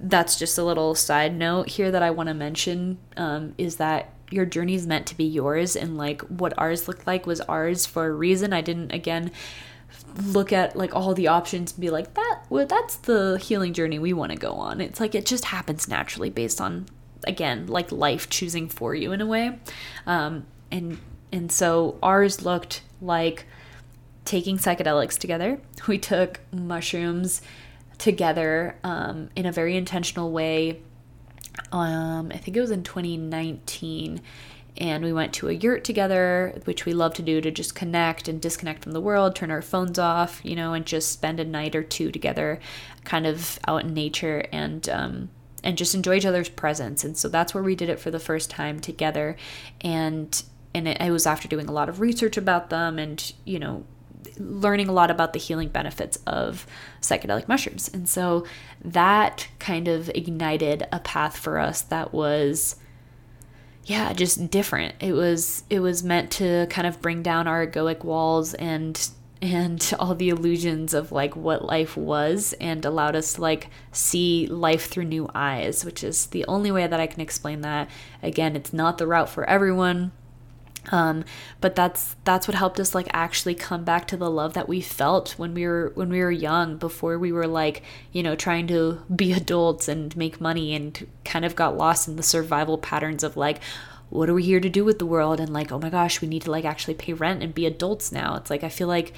that's 0.00 0.38
just 0.38 0.58
a 0.58 0.64
little 0.64 0.94
side 0.94 1.34
note 1.34 1.68
here 1.68 1.90
that 1.90 2.02
I 2.02 2.10
want 2.10 2.28
to 2.28 2.34
mention 2.34 2.98
um, 3.16 3.54
is 3.58 3.76
that 3.76 4.10
your 4.30 4.46
journey 4.46 4.74
is 4.74 4.86
meant 4.86 5.06
to 5.06 5.16
be 5.16 5.24
yours 5.24 5.76
and 5.76 5.96
like 5.96 6.22
what 6.22 6.54
ours 6.58 6.88
looked 6.88 7.06
like 7.06 7.26
was 7.26 7.40
ours 7.42 7.86
for 7.86 8.06
a 8.06 8.12
reason. 8.12 8.52
I 8.52 8.62
didn't 8.62 8.92
again 8.92 9.30
look 10.22 10.52
at 10.52 10.76
like 10.76 10.94
all 10.94 11.14
the 11.14 11.28
options 11.28 11.72
and 11.72 11.80
be 11.80 11.90
like 11.90 12.14
that 12.14 12.42
well 12.48 12.66
that's 12.66 12.96
the 12.96 13.38
healing 13.38 13.72
journey 13.72 13.98
we 13.98 14.12
want 14.12 14.32
to 14.32 14.38
go 14.38 14.52
on. 14.52 14.80
It's 14.80 15.00
like 15.00 15.14
it 15.14 15.26
just 15.26 15.46
happens 15.46 15.88
naturally 15.88 16.30
based 16.30 16.60
on 16.60 16.86
again 17.26 17.66
like 17.66 17.90
life 17.90 18.28
choosing 18.28 18.68
for 18.68 18.94
you 18.94 19.12
in 19.12 19.20
a 19.20 19.26
way. 19.26 19.58
Um, 20.06 20.46
and 20.70 20.98
and 21.32 21.50
so 21.50 21.98
ours 22.02 22.44
looked 22.44 22.82
like 23.00 23.46
taking 24.24 24.58
psychedelics 24.58 25.18
together. 25.18 25.60
We 25.88 25.98
took 25.98 26.40
mushrooms 26.50 27.42
together 27.98 28.78
um, 28.82 29.28
in 29.36 29.44
a 29.44 29.52
very 29.52 29.76
intentional 29.76 30.32
way. 30.32 30.80
Um, 31.72 32.30
I 32.32 32.38
think 32.38 32.56
it 32.56 32.60
was 32.60 32.70
in 32.70 32.82
2019 32.82 34.20
and 34.76 35.04
we 35.04 35.12
went 35.12 35.32
to 35.34 35.48
a 35.48 35.52
yurt 35.52 35.84
together, 35.84 36.60
which 36.64 36.84
we 36.84 36.92
love 36.92 37.14
to 37.14 37.22
do 37.22 37.40
to 37.40 37.50
just 37.50 37.74
connect 37.74 38.26
and 38.26 38.40
disconnect 38.40 38.82
from 38.82 38.92
the 38.92 39.00
world, 39.00 39.36
turn 39.36 39.50
our 39.50 39.62
phones 39.62 39.98
off, 39.98 40.40
you 40.42 40.56
know, 40.56 40.72
and 40.72 40.84
just 40.84 41.12
spend 41.12 41.38
a 41.38 41.44
night 41.44 41.76
or 41.76 41.82
two 41.82 42.10
together, 42.10 42.58
kind 43.04 43.26
of 43.26 43.58
out 43.68 43.84
in 43.84 43.94
nature 43.94 44.44
and 44.52 44.88
um, 44.88 45.30
and 45.62 45.78
just 45.78 45.94
enjoy 45.94 46.16
each 46.16 46.26
other's 46.26 46.48
presence. 46.48 47.04
And 47.04 47.16
so 47.16 47.28
that's 47.28 47.54
where 47.54 47.62
we 47.62 47.76
did 47.76 47.88
it 47.88 48.00
for 48.00 48.10
the 48.10 48.18
first 48.18 48.50
time 48.50 48.80
together, 48.80 49.36
and 49.80 50.42
and 50.74 50.88
it, 50.88 51.00
it 51.00 51.10
was 51.12 51.26
after 51.26 51.46
doing 51.46 51.68
a 51.68 51.72
lot 51.72 51.88
of 51.88 52.00
research 52.00 52.36
about 52.36 52.70
them 52.70 52.98
and 52.98 53.32
you 53.44 53.60
know 53.60 53.84
learning 54.38 54.88
a 54.88 54.92
lot 54.92 55.10
about 55.10 55.32
the 55.32 55.38
healing 55.38 55.68
benefits 55.68 56.18
of 56.26 56.66
psychedelic 57.00 57.46
mushrooms. 57.46 57.88
And 57.92 58.08
so 58.08 58.44
that 58.82 59.46
kind 59.58 59.86
of 59.86 60.08
ignited 60.08 60.86
a 60.90 60.98
path 60.98 61.36
for 61.36 61.58
us 61.58 61.82
that 61.82 62.12
was 62.12 62.76
yeah, 63.86 64.12
just 64.12 64.50
different. 64.50 64.94
It 65.00 65.12
was 65.12 65.62
it 65.68 65.80
was 65.80 66.02
meant 66.02 66.30
to 66.32 66.66
kind 66.70 66.86
of 66.86 67.00
bring 67.02 67.22
down 67.22 67.46
our 67.46 67.66
egoic 67.66 68.04
walls 68.04 68.54
and 68.54 69.10
and 69.42 69.92
all 69.98 70.14
the 70.14 70.30
illusions 70.30 70.94
of 70.94 71.12
like 71.12 71.36
what 71.36 71.64
life 71.64 71.96
was 71.96 72.54
and 72.60 72.84
allowed 72.84 73.14
us 73.14 73.34
to 73.34 73.42
like 73.42 73.68
see 73.92 74.46
life 74.46 74.86
through 74.86 75.04
new 75.04 75.28
eyes, 75.34 75.84
which 75.84 76.02
is 76.02 76.26
the 76.26 76.44
only 76.46 76.72
way 76.72 76.86
that 76.86 77.00
I 77.00 77.06
can 77.06 77.20
explain 77.20 77.60
that. 77.60 77.90
Again, 78.22 78.56
it's 78.56 78.72
not 78.72 78.98
the 78.98 79.06
route 79.06 79.28
for 79.28 79.44
everyone 79.44 80.12
um, 80.92 81.24
but 81.60 81.74
that's 81.74 82.16
that's 82.24 82.46
what 82.46 82.54
helped 82.54 82.78
us 82.78 82.94
like 82.94 83.08
actually 83.12 83.54
come 83.54 83.84
back 83.84 84.06
to 84.08 84.16
the 84.16 84.30
love 84.30 84.54
that 84.54 84.68
we 84.68 84.80
felt 84.80 85.32
when 85.38 85.54
we 85.54 85.66
were 85.66 85.92
when 85.94 86.08
we 86.08 86.20
were 86.20 86.30
young 86.30 86.76
before 86.76 87.18
we 87.18 87.32
were 87.32 87.46
like 87.46 87.82
you 88.12 88.22
know 88.22 88.34
trying 88.34 88.66
to 88.66 89.02
be 89.14 89.32
adults 89.32 89.88
and 89.88 90.16
make 90.16 90.40
money 90.40 90.74
and 90.74 91.06
kind 91.24 91.44
of 91.44 91.56
got 91.56 91.76
lost 91.76 92.08
in 92.08 92.16
the 92.16 92.22
survival 92.22 92.78
patterns 92.78 93.22
of 93.22 93.36
like 93.36 93.60
what 94.10 94.28
are 94.28 94.34
we 94.34 94.44
here 94.44 94.60
to 94.60 94.68
do 94.68 94.84
with 94.84 94.98
the 94.98 95.06
world? 95.06 95.40
And 95.40 95.52
like 95.52 95.72
oh 95.72 95.78
my 95.78 95.90
gosh 95.90 96.20
we 96.20 96.28
need 96.28 96.42
to 96.42 96.50
like 96.50 96.64
actually 96.64 96.94
pay 96.94 97.12
rent 97.12 97.42
and 97.42 97.54
be 97.54 97.66
adults 97.66 98.12
now. 98.12 98.36
It's 98.36 98.50
like 98.50 98.62
i 98.62 98.68
feel 98.68 98.88
like 98.88 99.12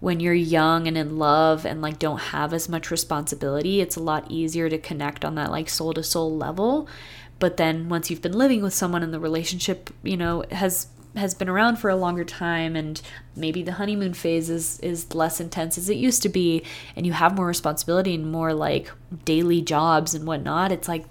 when 0.00 0.18
you're 0.18 0.34
young 0.34 0.88
and 0.88 0.96
in 0.96 1.18
love 1.18 1.64
and 1.66 1.82
like 1.82 1.98
don't 1.98 2.18
have 2.18 2.52
as 2.52 2.68
much 2.68 2.90
responsibility 2.90 3.80
it's 3.80 3.96
a 3.96 4.02
lot 4.02 4.30
easier 4.30 4.68
to 4.68 4.78
connect 4.78 5.24
on 5.24 5.34
that 5.34 5.50
like 5.50 5.68
soul 5.68 5.92
to 5.92 6.02
soul 6.02 6.34
level 6.34 6.88
but 7.40 7.56
then 7.56 7.88
once 7.88 8.10
you've 8.10 8.22
been 8.22 8.38
living 8.38 8.62
with 8.62 8.74
someone 8.74 9.02
and 9.02 9.12
the 9.12 9.18
relationship, 9.18 9.90
you 10.04 10.16
know, 10.16 10.44
has 10.52 10.86
has 11.16 11.34
been 11.34 11.48
around 11.48 11.76
for 11.76 11.90
a 11.90 11.96
longer 11.96 12.24
time 12.24 12.76
and 12.76 13.02
maybe 13.34 13.64
the 13.64 13.72
honeymoon 13.72 14.14
phase 14.14 14.48
is 14.48 14.78
is 14.78 15.12
less 15.12 15.40
intense 15.40 15.76
as 15.76 15.90
it 15.90 15.96
used 15.96 16.22
to 16.22 16.28
be 16.28 16.62
and 16.94 17.04
you 17.04 17.12
have 17.12 17.34
more 17.34 17.46
responsibility 17.46 18.14
and 18.14 18.30
more 18.30 18.54
like 18.54 18.92
daily 19.24 19.60
jobs 19.60 20.14
and 20.14 20.24
whatnot 20.24 20.70
it's 20.70 20.86
like 20.86 21.04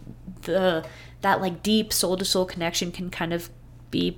the 0.44 0.86
that 1.20 1.42
like 1.42 1.62
deep 1.62 1.92
soul 1.92 2.16
to 2.16 2.24
soul 2.24 2.46
connection 2.46 2.94
can 2.94 3.10
kind 3.10 3.34
of 3.34 3.50
be 3.92 4.18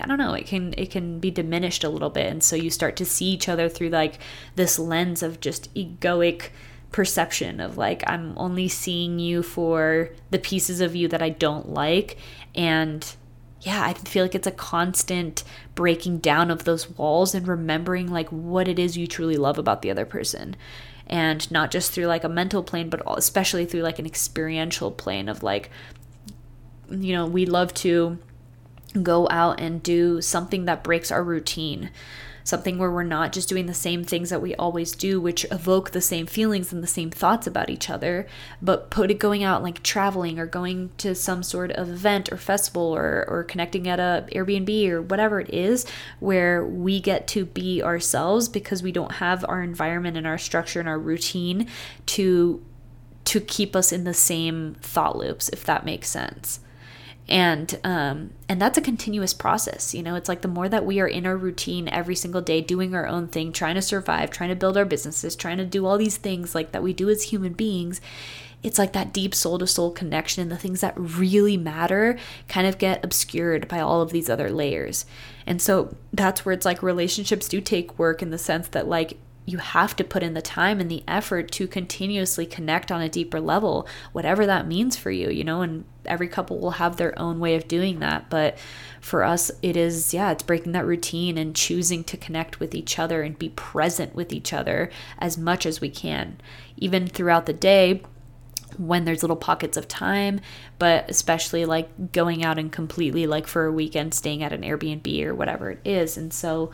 I 0.00 0.06
don't 0.06 0.18
know, 0.18 0.34
it 0.34 0.46
can 0.46 0.74
it 0.76 0.90
can 0.90 1.20
be 1.20 1.30
diminished 1.30 1.84
a 1.84 1.88
little 1.88 2.10
bit. 2.10 2.26
And 2.26 2.42
so 2.42 2.56
you 2.56 2.70
start 2.70 2.96
to 2.96 3.04
see 3.04 3.26
each 3.26 3.48
other 3.48 3.68
through 3.68 3.90
like 3.90 4.18
this 4.56 4.80
lens 4.80 5.22
of 5.22 5.38
just 5.38 5.72
egoic 5.74 6.50
perception 6.92 7.60
of 7.60 7.78
like 7.78 8.02
I'm 8.06 8.36
only 8.36 8.68
seeing 8.68 9.18
you 9.18 9.42
for 9.42 10.10
the 10.30 10.38
pieces 10.38 10.80
of 10.80 10.96
you 10.96 11.06
that 11.08 11.22
I 11.22 11.28
don't 11.28 11.68
like 11.68 12.18
and 12.54 13.06
yeah, 13.62 13.84
I 13.84 13.92
feel 13.92 14.24
like 14.24 14.34
it's 14.34 14.46
a 14.46 14.52
constant 14.52 15.44
breaking 15.74 16.18
down 16.18 16.50
of 16.50 16.64
those 16.64 16.88
walls 16.90 17.34
and 17.34 17.46
remembering 17.46 18.08
like 18.08 18.28
what 18.30 18.68
it 18.68 18.78
is 18.78 18.96
you 18.96 19.06
truly 19.06 19.36
love 19.36 19.58
about 19.58 19.82
the 19.82 19.90
other 19.90 20.06
person. 20.06 20.56
And 21.06 21.50
not 21.50 21.70
just 21.70 21.92
through 21.92 22.06
like 22.06 22.24
a 22.24 22.28
mental 22.28 22.62
plane, 22.62 22.88
but 22.88 23.02
especially 23.06 23.66
through 23.66 23.82
like 23.82 23.98
an 23.98 24.06
experiential 24.06 24.90
plane 24.90 25.28
of 25.28 25.42
like, 25.42 25.70
you 26.88 27.12
know, 27.12 27.26
we 27.26 27.44
love 27.44 27.74
to 27.74 28.18
go 29.02 29.28
out 29.30 29.60
and 29.60 29.82
do 29.82 30.22
something 30.22 30.64
that 30.64 30.82
breaks 30.82 31.10
our 31.10 31.22
routine 31.22 31.90
something 32.50 32.76
where 32.76 32.90
we're 32.90 33.02
not 33.02 33.32
just 33.32 33.48
doing 33.48 33.64
the 33.64 33.72
same 33.72 34.04
things 34.04 34.28
that 34.28 34.42
we 34.42 34.54
always 34.56 34.92
do, 34.92 35.20
which 35.20 35.46
evoke 35.50 35.92
the 35.92 36.00
same 36.00 36.26
feelings 36.26 36.72
and 36.72 36.82
the 36.82 36.86
same 36.88 37.10
thoughts 37.10 37.46
about 37.46 37.70
each 37.70 37.88
other, 37.88 38.26
but 38.60 38.90
put 38.90 39.10
it 39.10 39.18
going 39.18 39.42
out 39.42 39.62
like 39.62 39.82
traveling 39.82 40.38
or 40.38 40.44
going 40.44 40.90
to 40.98 41.14
some 41.14 41.42
sort 41.42 41.70
of 41.70 41.88
event 41.88 42.30
or 42.30 42.36
festival 42.36 42.94
or, 42.94 43.24
or 43.28 43.44
connecting 43.44 43.88
at 43.88 43.98
a 43.98 44.26
Airbnb 44.32 44.90
or 44.90 45.00
whatever 45.00 45.40
it 45.40 45.48
is, 45.54 45.86
where 46.18 46.66
we 46.66 47.00
get 47.00 47.26
to 47.28 47.46
be 47.46 47.82
ourselves 47.82 48.48
because 48.48 48.82
we 48.82 48.92
don't 48.92 49.12
have 49.12 49.44
our 49.48 49.62
environment 49.62 50.16
and 50.16 50.26
our 50.26 50.38
structure 50.38 50.80
and 50.80 50.88
our 50.88 50.98
routine 50.98 51.66
to 52.04 52.62
to 53.22 53.40
keep 53.40 53.76
us 53.76 53.92
in 53.92 54.02
the 54.02 54.14
same 54.14 54.74
thought 54.80 55.16
loops, 55.16 55.48
if 55.50 55.62
that 55.64 55.84
makes 55.84 56.08
sense 56.08 56.58
and 57.30 57.78
um, 57.84 58.30
and 58.48 58.60
that's 58.60 58.76
a 58.76 58.82
continuous 58.82 59.32
process 59.32 59.94
you 59.94 60.02
know? 60.02 60.14
It's 60.14 60.28
like 60.28 60.42
the 60.42 60.48
more 60.48 60.68
that 60.68 60.84
we 60.84 61.00
are 61.00 61.08
in 61.08 61.26
our 61.26 61.36
routine 61.36 61.88
every 61.88 62.16
single 62.16 62.42
day 62.42 62.60
doing 62.60 62.94
our 62.94 63.06
own 63.06 63.28
thing 63.28 63.52
trying 63.52 63.76
to 63.76 63.82
survive 63.82 64.30
trying 64.30 64.50
to 64.50 64.56
build 64.56 64.76
our 64.76 64.84
businesses 64.84 65.36
trying 65.36 65.58
to 65.58 65.64
do 65.64 65.86
all 65.86 65.96
these 65.96 66.16
things 66.16 66.54
like 66.54 66.72
that 66.72 66.82
we 66.82 66.92
do 66.92 67.08
as 67.08 67.24
human 67.24 67.52
beings 67.52 68.00
it's 68.62 68.78
like 68.78 68.92
that 68.92 69.12
deep 69.12 69.34
soul 69.34 69.58
to 69.58 69.66
soul 69.66 69.90
connection 69.90 70.42
and 70.42 70.50
the 70.50 70.56
things 70.56 70.80
that 70.80 70.94
really 70.96 71.56
matter 71.56 72.18
kind 72.48 72.66
of 72.66 72.78
get 72.78 73.04
obscured 73.04 73.68
by 73.68 73.80
all 73.80 74.02
of 74.02 74.10
these 74.10 74.28
other 74.28 74.50
layers. 74.50 75.06
And 75.46 75.62
so 75.62 75.96
that's 76.12 76.44
where 76.44 76.52
it's 76.52 76.66
like 76.66 76.82
relationships 76.82 77.48
do 77.48 77.60
take 77.60 77.98
work 77.98 78.22
in 78.22 78.30
the 78.30 78.38
sense 78.38 78.68
that 78.68 78.88
like 78.88 79.16
you 79.50 79.58
have 79.58 79.96
to 79.96 80.04
put 80.04 80.22
in 80.22 80.34
the 80.34 80.42
time 80.42 80.80
and 80.80 80.90
the 80.90 81.02
effort 81.08 81.50
to 81.52 81.66
continuously 81.66 82.46
connect 82.46 82.92
on 82.92 83.02
a 83.02 83.08
deeper 83.08 83.40
level, 83.40 83.88
whatever 84.12 84.46
that 84.46 84.66
means 84.66 84.96
for 84.96 85.10
you, 85.10 85.28
you 85.30 85.42
know, 85.42 85.62
and 85.62 85.84
every 86.04 86.28
couple 86.28 86.58
will 86.58 86.72
have 86.72 86.96
their 86.96 87.18
own 87.18 87.40
way 87.40 87.56
of 87.56 87.68
doing 87.68 87.98
that. 87.98 88.30
But 88.30 88.56
for 89.00 89.24
us, 89.24 89.50
it 89.62 89.76
is, 89.76 90.14
yeah, 90.14 90.30
it's 90.30 90.42
breaking 90.42 90.72
that 90.72 90.86
routine 90.86 91.36
and 91.36 91.56
choosing 91.56 92.04
to 92.04 92.16
connect 92.16 92.60
with 92.60 92.74
each 92.74 92.98
other 92.98 93.22
and 93.22 93.38
be 93.38 93.48
present 93.50 94.14
with 94.14 94.32
each 94.32 94.52
other 94.52 94.90
as 95.18 95.36
much 95.36 95.66
as 95.66 95.80
we 95.80 95.90
can, 95.90 96.40
even 96.76 97.06
throughout 97.06 97.46
the 97.46 97.52
day 97.52 98.02
when 98.78 99.04
there's 99.04 99.22
little 99.22 99.36
pockets 99.36 99.76
of 99.76 99.88
time, 99.88 100.40
but 100.78 101.10
especially 101.10 101.64
like 101.64 102.12
going 102.12 102.44
out 102.44 102.58
and 102.58 102.70
completely 102.70 103.26
like 103.26 103.46
for 103.46 103.66
a 103.66 103.72
weekend 103.72 104.14
staying 104.14 104.42
at 104.42 104.52
an 104.52 104.62
Airbnb 104.62 105.24
or 105.24 105.34
whatever 105.34 105.72
it 105.72 105.80
is. 105.84 106.16
And 106.16 106.32
so 106.32 106.70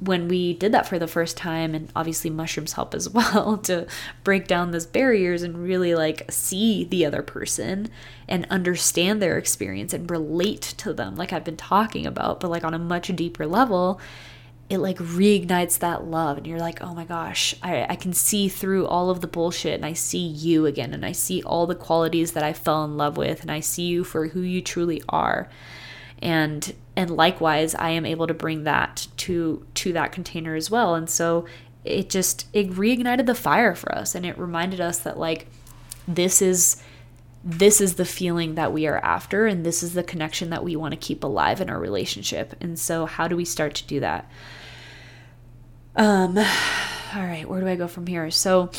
when 0.00 0.28
we 0.28 0.54
did 0.54 0.72
that 0.72 0.86
for 0.86 0.98
the 0.98 1.06
first 1.06 1.36
time 1.36 1.74
and 1.74 1.90
obviously 1.94 2.30
mushrooms 2.30 2.74
help 2.74 2.94
as 2.94 3.08
well 3.10 3.58
to 3.58 3.86
break 4.24 4.46
down 4.46 4.70
those 4.70 4.86
barriers 4.86 5.42
and 5.42 5.62
really 5.62 5.94
like 5.94 6.30
see 6.30 6.84
the 6.84 7.04
other 7.04 7.22
person 7.22 7.88
and 8.28 8.46
understand 8.50 9.20
their 9.20 9.38
experience 9.38 9.92
and 9.92 10.10
relate 10.10 10.62
to 10.62 10.92
them 10.92 11.16
like 11.16 11.32
I've 11.32 11.44
been 11.44 11.56
talking 11.56 12.06
about 12.06 12.40
but 12.40 12.50
like 12.50 12.64
on 12.64 12.74
a 12.74 12.78
much 12.78 13.14
deeper 13.14 13.46
level 13.46 14.00
it 14.70 14.78
like 14.78 14.98
reignites 14.98 15.78
that 15.78 16.04
love 16.04 16.36
and 16.36 16.46
you're 16.46 16.58
like 16.58 16.82
oh 16.82 16.94
my 16.94 17.04
gosh 17.04 17.54
I, 17.62 17.86
I 17.88 17.96
can 17.96 18.12
see 18.12 18.48
through 18.48 18.86
all 18.86 19.08
of 19.08 19.22
the 19.22 19.26
bullshit 19.26 19.72
and 19.72 19.86
i 19.86 19.94
see 19.94 20.18
you 20.18 20.66
again 20.66 20.92
and 20.92 21.06
i 21.06 21.12
see 21.12 21.42
all 21.42 21.66
the 21.66 21.74
qualities 21.74 22.32
that 22.32 22.42
i 22.42 22.52
fell 22.52 22.84
in 22.84 22.98
love 22.98 23.16
with 23.16 23.40
and 23.40 23.50
i 23.50 23.60
see 23.60 23.84
you 23.84 24.04
for 24.04 24.28
who 24.28 24.40
you 24.40 24.60
truly 24.60 25.02
are. 25.08 25.48
And 26.20 26.74
and 26.98 27.10
likewise 27.10 27.76
i 27.76 27.90
am 27.90 28.04
able 28.04 28.26
to 28.26 28.34
bring 28.34 28.64
that 28.64 29.06
to 29.16 29.64
to 29.74 29.92
that 29.92 30.12
container 30.12 30.54
as 30.54 30.70
well. 30.70 30.94
And 30.94 31.08
so 31.08 31.46
it 31.84 32.10
just 32.10 32.46
it 32.52 32.70
reignited 32.70 33.26
the 33.26 33.34
fire 33.34 33.74
for 33.74 33.94
us. 33.94 34.14
And 34.14 34.26
it 34.26 34.38
reminded 34.38 34.80
us 34.80 34.98
that 35.00 35.18
like 35.18 35.46
this 36.06 36.42
is 36.42 36.82
this 37.44 37.80
is 37.80 37.94
the 37.94 38.04
feeling 38.04 38.56
that 38.56 38.72
we 38.72 38.86
are 38.86 38.98
after. 38.98 39.46
And 39.46 39.64
this 39.64 39.82
is 39.82 39.94
the 39.94 40.02
connection 40.02 40.50
that 40.50 40.64
we 40.64 40.76
want 40.76 40.92
to 40.92 40.98
keep 40.98 41.22
alive 41.22 41.60
in 41.60 41.70
our 41.70 41.78
relationship. 41.78 42.54
And 42.60 42.78
so 42.78 43.06
how 43.06 43.28
do 43.28 43.36
we 43.36 43.44
start 43.44 43.74
to 43.76 43.86
do 43.86 44.00
that? 44.00 44.30
Um 45.96 46.36
all 47.14 47.22
right 47.22 47.48
where 47.48 47.60
do 47.60 47.68
i 47.68 47.76
go 47.76 47.88
from 47.88 48.06
here? 48.06 48.30
So 48.30 48.70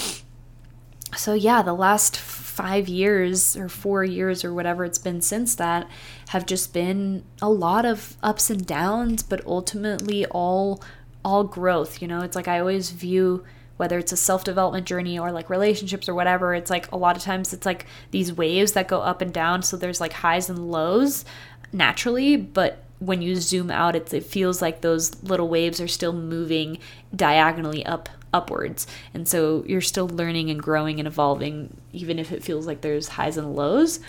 so 1.15 1.33
yeah 1.33 1.61
the 1.61 1.73
last 1.73 2.17
five 2.59 2.89
years 2.89 3.55
or 3.55 3.69
four 3.69 4.03
years 4.03 4.43
or 4.43 4.53
whatever 4.53 4.83
it's 4.83 4.97
been 4.97 5.21
since 5.21 5.55
that 5.55 5.89
have 6.27 6.45
just 6.45 6.73
been 6.73 7.23
a 7.41 7.49
lot 7.49 7.85
of 7.85 8.17
ups 8.21 8.49
and 8.49 8.65
downs, 8.65 9.23
but 9.23 9.39
ultimately 9.45 10.25
all 10.25 10.83
all 11.23 11.45
growth. 11.45 12.01
You 12.01 12.09
know, 12.09 12.19
it's 12.19 12.35
like 12.35 12.49
I 12.49 12.59
always 12.59 12.91
view 12.91 13.45
whether 13.77 13.97
it's 13.97 14.11
a 14.11 14.17
self 14.17 14.43
development 14.43 14.85
journey 14.85 15.17
or 15.17 15.31
like 15.31 15.49
relationships 15.49 16.09
or 16.09 16.13
whatever, 16.13 16.53
it's 16.53 16.69
like 16.69 16.91
a 16.91 16.97
lot 16.97 17.15
of 17.15 17.23
times 17.23 17.53
it's 17.53 17.65
like 17.65 17.85
these 18.11 18.33
waves 18.33 18.73
that 18.73 18.89
go 18.89 18.99
up 18.99 19.21
and 19.21 19.31
down. 19.31 19.63
So 19.63 19.77
there's 19.77 20.01
like 20.01 20.11
highs 20.11 20.49
and 20.49 20.69
lows 20.69 21.23
naturally, 21.71 22.35
but 22.35 22.83
when 22.99 23.21
you 23.21 23.37
zoom 23.37 23.71
out, 23.71 23.95
it 23.95 24.09
feels 24.25 24.61
like 24.61 24.81
those 24.81 25.23
little 25.23 25.47
waves 25.47 25.79
are 25.79 25.87
still 25.87 26.11
moving 26.11 26.79
diagonally 27.15 27.85
up 27.85 28.09
upwards. 28.33 28.87
And 29.13 29.27
so 29.27 29.63
you're 29.67 29.81
still 29.81 30.07
learning 30.07 30.49
and 30.49 30.61
growing 30.61 30.99
and 30.99 31.07
evolving, 31.07 31.77
even 31.93 32.19
if 32.19 32.31
it 32.31 32.43
feels 32.43 32.67
like 32.67 32.81
there's 32.81 33.09
highs 33.09 33.37
and 33.37 33.55
lows. 33.55 33.99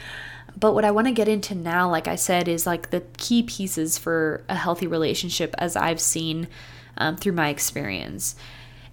But 0.58 0.74
what 0.74 0.84
I 0.84 0.90
want 0.90 1.06
to 1.06 1.12
get 1.12 1.28
into 1.28 1.54
now, 1.54 1.88
like 1.88 2.08
I 2.08 2.16
said, 2.16 2.48
is 2.48 2.66
like 2.66 2.90
the 2.90 3.02
key 3.16 3.42
pieces 3.42 3.98
for 3.98 4.44
a 4.48 4.54
healthy 4.54 4.86
relationship 4.86 5.54
as 5.58 5.76
I've 5.76 6.00
seen 6.00 6.48
um, 6.98 7.16
through 7.16 7.32
my 7.32 7.48
experience. 7.48 8.36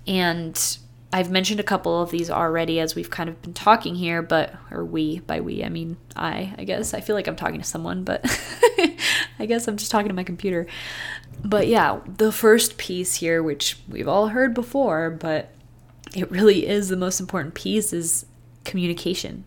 And 0.06 0.78
I've 1.12 1.32
mentioned 1.32 1.60
a 1.60 1.64
couple 1.64 2.02
of 2.02 2.12
these 2.12 2.30
already 2.30 2.80
as 2.80 2.96
we've 2.96 3.10
kind 3.10 3.30
of 3.30 3.42
been 3.42 3.54
talking 3.54 3.96
here, 3.96 4.22
but, 4.22 4.54
or 4.72 4.84
we, 4.86 5.20
by 5.20 5.40
we, 5.40 5.64
I 5.64 5.70
mean 5.70 5.98
I, 6.16 6.54
I 6.58 6.64
guess. 6.64 6.94
I 6.94 7.02
feel 7.02 7.16
like 7.16 7.28
I'm 7.28 7.36
talking 7.36 7.60
to 7.60 7.68
someone, 7.68 8.04
but 8.04 8.26
I 9.40 9.46
guess 9.46 9.68
I'm 9.68 9.78
just 9.78 9.92
talking 9.92 10.10
to 10.10 10.14
my 10.14 10.24
computer. 10.24 10.68
But 11.44 11.68
yeah, 11.68 12.00
the 12.06 12.32
first 12.32 12.78
piece 12.78 13.16
here, 13.16 13.42
which 13.42 13.78
we've 13.88 14.08
all 14.08 14.30
heard 14.30 14.54
before, 14.54 15.10
but 15.10 15.54
it 16.16 16.30
really 16.32 16.68
is 16.68 16.90
the 16.90 16.98
most 16.98 17.20
important 17.20 17.54
piece, 17.54 17.94
is 17.94 18.26
communication. 18.64 19.46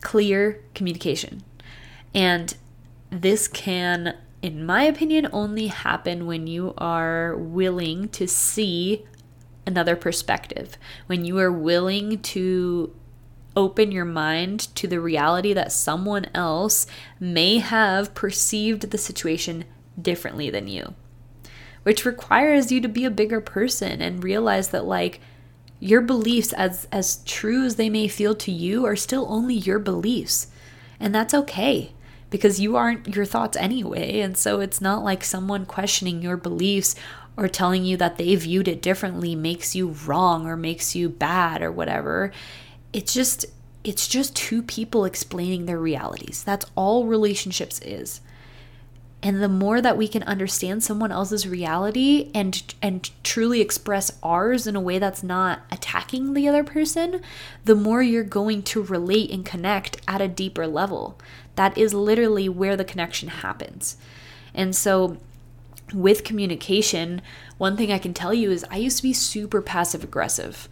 Clear 0.00 0.60
communication. 0.74 1.42
And 2.14 2.54
this 3.10 3.48
can, 3.48 4.16
in 4.42 4.66
my 4.66 4.82
opinion, 4.82 5.28
only 5.32 5.68
happen 5.68 6.26
when 6.26 6.46
you 6.46 6.74
are 6.78 7.36
willing 7.36 8.08
to 8.10 8.26
see 8.26 9.04
another 9.66 9.96
perspective, 9.96 10.76
when 11.06 11.24
you 11.24 11.38
are 11.38 11.52
willing 11.52 12.20
to 12.20 12.94
open 13.56 13.92
your 13.92 14.04
mind 14.04 14.74
to 14.74 14.86
the 14.88 15.00
reality 15.00 15.52
that 15.52 15.72
someone 15.72 16.26
else 16.34 16.86
may 17.20 17.58
have 17.58 18.14
perceived 18.14 18.90
the 18.90 18.98
situation 18.98 19.64
differently 20.00 20.50
than 20.50 20.66
you 20.66 20.94
which 21.84 22.04
requires 22.04 22.70
you 22.70 22.80
to 22.80 22.88
be 22.88 23.04
a 23.04 23.10
bigger 23.10 23.40
person 23.40 24.02
and 24.02 24.24
realize 24.24 24.68
that 24.68 24.84
like 24.84 25.20
your 25.80 26.00
beliefs 26.00 26.52
as 26.52 26.88
as 26.90 27.22
true 27.24 27.64
as 27.64 27.76
they 27.76 27.88
may 27.88 28.08
feel 28.08 28.34
to 28.34 28.50
you 28.50 28.84
are 28.84 28.96
still 28.96 29.26
only 29.28 29.54
your 29.54 29.78
beliefs 29.78 30.48
and 30.98 31.14
that's 31.14 31.34
okay 31.34 31.92
because 32.34 32.58
you 32.58 32.74
aren't 32.74 33.14
your 33.14 33.24
thoughts 33.24 33.56
anyway. 33.56 34.18
And 34.18 34.36
so 34.36 34.58
it's 34.58 34.80
not 34.80 35.04
like 35.04 35.22
someone 35.22 35.64
questioning 35.66 36.20
your 36.20 36.36
beliefs 36.36 36.96
or 37.36 37.46
telling 37.46 37.84
you 37.84 37.96
that 37.98 38.18
they 38.18 38.34
viewed 38.34 38.66
it 38.66 38.82
differently 38.82 39.36
makes 39.36 39.76
you 39.76 39.90
wrong 40.04 40.44
or 40.44 40.56
makes 40.56 40.96
you 40.96 41.08
bad 41.08 41.62
or 41.62 41.70
whatever. 41.70 42.32
It's 42.92 43.14
just 43.14 43.46
it's 43.84 44.08
just 44.08 44.34
two 44.34 44.62
people 44.62 45.04
explaining 45.04 45.66
their 45.66 45.78
realities. 45.78 46.42
That's 46.42 46.66
all 46.74 47.04
relationships 47.04 47.78
is. 47.82 48.20
And 49.24 49.42
the 49.42 49.48
more 49.48 49.80
that 49.80 49.96
we 49.96 50.06
can 50.06 50.22
understand 50.24 50.84
someone 50.84 51.10
else's 51.10 51.48
reality 51.48 52.30
and 52.34 52.62
and 52.82 53.10
truly 53.24 53.62
express 53.62 54.12
ours 54.22 54.66
in 54.66 54.76
a 54.76 54.80
way 54.82 54.98
that's 54.98 55.22
not 55.22 55.62
attacking 55.72 56.34
the 56.34 56.46
other 56.46 56.62
person, 56.62 57.22
the 57.64 57.74
more 57.74 58.02
you're 58.02 58.22
going 58.22 58.62
to 58.64 58.82
relate 58.82 59.30
and 59.30 59.42
connect 59.42 59.96
at 60.06 60.20
a 60.20 60.28
deeper 60.28 60.66
level. 60.66 61.18
That 61.56 61.78
is 61.78 61.94
literally 61.94 62.50
where 62.50 62.76
the 62.76 62.84
connection 62.84 63.30
happens. 63.30 63.96
And 64.52 64.76
so 64.76 65.16
with 65.94 66.22
communication, 66.22 67.22
one 67.56 67.78
thing 67.78 67.90
I 67.90 67.98
can 67.98 68.12
tell 68.12 68.34
you 68.34 68.50
is 68.50 68.66
I 68.70 68.76
used 68.76 68.98
to 68.98 69.02
be 69.02 69.14
super 69.14 69.62
passive 69.62 70.04
aggressive. 70.04 70.68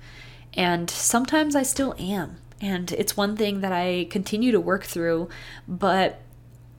And 0.52 0.90
sometimes 0.90 1.56
I 1.56 1.62
still 1.62 1.94
am. 1.98 2.36
And 2.60 2.92
it's 2.92 3.16
one 3.16 3.34
thing 3.34 3.62
that 3.62 3.72
I 3.72 4.08
continue 4.10 4.52
to 4.52 4.60
work 4.60 4.84
through, 4.84 5.30
but 5.66 6.20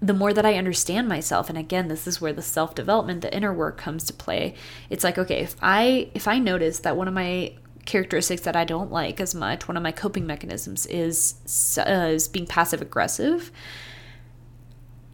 the 0.05 0.13
more 0.13 0.33
that 0.33 0.45
I 0.45 0.55
understand 0.55 1.07
myself 1.07 1.49
and 1.49 1.57
again 1.57 1.87
this 1.87 2.07
is 2.07 2.19
where 2.19 2.33
the 2.33 2.41
self-development 2.41 3.21
the 3.21 3.35
inner 3.35 3.53
work 3.53 3.77
comes 3.77 4.03
to 4.05 4.13
play. 4.13 4.55
It's 4.89 5.03
like 5.03 5.17
okay 5.17 5.39
if 5.39 5.55
I 5.61 6.09
if 6.13 6.27
I 6.27 6.39
notice 6.39 6.79
that 6.79 6.97
one 6.97 7.07
of 7.07 7.13
my 7.13 7.53
characteristics 7.85 8.43
that 8.43 8.55
I 8.55 8.63
don't 8.63 8.91
like 8.91 9.19
as 9.19 9.35
much 9.35 9.67
one 9.67 9.77
of 9.77 9.83
my 9.83 9.91
coping 9.91 10.25
mechanisms 10.25 10.85
is 10.85 11.35
uh, 11.77 12.07
is 12.11 12.27
being 12.27 12.47
passive 12.47 12.81
aggressive 12.81 13.51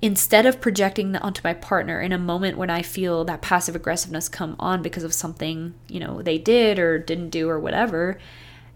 instead 0.01 0.45
of 0.45 0.61
projecting 0.61 1.11
that 1.11 1.21
onto 1.21 1.41
my 1.43 1.53
partner 1.53 1.99
in 2.01 2.11
a 2.11 2.17
moment 2.17 2.57
when 2.57 2.69
I 2.69 2.81
feel 2.81 3.25
that 3.25 3.41
passive 3.41 3.75
aggressiveness 3.75 4.29
come 4.29 4.55
on 4.59 4.81
because 4.81 5.03
of 5.03 5.13
something, 5.13 5.73
you 5.87 5.99
know, 5.99 6.21
they 6.21 6.37
did 6.37 6.79
or 6.79 6.97
didn't 6.97 7.31
do 7.31 7.49
or 7.49 7.59
whatever, 7.59 8.17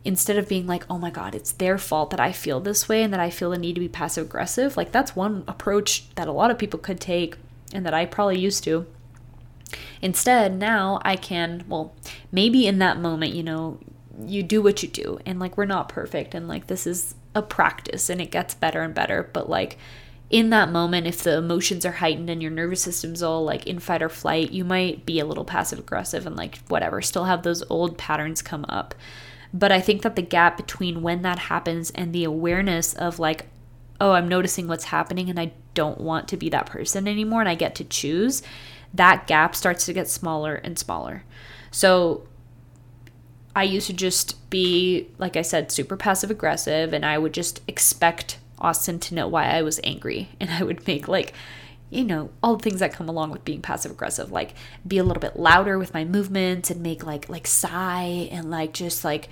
instead 0.06 0.38
of 0.38 0.50
being 0.50 0.68
like, 0.68 0.86
oh 0.90 0.98
my 0.98 1.10
God, 1.10 1.34
it's 1.34 1.54
their 1.54 1.78
fault 1.78 2.10
that 2.10 2.20
I 2.20 2.32
feel 2.32 2.60
this 2.60 2.90
way 2.90 3.04
and 3.04 3.14
that 3.14 3.20
I 3.20 3.30
feel 3.30 3.52
the 3.52 3.58
need 3.58 3.76
to 3.76 3.80
be 3.80 3.88
passive 3.88 4.26
aggressive, 4.26 4.76
like 4.76 4.92
that's 4.92 5.16
one 5.16 5.44
approach 5.48 6.14
that 6.16 6.28
a 6.28 6.32
lot 6.32 6.52
of 6.52 6.58
people 6.58 6.80
could 6.80 7.00
take 7.00 7.38
and 7.74 7.86
that 7.86 7.94
I 7.94 8.06
probably 8.06 8.40
used 8.40 8.64
to. 8.66 8.86
Instead, 10.02 10.58
now 10.58 11.00
I 11.04 11.16
can, 11.16 11.64
well, 11.68 11.96
maybe 12.32 12.68
in 12.68 12.80
that 12.80 13.00
moment, 13.00 13.34
you 13.34 13.44
know, 13.44 13.80
you 14.26 14.44
do 14.44 14.62
what 14.62 14.84
you 14.84 14.90
do 14.90 15.20
and 15.26 15.40
like 15.40 15.58
we're 15.58 15.66
not 15.66 15.90
perfect 15.90 16.36
and 16.36 16.48
like 16.48 16.68
this 16.68 16.86
is 16.86 17.16
a 17.34 17.42
practice 17.42 18.10
and 18.10 18.22
it 18.22 18.30
gets 18.30 18.54
better 18.54 18.82
and 18.82 18.94
better, 18.94 19.30
but 19.34 19.50
like 19.50 19.78
in 20.30 20.50
that 20.50 20.72
moment, 20.72 21.08
if 21.08 21.22
the 21.22 21.38
emotions 21.38 21.86
are 21.86 21.94
heightened 21.94 22.30
and 22.30 22.42
your 22.42 22.52
nervous 22.52 22.82
system's 22.82 23.24
all 23.24 23.44
like 23.44 23.66
in 23.66 23.80
fight 23.80 24.02
or 24.02 24.10
flight, 24.10 24.52
you 24.52 24.64
might 24.64 25.06
be 25.06 25.20
a 25.20 25.26
little 25.26 25.46
passive 25.46 25.80
aggressive 25.80 26.26
and 26.26 26.36
like 26.36 26.60
whatever, 26.68 27.02
still 27.02 27.26
have 27.26 27.44
those 27.44 27.64
old 27.70 27.98
patterns 27.98 28.42
come 28.42 28.66
up. 28.68 28.94
But 29.54 29.72
I 29.72 29.80
think 29.80 30.02
that 30.02 30.16
the 30.16 30.22
gap 30.24 30.58
between 30.58 31.04
when 31.04 31.22
that 31.22 31.38
happens 31.38 31.92
and 31.92 32.12
the 32.12 32.24
awareness 32.24 32.94
of 32.94 33.20
like, 33.20 33.46
oh, 34.02 34.14
I'm 34.14 34.28
noticing 34.28 34.68
what's 34.68 34.86
happening 34.86 35.30
and 35.30 35.40
I 35.40 35.54
don't 35.76 36.02
want 36.02 36.28
to 36.30 36.38
be 36.38 36.50
that 36.50 36.66
person 36.66 37.08
anymore 37.08 37.40
and 37.42 37.50
I 37.50 37.56
get 37.56 37.76
to 37.76 37.84
choose, 37.84 38.42
that 38.94 39.28
gap 39.28 39.56
starts 39.56 39.86
to 39.86 39.94
get 39.94 40.10
smaller 40.10 40.56
and 40.56 40.78
smaller. 40.78 41.24
So 41.72 42.28
I 43.56 43.64
used 43.64 43.88
to 43.88 43.94
just 43.94 44.50
be, 44.50 45.10
like 45.20 45.38
I 45.38 45.44
said, 45.44 45.72
super 45.72 45.96
passive 45.96 46.32
aggressive 46.32 46.92
and 46.92 47.06
I 47.06 47.18
would 47.18 47.34
just 47.34 47.62
expect 47.68 48.40
Austin 48.60 49.00
to 49.00 49.16
know 49.16 49.28
why 49.28 49.46
I 49.46 49.62
was 49.62 49.80
angry. 49.84 50.30
And 50.40 50.50
I 50.50 50.64
would 50.64 50.88
make 50.88 51.08
like, 51.08 51.34
you 51.94 52.04
know, 52.04 52.30
all 52.42 52.56
the 52.56 52.64
things 52.64 52.80
that 52.80 52.94
come 52.94 53.08
along 53.08 53.32
with 53.32 53.46
being 53.46 53.62
passive 53.62 53.92
aggressive, 53.92 54.32
like 54.32 54.54
be 54.88 54.98
a 54.98 55.04
little 55.04 55.22
bit 55.22 55.38
louder 55.38 55.78
with 55.78 55.94
my 55.94 56.04
movements 56.04 56.70
and 56.70 56.82
make 56.82 57.06
like 57.06 57.30
like 57.30 57.48
sigh 57.48 58.28
and 58.32 58.50
like 58.50 58.74
just 58.74 59.04
like 59.04 59.30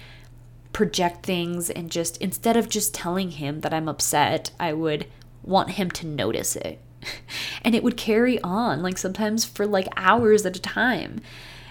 project 0.73 1.25
things 1.25 1.69
and 1.69 1.91
just 1.91 2.17
instead 2.17 2.55
of 2.55 2.69
just 2.69 2.93
telling 2.93 3.31
him 3.31 3.61
that 3.61 3.73
I'm 3.73 3.89
upset, 3.89 4.51
I 4.59 4.73
would 4.73 5.07
want 5.43 5.71
him 5.71 5.89
to 5.91 6.07
notice 6.07 6.55
it. 6.55 6.79
and 7.63 7.73
it 7.73 7.83
would 7.83 7.97
carry 7.97 8.39
on 8.41 8.81
like 8.83 8.97
sometimes 8.97 9.43
for 9.43 9.65
like 9.65 9.87
hours 9.97 10.45
at 10.45 10.55
a 10.55 10.61
time. 10.61 11.21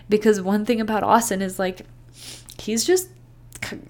Because 0.09 0.41
one 0.41 0.65
thing 0.65 0.81
about 0.81 1.05
Austin 1.05 1.41
is 1.41 1.59
like 1.59 1.83
he's 2.59 2.85
just 2.85 3.09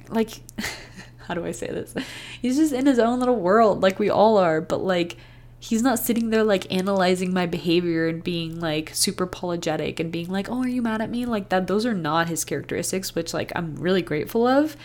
like 0.09 0.41
how 1.27 1.35
do 1.35 1.45
I 1.45 1.53
say 1.53 1.69
this? 1.69 1.95
He's 2.43 2.57
just 2.57 2.73
in 2.73 2.87
his 2.87 2.99
own 2.99 3.21
little 3.21 3.37
world 3.37 3.83
like 3.83 3.99
we 3.99 4.11
all 4.11 4.37
are, 4.37 4.61
but 4.61 4.83
like 4.83 5.17
he's 5.61 5.83
not 5.83 5.99
sitting 5.99 6.31
there 6.31 6.43
like 6.43 6.73
analyzing 6.73 7.35
my 7.35 7.45
behavior 7.45 8.09
and 8.09 8.25
being 8.25 8.59
like 8.59 8.91
super 8.95 9.25
apologetic 9.25 10.01
and 10.01 10.11
being 10.11 10.29
like, 10.29 10.51
"Oh, 10.51 10.61
are 10.63 10.69
you 10.69 10.83
mad 10.83 11.03
at 11.03 11.11
me?" 11.11 11.27
Like 11.27 11.51
that 11.51 11.67
those 11.67 11.85
are 11.85 11.95
not 11.95 12.29
his 12.29 12.45
characteristics, 12.45 13.15
which 13.15 13.35
like 13.35 13.53
I'm 13.55 13.77
really 13.77 14.03
grateful 14.03 14.47
of. 14.47 14.77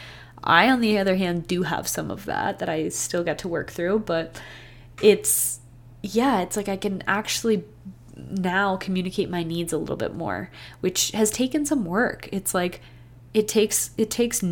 I 0.43 0.69
on 0.69 0.81
the 0.81 0.97
other 0.97 1.15
hand 1.15 1.47
do 1.47 1.63
have 1.63 1.87
some 1.87 2.11
of 2.11 2.25
that 2.25 2.59
that 2.59 2.69
I 2.69 2.89
still 2.89 3.23
get 3.23 3.39
to 3.39 3.47
work 3.47 3.71
through, 3.71 3.99
but 3.99 4.39
it's 5.01 5.59
yeah, 6.03 6.41
it's 6.41 6.57
like 6.57 6.69
I 6.69 6.77
can 6.77 7.03
actually 7.07 7.63
now 8.17 8.75
communicate 8.77 9.29
my 9.29 9.43
needs 9.43 9.73
a 9.73 9.77
little 9.77 9.95
bit 9.95 10.13
more, 10.13 10.51
which 10.81 11.11
has 11.11 11.31
taken 11.31 11.65
some 11.65 11.85
work. 11.85 12.29
It's 12.31 12.53
like 12.53 12.81
it 13.33 13.47
takes 13.47 13.91
it 13.97 14.11
takes 14.11 14.43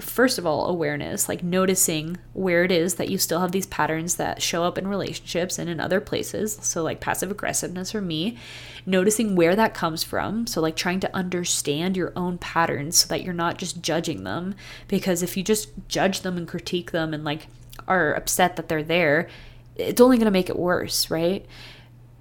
first 0.00 0.38
of 0.38 0.46
all, 0.46 0.66
awareness, 0.66 1.28
like 1.28 1.42
noticing 1.42 2.18
where 2.32 2.64
it 2.64 2.70
is 2.70 2.94
that 2.94 3.08
you 3.08 3.18
still 3.18 3.40
have 3.40 3.52
these 3.52 3.66
patterns 3.66 4.16
that 4.16 4.40
show 4.40 4.62
up 4.62 4.78
in 4.78 4.86
relationships 4.86 5.58
and 5.58 5.68
in 5.68 5.80
other 5.80 6.00
places. 6.00 6.58
So, 6.62 6.82
like 6.82 7.00
passive 7.00 7.30
aggressiveness 7.30 7.92
for 7.92 8.00
me, 8.00 8.38
noticing 8.86 9.34
where 9.34 9.56
that 9.56 9.74
comes 9.74 10.04
from. 10.04 10.46
So, 10.46 10.60
like 10.60 10.76
trying 10.76 11.00
to 11.00 11.16
understand 11.16 11.96
your 11.96 12.12
own 12.14 12.38
patterns 12.38 12.98
so 12.98 13.08
that 13.08 13.22
you're 13.22 13.34
not 13.34 13.58
just 13.58 13.82
judging 13.82 14.24
them. 14.24 14.54
Because 14.86 15.22
if 15.22 15.36
you 15.36 15.42
just 15.42 15.70
judge 15.88 16.20
them 16.20 16.36
and 16.36 16.46
critique 16.46 16.92
them 16.92 17.12
and 17.12 17.24
like 17.24 17.48
are 17.86 18.14
upset 18.14 18.56
that 18.56 18.68
they're 18.68 18.82
there, 18.82 19.28
it's 19.76 20.00
only 20.00 20.16
going 20.16 20.26
to 20.26 20.30
make 20.30 20.50
it 20.50 20.58
worse, 20.58 21.10
right? 21.10 21.46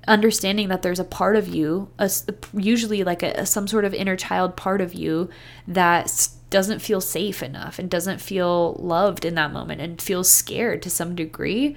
understanding 0.07 0.69
that 0.69 0.83
there's 0.83 1.01
a 1.01 1.03
part 1.03 1.35
of 1.35 1.49
you, 1.49 1.89
a, 1.99 2.09
usually 2.53 3.03
like 3.03 3.21
a, 3.21 3.45
some 3.45 3.67
sort 3.67 3.83
of 3.83 3.93
inner 3.93 4.15
child 4.15 4.55
part 4.55 4.79
of 4.79 4.93
you 4.93 5.29
that 5.67 6.29
doesn't 6.49 6.79
feel 6.79 7.01
safe 7.01 7.43
enough 7.43 7.77
and 7.79 7.89
doesn't 7.89 8.21
feel 8.21 8.73
loved 8.75 9.25
in 9.25 9.35
that 9.35 9.51
moment 9.51 9.81
and 9.81 10.01
feels 10.01 10.29
scared 10.29 10.81
to 10.81 10.89
some 10.89 11.15
degree. 11.15 11.75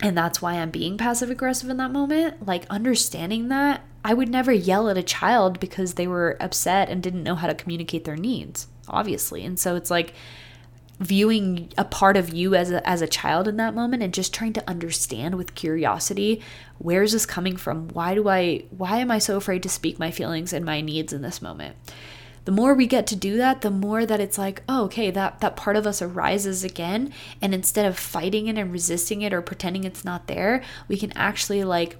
And 0.00 0.16
that's 0.16 0.40
why 0.40 0.54
I'm 0.54 0.70
being 0.70 0.96
passive 0.96 1.30
aggressive 1.30 1.68
in 1.68 1.76
that 1.78 1.90
moment. 1.90 2.46
Like 2.46 2.66
understanding 2.70 3.48
that, 3.48 3.82
I 4.04 4.14
would 4.14 4.28
never 4.28 4.52
yell 4.52 4.88
at 4.88 4.96
a 4.96 5.02
child 5.02 5.60
because 5.60 5.94
they 5.94 6.06
were 6.06 6.36
upset 6.40 6.88
and 6.88 7.02
didn't 7.02 7.22
know 7.22 7.34
how 7.34 7.48
to 7.48 7.54
communicate 7.54 8.04
their 8.04 8.16
needs, 8.16 8.66
obviously. 8.88 9.44
And 9.44 9.58
so 9.58 9.76
it's 9.76 9.90
like 9.90 10.14
viewing 11.00 11.72
a 11.78 11.84
part 11.84 12.16
of 12.16 12.32
you 12.32 12.54
as 12.54 12.70
a, 12.70 12.86
as 12.88 13.00
a 13.00 13.08
child 13.08 13.48
in 13.48 13.56
that 13.56 13.74
moment 13.74 14.02
and 14.02 14.12
just 14.12 14.34
trying 14.34 14.52
to 14.52 14.68
understand 14.68 15.34
with 15.34 15.54
curiosity 15.54 16.42
where 16.76 17.02
is 17.02 17.12
this 17.12 17.24
coming 17.24 17.56
from 17.56 17.88
why 17.88 18.14
do 18.14 18.28
i 18.28 18.62
why 18.76 18.98
am 18.98 19.10
i 19.10 19.18
so 19.18 19.38
afraid 19.38 19.62
to 19.62 19.68
speak 19.68 19.98
my 19.98 20.10
feelings 20.10 20.52
and 20.52 20.62
my 20.62 20.82
needs 20.82 21.14
in 21.14 21.22
this 21.22 21.40
moment 21.40 21.74
the 22.44 22.52
more 22.52 22.74
we 22.74 22.86
get 22.86 23.06
to 23.08 23.16
do 23.16 23.36
that 23.36 23.60
the 23.60 23.70
more 23.70 24.06
that 24.06 24.20
it's 24.20 24.38
like 24.38 24.62
oh 24.68 24.84
okay 24.84 25.10
that 25.10 25.40
that 25.40 25.56
part 25.56 25.76
of 25.76 25.86
us 25.86 26.02
arises 26.02 26.64
again. 26.64 27.12
And 27.40 27.54
instead 27.54 27.86
of 27.86 27.98
fighting 27.98 28.48
it 28.48 28.58
and 28.58 28.72
resisting 28.72 29.22
it 29.22 29.32
or 29.32 29.42
pretending 29.42 29.84
it's 29.84 30.04
not 30.04 30.26
there 30.26 30.62
we 30.88 30.96
can 30.96 31.12
actually 31.12 31.64
like 31.64 31.96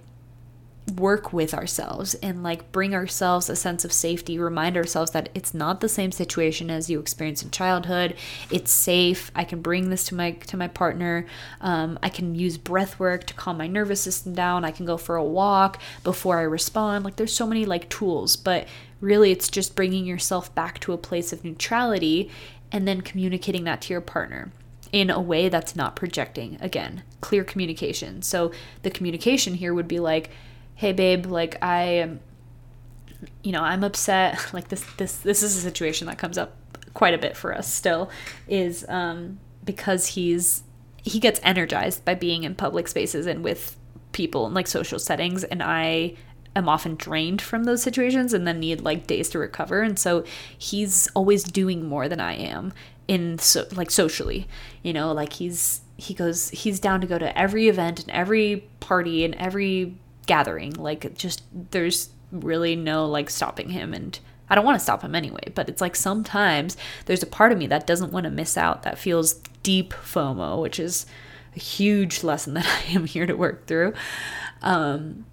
work 0.97 1.33
with 1.33 1.55
ourselves 1.55 2.15
and 2.17 2.43
like 2.43 2.73
bring 2.73 2.95
ourselves 2.95 3.49
a 3.49 3.57
sense 3.57 3.85
of 3.85 3.93
safety 3.93 4.39
remind 4.39 4.77
ourselves 4.77 5.13
that 5.13 5.29
it's 5.35 5.55
not 5.55 5.81
the 5.81 5.89
same 5.89 6.11
situation 6.11 6.71
as 6.71 6.91
you 6.91 6.99
experienced 6.99 7.43
in 7.43 7.51
childhood. 7.51 8.15
It's 8.51 8.73
safe. 8.73 9.31
I 9.35 9.45
can 9.45 9.63
bring 9.63 9.91
this 9.91 10.05
to 10.07 10.15
my 10.15 10.33
to 10.33 10.57
my 10.57 10.69
partner. 10.69 11.27
Um, 11.61 11.99
i 12.03 12.09
can 12.09 12.35
use 12.35 12.59
breath 12.59 12.99
work 12.99 13.25
to 13.25 13.35
calm 13.35 13.59
my 13.59 13.67
nervous 13.67 14.01
system 14.01 14.35
down. 14.35 14.65
I 14.65 14.71
can 14.71 14.87
go 14.87 14.97
for 14.97 15.17
a 15.17 15.25
walk 15.25 15.81
before 16.03 16.39
i 16.39 16.43
respond. 16.43 17.05
Like 17.05 17.17
there's 17.17 17.35
so 17.35 17.47
many 17.47 17.65
like 17.65 17.89
tools 17.89 18.37
but 18.37 18.67
really 19.01 19.31
it's 19.31 19.49
just 19.49 19.77
bringing 19.77 20.05
yourself 20.05 20.55
back 20.55 20.81
to 20.81 20.93
a 20.93 20.99
place 20.99 21.33
of 21.33 21.45
neutrality 21.45 22.31
and 22.73 22.87
then 22.87 23.01
communicating 23.01 23.65
that 23.65 23.81
to 23.83 23.95
your 23.95 24.01
partner 24.01 24.53
in 24.93 25.09
a 25.09 25.21
way 25.21 25.49
that's 25.49 25.77
not 25.77 25.97
projecting. 25.97 26.59
Again 26.61 27.03
clear 27.21 27.45
communication. 27.45 28.23
So 28.23 28.51
the 28.83 28.91
communication 28.91 29.55
here 29.55 29.75
would 29.75 29.89
be 29.89 30.01
like 30.01 30.31
hey 30.81 30.93
babe 30.93 31.27
like 31.27 31.59
i 31.61 32.11
you 33.43 33.53
know 33.53 33.63
i'm 33.63 33.85
upset. 33.85 34.39
Like 34.55 34.69
this 34.69 34.83
this 34.97 35.19
this 35.19 35.43
is 35.43 35.55
a 35.55 35.61
situation 35.61 36.07
that 36.07 36.17
comes 36.17 36.39
up 36.39 36.57
quite 36.95 37.13
a 37.13 37.19
bit 37.19 37.37
for 37.37 37.55
us 37.55 37.71
still 37.73 38.11
is 38.49 38.87
um 38.89 39.39
because 39.63 40.07
he's 40.07 40.63
he 41.03 41.21
gets 41.21 41.39
energized 41.43 42.03
by 42.07 42.15
being 42.15 42.45
in 42.45 42.55
public 42.55 42.89
spaces 42.89 43.27
and 43.27 43.45
with 43.45 43.77
people 44.13 44.47
in 44.47 44.55
like 44.55 44.67
social 44.67 44.99
settings 44.99 45.45
and 45.45 45.63
i 45.63 46.15
am 46.57 46.67
often 46.67 46.95
drained 46.97 47.43
from 47.43 47.65
those 47.65 47.83
situations 47.83 48.33
and 48.33 48.47
then 48.47 48.59
need 48.59 48.81
like 48.81 49.07
days 49.07 49.29
to 49.29 49.39
recover. 49.39 49.83
And 49.83 49.97
so 49.99 50.25
he's 50.59 51.09
always 51.15 51.45
doing 51.45 51.87
more 51.87 52.09
than 52.09 52.21
i 52.21 52.33
am 52.33 52.73
in 53.07 53.39
so 53.39 53.67
like 53.73 53.91
socially 53.91 54.49
you 54.83 54.93
know 54.93 55.13
like 55.13 55.35
he's 55.35 55.83
he 56.01 56.15
goes, 56.15 56.49
he's 56.51 56.81
down 56.81 57.03
to 57.03 57.07
go 57.07 57.19
to 57.19 57.39
every 57.39 57.69
event 57.69 58.01
and 58.01 58.11
every 58.11 58.65
party 58.81 59.23
and 59.23 59.35
every 59.35 59.99
gathering. 60.31 60.73
Like, 60.75 61.17
just 61.17 61.43
there's 61.73 62.11
really 62.31 62.77
no 62.77 63.05
like 63.07 63.29
stopping 63.29 63.71
him. 63.71 63.93
And 63.93 64.17
I 64.49 64.55
don't 64.55 64.65
want 64.65 64.79
to 64.79 64.83
stop 64.83 65.03
him 65.03 65.17
anyway, 65.17 65.43
but 65.57 65.69
it's 65.69 65.81
like 65.81 65.97
sometimes 65.97 66.77
there's 67.07 67.25
a 67.25 67.27
part 67.27 67.51
of 67.51 67.59
me 67.59 67.67
that 67.67 67.85
doesn't 67.85 68.13
want 68.13 68.25
to 68.25 68.31
miss 68.31 68.57
out, 68.57 68.85
that 68.85 68.97
feels 68.97 69.35
deep 69.65 69.93
FOMO, 69.93 70.63
which 70.63 70.79
is 70.79 71.05
a 71.57 71.59
huge 71.59 72.23
lesson 72.23 72.55
that 72.59 72.65
I 72.67 72.93
am 72.93 73.07
here 73.07 73.27
to 73.27 73.35
work 73.35 73.67
through. 73.67 73.93
Um, 74.63 75.27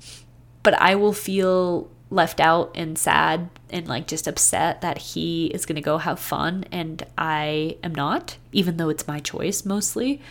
but 0.63 0.73
I 0.81 0.95
will 0.95 1.13
feel 1.13 1.91
left 2.09 2.39
out 2.39 2.71
and 2.73 2.97
sad 2.97 3.51
and 3.69 3.87
like 3.87 4.07
just 4.07 4.27
upset 4.27 4.81
that 4.81 4.97
he 4.97 5.45
is 5.47 5.67
going 5.67 5.75
to 5.75 5.81
go 5.81 5.99
have 5.99 6.19
fun 6.19 6.65
and 6.71 7.05
I 7.19 7.77
am 7.83 7.93
not, 7.93 8.37
even 8.51 8.77
though 8.77 8.89
it's 8.89 9.07
my 9.07 9.19
choice 9.19 9.63
mostly. 9.63 10.21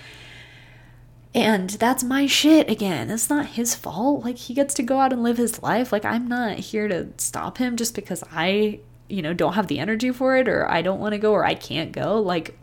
And 1.36 1.68
that's 1.68 2.02
my 2.02 2.26
shit 2.26 2.70
again. 2.70 3.10
It's 3.10 3.28
not 3.28 3.44
his 3.44 3.74
fault. 3.74 4.24
Like 4.24 4.38
he 4.38 4.54
gets 4.54 4.72
to 4.72 4.82
go 4.82 5.00
out 5.00 5.12
and 5.12 5.22
live 5.22 5.36
his 5.36 5.62
life. 5.62 5.92
Like 5.92 6.06
I'm 6.06 6.26
not 6.26 6.58
here 6.58 6.88
to 6.88 7.08
stop 7.18 7.58
him 7.58 7.76
just 7.76 7.94
because 7.94 8.24
I, 8.32 8.80
you 9.10 9.20
know, 9.20 9.34
don't 9.34 9.52
have 9.52 9.66
the 9.66 9.78
energy 9.78 10.10
for 10.12 10.38
it 10.38 10.48
or 10.48 10.66
I 10.66 10.80
don't 10.80 10.98
want 10.98 11.12
to 11.12 11.18
go 11.18 11.32
or 11.32 11.44
I 11.44 11.54
can't 11.54 11.92
go. 11.92 12.18
Like 12.22 12.58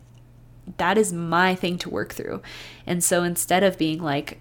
that 0.77 0.97
is 0.97 1.13
my 1.13 1.53
thing 1.53 1.77
to 1.77 1.89
work 1.91 2.13
through. 2.13 2.41
And 2.87 3.03
so 3.03 3.21
instead 3.21 3.61
of 3.61 3.77
being 3.77 4.01
like 4.01 4.39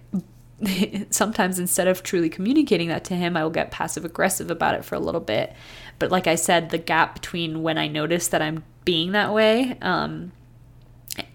sometimes 1.11 1.59
instead 1.59 1.87
of 1.87 2.01
truly 2.01 2.29
communicating 2.29 2.87
that 2.87 3.03
to 3.05 3.15
him, 3.15 3.37
I 3.37 3.43
will 3.43 3.51
get 3.51 3.69
passive 3.69 4.03
aggressive 4.03 4.49
about 4.49 4.73
it 4.73 4.83
for 4.83 4.95
a 4.95 4.99
little 4.99 5.21
bit. 5.21 5.53
But 5.99 6.09
like 6.09 6.25
I 6.25 6.35
said, 6.35 6.71
the 6.71 6.79
gap 6.79 7.13
between 7.13 7.61
when 7.61 7.77
I 7.77 7.87
notice 7.87 8.29
that 8.29 8.41
I'm 8.41 8.63
being 8.83 9.11
that 9.11 9.31
way, 9.31 9.77
um, 9.83 10.31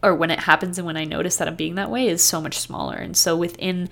or 0.03 0.15
when 0.15 0.31
it 0.31 0.41
happens 0.41 0.79
and 0.79 0.87
when 0.87 0.97
I 0.97 1.05
notice 1.05 1.37
that 1.37 1.49
I'm 1.49 1.57
being 1.57 1.77
that 1.77 1.91
way 1.91 2.09
is 2.09 2.23
so 2.23 2.41
much 2.41 2.59
smaller. 2.59 2.97
And 2.97 3.17
so 3.17 3.37
within, 3.37 3.89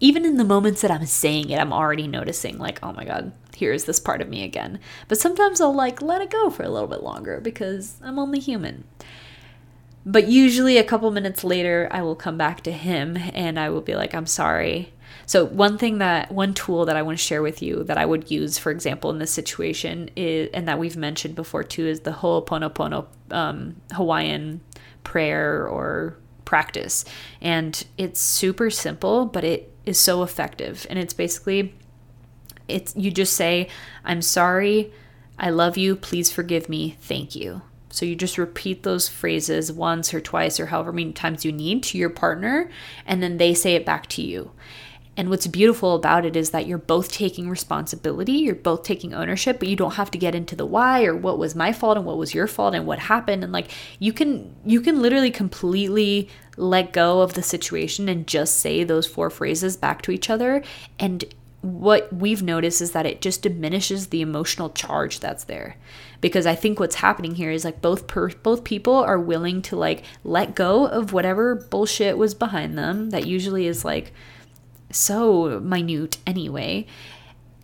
even 0.00 0.24
in 0.24 0.36
the 0.36 0.44
moments 0.44 0.80
that 0.82 0.90
I'm 0.90 1.06
saying 1.06 1.50
it, 1.50 1.60
I'm 1.60 1.72
already 1.72 2.06
noticing, 2.06 2.58
like, 2.58 2.78
oh 2.82 2.92
my 2.92 3.04
God, 3.04 3.32
here's 3.54 3.84
this 3.84 4.00
part 4.00 4.20
of 4.20 4.28
me 4.28 4.42
again. 4.42 4.80
But 5.08 5.18
sometimes 5.18 5.60
I'll 5.60 5.74
like 5.74 6.02
let 6.02 6.22
it 6.22 6.30
go 6.30 6.50
for 6.50 6.62
a 6.62 6.70
little 6.70 6.88
bit 6.88 7.02
longer 7.02 7.40
because 7.40 7.96
I'm 8.02 8.18
only 8.18 8.40
human. 8.40 8.84
But 10.06 10.28
usually, 10.28 10.78
a 10.78 10.84
couple 10.84 11.10
minutes 11.10 11.44
later, 11.44 11.86
I 11.90 12.00
will 12.00 12.16
come 12.16 12.38
back 12.38 12.62
to 12.62 12.72
him 12.72 13.18
and 13.34 13.58
I 13.58 13.68
will 13.68 13.82
be 13.82 13.94
like, 13.94 14.14
I'm 14.14 14.26
sorry. 14.26 14.94
So, 15.26 15.44
one 15.44 15.76
thing 15.76 15.98
that, 15.98 16.32
one 16.32 16.54
tool 16.54 16.86
that 16.86 16.96
I 16.96 17.02
want 17.02 17.18
to 17.18 17.24
share 17.24 17.42
with 17.42 17.60
you 17.60 17.84
that 17.84 17.98
I 17.98 18.06
would 18.06 18.30
use, 18.30 18.56
for 18.56 18.72
example, 18.72 19.10
in 19.10 19.18
this 19.18 19.30
situation, 19.30 20.08
is, 20.16 20.48
and 20.54 20.66
that 20.66 20.78
we've 20.78 20.96
mentioned 20.96 21.34
before 21.34 21.62
too, 21.62 21.86
is 21.86 22.00
the 22.00 22.12
Ho'oponopono 22.12 23.06
um, 23.30 23.76
Hawaiian 23.92 24.62
prayer 25.04 25.66
or 25.66 26.16
practice. 26.44 27.04
And 27.40 27.84
it's 27.96 28.20
super 28.20 28.70
simple, 28.70 29.26
but 29.26 29.44
it 29.44 29.72
is 29.86 29.98
so 29.98 30.22
effective. 30.22 30.86
And 30.90 30.98
it's 30.98 31.14
basically, 31.14 31.74
it's 32.68 32.94
you 32.96 33.10
just 33.10 33.34
say, 33.34 33.68
I'm 34.04 34.22
sorry, 34.22 34.92
I 35.38 35.50
love 35.50 35.76
you, 35.76 35.96
please 35.96 36.30
forgive 36.30 36.68
me, 36.68 36.96
thank 37.00 37.34
you. 37.34 37.62
So 37.88 38.06
you 38.06 38.14
just 38.14 38.38
repeat 38.38 38.82
those 38.82 39.08
phrases 39.08 39.72
once 39.72 40.14
or 40.14 40.20
twice 40.20 40.60
or 40.60 40.66
however 40.66 40.92
many 40.92 41.12
times 41.12 41.44
you 41.44 41.50
need 41.50 41.82
to 41.84 41.98
your 41.98 42.10
partner, 42.10 42.70
and 43.04 43.22
then 43.22 43.38
they 43.38 43.52
say 43.52 43.74
it 43.74 43.84
back 43.84 44.06
to 44.08 44.22
you. 44.22 44.52
And 45.20 45.28
what's 45.28 45.46
beautiful 45.46 45.96
about 45.96 46.24
it 46.24 46.34
is 46.34 46.48
that 46.52 46.66
you're 46.66 46.78
both 46.78 47.12
taking 47.12 47.50
responsibility, 47.50 48.32
you're 48.32 48.54
both 48.54 48.84
taking 48.84 49.12
ownership, 49.12 49.58
but 49.58 49.68
you 49.68 49.76
don't 49.76 49.96
have 49.96 50.10
to 50.12 50.16
get 50.16 50.34
into 50.34 50.56
the 50.56 50.64
why 50.64 51.04
or 51.04 51.14
what 51.14 51.36
was 51.36 51.54
my 51.54 51.74
fault 51.74 51.98
and 51.98 52.06
what 52.06 52.16
was 52.16 52.32
your 52.32 52.46
fault 52.46 52.74
and 52.74 52.86
what 52.86 53.00
happened. 53.00 53.44
And 53.44 53.52
like 53.52 53.70
you 53.98 54.14
can 54.14 54.54
you 54.64 54.80
can 54.80 55.02
literally 55.02 55.30
completely 55.30 56.30
let 56.56 56.94
go 56.94 57.20
of 57.20 57.34
the 57.34 57.42
situation 57.42 58.08
and 58.08 58.26
just 58.26 58.60
say 58.60 58.82
those 58.82 59.06
four 59.06 59.28
phrases 59.28 59.76
back 59.76 60.00
to 60.02 60.10
each 60.10 60.30
other. 60.30 60.62
And 60.98 61.22
what 61.60 62.10
we've 62.10 62.42
noticed 62.42 62.80
is 62.80 62.92
that 62.92 63.04
it 63.04 63.20
just 63.20 63.42
diminishes 63.42 64.06
the 64.06 64.22
emotional 64.22 64.70
charge 64.70 65.20
that's 65.20 65.44
there. 65.44 65.76
Because 66.22 66.46
i 66.46 66.54
think 66.54 66.80
what's 66.80 66.96
happening 66.96 67.34
here 67.34 67.50
is 67.50 67.66
like 67.66 67.82
both 67.82 68.06
per- 68.06 68.30
both 68.30 68.64
people 68.64 68.94
are 68.94 69.20
willing 69.20 69.60
to 69.62 69.76
like 69.76 70.02
let 70.24 70.54
go 70.54 70.86
of 70.86 71.12
whatever 71.12 71.54
bullshit 71.54 72.16
was 72.16 72.32
behind 72.32 72.78
them 72.78 73.10
that 73.10 73.26
usually 73.26 73.66
is 73.66 73.84
like 73.84 74.14
so 74.90 75.60
minute 75.60 76.18
anyway 76.26 76.86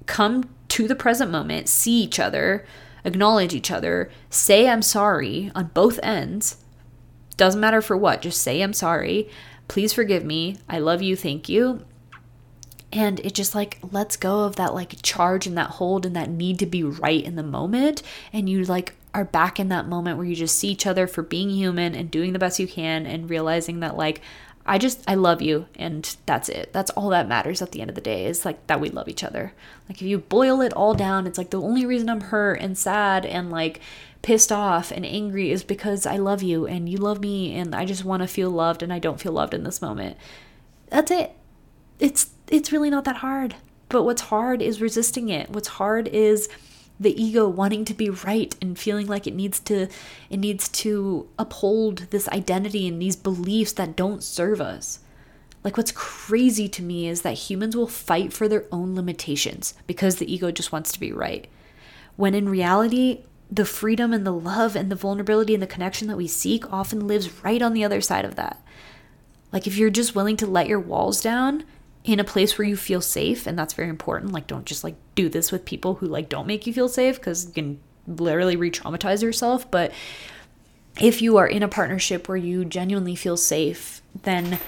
come 0.07 0.49
to 0.69 0.87
the 0.87 0.95
present 0.95 1.31
moment 1.31 1.69
see 1.69 2.03
each 2.03 2.19
other 2.19 2.67
acknowledge 3.05 3.55
each 3.55 3.71
other 3.71 4.11
say 4.31 4.69
i'm 4.69 4.83
sorry 4.83 5.51
on 5.55 5.71
both 5.73 5.99
ends. 6.03 6.59
Doesn't 7.37 7.61
matter 7.61 7.81
for 7.81 7.97
what 7.97 8.23
just 8.23 8.43
say 8.43 8.61
i'm 8.61 8.73
sorry. 8.73 9.29
Please 9.69 9.93
forgive 9.93 10.25
me. 10.25 10.59
I 10.69 10.79
love 10.79 11.03
you. 11.03 11.17
Thank 11.17 11.49
you. 11.49 11.85
And 12.93 13.21
it 13.21 13.35
just 13.35 13.55
like 13.55 13.79
lets 13.91 14.17
go 14.17 14.45
of 14.45 14.57
that 14.57 14.75
like 14.75 15.03
charge 15.03 15.47
and 15.47 15.59
that 15.59 15.71
hold 15.71 16.07
and 16.07 16.15
that 16.17 16.31
need 16.31 16.59
to 16.61 16.67
be 16.67 16.83
right 16.83 17.23
in 17.23 17.37
the 17.37 17.43
moment. 17.43 18.03
And 18.33 18.49
you 18.49 18.65
like 18.65 18.95
are 19.13 19.25
back 19.25 19.59
in 19.59 19.69
that 19.69 19.89
moment 19.89 20.19
where 20.19 20.27
you 20.27 20.37
just 20.37 20.59
see 20.59 20.69
each 20.69 20.87
other 20.87 21.07
for 21.07 21.23
being 21.23 21.51
human 21.51 21.95
and 21.95 22.11
doing 22.11 22.33
the 22.33 22.39
best 22.39 22.59
you 22.61 22.67
can 22.67 23.07
and 23.07 23.31
realizing 23.31 23.81
that 23.81 23.97
like 23.97 24.21
I 24.69 24.79
just 24.79 25.03
I 25.09 25.15
love 25.15 25.41
you 25.41 25.67
and 25.77 26.17
that's 26.27 26.49
it. 26.49 26.73
That's 26.73 26.91
all 26.91 27.09
that 27.11 27.29
matters 27.29 27.63
at 27.63 27.71
the 27.71 27.81
end 27.81 27.89
of 27.89 27.95
the 27.95 28.01
day 28.01 28.27
is 28.27 28.45
like 28.45 28.67
that 28.67 28.81
we 28.81 28.91
love 28.91 29.09
each 29.09 29.23
other. 29.23 29.53
Like 29.89 30.03
if 30.03 30.07
you 30.09 30.19
boil 30.19 30.61
it 30.61 30.73
all 30.73 30.93
down, 30.93 31.27
it's 31.27 31.39
like 31.39 31.51
the 31.51 31.61
only 31.61 31.87
reason 31.87 32.11
I'm 32.11 32.21
hurt 32.21 32.61
and 32.61 32.77
sad 32.77 33.25
and 33.25 33.51
like 33.51 33.81
pissed 34.23 34.51
off 34.51 34.91
and 34.91 35.07
angry 35.07 35.53
is 35.53 35.63
because 35.63 36.05
I 36.05 36.17
love 36.17 36.43
you 36.43 36.67
and 36.67 36.89
you 36.89 36.99
love 36.99 37.21
me 37.21 37.57
and 37.57 37.75
I 37.75 37.85
just 37.85 38.05
want 38.05 38.23
to 38.23 38.27
feel 38.27 38.51
loved 38.51 38.83
and 38.83 38.93
I 38.93 38.99
don't 38.99 39.21
feel 39.21 39.33
loved 39.33 39.55
in 39.55 39.63
this 39.63 39.81
moment. 39.81 40.17
That's 40.89 41.13
it. 41.13 41.33
It's 42.01 42.31
it's 42.49 42.73
really 42.73 42.91
not 42.91 43.05
that 43.05 43.17
hard. 43.17 43.55
But 43.89 44.03
what's 44.03 44.23
hard 44.23 44.63
is 44.63 44.81
resisting 44.81 45.29
it. 45.29 45.51
What's 45.51 45.69
hard 45.69 46.09
is 46.09 46.49
the 46.99 47.21
ego 47.23 47.49
wanting 47.49 47.85
to 47.85 47.95
be 47.95 48.09
right 48.09 48.55
and 48.61 48.79
feeling 48.79 49.07
like 49.07 49.27
it 49.27 49.35
needs 49.35 49.61
to 49.61 49.89
it 50.31 50.39
needs 50.39 50.69
to 50.69 51.29
uphold 51.39 52.07
this 52.11 52.29
identity 52.29 52.89
and 52.89 53.01
these 53.01 53.17
beliefs 53.17 53.73
that 53.73 53.97
don't 53.97 54.23
serve 54.23 54.61
us. 54.61 55.01
Like 55.63 55.77
what's 55.77 55.93
crazy 55.93 56.69
to 56.69 56.83
me 56.83 57.09
is 57.09 57.23
that 57.23 57.33
humans 57.33 57.77
will 57.77 57.89
fight 57.89 58.33
for 58.33 58.49
their 58.49 58.65
own 58.71 58.95
limitations 58.95 59.75
because 59.87 60.17
the 60.17 60.33
ego 60.33 60.51
just 60.51 60.73
wants 60.73 60.93
to 60.93 61.01
be 61.01 61.13
right. 61.13 61.49
When 62.17 62.35
in 62.35 62.49
reality, 62.49 63.25
the 63.51 63.65
freedom 63.65 64.13
and 64.13 64.27
the 64.27 64.33
love 64.33 64.75
and 64.75 64.91
the 64.91 64.97
vulnerability 64.97 65.55
and 65.55 65.63
the 65.63 65.67
connection 65.67 66.09
that 66.09 66.17
we 66.17 66.27
seek 66.27 66.73
often 66.73 67.07
lives 67.07 67.43
right 67.45 67.61
on 67.63 67.75
the 67.75 67.85
other 67.85 68.01
side 68.01 68.25
of 68.25 68.37
that. 68.37 68.63
Like 69.53 69.67
if 69.67 69.77
you're 69.77 69.91
just 69.91 70.15
willing 70.15 70.37
to 70.39 70.47
let 70.47 70.67
your 70.67 70.81
walls 70.81 71.21
down 71.21 71.65
in 72.07 72.21
a 72.21 72.25
place 72.25 72.57
where 72.57 72.67
you 72.67 72.77
feel 72.77 73.01
safe 73.03 73.47
and 73.47 73.59
that's 73.59 73.75
very 73.75 73.91
important. 73.91 74.33
Like 74.33 74.47
don't 74.47 74.65
just 74.65 74.83
like 74.83 74.95
do 75.15 75.29
this 75.29 75.53
with 75.53 75.65
people 75.65 75.97
who 75.97 76.07
like 76.07 76.29
don't 76.29 76.47
make 76.47 76.67
you 76.67 76.73
feel 76.73 76.89
safe 76.89 77.17
because 77.17 77.47
you 77.47 77.53
can 77.53 77.81
literally 78.07 78.57
re-traumatize 78.57 79.23
yourself. 79.23 79.71
But 79.71 79.93
if 81.01 81.21
you 81.21 81.37
are 81.37 81.47
in 81.47 81.63
a 81.63 81.69
partnership 81.69 82.29
where 82.29 82.37
you 82.37 82.65
genuinely 82.65 83.15
feel 83.15 83.37
safe 83.37 84.01
then 84.23 84.59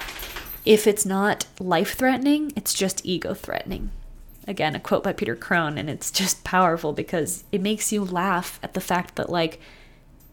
if 0.64 0.86
it's 0.86 1.06
not 1.06 1.46
life 1.58 1.94
threatening 1.94 2.52
it's 2.54 2.74
just 2.74 3.04
ego 3.04 3.32
threatening 3.34 3.90
again 4.46 4.74
a 4.74 4.80
quote 4.80 5.02
by 5.02 5.12
peter 5.12 5.34
crone 5.34 5.78
and 5.78 5.88
it's 5.88 6.10
just 6.10 6.44
powerful 6.44 6.92
because 6.92 7.44
it 7.50 7.60
makes 7.60 7.92
you 7.92 8.04
laugh 8.04 8.60
at 8.62 8.74
the 8.74 8.80
fact 8.80 9.16
that 9.16 9.30
like 9.30 9.60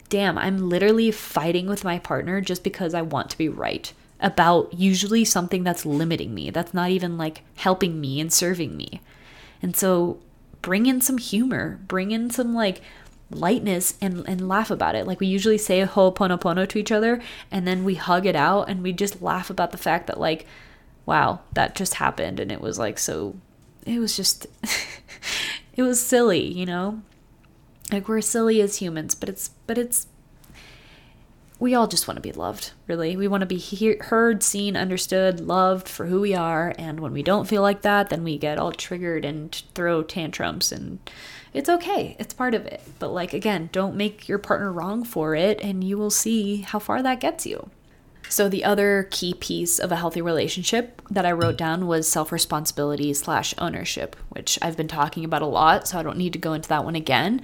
damn 0.08 0.36
i'm 0.38 0.68
literally 0.68 1.10
fighting 1.10 1.66
with 1.66 1.84
my 1.84 1.98
partner 1.98 2.40
just 2.40 2.62
because 2.62 2.94
i 2.94 3.02
want 3.02 3.30
to 3.30 3.38
be 3.38 3.48
right 3.48 3.92
about 4.20 4.72
usually 4.72 5.24
something 5.24 5.62
that's 5.62 5.84
limiting 5.84 6.34
me, 6.34 6.50
that's 6.50 6.74
not 6.74 6.90
even 6.90 7.18
like 7.18 7.42
helping 7.56 8.00
me 8.00 8.20
and 8.20 8.32
serving 8.32 8.76
me. 8.76 9.00
And 9.62 9.76
so 9.76 10.18
bring 10.62 10.86
in 10.86 11.00
some 11.00 11.18
humor, 11.18 11.78
bring 11.86 12.10
in 12.10 12.30
some 12.30 12.54
like 12.54 12.80
lightness 13.30 13.96
and, 14.00 14.26
and 14.28 14.48
laugh 14.48 14.70
about 14.70 14.94
it. 14.94 15.06
Like 15.06 15.20
we 15.20 15.26
usually 15.26 15.58
say 15.58 15.80
ho'oponopono 15.84 16.68
to 16.68 16.78
each 16.78 16.92
other 16.92 17.20
and 17.50 17.66
then 17.66 17.84
we 17.84 17.94
hug 17.94 18.26
it 18.26 18.36
out 18.36 18.68
and 18.68 18.82
we 18.82 18.92
just 18.92 19.22
laugh 19.22 19.50
about 19.50 19.72
the 19.72 19.78
fact 19.78 20.06
that 20.06 20.20
like, 20.20 20.46
wow, 21.04 21.40
that 21.52 21.74
just 21.74 21.94
happened 21.94 22.40
and 22.40 22.50
it 22.50 22.60
was 22.60 22.78
like 22.78 22.98
so 22.98 23.36
it 23.84 23.98
was 23.98 24.16
just 24.16 24.46
it 25.76 25.82
was 25.82 26.04
silly, 26.04 26.44
you 26.44 26.66
know? 26.66 27.02
Like 27.92 28.08
we're 28.08 28.20
silly 28.20 28.60
as 28.60 28.76
humans, 28.76 29.14
but 29.14 29.28
it's 29.28 29.50
but 29.66 29.78
it's 29.78 30.06
we 31.58 31.74
all 31.74 31.86
just 31.86 32.06
want 32.06 32.16
to 32.16 32.22
be 32.22 32.32
loved, 32.32 32.72
really. 32.86 33.16
We 33.16 33.28
want 33.28 33.40
to 33.40 33.46
be 33.46 33.56
he- 33.56 33.96
heard, 33.96 34.42
seen, 34.42 34.76
understood, 34.76 35.40
loved 35.40 35.88
for 35.88 36.06
who 36.06 36.20
we 36.20 36.34
are. 36.34 36.74
And 36.78 37.00
when 37.00 37.12
we 37.12 37.22
don't 37.22 37.48
feel 37.48 37.62
like 37.62 37.82
that, 37.82 38.10
then 38.10 38.24
we 38.24 38.36
get 38.36 38.58
all 38.58 38.72
triggered 38.72 39.24
and 39.24 39.54
throw 39.74 40.02
tantrums. 40.02 40.70
And 40.70 40.98
it's 41.54 41.68
okay, 41.68 42.14
it's 42.18 42.34
part 42.34 42.54
of 42.54 42.66
it. 42.66 42.82
But, 42.98 43.08
like, 43.08 43.32
again, 43.32 43.70
don't 43.72 43.96
make 43.96 44.28
your 44.28 44.38
partner 44.38 44.70
wrong 44.70 45.02
for 45.02 45.34
it, 45.34 45.58
and 45.62 45.82
you 45.82 45.96
will 45.96 46.10
see 46.10 46.58
how 46.58 46.78
far 46.78 47.02
that 47.02 47.20
gets 47.20 47.46
you. 47.46 47.70
So, 48.28 48.48
the 48.48 48.64
other 48.64 49.08
key 49.10 49.32
piece 49.32 49.78
of 49.78 49.92
a 49.92 49.96
healthy 49.96 50.20
relationship 50.20 51.00
that 51.10 51.24
I 51.24 51.32
wrote 51.32 51.56
down 51.56 51.86
was 51.86 52.08
self 52.08 52.32
responsibility 52.32 53.14
slash 53.14 53.54
ownership, 53.56 54.16
which 54.28 54.58
I've 54.60 54.76
been 54.76 54.88
talking 54.88 55.24
about 55.24 55.42
a 55.42 55.46
lot, 55.46 55.88
so 55.88 55.98
I 55.98 56.02
don't 56.02 56.18
need 56.18 56.32
to 56.32 56.38
go 56.38 56.52
into 56.52 56.68
that 56.68 56.84
one 56.84 56.96
again. 56.96 57.40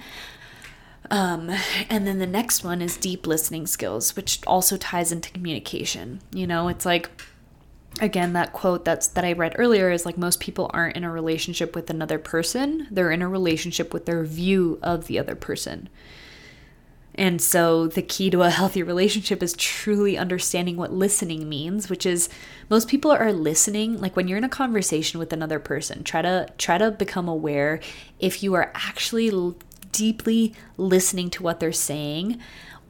Um, 1.11 1.51
and 1.89 2.07
then 2.07 2.19
the 2.19 2.27
next 2.27 2.63
one 2.63 2.81
is 2.81 2.97
deep 2.97 3.27
listening 3.27 3.67
skills, 3.67 4.15
which 4.15 4.39
also 4.47 4.77
ties 4.77 5.11
into 5.11 5.31
communication. 5.31 6.21
You 6.31 6.47
know, 6.47 6.67
it's 6.69 6.85
like 6.85 7.09
again 8.01 8.33
that 8.33 8.53
quote 8.53 8.85
that's 8.85 9.07
that 9.09 9.23
I 9.23 9.33
read 9.33 9.55
earlier 9.59 9.91
is 9.91 10.05
like 10.05 10.17
most 10.17 10.39
people 10.39 10.71
aren't 10.73 10.95
in 10.95 11.03
a 11.03 11.11
relationship 11.11 11.75
with 11.75 11.91
another 11.91 12.17
person 12.17 12.87
they're 12.89 13.11
in 13.11 13.21
a 13.21 13.29
relationship 13.29 13.93
with 13.93 14.07
their 14.07 14.23
view 14.23 14.79
of 14.81 15.05
the 15.05 15.19
other 15.19 15.35
person 15.35 15.89
and 17.15 17.41
so 17.41 17.87
the 17.87 18.01
key 18.01 18.29
to 18.31 18.41
a 18.41 18.49
healthy 18.49 18.81
relationship 18.81 19.43
is 19.43 19.53
truly 19.53 20.17
understanding 20.17 20.77
what 20.77 20.91
listening 20.91 21.47
means, 21.47 21.89
which 21.89 22.05
is 22.05 22.27
most 22.69 22.87
people 22.87 23.11
are 23.11 23.31
listening 23.31 24.01
like 24.01 24.15
when 24.15 24.27
you're 24.27 24.37
in 24.37 24.43
a 24.43 24.49
conversation 24.49 25.19
with 25.19 25.31
another 25.31 25.59
person, 25.59 26.03
try 26.03 26.23
to 26.23 26.47
try 26.57 26.77
to 26.77 26.91
become 26.91 27.27
aware 27.27 27.79
if 28.19 28.41
you 28.41 28.55
are 28.55 28.71
actually 28.73 29.29
deeply 29.93 30.53
listening 30.75 31.29
to 31.29 31.43
what 31.43 31.59
they're 31.59 31.71
saying 31.71 32.39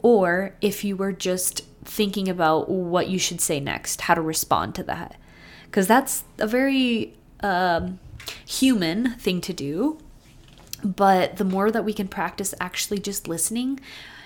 or 0.01 0.55
if 0.59 0.83
you 0.83 0.97
were 0.97 1.13
just 1.13 1.61
thinking 1.85 2.27
about 2.27 2.69
what 2.69 3.07
you 3.07 3.19
should 3.19 3.39
say 3.39 3.59
next, 3.59 4.01
how 4.01 4.13
to 4.13 4.21
respond 4.21 4.73
to 4.75 4.83
that. 4.83 5.15
Cuz 5.71 5.87
that's 5.87 6.23
a 6.39 6.47
very 6.47 7.13
um, 7.41 7.99
human 8.45 9.11
thing 9.11 9.39
to 9.41 9.53
do. 9.53 9.99
But 10.83 11.37
the 11.37 11.45
more 11.45 11.71
that 11.71 11.85
we 11.85 11.93
can 11.93 12.07
practice 12.07 12.53
actually 12.59 12.99
just 12.99 13.27
listening, 13.27 13.79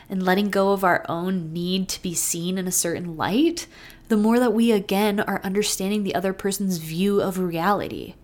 and 0.10 0.24
letting 0.24 0.50
go 0.50 0.72
of 0.72 0.84
our 0.84 1.06
own 1.10 1.52
need 1.52 1.90
to 1.90 2.02
be 2.02 2.14
seen 2.14 2.58
in 2.58 2.68
a 2.68 2.72
certain 2.72 3.18
light, 3.18 3.68
the 4.08 4.18
more 4.18 4.40
that 4.40 4.54
we 4.54 4.72
again 4.72 5.20
are 5.20 5.42
understanding 5.44 6.04
the 6.04 6.16
other 6.16 6.34
person's 6.34 6.78
view 6.78 7.22
of 7.22 7.40
reality. 7.40 8.16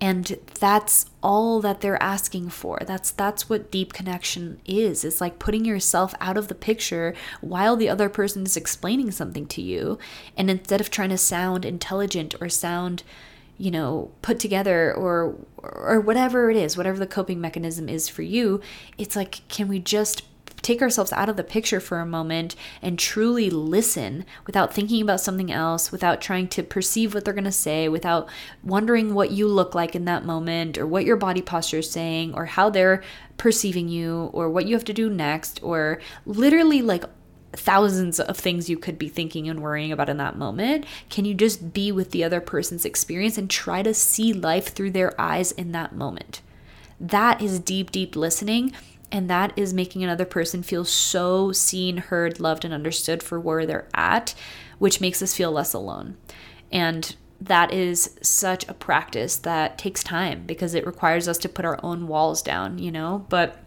And 0.00 0.38
that's 0.60 1.06
all 1.22 1.60
that 1.60 1.80
they're 1.80 2.00
asking 2.00 2.50
for. 2.50 2.80
That's 2.86 3.10
that's 3.10 3.48
what 3.48 3.70
deep 3.70 3.92
connection 3.92 4.60
is. 4.64 5.04
It's 5.04 5.20
like 5.20 5.40
putting 5.40 5.64
yourself 5.64 6.14
out 6.20 6.36
of 6.36 6.46
the 6.46 6.54
picture 6.54 7.14
while 7.40 7.74
the 7.76 7.88
other 7.88 8.08
person 8.08 8.44
is 8.44 8.56
explaining 8.56 9.10
something 9.10 9.46
to 9.46 9.62
you. 9.62 9.98
And 10.36 10.50
instead 10.50 10.80
of 10.80 10.90
trying 10.90 11.10
to 11.10 11.18
sound 11.18 11.64
intelligent 11.64 12.34
or 12.40 12.48
sound 12.48 13.02
you 13.58 13.72
know 13.72 14.10
put 14.22 14.38
together 14.38 14.94
or 14.94 15.34
or 15.56 16.00
whatever 16.00 16.48
it 16.48 16.56
is 16.56 16.76
whatever 16.76 16.96
the 16.96 17.06
coping 17.06 17.40
mechanism 17.40 17.88
is 17.88 18.08
for 18.08 18.22
you 18.22 18.60
it's 18.96 19.16
like 19.16 19.40
can 19.48 19.66
we 19.66 19.80
just 19.80 20.22
take 20.62 20.82
ourselves 20.82 21.12
out 21.12 21.28
of 21.28 21.36
the 21.36 21.44
picture 21.44 21.80
for 21.80 22.00
a 22.00 22.06
moment 22.06 22.56
and 22.82 22.98
truly 22.98 23.50
listen 23.50 24.24
without 24.46 24.72
thinking 24.72 25.02
about 25.02 25.20
something 25.20 25.52
else, 25.52 25.92
without 25.92 26.20
trying 26.20 26.48
to 26.48 26.62
perceive 26.62 27.14
what 27.14 27.24
they're 27.24 27.34
going 27.34 27.44
to 27.44 27.52
say, 27.52 27.88
without 27.88 28.28
wondering 28.62 29.14
what 29.14 29.30
you 29.30 29.46
look 29.46 29.74
like 29.74 29.94
in 29.94 30.04
that 30.04 30.24
moment 30.24 30.78
or 30.78 30.86
what 30.86 31.04
your 31.04 31.16
body 31.16 31.42
posture 31.42 31.78
is 31.78 31.90
saying 31.90 32.34
or 32.34 32.46
how 32.46 32.70
they're 32.70 33.02
perceiving 33.36 33.88
you 33.88 34.30
or 34.32 34.50
what 34.50 34.66
you 34.66 34.74
have 34.74 34.84
to 34.84 34.92
do 34.92 35.08
next 35.08 35.60
or 35.62 36.00
literally 36.26 36.82
like 36.82 37.04
thousands 37.52 38.20
of 38.20 38.36
things 38.36 38.68
you 38.68 38.78
could 38.78 38.98
be 38.98 39.08
thinking 39.08 39.48
and 39.48 39.60
worrying 39.60 39.92
about 39.92 40.08
in 40.08 40.18
that 40.18 40.36
moment. 40.36 40.84
Can 41.08 41.24
you 41.24 41.34
just 41.34 41.72
be 41.72 41.90
with 41.90 42.10
the 42.10 42.24
other 42.24 42.40
person's 42.40 42.84
experience 42.84 43.38
and 43.38 43.48
try 43.48 43.82
to 43.82 43.94
see 43.94 44.32
life 44.32 44.68
through 44.68 44.90
their 44.90 45.18
eyes 45.20 45.52
in 45.52 45.72
that 45.72 45.94
moment? 45.94 46.42
That 47.00 47.40
is 47.40 47.60
deep, 47.60 47.90
deep 47.90 48.16
listening. 48.16 48.72
And 49.10 49.30
that 49.30 49.52
is 49.56 49.72
making 49.72 50.04
another 50.04 50.24
person 50.24 50.62
feel 50.62 50.84
so 50.84 51.52
seen, 51.52 51.96
heard, 51.96 52.40
loved, 52.40 52.64
and 52.64 52.74
understood 52.74 53.22
for 53.22 53.40
where 53.40 53.64
they're 53.64 53.88
at, 53.94 54.34
which 54.78 55.00
makes 55.00 55.22
us 55.22 55.34
feel 55.34 55.50
less 55.50 55.72
alone. 55.72 56.18
And 56.70 57.16
that 57.40 57.72
is 57.72 58.18
such 58.20 58.68
a 58.68 58.74
practice 58.74 59.36
that 59.38 59.78
takes 59.78 60.02
time 60.02 60.44
because 60.44 60.74
it 60.74 60.86
requires 60.86 61.28
us 61.28 61.38
to 61.38 61.48
put 61.48 61.64
our 61.64 61.78
own 61.82 62.06
walls 62.06 62.42
down, 62.42 62.78
you 62.78 62.90
know? 62.90 63.24
But 63.28 63.62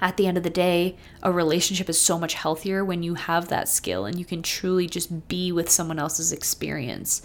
at 0.00 0.16
the 0.16 0.26
end 0.26 0.36
of 0.36 0.42
the 0.42 0.50
day, 0.50 0.96
a 1.22 1.30
relationship 1.30 1.88
is 1.88 2.00
so 2.00 2.18
much 2.18 2.34
healthier 2.34 2.84
when 2.84 3.02
you 3.02 3.14
have 3.14 3.48
that 3.48 3.68
skill 3.68 4.04
and 4.04 4.18
you 4.18 4.24
can 4.24 4.42
truly 4.42 4.86
just 4.86 5.28
be 5.28 5.52
with 5.52 5.70
someone 5.70 5.98
else's 5.98 6.32
experience 6.32 7.22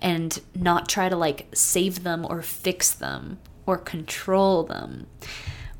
and 0.00 0.40
not 0.54 0.88
try 0.88 1.08
to 1.08 1.16
like 1.16 1.48
save 1.54 2.02
them 2.02 2.26
or 2.28 2.42
fix 2.42 2.92
them 2.92 3.38
or 3.66 3.76
control 3.78 4.64
them 4.64 5.06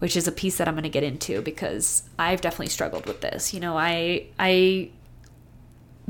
which 0.02 0.16
is 0.16 0.26
a 0.26 0.32
piece 0.32 0.58
that 0.58 0.66
I'm 0.66 0.74
going 0.74 0.82
to 0.82 0.88
get 0.88 1.04
into 1.04 1.42
because 1.42 2.02
I've 2.18 2.40
definitely 2.40 2.70
struggled 2.70 3.06
with 3.06 3.20
this. 3.20 3.54
You 3.54 3.60
know, 3.60 3.78
I 3.78 4.26
I 4.36 4.90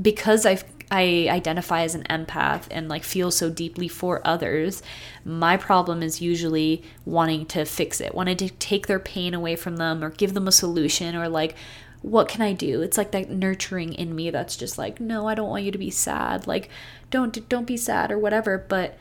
because 0.00 0.46
I've 0.46 0.64
I 0.90 1.26
identify 1.28 1.82
as 1.82 1.94
an 1.94 2.04
empath 2.04 2.68
and 2.70 2.88
like 2.88 3.04
feel 3.04 3.30
so 3.30 3.50
deeply 3.50 3.88
for 3.88 4.26
others, 4.26 4.82
my 5.26 5.58
problem 5.58 6.02
is 6.02 6.22
usually 6.22 6.82
wanting 7.04 7.44
to 7.48 7.66
fix 7.66 8.00
it, 8.00 8.14
wanting 8.14 8.38
to 8.38 8.48
take 8.48 8.86
their 8.86 8.98
pain 8.98 9.34
away 9.34 9.56
from 9.56 9.76
them 9.76 10.02
or 10.02 10.08
give 10.08 10.32
them 10.32 10.48
a 10.48 10.52
solution 10.52 11.14
or 11.14 11.28
like 11.28 11.54
what 12.00 12.28
can 12.28 12.40
I 12.40 12.54
do? 12.54 12.80
It's 12.80 12.96
like 12.96 13.10
that 13.10 13.28
nurturing 13.28 13.92
in 13.92 14.16
me 14.16 14.30
that's 14.30 14.56
just 14.56 14.78
like, 14.78 15.00
no, 15.00 15.28
I 15.28 15.34
don't 15.34 15.50
want 15.50 15.64
you 15.64 15.70
to 15.70 15.76
be 15.76 15.90
sad. 15.90 16.46
Like 16.46 16.70
don't 17.10 17.46
don't 17.50 17.66
be 17.66 17.76
sad 17.76 18.10
or 18.10 18.18
whatever, 18.18 18.56
but 18.56 18.96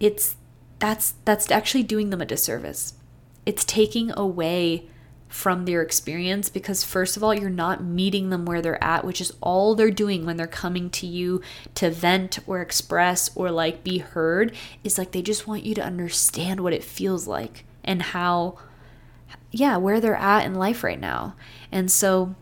it's 0.00 0.34
that's 0.80 1.14
that's 1.24 1.52
actually 1.52 1.84
doing 1.84 2.10
them 2.10 2.20
a 2.20 2.26
disservice 2.26 2.94
it's 3.46 3.64
taking 3.64 4.10
away 4.16 4.88
from 5.28 5.64
their 5.64 5.82
experience 5.82 6.48
because 6.48 6.84
first 6.84 7.16
of 7.16 7.24
all 7.24 7.34
you're 7.34 7.50
not 7.50 7.82
meeting 7.82 8.30
them 8.30 8.46
where 8.46 8.62
they're 8.62 8.82
at 8.82 9.04
which 9.04 9.20
is 9.20 9.32
all 9.40 9.74
they're 9.74 9.90
doing 9.90 10.24
when 10.24 10.36
they're 10.36 10.46
coming 10.46 10.88
to 10.88 11.08
you 11.08 11.42
to 11.74 11.90
vent 11.90 12.38
or 12.46 12.60
express 12.60 13.30
or 13.34 13.50
like 13.50 13.82
be 13.82 13.98
heard 13.98 14.54
is 14.84 14.96
like 14.96 15.10
they 15.10 15.22
just 15.22 15.48
want 15.48 15.64
you 15.64 15.74
to 15.74 15.82
understand 15.82 16.60
what 16.60 16.72
it 16.72 16.84
feels 16.84 17.26
like 17.26 17.64
and 17.82 18.00
how 18.00 18.56
yeah 19.50 19.76
where 19.76 20.00
they're 20.00 20.16
at 20.16 20.44
in 20.44 20.54
life 20.54 20.82
right 20.82 21.00
now. 21.00 21.34
And 21.70 21.90
so 21.90 22.34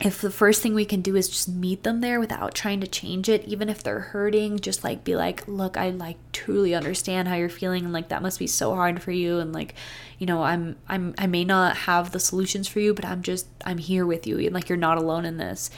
if 0.00 0.22
the 0.22 0.30
first 0.30 0.62
thing 0.62 0.74
we 0.74 0.86
can 0.86 1.02
do 1.02 1.14
is 1.14 1.28
just 1.28 1.48
meet 1.48 1.82
them 1.82 2.00
there 2.00 2.18
without 2.18 2.54
trying 2.54 2.80
to 2.80 2.86
change 2.86 3.28
it 3.28 3.44
even 3.44 3.68
if 3.68 3.82
they're 3.82 4.00
hurting 4.00 4.58
just 4.58 4.82
like 4.82 5.04
be 5.04 5.14
like 5.14 5.46
look 5.46 5.76
i 5.76 5.90
like 5.90 6.16
truly 6.32 6.74
understand 6.74 7.28
how 7.28 7.34
you're 7.34 7.48
feeling 7.48 7.84
and 7.84 7.92
like 7.92 8.08
that 8.08 8.22
must 8.22 8.38
be 8.38 8.46
so 8.46 8.74
hard 8.74 9.02
for 9.02 9.10
you 9.10 9.38
and 9.38 9.52
like 9.52 9.74
you 10.18 10.26
know 10.26 10.42
i'm 10.42 10.76
i'm 10.88 11.14
i 11.18 11.26
may 11.26 11.44
not 11.44 11.76
have 11.76 12.12
the 12.12 12.20
solutions 12.20 12.66
for 12.66 12.80
you 12.80 12.94
but 12.94 13.04
i'm 13.04 13.22
just 13.22 13.46
i'm 13.64 13.78
here 13.78 14.06
with 14.06 14.26
you 14.26 14.38
and 14.38 14.54
like 14.54 14.68
you're 14.68 14.78
not 14.78 14.96
alone 14.96 15.24
in 15.24 15.36
this 15.36 15.70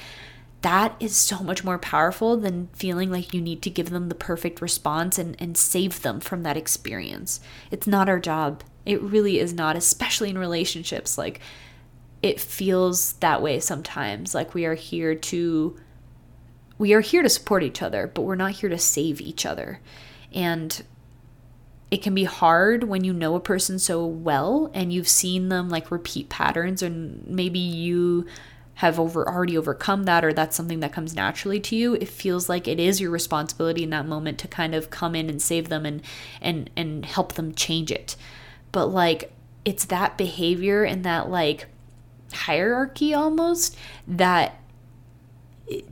that 0.62 0.94
is 1.00 1.16
so 1.16 1.40
much 1.40 1.64
more 1.64 1.78
powerful 1.78 2.36
than 2.36 2.68
feeling 2.72 3.10
like 3.10 3.34
you 3.34 3.40
need 3.40 3.62
to 3.62 3.70
give 3.70 3.90
them 3.90 4.08
the 4.08 4.14
perfect 4.14 4.62
response 4.62 5.18
and, 5.18 5.34
and 5.40 5.56
save 5.56 6.02
them 6.02 6.20
from 6.20 6.44
that 6.44 6.56
experience. 6.56 7.40
It's 7.72 7.88
not 7.88 8.08
our 8.08 8.20
job. 8.20 8.62
It 8.86 9.02
really 9.02 9.40
is 9.40 9.52
not, 9.52 9.74
especially 9.74 10.30
in 10.30 10.38
relationships. 10.38 11.18
Like, 11.18 11.40
it 12.22 12.40
feels 12.40 13.14
that 13.14 13.42
way 13.42 13.60
sometimes. 13.60 14.34
Like 14.34 14.54
we 14.54 14.64
are 14.64 14.74
here 14.74 15.14
to 15.14 15.76
we 16.78 16.94
are 16.94 17.00
here 17.00 17.22
to 17.22 17.28
support 17.28 17.62
each 17.62 17.82
other 17.82 18.06
but 18.08 18.22
we're 18.22 18.34
not 18.34 18.52
here 18.52 18.70
to 18.70 18.78
save 18.78 19.20
each 19.20 19.44
other. 19.44 19.80
And 20.32 20.82
it 21.90 22.02
can 22.02 22.14
be 22.14 22.24
hard 22.24 22.84
when 22.84 23.04
you 23.04 23.12
know 23.12 23.34
a 23.34 23.40
person 23.40 23.78
so 23.78 24.06
well 24.06 24.70
and 24.72 24.92
you've 24.92 25.08
seen 25.08 25.50
them 25.50 25.68
like 25.68 25.90
repeat 25.90 26.30
patterns 26.30 26.82
and 26.82 27.26
maybe 27.26 27.58
you 27.58 28.24
have 28.76 28.98
over 28.98 29.28
already 29.28 29.58
overcome 29.58 30.04
that 30.04 30.24
or 30.24 30.32
that's 30.32 30.56
something 30.56 30.80
that 30.80 30.92
comes 30.92 31.14
naturally 31.14 31.60
to 31.60 31.76
you. 31.76 31.94
It 31.94 32.08
feels 32.08 32.48
like 32.48 32.66
it 32.66 32.80
is 32.80 33.00
your 33.00 33.10
responsibility 33.10 33.82
in 33.82 33.90
that 33.90 34.06
moment 34.06 34.38
to 34.38 34.48
kind 34.48 34.74
of 34.74 34.88
come 34.88 35.14
in 35.14 35.28
and 35.28 35.42
save 35.42 35.68
them 35.68 35.84
and 35.84 36.00
and 36.40 36.70
and 36.76 37.04
help 37.04 37.34
them 37.34 37.54
change 37.54 37.90
it. 37.92 38.16
But 38.70 38.86
like 38.86 39.30
it's 39.64 39.84
that 39.86 40.16
behavior 40.16 40.84
and 40.84 41.04
that 41.04 41.28
like 41.28 41.66
hierarchy 42.32 43.14
almost 43.14 43.76
that 44.06 44.58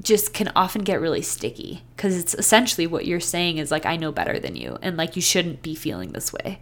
just 0.03 0.35
can 0.35 0.51
often 0.55 0.83
get 0.83 1.01
really 1.01 1.23
sticky 1.23 1.83
because 1.97 2.17
it's 2.17 2.35
essentially 2.35 2.87
what 2.87 3.07
you're 3.07 3.21
saying 3.21 3.59
is 3.59 3.71
like 3.71 3.87
I 3.87 3.97
know 3.97 4.13
better 4.13 4.39
than 4.39 4.57
you 4.57 4.79
and 4.83 4.97
like 4.97 5.17
you 5.17 5.23
shouldn't 5.23 5.63
be 5.63 5.75
feeling 5.75 6.13
this 6.13 6.33
way. 6.33 6.61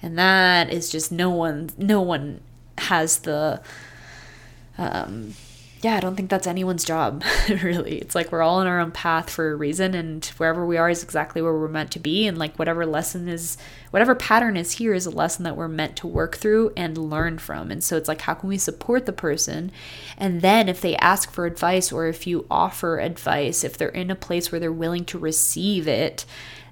And 0.00 0.18
that 0.18 0.72
is 0.72 0.90
just 0.90 1.12
no 1.12 1.30
one 1.30 1.70
no 1.76 2.00
one 2.00 2.40
has 2.78 3.18
the 3.18 3.60
um 4.78 5.34
yeah, 5.82 5.96
I 5.96 6.00
don't 6.00 6.14
think 6.14 6.30
that's 6.30 6.46
anyone's 6.46 6.84
job, 6.84 7.24
really. 7.48 7.98
It's 7.98 8.14
like 8.14 8.30
we're 8.30 8.40
all 8.40 8.58
on 8.58 8.68
our 8.68 8.78
own 8.78 8.92
path 8.92 9.28
for 9.28 9.50
a 9.50 9.56
reason, 9.56 9.94
and 9.96 10.24
wherever 10.36 10.64
we 10.64 10.76
are 10.76 10.88
is 10.88 11.02
exactly 11.02 11.42
where 11.42 11.52
we're 11.52 11.66
meant 11.66 11.90
to 11.92 11.98
be. 11.98 12.24
And 12.28 12.38
like 12.38 12.56
whatever 12.56 12.86
lesson 12.86 13.28
is, 13.28 13.58
whatever 13.90 14.14
pattern 14.14 14.56
is 14.56 14.72
here 14.72 14.94
is 14.94 15.06
a 15.06 15.10
lesson 15.10 15.42
that 15.42 15.56
we're 15.56 15.66
meant 15.66 15.96
to 15.96 16.06
work 16.06 16.36
through 16.36 16.72
and 16.76 16.96
learn 16.96 17.38
from. 17.38 17.72
And 17.72 17.82
so 17.82 17.96
it's 17.96 18.06
like, 18.06 18.20
how 18.20 18.34
can 18.34 18.48
we 18.48 18.58
support 18.58 19.06
the 19.06 19.12
person? 19.12 19.72
And 20.16 20.40
then 20.40 20.68
if 20.68 20.80
they 20.80 20.94
ask 20.96 21.32
for 21.32 21.46
advice 21.46 21.90
or 21.90 22.06
if 22.06 22.28
you 22.28 22.46
offer 22.48 23.00
advice, 23.00 23.64
if 23.64 23.76
they're 23.76 23.88
in 23.88 24.12
a 24.12 24.14
place 24.14 24.52
where 24.52 24.60
they're 24.60 24.70
willing 24.70 25.04
to 25.06 25.18
receive 25.18 25.88
it, 25.88 26.24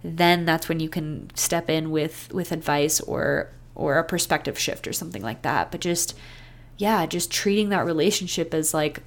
then 0.04 0.44
that's 0.44 0.68
when 0.68 0.78
you 0.78 0.88
can 0.88 1.30
step 1.34 1.68
in 1.68 1.90
with 1.90 2.32
with 2.32 2.52
advice 2.52 3.00
or 3.00 3.50
or 3.74 3.98
a 3.98 4.04
perspective 4.04 4.58
shift 4.58 4.86
or 4.86 4.92
something 4.92 5.22
like 5.22 5.42
that. 5.42 5.72
But 5.72 5.80
just 5.80 6.16
yeah, 6.80 7.04
just 7.04 7.30
treating 7.30 7.68
that 7.68 7.84
relationship 7.84 8.54
as 8.54 8.72
like 8.72 9.02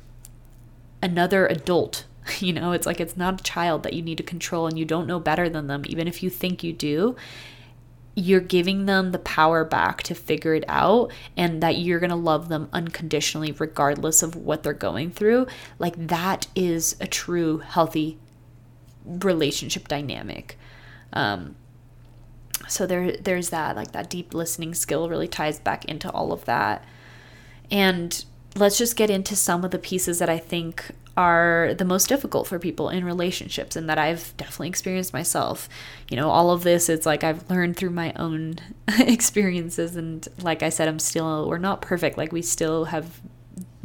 another 1.01 1.47
adult. 1.47 2.05
You 2.39 2.53
know, 2.53 2.71
it's 2.71 2.85
like 2.85 3.01
it's 3.01 3.17
not 3.17 3.41
a 3.41 3.43
child 3.43 3.83
that 3.83 3.91
you 3.91 4.01
need 4.01 4.15
to 4.15 4.23
control 4.23 4.65
and 4.65 4.79
you 4.79 4.85
don't 4.85 5.07
know 5.07 5.19
better 5.19 5.49
than 5.49 5.67
them, 5.67 5.83
even 5.87 6.07
if 6.07 6.23
you 6.23 6.29
think 6.29 6.63
you 6.63 6.71
do. 6.71 7.17
You're 8.15 8.39
giving 8.39 8.85
them 8.85 9.11
the 9.11 9.19
power 9.19 9.65
back 9.65 10.03
to 10.03 10.15
figure 10.15 10.55
it 10.55 10.63
out 10.69 11.11
and 11.35 11.61
that 11.61 11.79
you're 11.79 11.99
going 11.99 12.11
to 12.11 12.15
love 12.15 12.47
them 12.47 12.69
unconditionally, 12.71 13.51
regardless 13.51 14.23
of 14.23 14.37
what 14.37 14.63
they're 14.63 14.71
going 14.71 15.11
through. 15.11 15.47
Like, 15.79 16.07
that 16.07 16.47
is 16.55 16.95
a 17.01 17.07
true, 17.07 17.57
healthy 17.57 18.19
relationship 19.03 19.89
dynamic. 19.89 20.57
Um, 21.11 21.55
so 22.69 22.85
there 22.87 23.17
there's 23.17 23.49
that 23.49 23.75
like 23.75 23.91
that 23.91 24.09
deep 24.09 24.33
listening 24.33 24.73
skill 24.73 25.09
really 25.09 25.27
ties 25.27 25.59
back 25.59 25.83
into 25.85 26.09
all 26.09 26.31
of 26.31 26.45
that. 26.45 26.85
And 27.71 28.23
let's 28.55 28.77
just 28.77 28.95
get 28.95 29.09
into 29.09 29.35
some 29.35 29.63
of 29.63 29.71
the 29.71 29.79
pieces 29.79 30.19
that 30.19 30.29
I 30.29 30.37
think 30.37 30.91
are 31.15 31.75
the 31.77 31.85
most 31.85 32.09
difficult 32.09 32.47
for 32.47 32.57
people 32.57 32.89
in 32.89 33.05
relationships 33.05 33.75
and 33.75 33.87
that 33.87 33.99
I've 33.99 34.35
definitely 34.35 34.69
experienced 34.69 35.13
myself. 35.13 35.69
You 36.09 36.17
know, 36.17 36.29
all 36.29 36.49
of 36.49 36.63
this 36.63 36.89
it's 36.89 37.05
like 37.05 37.23
I've 37.23 37.47
learned 37.49 37.77
through 37.77 37.91
my 37.91 38.13
own 38.15 38.55
experiences 38.99 39.95
and 39.95 40.27
like 40.41 40.63
I 40.63 40.69
said 40.69 40.87
I'm 40.87 40.99
still 40.99 41.47
we're 41.47 41.59
not 41.59 41.81
perfect 41.81 42.17
like 42.17 42.31
we 42.31 42.41
still 42.41 42.85
have 42.85 43.21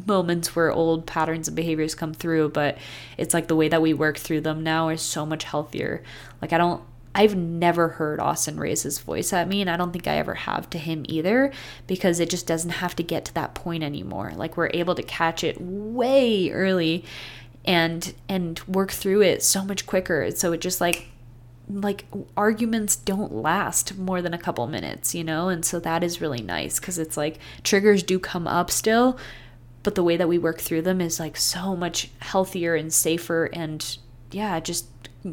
moments 0.07 0.57
where 0.57 0.73
old 0.73 1.07
patterns 1.07 1.49
and 1.49 1.55
behaviors 1.55 1.95
come 1.95 2.15
through, 2.15 2.49
but 2.49 2.79
it's 3.19 3.35
like 3.35 3.47
the 3.47 3.55
way 3.55 3.69
that 3.69 3.83
we 3.83 3.93
work 3.93 4.17
through 4.17 4.41
them 4.41 4.63
now 4.65 4.89
is 4.89 5.03
so 5.03 5.27
much 5.27 5.45
healthier. 5.45 6.03
Like 6.41 6.53
I 6.53 6.59
don't 6.59 6.83
I've 7.19 7.35
never 7.35 7.89
heard 7.89 8.21
Austin 8.21 8.61
raise 8.61 8.85
his 8.85 9.01
voice 9.01 9.33
at 9.33 9.49
me, 9.49 9.61
and 9.61 9.69
I 9.69 9.77
don't 9.77 9.93
think 9.93 10.07
I 10.07 10.19
ever 10.19 10.35
have 10.35 10.71
to 10.71 10.79
him 10.79 11.05
either 11.09 11.51
because 11.89 12.21
it 12.21 12.31
just 12.31 12.47
doesn't 12.47 12.71
have 12.71 12.95
to 12.95 13.03
get 13.03 13.25
to 13.25 13.35
that 13.35 13.57
point 13.57 13.83
anymore. 13.83 14.31
Like 14.37 14.57
we're 14.57 14.71
able 14.73 14.95
to 14.95 15.03
catch 15.03 15.43
it 15.43 15.61
way 15.61 16.49
early 16.53 17.05
and 17.65 18.15
and 18.29 18.61
work 18.69 18.93
through 18.93 19.23
it 19.23 19.43
so 19.43 19.65
much 19.65 19.85
quicker. 19.85 20.31
So 20.31 20.53
it 20.53 20.61
just 20.61 20.81
like 20.81 21.09
like 21.69 22.05
arguments 22.37 22.95
don't 22.95 23.35
last 23.35 23.99
more 23.99 24.23
than 24.23 24.33
a 24.33 24.39
couple 24.39 24.65
minutes, 24.69 25.13
you 25.13 25.25
know? 25.25 25.49
And 25.49 25.65
so 25.65 25.81
that 25.81 26.05
is 26.05 26.21
really 26.21 26.41
nice 26.41 26.79
cuz 26.79 26.99
it's 26.99 27.17
like 27.17 27.41
triggers 27.65 28.05
do 28.05 28.21
come 28.21 28.47
up 28.47 28.71
still, 28.71 29.19
but 29.83 29.97
the 29.97 30.05
way 30.05 30.17
that 30.17 30.29
we 30.29 30.39
work 30.39 30.61
through 30.61 30.83
them 30.83 31.01
is 31.01 31.19
like 31.19 31.37
so 31.37 31.75
much 31.75 32.11
healthier 32.21 32.77
and 32.77 32.93
safer 32.93 33.47
and 33.47 33.99
yeah, 34.31 34.61
just 34.61 34.87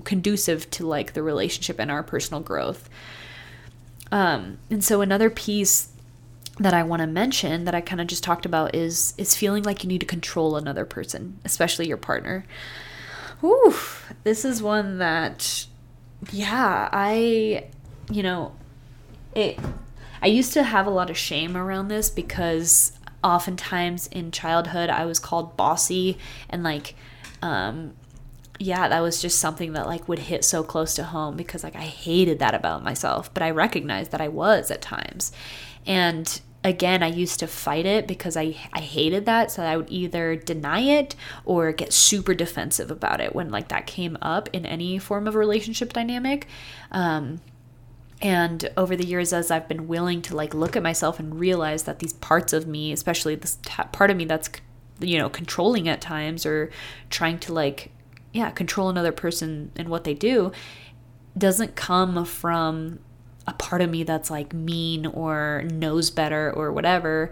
conducive 0.03 0.69
to 0.71 0.85
like 0.85 1.13
the 1.13 1.23
relationship 1.23 1.79
and 1.79 1.91
our 1.91 2.03
personal 2.03 2.41
growth. 2.41 2.89
Um, 4.11 4.59
and 4.69 4.83
so 4.83 5.01
another 5.01 5.29
piece 5.29 5.89
that 6.59 6.73
I 6.73 6.83
want 6.83 7.01
to 7.01 7.07
mention 7.07 7.65
that 7.65 7.75
I 7.75 7.81
kind 7.81 7.99
of 7.99 8.07
just 8.07 8.23
talked 8.23 8.45
about 8.45 8.75
is 8.75 9.13
is 9.17 9.35
feeling 9.35 9.63
like 9.63 9.83
you 9.83 9.89
need 9.89 9.99
to 9.99 10.05
control 10.05 10.55
another 10.55 10.85
person, 10.85 11.39
especially 11.43 11.87
your 11.87 11.97
partner. 11.97 12.45
Ooh, 13.43 13.75
this 14.23 14.45
is 14.45 14.63
one 14.63 14.99
that 14.99 15.65
yeah, 16.31 16.89
I 16.91 17.67
you 18.09 18.23
know, 18.23 18.53
it 19.33 19.59
I 20.21 20.27
used 20.27 20.53
to 20.53 20.63
have 20.63 20.87
a 20.87 20.91
lot 20.91 21.09
of 21.09 21.17
shame 21.17 21.57
around 21.57 21.89
this 21.89 22.09
because 22.09 22.93
oftentimes 23.23 24.07
in 24.07 24.31
childhood 24.31 24.89
I 24.89 25.05
was 25.05 25.19
called 25.19 25.57
bossy 25.57 26.17
and 26.49 26.63
like 26.63 26.95
um 27.41 27.93
yeah, 28.59 28.87
that 28.87 29.01
was 29.01 29.21
just 29.21 29.39
something 29.39 29.73
that 29.73 29.87
like 29.87 30.07
would 30.07 30.19
hit 30.19 30.45
so 30.45 30.63
close 30.63 30.93
to 30.95 31.03
home 31.03 31.35
because 31.35 31.63
like 31.63 31.75
I 31.75 31.81
hated 31.81 32.39
that 32.39 32.55
about 32.55 32.83
myself, 32.83 33.33
but 33.33 33.43
I 33.43 33.51
recognized 33.51 34.11
that 34.11 34.21
I 34.21 34.27
was 34.27 34.71
at 34.71 34.81
times. 34.81 35.31
And 35.85 36.39
again, 36.63 37.03
I 37.03 37.07
used 37.07 37.39
to 37.41 37.47
fight 37.47 37.85
it 37.85 38.07
because 38.07 38.37
I 38.37 38.55
I 38.73 38.79
hated 38.79 39.25
that, 39.25 39.51
so 39.51 39.63
I 39.63 39.77
would 39.77 39.91
either 39.91 40.35
deny 40.35 40.79
it 40.79 41.15
or 41.43 41.71
get 41.71 41.93
super 41.93 42.33
defensive 42.33 42.91
about 42.91 43.21
it 43.21 43.35
when 43.35 43.51
like 43.51 43.67
that 43.69 43.87
came 43.87 44.17
up 44.21 44.49
in 44.53 44.65
any 44.65 44.99
form 44.99 45.27
of 45.27 45.35
relationship 45.35 45.93
dynamic. 45.93 46.47
Um 46.91 47.41
and 48.21 48.69
over 48.77 48.95
the 48.95 49.05
years 49.05 49.33
as 49.33 49.51
I've 49.51 49.67
been 49.67 49.87
willing 49.89 50.21
to 50.23 50.35
like 50.35 50.53
look 50.53 50.77
at 50.77 50.83
myself 50.83 51.19
and 51.19 51.37
realize 51.37 51.83
that 51.83 51.99
these 51.99 52.13
parts 52.13 52.53
of 52.53 52.65
me, 52.65 52.93
especially 52.93 53.35
this 53.35 53.57
t- 53.61 53.83
part 53.91 54.09
of 54.09 54.15
me 54.17 54.23
that's 54.25 54.49
you 55.01 55.17
know 55.17 55.29
controlling 55.29 55.89
at 55.89 55.99
times 55.99 56.45
or 56.45 56.71
trying 57.09 57.37
to 57.39 57.53
like 57.53 57.91
yeah, 58.35 58.49
control 58.49 58.89
another 58.89 59.13
person 59.13 59.71
and 59.77 59.87
what 59.87 60.03
they 60.03 60.13
do 60.13 60.51
doesn't 61.37 61.77
come 61.77 62.25
from 62.25 62.99
a 63.47 63.53
part 63.53 63.81
of 63.81 63.89
me 63.89 64.03
that's 64.03 64.29
like 64.29 64.53
mean 64.53 65.05
or 65.05 65.63
knows 65.71 66.09
better 66.09 66.51
or 66.51 66.73
whatever. 66.73 67.31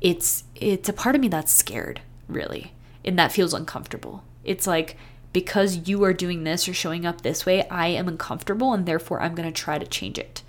It's 0.00 0.44
it's 0.54 0.88
a 0.88 0.92
part 0.92 1.16
of 1.16 1.20
me 1.20 1.26
that's 1.26 1.52
scared, 1.52 2.00
really. 2.28 2.72
And 3.04 3.18
that 3.18 3.32
feels 3.32 3.54
uncomfortable. 3.54 4.22
It's 4.44 4.68
like 4.68 4.96
because 5.32 5.88
you 5.88 6.04
are 6.04 6.12
doing 6.12 6.44
this 6.44 6.68
or 6.68 6.74
showing 6.74 7.04
up 7.04 7.22
this 7.22 7.44
way, 7.44 7.68
I 7.68 7.88
am 7.88 8.06
uncomfortable 8.06 8.72
and 8.72 8.86
therefore 8.86 9.20
I'm 9.20 9.34
going 9.34 9.52
to 9.52 9.60
try 9.60 9.78
to 9.78 9.86
change 9.86 10.16
it. 10.16 10.44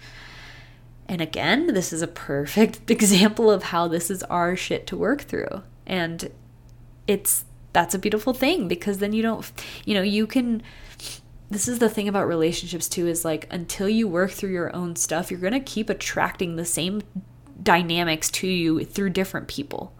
And 1.07 1.21
again, 1.21 1.73
this 1.73 1.91
is 1.91 2.03
a 2.03 2.07
perfect 2.07 2.91
example 2.91 3.49
of 3.49 3.63
how 3.63 3.87
this 3.87 4.11
is 4.11 4.21
our 4.23 4.55
shit 4.55 4.85
to 4.87 4.95
work 4.95 5.21
through. 5.21 5.63
And 5.87 6.29
it's 7.07 7.45
that's 7.77 7.93
a 7.93 7.99
beautiful 7.99 8.33
thing 8.33 8.67
because 8.67 8.97
then 8.97 9.13
you 9.13 9.21
don't 9.21 9.51
you 9.85 9.93
know 9.93 10.01
you 10.01 10.25
can 10.25 10.63
this 11.49 11.67
is 11.67 11.79
the 11.79 11.89
thing 11.89 12.07
about 12.07 12.27
relationships 12.27 12.89
too 12.89 13.07
is 13.07 13.23
like 13.23 13.47
until 13.51 13.87
you 13.87 14.07
work 14.07 14.31
through 14.31 14.51
your 14.51 14.75
own 14.75 14.95
stuff 14.95 15.29
you're 15.29 15.39
going 15.39 15.53
to 15.53 15.59
keep 15.59 15.89
attracting 15.89 16.55
the 16.55 16.65
same 16.65 17.01
dynamics 17.61 18.29
to 18.29 18.47
you 18.47 18.83
through 18.85 19.09
different 19.09 19.47
people. 19.47 19.93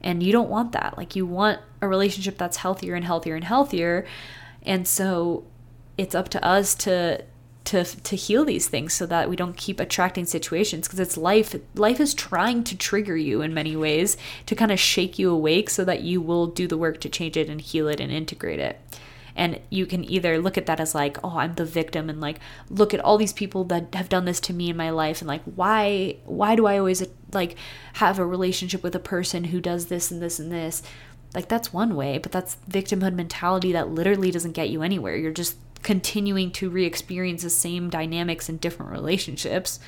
And 0.00 0.22
you 0.22 0.32
don't 0.32 0.48
want 0.48 0.72
that. 0.72 0.96
Like 0.96 1.16
you 1.16 1.26
want 1.26 1.60
a 1.80 1.88
relationship 1.88 2.38
that's 2.38 2.58
healthier 2.58 2.94
and 2.94 3.04
healthier 3.04 3.34
and 3.34 3.44
healthier. 3.44 4.06
And 4.62 4.86
so 4.86 5.44
it's 5.96 6.14
up 6.14 6.28
to 6.30 6.44
us 6.44 6.74
to 6.76 7.24
to 7.68 7.84
to 7.84 8.16
heal 8.16 8.46
these 8.46 8.66
things 8.66 8.94
so 8.94 9.04
that 9.06 9.28
we 9.28 9.36
don't 9.36 9.56
keep 9.56 9.78
attracting 9.78 10.24
situations 10.24 10.86
because 10.86 11.00
it's 11.00 11.18
life. 11.18 11.54
Life 11.74 12.00
is 12.00 12.14
trying 12.14 12.64
to 12.64 12.76
trigger 12.76 13.16
you 13.16 13.42
in 13.42 13.52
many 13.52 13.76
ways 13.76 14.16
to 14.46 14.54
kind 14.54 14.72
of 14.72 14.80
shake 14.80 15.18
you 15.18 15.30
awake 15.30 15.68
so 15.68 15.84
that 15.84 16.00
you 16.00 16.22
will 16.22 16.46
do 16.46 16.66
the 16.66 16.78
work 16.78 16.98
to 17.00 17.10
change 17.10 17.36
it 17.36 17.50
and 17.50 17.60
heal 17.60 17.86
it 17.86 18.00
and 18.00 18.10
integrate 18.10 18.58
it. 18.58 18.80
And 19.36 19.60
you 19.68 19.84
can 19.84 20.02
either 20.02 20.38
look 20.38 20.56
at 20.56 20.64
that 20.64 20.80
as 20.80 20.94
like 20.94 21.18
oh 21.22 21.36
i'm 21.38 21.54
the 21.54 21.64
victim 21.64 22.08
and 22.08 22.20
like 22.20 22.40
look 22.70 22.94
at 22.94 23.00
all 23.00 23.18
these 23.18 23.34
people 23.34 23.64
that 23.64 23.94
have 23.94 24.08
done 24.08 24.24
this 24.24 24.40
to 24.40 24.52
me 24.54 24.70
in 24.70 24.76
my 24.76 24.90
life 24.90 25.20
and 25.20 25.28
like 25.28 25.42
why 25.44 26.16
why 26.24 26.56
do 26.56 26.66
i 26.66 26.76
always 26.78 27.06
like 27.32 27.54
have 27.94 28.18
a 28.18 28.26
relationship 28.26 28.82
with 28.82 28.94
a 28.96 29.10
person 29.14 29.44
who 29.44 29.60
does 29.60 29.86
this 29.86 30.10
and 30.10 30.22
this 30.22 30.38
and 30.40 30.50
this? 30.50 30.82
Like 31.34 31.48
that's 31.48 31.72
one 31.72 31.94
way 31.94 32.16
but 32.16 32.32
that's 32.32 32.56
victimhood 32.68 33.14
mentality 33.14 33.72
that 33.72 33.90
literally 33.90 34.30
doesn't 34.30 34.52
get 34.52 34.70
you 34.70 34.82
anywhere. 34.82 35.16
You're 35.16 35.32
just 35.32 35.56
continuing 35.82 36.50
to 36.52 36.70
re 36.70 36.84
experience 36.84 37.42
the 37.42 37.50
same 37.50 37.90
dynamics 37.90 38.48
in 38.48 38.56
different 38.58 38.92
relationships, 38.92 39.80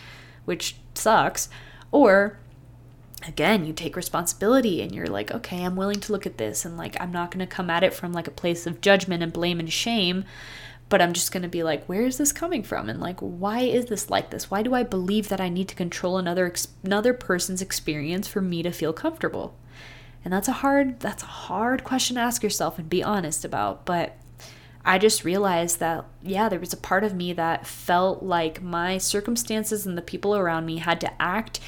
which 0.45 0.76
sucks. 0.95 1.49
Or 1.91 2.38
again, 3.26 3.64
you 3.64 3.72
take 3.72 3.97
responsibility 3.97 4.82
and 4.82 4.95
you're 4.95 5.07
like, 5.07 5.30
okay, 5.30 5.64
I'm 5.64 5.76
willing 5.76 6.01
to 6.01 6.12
look 6.12 6.26
at 6.26 6.38
this 6.38 6.64
and 6.64 6.76
like, 6.76 7.01
I'm 7.01 7.12
not 7.12 7.30
going 7.30 7.47
to 7.47 7.55
come 7.55 7.70
at 7.70 7.82
it 7.82 7.95
from 7.95 8.12
like 8.12 8.28
a 8.28 8.32
place 8.32 8.66
of 8.66 8.80
judgment 8.80 9.22
and 9.22 9.32
blame 9.32 9.61
and 9.61 9.72
shame, 9.72 10.24
but 10.88 11.03
I'm 11.03 11.12
just 11.12 11.32
going 11.32 11.43
to 11.43 11.49
be 11.49 11.62
like, 11.62 11.84
where 11.86 12.03
is 12.03 12.18
this 12.18 12.32
coming 12.32 12.62
from? 12.62 12.88
And 12.88 13.01
like, 13.01 13.20
why 13.20 13.61
is 13.61 13.86
this 13.86 14.11
like 14.11 14.30
this? 14.30 14.51
Why 14.51 14.62
do 14.62 14.74
I 14.74 14.82
believe 14.82 15.28
that 15.28 15.41
I 15.41 15.49
need 15.49 15.68
to 15.68 15.74
control 15.74 16.18
another, 16.18 16.47
ex- 16.47 16.68
another 16.82 17.12
person's 17.12 17.62
experience 17.62 18.26
for 18.26 18.41
me 18.41 18.62
to 18.62 18.70
feel 18.70 18.93
comfortable? 18.93 19.57
And 20.24 20.32
that's 20.32 20.49
a 20.49 20.53
hard, 20.53 21.01
that's 21.01 21.22
a 21.22 21.26
hard 21.26 21.84
question 21.84 22.16
to 22.16 22.22
ask 22.22 22.43
yourself 22.43 22.78
and 22.78 22.91
be 22.91 23.03
honest 23.03 23.45
about. 23.45 23.86
But 23.86 24.16
I 24.84 24.98
just 24.98 25.24
realized 25.24 25.78
that, 25.80 26.06
yeah, 26.22 26.48
there 26.48 26.60
was 26.60 26.72
a 26.72 26.78
part 26.78 27.04
of 27.04 27.14
me 27.14 27.32
that 27.34 27.66
felt 27.66 28.22
like 28.22 28.62
my 28.62 28.98
circumstances 28.98 29.86
and 29.86 29.96
the 29.96 30.02
people 30.02 30.34
around 30.34 30.64
me 30.66 30.78
had 30.78 31.00
to 31.02 31.22
act 31.22 31.60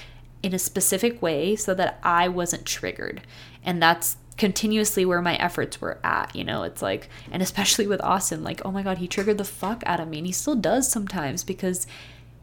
in 0.42 0.54
a 0.54 0.58
specific 0.58 1.20
way 1.20 1.54
so 1.54 1.74
that 1.74 2.00
I 2.02 2.28
wasn't 2.28 2.64
triggered. 2.64 3.22
And 3.62 3.82
that's 3.82 4.16
continuously 4.38 5.04
where 5.04 5.20
my 5.20 5.36
efforts 5.36 5.80
were 5.80 5.98
at, 6.02 6.34
you 6.34 6.42
know? 6.42 6.62
It's 6.62 6.80
like, 6.80 7.08
and 7.30 7.42
especially 7.42 7.86
with 7.86 8.02
Austin, 8.02 8.42
like, 8.42 8.62
oh 8.64 8.72
my 8.72 8.82
God, 8.82 8.98
he 8.98 9.06
triggered 9.06 9.38
the 9.38 9.44
fuck 9.44 9.82
out 9.84 10.00
of 10.00 10.08
me. 10.08 10.18
And 10.18 10.26
he 10.26 10.32
still 10.32 10.56
does 10.56 10.90
sometimes 10.90 11.44
because 11.44 11.86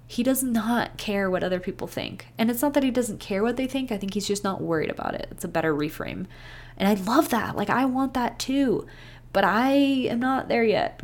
he 0.05 0.23
does 0.23 0.43
not 0.43 0.97
care 0.97 1.29
what 1.29 1.43
other 1.43 1.59
people 1.59 1.87
think. 1.87 2.27
And 2.37 2.49
it's 2.49 2.61
not 2.61 2.73
that 2.75 2.83
he 2.83 2.91
doesn't 2.91 3.19
care 3.19 3.43
what 3.43 3.57
they 3.57 3.67
think, 3.67 3.91
I 3.91 3.97
think 3.97 4.13
he's 4.13 4.27
just 4.27 4.43
not 4.43 4.61
worried 4.61 4.89
about 4.89 5.15
it. 5.15 5.27
It's 5.31 5.43
a 5.43 5.49
better 5.49 5.73
reframe. 5.73 6.27
And 6.77 6.87
I 6.87 6.93
love 6.93 7.29
that. 7.29 7.55
Like, 7.55 7.69
I 7.69 7.85
want 7.85 8.13
that 8.13 8.39
too 8.39 8.87
but 9.31 9.43
I 9.43 9.71
am 9.71 10.19
not 10.19 10.47
there 10.47 10.63
yet. 10.63 11.01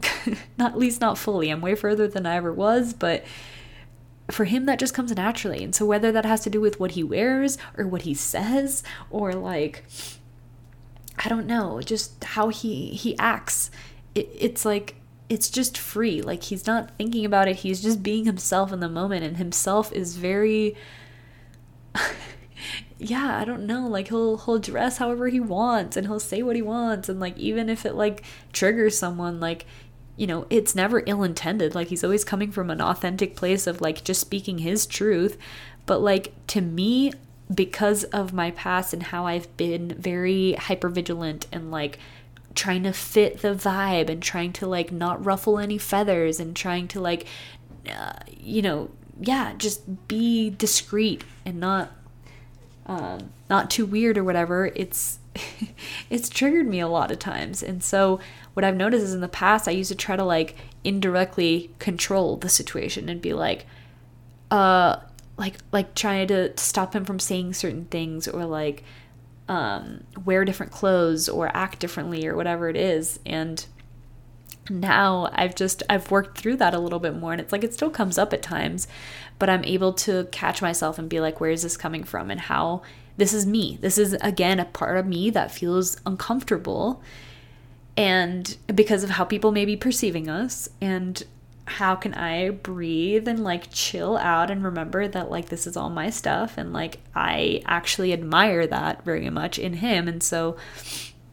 not 0.58 0.74
at 0.74 0.78
least 0.78 1.02
not 1.02 1.18
fully. 1.18 1.50
I'm 1.50 1.62
way 1.62 1.76
further 1.76 2.08
than 2.08 2.26
I 2.26 2.36
ever 2.36 2.52
was, 2.52 2.94
but 2.94 3.24
for 4.32 4.46
him 4.46 4.66
that 4.66 4.80
just 4.80 4.94
comes 4.94 5.16
naturally. 5.16 5.64
And 5.64 5.76
so 5.76 5.86
whether 5.86 6.12
that 6.12 6.26
has 6.26 6.42
to 6.42 6.50
do 6.50 6.60
with 6.60 6.80
what 6.80 6.92
he 6.92 7.04
wears 7.04 7.58
or 7.78 7.88
what 7.88 8.04
he 8.04 8.14
says 8.14 8.84
or 9.10 9.34
like 9.34 9.86
I 11.24 11.30
don't 11.30 11.48
know, 11.48 11.82
just 11.82 12.24
how 12.24 12.50
he 12.50 12.90
he 12.90 13.18
acts, 13.20 13.72
it, 14.14 14.30
it's 14.38 14.66
like 14.66 14.96
it's 15.30 15.50
just 15.50 15.78
free. 15.78 16.22
Like 16.22 16.44
he's 16.44 16.68
not 16.68 16.98
thinking 16.98 17.26
about 17.26 17.48
it. 17.48 17.58
He's 17.58 17.82
just 17.82 18.04
being 18.04 18.26
himself 18.26 18.72
in 18.72 18.80
the 18.80 18.90
moment 18.90 19.24
and 19.24 19.38
himself 19.38 19.92
is 19.94 20.18
very 20.18 20.76
yeah, 23.10 23.40
I 23.40 23.46
don't 23.46 23.66
know, 23.66 23.88
like 23.88 24.10
he'll 24.10 24.38
he'll 24.38 24.60
dress 24.60 24.98
however 24.98 25.28
he 25.28 25.40
wants 25.40 25.98
and 25.98 26.08
he'll 26.08 26.20
say 26.20 26.42
what 26.42 26.56
he 26.56 26.62
wants 26.62 27.10
and 27.10 27.20
like 27.20 27.38
even 27.38 27.70
if 27.70 27.86
it 27.86 27.96
like 27.96 28.24
triggers 28.54 28.98
someone 28.98 29.40
like 29.40 29.66
you 30.18 30.28
know, 30.28 30.46
it's 30.50 30.76
never 30.76 31.04
ill 31.06 31.24
intended. 31.24 31.76
Like 31.76 31.90
he's 31.90 32.04
always 32.04 32.24
coming 32.24 32.50
from 32.52 32.70
an 32.70 32.80
authentic 32.80 33.36
place 33.36 33.68
of 33.68 33.82
like 33.82 34.04
just 34.06 34.22
speaking 34.22 34.60
his 34.60 34.86
truth. 34.86 35.38
But 35.86 36.00
like 36.00 36.34
to 36.48 36.62
me, 36.62 37.12
because 37.54 38.06
of 38.06 38.34
my 38.34 38.52
past 38.52 38.94
and 38.94 39.04
how 39.04 39.26
I've 39.26 39.56
been 39.58 39.90
very 39.90 40.54
hyper 40.54 40.90
vigilant 40.90 41.48
and 41.52 41.70
like 41.70 42.00
trying 42.56 42.84
to 42.84 42.94
fit 42.94 43.42
the 43.42 43.54
vibe 43.54 44.10
and 44.10 44.24
trying 44.24 44.54
to 44.54 44.66
like 44.68 44.92
not 44.92 45.24
ruffle 45.24 45.60
any 45.60 45.78
feathers 45.78 46.40
and 46.40 46.56
trying 46.56 46.88
to 46.88 47.00
like 47.00 47.28
uh, 47.90 48.14
you 48.36 48.62
know 48.62 48.90
yeah 49.20 49.54
just 49.58 50.08
be 50.08 50.50
discreet 50.50 51.24
and 51.46 51.60
not 51.60 51.92
um, 52.86 53.32
not 53.50 53.70
too 53.70 53.86
weird 53.86 54.18
or 54.18 54.24
whatever 54.24 54.72
it's 54.76 55.20
it's 56.10 56.30
triggered 56.30 56.68
me 56.68 56.80
a 56.80 56.88
lot 56.88 57.12
of 57.12 57.20
times 57.20 57.62
and 57.62 57.84
so 57.84 58.20
what 58.54 58.64
i've 58.64 58.76
noticed 58.76 59.04
is 59.04 59.14
in 59.14 59.22
the 59.22 59.28
past 59.28 59.68
i 59.68 59.72
used 59.72 59.90
to 59.90 59.96
try 59.96 60.16
to 60.16 60.24
like 60.24 60.56
indirectly 60.84 61.72
control 61.80 62.38
the 62.38 62.48
situation 62.50 63.10
and 63.10 63.22
be 63.22 63.34
like 63.34 63.66
uh 64.52 64.98
like 65.38 65.58
like 65.72 65.94
trying 65.96 66.28
to 66.28 66.58
stop 66.58 66.96
him 66.96 67.04
from 67.04 67.20
saying 67.20 67.54
certain 67.54 67.86
things 67.86 68.28
or 68.28 68.46
like 68.46 68.84
um, 69.48 70.04
wear 70.24 70.46
different 70.46 70.72
clothes 70.72 71.30
or 71.30 71.56
act 71.56 71.80
differently 71.80 72.26
or 72.26 72.36
whatever 72.36 72.70
it 72.70 72.76
is. 72.76 73.20
And 73.26 73.66
now 74.70 75.30
I've 75.34 75.56
just 75.56 75.84
I've 75.90 76.10
worked 76.10 76.38
through 76.38 76.58
that 76.58 76.74
a 76.74 76.80
little 76.80 77.00
bit 77.00 77.16
more 77.16 77.32
and 77.32 77.42
it's 77.42 77.52
like 77.52 77.64
it 77.64 77.74
still 77.74 77.90
comes 77.90 78.18
up 78.18 78.34
at 78.34 78.42
times, 78.42 78.88
but 79.40 79.50
I'm 79.50 79.64
able 79.64 79.94
to 79.94 80.26
catch 80.32 80.62
myself 80.62 80.98
and 80.98 81.10
be 81.10 81.20
like 81.20 81.40
where 81.40 81.52
is 81.52 81.64
this 81.64 81.78
coming 81.78 82.04
from? 82.04 82.32
And 82.32 82.40
how 82.40 82.82
this 83.18 83.34
is 83.34 83.46
me. 83.46 83.78
This 83.82 83.98
is 83.98 84.14
again 84.22 84.60
a 84.60 84.66
part 84.66 84.98
of 84.98 85.06
me 85.06 85.30
that 85.30 85.52
feels 85.52 85.98
uncomfortable. 86.06 87.02
And 87.98 88.58
because 88.74 89.04
of 89.04 89.12
how 89.12 89.24
people 89.24 89.52
may 89.52 89.66
be 89.66 89.78
perceiving 89.78 90.30
us 90.30 90.68
and 90.82 91.24
how 91.68 91.96
can 91.96 92.14
I 92.14 92.50
breathe 92.50 93.28
and 93.28 93.44
like 93.44 93.72
chill 93.72 94.18
out 94.18 94.52
and 94.52 94.64
remember 94.64 95.08
that 95.08 95.32
like 95.32 95.50
this 95.50 95.66
is 95.66 95.76
all 95.76 95.90
my 95.90 96.10
stuff 96.10 96.58
and 96.58 96.74
like 96.74 97.00
I 97.16 97.62
actually 97.66 98.14
admire 98.14 98.68
that 98.68 99.04
very 99.04 99.30
much 99.30 99.58
in 99.58 99.74
him. 99.74 100.08
And 100.08 100.22
so 100.22 100.58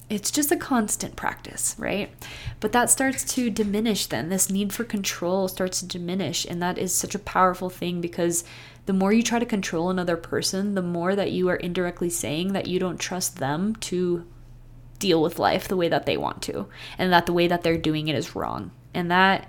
it's 0.09 0.30
just 0.30 0.53
a 0.53 0.57
constant 0.57 1.16
practice, 1.16 1.74
right? 1.78 2.12
But 2.61 2.72
that 2.72 2.90
starts 2.90 3.24
to 3.34 3.50
diminish 3.50 4.07
then. 4.07 4.28
This 4.28 4.50
need 4.50 4.72
for 4.72 4.84
control 4.84 5.48
starts 5.48 5.80
to 5.80 5.86
diminish 5.86 6.44
and 6.44 6.62
that 6.62 6.78
is 6.78 6.94
such 6.94 7.14
a 7.14 7.18
powerful 7.18 7.70
thing 7.70 8.00
because 8.00 8.44
the 8.86 8.92
more 8.92 9.12
you 9.12 9.22
try 9.22 9.38
to 9.38 9.46
control 9.46 9.90
another 9.90 10.16
person, 10.16 10.74
the 10.74 10.82
more 10.82 11.14
that 11.14 11.32
you 11.32 11.48
are 11.48 11.57
indirectly 11.57 12.11
saying 12.11 12.53
that 12.53 12.66
you 12.66 12.78
don't 12.78 12.98
trust 12.98 13.36
them 13.36 13.76
to 13.76 14.26
deal 14.98 15.22
with 15.22 15.38
life 15.38 15.66
the 15.66 15.76
way 15.76 15.88
that 15.88 16.07
they 16.07 16.16
want 16.16 16.42
to 16.42 16.66
and 16.98 17.12
that 17.12 17.26
the 17.26 17.32
way 17.32 17.48
that 17.48 17.62
they're 17.62 17.78
doing 17.78 18.09
it 18.09 18.16
is 18.16 18.36
wrong. 18.36 18.70
And 18.92 19.11
that 19.11 19.48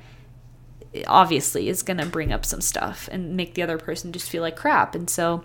obviously 1.07 1.69
is 1.69 1.81
going 1.81 1.97
to 1.97 2.05
bring 2.05 2.31
up 2.31 2.45
some 2.45 2.61
stuff 2.61 3.09
and 3.11 3.35
make 3.35 3.55
the 3.55 3.63
other 3.63 3.77
person 3.77 4.11
just 4.11 4.29
feel 4.29 4.41
like 4.41 4.55
crap. 4.55 4.95
And 4.95 5.09
so 5.09 5.43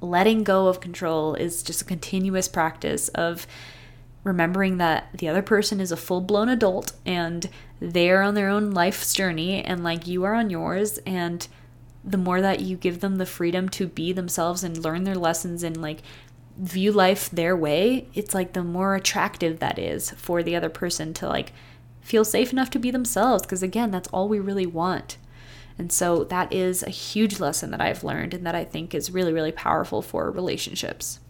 letting 0.00 0.44
go 0.44 0.68
of 0.68 0.80
control 0.80 1.34
is 1.34 1.62
just 1.62 1.82
a 1.82 1.84
continuous 1.84 2.48
practice 2.48 3.08
of 3.08 3.46
remembering 4.22 4.78
that 4.78 5.08
the 5.14 5.28
other 5.28 5.42
person 5.42 5.80
is 5.80 5.92
a 5.92 5.96
full 5.96 6.20
blown 6.20 6.48
adult 6.48 6.92
and 7.06 7.48
they're 7.80 8.22
on 8.22 8.34
their 8.34 8.48
own 8.48 8.72
life's 8.72 9.14
journey 9.14 9.62
and 9.64 9.82
like 9.82 10.06
you 10.06 10.24
are 10.24 10.34
on 10.34 10.50
yours. 10.50 10.98
And 10.98 11.46
the 12.04 12.18
more 12.18 12.40
that 12.40 12.60
you 12.60 12.76
give 12.76 13.00
them 13.00 13.16
the 13.16 13.26
freedom 13.26 13.68
to 13.70 13.86
be 13.86 14.12
themselves 14.12 14.62
and 14.62 14.76
learn 14.76 15.04
their 15.04 15.14
lessons 15.14 15.62
and 15.62 15.80
like 15.80 16.02
view 16.58 16.92
life 16.92 17.30
their 17.30 17.56
way, 17.56 18.08
it's 18.14 18.34
like 18.34 18.52
the 18.52 18.62
more 18.62 18.94
attractive 18.94 19.58
that 19.60 19.78
is 19.78 20.10
for 20.12 20.42
the 20.42 20.56
other 20.56 20.68
person 20.68 21.14
to 21.14 21.26
like 21.26 21.52
feel 22.00 22.24
safe 22.24 22.52
enough 22.52 22.70
to 22.70 22.78
be 22.78 22.90
themselves. 22.90 23.42
Because 23.42 23.62
again 23.62 23.90
that's 23.90 24.08
all 24.08 24.28
we 24.28 24.38
really 24.38 24.66
want. 24.66 25.16
And 25.78 25.90
so 25.90 26.24
that 26.24 26.52
is 26.52 26.82
a 26.82 26.90
huge 26.90 27.40
lesson 27.40 27.70
that 27.70 27.80
i've 27.80 28.04
learned 28.04 28.34
and 28.34 28.44
that 28.44 28.54
i 28.54 28.64
think 28.64 28.94
is 28.94 29.10
really 29.10 29.32
really 29.32 29.50
powerful 29.50 30.02
for 30.02 30.30
relationships 30.30 31.20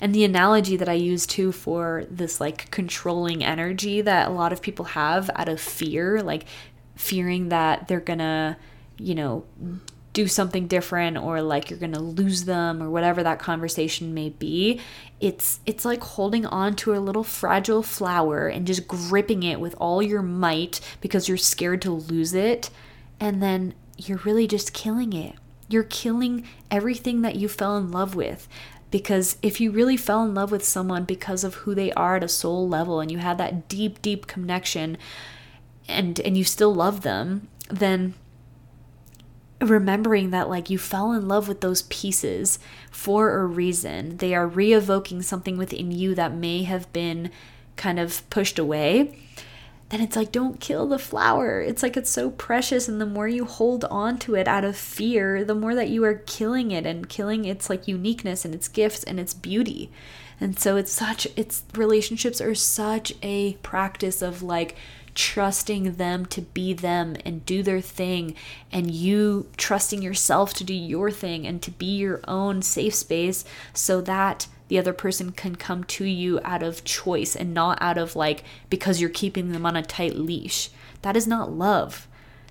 and 0.00 0.14
the 0.14 0.24
analogy 0.24 0.76
that 0.76 0.88
i 0.88 0.92
use 0.92 1.26
too 1.26 1.52
for 1.52 2.04
this 2.10 2.40
like 2.40 2.70
controlling 2.70 3.44
energy 3.44 4.00
that 4.00 4.28
a 4.28 4.32
lot 4.32 4.52
of 4.52 4.62
people 4.62 4.84
have 4.86 5.30
out 5.34 5.48
of 5.48 5.60
fear 5.60 6.22
like 6.22 6.44
fearing 6.94 7.48
that 7.48 7.88
they're 7.88 8.00
gonna 8.00 8.56
you 8.98 9.14
know 9.14 9.44
do 10.12 10.26
something 10.26 10.66
different 10.66 11.16
or 11.16 11.40
like 11.40 11.70
you're 11.70 11.78
going 11.78 11.92
to 11.92 12.00
lose 12.00 12.44
them 12.44 12.82
or 12.82 12.90
whatever 12.90 13.22
that 13.22 13.38
conversation 13.38 14.12
may 14.12 14.28
be 14.28 14.80
it's 15.20 15.60
it's 15.66 15.84
like 15.84 16.02
holding 16.02 16.44
on 16.46 16.74
to 16.74 16.92
a 16.92 16.98
little 16.98 17.22
fragile 17.22 17.80
flower 17.82 18.48
and 18.48 18.66
just 18.66 18.88
gripping 18.88 19.44
it 19.44 19.60
with 19.60 19.72
all 19.78 20.02
your 20.02 20.20
might 20.20 20.80
because 21.00 21.28
you're 21.28 21.36
scared 21.36 21.80
to 21.80 21.92
lose 21.92 22.34
it 22.34 22.70
and 23.20 23.40
then 23.40 23.72
you're 23.96 24.20
really 24.24 24.46
just 24.46 24.72
killing 24.72 25.12
it. 25.12 25.34
You're 25.68 25.84
killing 25.84 26.48
everything 26.70 27.22
that 27.22 27.36
you 27.36 27.48
fell 27.48 27.76
in 27.76 27.90
love 27.90 28.14
with 28.14 28.48
because 28.90 29.36
if 29.42 29.60
you 29.60 29.70
really 29.70 29.96
fell 29.96 30.24
in 30.24 30.34
love 30.34 30.50
with 30.50 30.64
someone 30.64 31.04
because 31.04 31.44
of 31.44 31.54
who 31.56 31.74
they 31.74 31.92
are 31.92 32.16
at 32.16 32.24
a 32.24 32.28
soul 32.28 32.68
level 32.68 33.00
and 33.00 33.10
you 33.10 33.18
had 33.18 33.38
that 33.38 33.68
deep 33.68 34.02
deep 34.02 34.26
connection 34.26 34.96
and 35.88 36.20
and 36.20 36.36
you 36.36 36.44
still 36.44 36.74
love 36.74 37.02
them 37.02 37.48
then 37.68 38.14
remembering 39.60 40.30
that 40.30 40.48
like 40.48 40.70
you 40.70 40.78
fell 40.78 41.12
in 41.12 41.28
love 41.28 41.46
with 41.46 41.60
those 41.60 41.82
pieces 41.82 42.58
for 42.90 43.38
a 43.38 43.46
reason. 43.46 44.16
They 44.16 44.34
are 44.34 44.46
re 44.46 44.72
evoking 44.72 45.22
something 45.22 45.58
within 45.58 45.90
you 45.92 46.14
that 46.14 46.34
may 46.34 46.62
have 46.62 46.90
been 46.92 47.30
kind 47.76 47.98
of 47.98 48.28
pushed 48.30 48.58
away. 48.58 49.18
Then 49.90 50.00
it's 50.00 50.16
like, 50.16 50.32
don't 50.32 50.60
kill 50.60 50.86
the 50.86 50.98
flower. 50.98 51.60
It's 51.60 51.82
like 51.82 51.96
it's 51.96 52.10
so 52.10 52.30
precious. 52.30 52.88
And 52.88 53.00
the 53.00 53.06
more 53.06 53.28
you 53.28 53.44
hold 53.44 53.84
on 53.86 54.18
to 54.20 54.34
it 54.36 54.48
out 54.48 54.64
of 54.64 54.76
fear, 54.76 55.44
the 55.44 55.54
more 55.54 55.74
that 55.74 55.90
you 55.90 56.04
are 56.04 56.14
killing 56.14 56.70
it 56.70 56.86
and 56.86 57.08
killing 57.08 57.44
its 57.44 57.68
like 57.68 57.86
uniqueness 57.86 58.44
and 58.44 58.54
its 58.54 58.68
gifts 58.68 59.04
and 59.04 59.20
its 59.20 59.34
beauty. 59.34 59.90
And 60.40 60.58
so 60.58 60.76
it's 60.76 60.92
such, 60.92 61.26
it's 61.36 61.64
relationships 61.74 62.40
are 62.40 62.54
such 62.54 63.12
a 63.22 63.54
practice 63.54 64.22
of 64.22 64.42
like, 64.42 64.76
trusting 65.14 65.94
them 65.94 66.24
to 66.24 66.40
be 66.40 66.72
them 66.72 67.16
and 67.24 67.44
do 67.44 67.62
their 67.62 67.80
thing, 67.80 68.34
and 68.70 68.90
you 68.90 69.48
trusting 69.56 70.00
yourself 70.00 70.54
to 70.54 70.64
do 70.64 70.72
your 70.72 71.10
thing 71.10 71.46
and 71.46 71.60
to 71.60 71.70
be 71.70 71.96
your 71.96 72.20
own 72.28 72.62
safe 72.62 72.94
space 72.94 73.44
so 73.74 74.00
that 74.00 74.46
the 74.70 74.78
other 74.78 74.92
person 74.92 75.32
can 75.32 75.56
come 75.56 75.82
to 75.82 76.04
you 76.04 76.38
out 76.44 76.62
of 76.62 76.84
choice 76.84 77.34
and 77.34 77.52
not 77.52 77.76
out 77.82 77.98
of 77.98 78.14
like 78.14 78.44
because 78.70 79.00
you're 79.00 79.10
keeping 79.10 79.50
them 79.50 79.66
on 79.66 79.74
a 79.74 79.82
tight 79.82 80.14
leash. 80.14 80.70
That 81.02 81.16
is 81.16 81.26
not 81.26 81.50
love. 81.50 82.06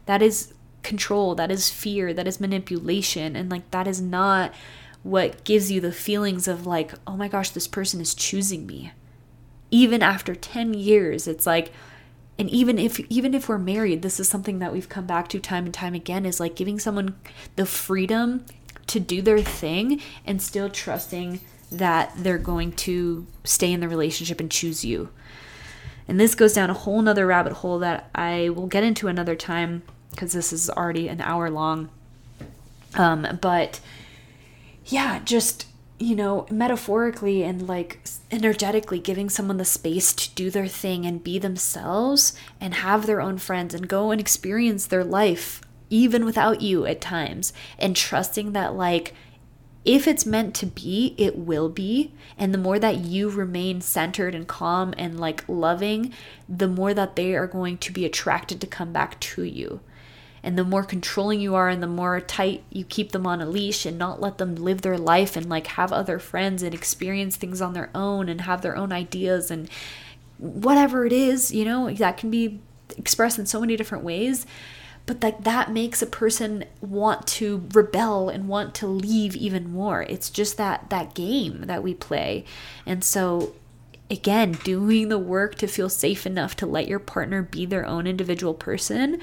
That 0.06 0.22
is 0.22 0.54
control. 0.84 1.34
That 1.34 1.50
is 1.50 1.70
fear. 1.70 2.14
That 2.14 2.28
is 2.28 2.42
manipulation. 2.42 3.38
And 3.38 3.50
like 3.50 3.72
that 3.72 3.88
is 3.88 4.02
not 4.02 4.54
what 5.02 5.46
gives 5.46 5.72
you 5.72 5.80
the 5.80 5.94
feelings 5.94 6.46
of 6.50 6.68
like, 6.68 6.92
oh 7.08 7.16
my 7.16 7.30
gosh, 7.30 7.52
this 7.52 7.68
person 7.70 8.02
is 8.02 8.14
choosing 8.14 8.68
me. 8.68 8.92
Even 9.72 10.04
after 10.04 10.36
10 10.36 10.74
years, 10.74 11.26
it's 11.26 11.48
like, 11.48 11.72
and 12.38 12.50
even 12.50 12.78
if 12.78 13.00
even 13.10 13.34
if 13.34 13.48
we're 13.48 13.58
married 13.58 14.02
this 14.02 14.18
is 14.18 14.28
something 14.30 14.60
that 14.60 14.72
we've 14.72 14.88
come 14.88 15.06
back 15.06 15.28
to 15.28 15.40
time 15.40 15.66
and 15.66 15.74
time 15.74 15.94
again 15.94 16.26
is 16.26 16.40
like 16.40 16.56
giving 16.56 16.80
someone 16.80 17.18
the 17.58 17.66
freedom 17.66 18.46
to 18.88 19.00
do 19.02 19.22
their 19.22 19.40
thing 19.40 20.02
and 20.26 20.42
still 20.42 20.70
trusting 20.70 21.42
that 21.72 22.12
they're 22.18 22.38
going 22.38 22.72
to 22.74 23.26
stay 23.44 23.72
in 23.72 23.80
the 23.80 23.90
relationship 23.90 24.40
and 24.40 24.52
choose 24.52 24.84
you. 24.84 25.10
And 26.08 26.20
this 26.20 26.36
goes 26.36 26.54
down 26.54 26.70
a 26.70 26.74
whole 26.74 27.02
nother 27.02 27.28
rabbit 27.28 27.54
hole 27.54 27.80
that 27.80 28.10
i 28.16 28.50
will 28.50 28.68
get 28.68 28.84
into 28.84 29.08
another 29.08 29.36
time 29.36 29.84
because 30.10 30.34
this 30.34 30.52
is 30.52 30.70
already 30.70 31.08
an 31.08 31.22
hour 31.22 31.50
long. 31.50 31.90
Um, 32.96 33.38
but 33.42 33.80
yeah 34.86 35.20
just 35.24 35.68
you 36.00 36.16
know, 36.16 36.48
metaphorically 36.50 37.44
and 37.44 37.68
like 37.68 38.00
energetically 38.32 39.00
giving 39.00 39.30
someone 39.30 39.58
the 39.58 39.66
space 39.66 40.14
to 40.14 40.34
do 40.34 40.50
their 40.50 40.68
thing 40.68 41.06
and 41.06 41.24
be 41.24 41.38
themselves 41.38 42.34
and 42.60 42.76
have 42.76 43.06
their 43.06 43.20
own 43.20 43.38
friends 43.38 43.74
and 43.74 43.88
go 43.88 44.12
and 44.12 44.22
experience 44.22 44.86
their 44.88 45.04
life 45.04 45.62
even 45.90 46.24
without 46.24 46.62
you 46.62 46.86
at 46.86 47.02
times. 47.02 47.52
And 47.78 47.96
trusting 47.96 48.54
that 48.54 48.76
like 48.76 49.14
if 49.90 50.08
it's 50.08 50.24
meant 50.24 50.54
to 50.54 50.68
be, 50.68 51.16
it 51.18 51.36
will 51.36 51.68
be. 51.68 52.12
And 52.38 52.54
the 52.54 52.60
more 52.60 52.78
that 52.78 52.98
you 52.98 53.28
remain 53.28 53.82
centered 53.82 54.36
and 54.36 54.48
calm 54.48 54.94
and 55.00 55.20
like 55.20 55.44
loving, 55.48 56.14
the 56.48 56.68
more 56.68 56.94
that 56.94 57.16
they 57.16 57.34
are 57.34 57.48
going 57.48 57.80
to 57.80 57.92
be 57.92 58.06
attracted 58.06 58.62
to 58.62 58.68
come 58.68 58.94
back 58.94 59.20
to 59.20 59.42
you. 59.42 59.80
And 60.44 60.60
the 60.60 60.64
more 60.64 60.84
controlling 60.84 61.42
you 61.42 61.56
are 61.56 61.70
and 61.70 61.82
the 61.82 61.88
more 61.88 62.22
tight 62.22 62.62
you 62.70 62.86
keep 62.86 63.14
them 63.14 63.26
on 63.26 63.42
a 63.42 63.48
leash 63.48 63.84
and 63.84 63.98
not 63.98 64.22
let 64.22 64.38
them 64.38 64.54
live 64.54 64.84
their 64.84 64.98
life 64.98 65.36
and 65.36 65.50
like 65.50 65.66
have 65.66 65.92
other 65.92 66.20
friends 66.20 66.62
and 66.62 66.76
experience 66.76 67.36
things 67.36 67.60
on 67.60 67.74
their 67.74 67.90
own 67.96 68.30
and 68.30 68.42
have 68.42 68.62
their 68.62 68.78
own 68.78 68.94
ideas 68.94 69.50
and 69.50 69.72
whatever 70.38 71.04
it 71.04 71.12
is, 71.12 71.52
you 71.52 71.66
know, 71.66 71.92
that 71.92 72.16
can 72.16 72.30
be 72.30 72.60
expressed 72.96 73.40
in 73.40 73.48
so 73.48 73.60
many 73.60 73.76
different 73.76 74.04
ways. 74.04 74.46
But 75.10 75.24
like 75.24 75.44
that 75.44 75.72
makes 75.72 76.04
a 76.04 76.06
person 76.06 76.66
want 76.82 77.26
to 77.40 77.68
rebel 77.74 78.30
and 78.30 78.48
want 78.48 78.76
to 78.76 78.86
leave 78.86 79.36
even 79.36 79.72
more. 79.72 80.04
It's 80.04 80.30
just 80.30 80.56
that 80.58 80.92
that 80.92 81.16
game 81.16 81.62
that 81.62 81.82
we 81.82 81.96
play. 81.96 82.46
And 82.86 83.04
so 83.04 83.56
again, 84.12 84.52
doing 84.64 85.10
the 85.10 85.18
work 85.18 85.56
to 85.56 85.68
feel 85.68 85.90
safe 85.90 86.28
enough 86.28 86.56
to 86.58 86.68
let 86.68 86.88
your 86.88 87.00
partner 87.00 87.42
be 87.42 87.66
their 87.66 87.88
own 87.88 88.06
individual 88.06 88.54
person 88.54 89.20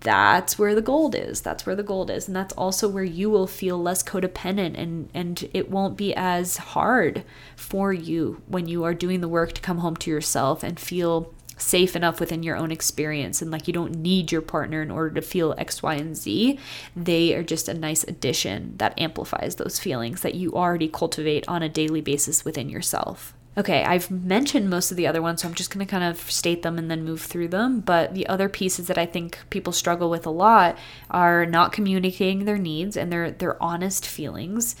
that's 0.00 0.58
where 0.58 0.74
the 0.74 0.80
gold 0.80 1.14
is 1.14 1.42
that's 1.42 1.66
where 1.66 1.76
the 1.76 1.82
gold 1.82 2.10
is 2.10 2.26
and 2.26 2.34
that's 2.34 2.54
also 2.54 2.88
where 2.88 3.04
you 3.04 3.28
will 3.28 3.46
feel 3.46 3.76
less 3.76 4.02
codependent 4.02 4.74
and 4.78 5.10
and 5.12 5.46
it 5.52 5.70
won't 5.70 5.94
be 5.94 6.14
as 6.14 6.56
hard 6.56 7.22
for 7.54 7.92
you 7.92 8.40
when 8.46 8.66
you 8.66 8.82
are 8.82 8.94
doing 8.94 9.20
the 9.20 9.28
work 9.28 9.52
to 9.52 9.60
come 9.60 9.76
home 9.76 9.94
to 9.94 10.10
yourself 10.10 10.62
and 10.62 10.80
feel 10.80 11.34
safe 11.60 11.96
enough 11.96 12.20
within 12.20 12.42
your 12.42 12.56
own 12.56 12.70
experience 12.72 13.42
and 13.42 13.50
like 13.50 13.66
you 13.66 13.72
don't 13.72 13.96
need 13.96 14.32
your 14.32 14.42
partner 14.42 14.82
in 14.82 14.90
order 14.90 15.14
to 15.14 15.22
feel 15.22 15.54
X, 15.58 15.82
Y, 15.82 15.94
and 15.94 16.16
Z. 16.16 16.58
They 16.96 17.34
are 17.34 17.42
just 17.42 17.68
a 17.68 17.74
nice 17.74 18.04
addition 18.04 18.76
that 18.78 18.98
amplifies 18.98 19.56
those 19.56 19.78
feelings 19.78 20.22
that 20.22 20.34
you 20.34 20.52
already 20.52 20.88
cultivate 20.88 21.46
on 21.48 21.62
a 21.62 21.68
daily 21.68 22.00
basis 22.00 22.44
within 22.44 22.68
yourself. 22.68 23.34
Okay, 23.58 23.84
I've 23.84 24.10
mentioned 24.10 24.70
most 24.70 24.92
of 24.92 24.96
the 24.96 25.08
other 25.08 25.20
ones, 25.20 25.42
so 25.42 25.48
I'm 25.48 25.54
just 25.54 25.70
going 25.70 25.84
to 25.84 25.90
kind 25.90 26.04
of 26.04 26.30
state 26.30 26.62
them 26.62 26.78
and 26.78 26.88
then 26.90 27.04
move 27.04 27.20
through 27.20 27.48
them. 27.48 27.80
But 27.80 28.14
the 28.14 28.26
other 28.28 28.48
pieces 28.48 28.86
that 28.86 28.96
I 28.96 29.06
think 29.06 29.38
people 29.50 29.72
struggle 29.72 30.08
with 30.08 30.24
a 30.24 30.30
lot 30.30 30.78
are 31.10 31.44
not 31.44 31.72
communicating 31.72 32.44
their 32.44 32.58
needs 32.58 32.96
and 32.96 33.12
their 33.12 33.32
their 33.32 33.60
honest 33.60 34.06
feelings 34.06 34.76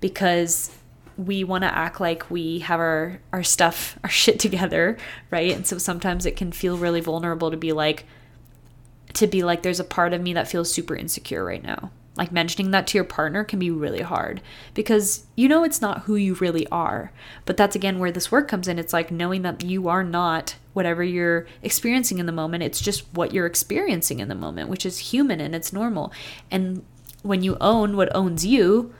because 0.00 0.70
we 1.16 1.44
want 1.44 1.62
to 1.62 1.74
act 1.74 2.00
like 2.00 2.30
we 2.30 2.60
have 2.60 2.80
our 2.80 3.20
our 3.32 3.42
stuff, 3.42 3.98
our 4.04 4.10
shit 4.22 4.38
together, 4.38 4.96
right? 5.30 5.52
And 5.52 5.66
so 5.66 5.78
sometimes 5.78 6.26
it 6.26 6.36
can 6.36 6.52
feel 6.52 6.76
really 6.76 7.00
vulnerable 7.00 7.50
to 7.50 7.56
be 7.56 7.72
like 7.72 8.04
to 9.14 9.26
be 9.26 9.42
like 9.42 9.62
there's 9.62 9.80
a 9.80 9.84
part 9.84 10.12
of 10.12 10.20
me 10.20 10.34
that 10.34 10.48
feels 10.48 10.70
super 10.70 10.94
insecure 10.94 11.44
right 11.44 11.62
now 11.62 11.90
like 12.16 12.32
mentioning 12.32 12.70
that 12.70 12.86
to 12.88 12.98
your 12.98 13.04
partner 13.04 13.44
can 13.44 13.58
be 13.58 13.70
really 13.70 14.00
hard 14.00 14.40
because 14.72 15.26
you 15.36 15.48
know 15.48 15.64
it's 15.64 15.82
not 15.82 16.02
who 16.02 16.16
you 16.16 16.34
really 16.34 16.66
are. 16.68 17.12
But 17.44 17.56
that's 17.56 17.76
again 17.76 17.98
where 17.98 18.10
this 18.10 18.32
work 18.32 18.48
comes 18.48 18.68
in. 18.68 18.78
It's 18.78 18.92
like 18.92 19.10
knowing 19.10 19.42
that 19.42 19.62
you 19.62 19.88
are 19.88 20.02
not 20.02 20.56
whatever 20.72 21.04
you're 21.04 21.46
experiencing 21.62 22.18
in 22.18 22.26
the 22.26 22.32
moment. 22.32 22.62
It's 22.62 22.80
just 22.80 23.04
what 23.12 23.34
you're 23.34 23.46
experiencing 23.46 24.20
in 24.20 24.28
the 24.28 24.34
moment, 24.34 24.70
which 24.70 24.86
is 24.86 24.98
human 24.98 25.40
and 25.40 25.54
it's 25.54 25.72
normal. 25.72 26.12
And 26.50 26.84
when 27.22 27.42
you 27.42 27.56
own 27.60 27.96
what 27.96 28.14
owns 28.14 28.46
you, 28.46 28.94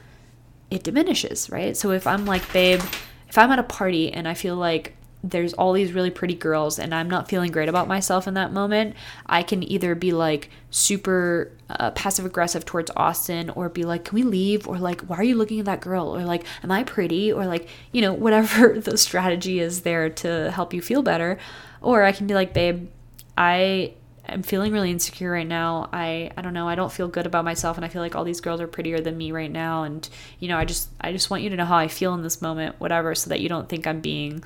it 0.71 0.83
diminishes, 0.83 1.51
right? 1.51 1.77
So 1.77 1.91
if 1.91 2.07
I'm 2.07 2.27
like, 2.27 2.53
babe, 2.53 2.81
if 3.29 3.39
I'm 3.39 3.51
at 3.51 3.59
a 3.59 3.65
party 3.65 4.13
and 4.13 4.27
I 4.27 4.35
feel 4.35 4.57
like 4.57 4.97
there's 5.23 5.53
all 5.55 5.73
these 5.73 5.93
really 5.93 6.11
pretty 6.11 6.35
girls 6.35 6.79
and 6.79 6.95
I'm 6.95 7.11
not 7.11 7.29
feeling 7.29 7.51
great 7.51 7.69
about 7.69 7.89
myself 7.89 8.29
in 8.29 8.35
that 8.35 8.53
moment, 8.53 8.95
I 9.27 9.43
can 9.43 9.63
either 9.63 9.95
be 9.95 10.13
like 10.13 10.51
super 10.71 11.53
uh, 11.69 11.91
passive 11.93 12.25
aggressive 12.25 12.65
towards 12.65 12.91
Austin 12.97 13.51
or 13.51 13.69
be 13.69 13.83
like, 13.83 14.05
can 14.05 14.15
we 14.15 14.23
leave? 14.23 14.69
Or 14.69 14.79
like, 14.79 15.03
why 15.03 15.17
are 15.17 15.25
you 15.25 15.35
looking 15.35 15.59
at 15.59 15.67
that 15.67 15.81
girl? 15.81 16.15
Or 16.15 16.25
like, 16.25 16.45
am 16.63 16.71
I 16.71 16.85
pretty? 16.85 17.33
Or 17.33 17.47
like, 17.47 17.69
you 17.93 18.03
know, 18.03 18.13
whatever 18.13 18.79
the 18.81 18.97
strategy 18.97 19.59
is 19.61 19.83
there 19.83 20.09
to 20.11 20.51
help 20.51 20.73
you 20.73 20.81
feel 20.81 21.03
better. 21.03 21.39
Or 21.81 22.05
I 22.05 22.13
can 22.13 22.27
be 22.27 22.35
like, 22.35 22.53
babe, 22.53 22.89
I 23.37 23.95
am 24.29 24.43
feeling 24.43 24.73
really 24.73 24.91
insecure 24.91 25.31
right 25.31 25.47
now. 25.47 25.89
I 25.93 26.31
I 26.37 26.43
don't 26.43 26.55
know. 26.55 26.69
I 26.69 26.75
don't 26.75 26.93
feel 26.93 27.09
good 27.09 27.27
about 27.27 27.45
myself 27.45 27.77
and 27.77 27.85
I 27.85 27.89
feel 27.89 28.03
like 28.03 28.15
all 28.15 28.25
these 28.25 28.41
girls 28.41 28.61
are 28.61 28.67
prettier 28.67 29.01
than 29.01 29.17
me 29.17 29.33
right 29.33 29.51
now 29.51 29.85
and 29.85 30.09
you 30.39 30.49
know, 30.49 30.57
I 30.57 30.65
just 30.65 30.91
I 31.01 31.13
just 31.13 31.31
want 31.31 31.43
you 31.43 31.51
to 31.51 31.57
know 31.57 31.65
how 31.65 31.77
I 31.77 31.89
feel 31.89 32.15
in 32.15 32.23
this 32.23 32.43
moment, 32.43 32.77
whatever, 32.79 33.15
so 33.15 33.31
that 33.31 33.41
you 33.41 33.49
don't 33.49 33.69
think 33.69 33.87
I'm 33.87 34.01
being 34.01 34.43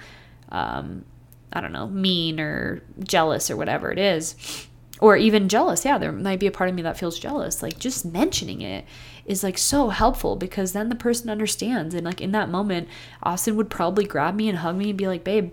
um, 0.50 1.04
I 1.52 1.60
don't 1.60 1.72
know, 1.72 1.88
mean 1.88 2.40
or 2.40 2.82
jealous 3.02 3.50
or 3.50 3.56
whatever 3.56 3.90
it 3.90 3.98
is. 3.98 4.66
Or 5.00 5.16
even 5.16 5.48
jealous. 5.48 5.84
Yeah, 5.84 5.96
there 5.96 6.12
might 6.12 6.40
be 6.40 6.46
a 6.46 6.50
part 6.50 6.68
of 6.68 6.76
me 6.76 6.82
that 6.82 6.98
feels 6.98 7.18
jealous. 7.18 7.62
Like 7.62 7.78
just 7.78 8.04
mentioning 8.04 8.60
it 8.60 8.84
is 9.24 9.42
like 9.42 9.56
so 9.56 9.88
helpful 9.88 10.36
because 10.36 10.72
then 10.72 10.90
the 10.90 10.94
person 10.94 11.30
understands. 11.30 11.94
And 11.94 12.04
like 12.04 12.20
in 12.20 12.32
that 12.32 12.50
moment, 12.50 12.86
Austin 13.22 13.56
would 13.56 13.70
probably 13.70 14.04
grab 14.04 14.34
me 14.34 14.48
and 14.48 14.58
hug 14.58 14.76
me 14.76 14.90
and 14.90 14.98
be 14.98 15.08
like, 15.08 15.24
babe, 15.24 15.52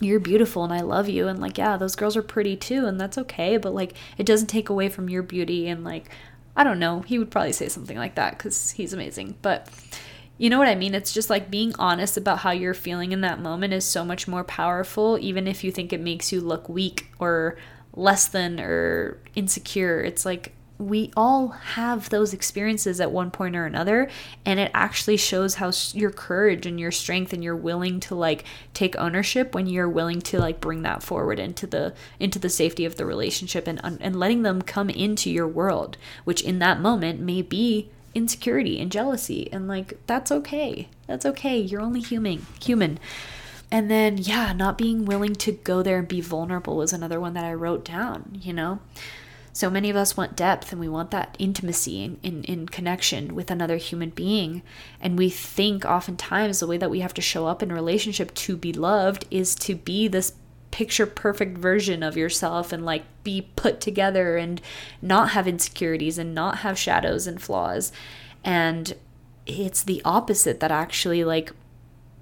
you're 0.00 0.20
beautiful 0.20 0.64
and 0.64 0.72
I 0.72 0.80
love 0.80 1.08
you. 1.08 1.28
And 1.28 1.40
like, 1.40 1.58
yeah, 1.58 1.76
those 1.76 1.96
girls 1.96 2.16
are 2.16 2.22
pretty 2.22 2.56
too. 2.56 2.86
And 2.86 3.00
that's 3.00 3.18
okay. 3.18 3.56
But 3.56 3.74
like, 3.74 3.94
it 4.18 4.26
doesn't 4.26 4.48
take 4.48 4.68
away 4.68 4.88
from 4.88 5.08
your 5.08 5.22
beauty. 5.22 5.68
And 5.68 5.84
like, 5.84 6.10
I 6.56 6.64
don't 6.64 6.78
know. 6.78 7.00
He 7.00 7.18
would 7.18 7.30
probably 7.30 7.52
say 7.52 7.68
something 7.68 7.96
like 7.96 8.14
that 8.16 8.36
because 8.36 8.72
he's 8.72 8.92
amazing. 8.92 9.36
But 9.42 9.68
you 10.36 10.50
know 10.50 10.58
what 10.58 10.68
I 10.68 10.74
mean? 10.74 10.94
It's 10.94 11.12
just 11.12 11.30
like 11.30 11.50
being 11.50 11.74
honest 11.78 12.16
about 12.16 12.38
how 12.38 12.50
you're 12.50 12.74
feeling 12.74 13.12
in 13.12 13.20
that 13.20 13.40
moment 13.40 13.72
is 13.72 13.84
so 13.84 14.04
much 14.04 14.26
more 14.26 14.44
powerful, 14.44 15.18
even 15.20 15.46
if 15.46 15.62
you 15.62 15.70
think 15.70 15.92
it 15.92 16.00
makes 16.00 16.32
you 16.32 16.40
look 16.40 16.68
weak 16.68 17.06
or 17.18 17.56
less 17.92 18.26
than 18.26 18.58
or 18.60 19.20
insecure. 19.36 20.00
It's 20.00 20.24
like 20.24 20.52
we 20.88 21.10
all 21.16 21.48
have 21.48 22.10
those 22.10 22.32
experiences 22.32 23.00
at 23.00 23.10
one 23.10 23.30
point 23.30 23.56
or 23.56 23.66
another 23.66 24.08
and 24.44 24.60
it 24.60 24.70
actually 24.74 25.16
shows 25.16 25.56
how 25.56 25.70
your 25.92 26.10
courage 26.10 26.66
and 26.66 26.78
your 26.78 26.90
strength 26.90 27.32
and 27.32 27.42
you're 27.42 27.56
willing 27.56 28.00
to 28.00 28.14
like 28.14 28.44
take 28.72 28.96
ownership 28.96 29.54
when 29.54 29.66
you're 29.66 29.88
willing 29.88 30.20
to 30.20 30.38
like 30.38 30.60
bring 30.60 30.82
that 30.82 31.02
forward 31.02 31.38
into 31.38 31.66
the 31.66 31.94
into 32.20 32.38
the 32.38 32.48
safety 32.48 32.84
of 32.84 32.96
the 32.96 33.06
relationship 33.06 33.66
and 33.66 33.80
and 34.00 34.16
letting 34.16 34.42
them 34.42 34.60
come 34.62 34.90
into 34.90 35.30
your 35.30 35.48
world 35.48 35.96
which 36.24 36.42
in 36.42 36.58
that 36.58 36.80
moment 36.80 37.20
may 37.20 37.42
be 37.42 37.88
insecurity 38.14 38.80
and 38.80 38.92
jealousy 38.92 39.48
and 39.52 39.66
like 39.68 39.98
that's 40.06 40.30
okay. 40.30 40.88
That's 41.06 41.26
okay. 41.26 41.58
You're 41.58 41.80
only 41.80 42.00
human 42.00 42.46
human. 42.62 42.98
And 43.70 43.90
then 43.90 44.18
yeah 44.18 44.52
not 44.52 44.78
being 44.78 45.04
willing 45.04 45.34
to 45.36 45.52
go 45.52 45.82
there 45.82 45.98
and 45.98 46.08
be 46.08 46.20
vulnerable 46.20 46.76
was 46.76 46.92
another 46.92 47.20
one 47.20 47.34
that 47.34 47.44
i 47.44 47.52
wrote 47.52 47.84
down 47.84 48.38
you 48.40 48.52
know 48.52 48.78
so 49.54 49.70
many 49.70 49.88
of 49.88 49.94
us 49.94 50.16
want 50.16 50.34
depth 50.34 50.72
and 50.72 50.80
we 50.80 50.88
want 50.88 51.12
that 51.12 51.36
intimacy 51.38 52.02
in, 52.02 52.18
in, 52.24 52.42
in, 52.42 52.66
connection 52.66 53.36
with 53.36 53.52
another 53.52 53.76
human 53.76 54.10
being. 54.10 54.62
And 55.00 55.16
we 55.16 55.30
think 55.30 55.84
oftentimes 55.84 56.58
the 56.58 56.66
way 56.66 56.76
that 56.76 56.90
we 56.90 57.00
have 57.00 57.14
to 57.14 57.22
show 57.22 57.46
up 57.46 57.62
in 57.62 57.72
relationship 57.72 58.34
to 58.34 58.56
be 58.56 58.72
loved 58.72 59.26
is 59.30 59.54
to 59.56 59.76
be 59.76 60.08
this 60.08 60.32
picture 60.72 61.06
perfect 61.06 61.56
version 61.56 62.02
of 62.02 62.16
yourself 62.16 62.72
and 62.72 62.84
like 62.84 63.04
be 63.22 63.42
put 63.54 63.80
together 63.80 64.36
and 64.36 64.60
not 65.00 65.30
have 65.30 65.46
insecurities 65.46 66.18
and 66.18 66.34
not 66.34 66.58
have 66.58 66.76
shadows 66.76 67.28
and 67.28 67.40
flaws 67.40 67.92
and 68.42 68.94
it's 69.46 69.84
the 69.84 70.02
opposite 70.04 70.58
that 70.58 70.72
actually 70.72 71.22
like 71.22 71.52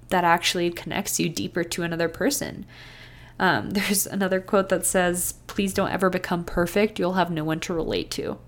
that 0.09 0.23
actually 0.23 0.69
connects 0.69 1.19
you 1.19 1.27
deeper 1.27 1.63
to 1.63 1.81
another 1.81 2.07
person 2.07 2.63
um, 3.39 3.69
there's 3.71 4.05
another 4.05 4.39
quote 4.39 4.69
that 4.69 4.85
says 4.85 5.33
please 5.53 5.73
don't 5.73 5.91
ever 5.91 6.09
become 6.09 6.43
perfect 6.43 6.97
you'll 6.97 7.13
have 7.13 7.29
no 7.29 7.43
one 7.43 7.59
to 7.59 7.73
relate 7.73 8.09
to 8.09 8.39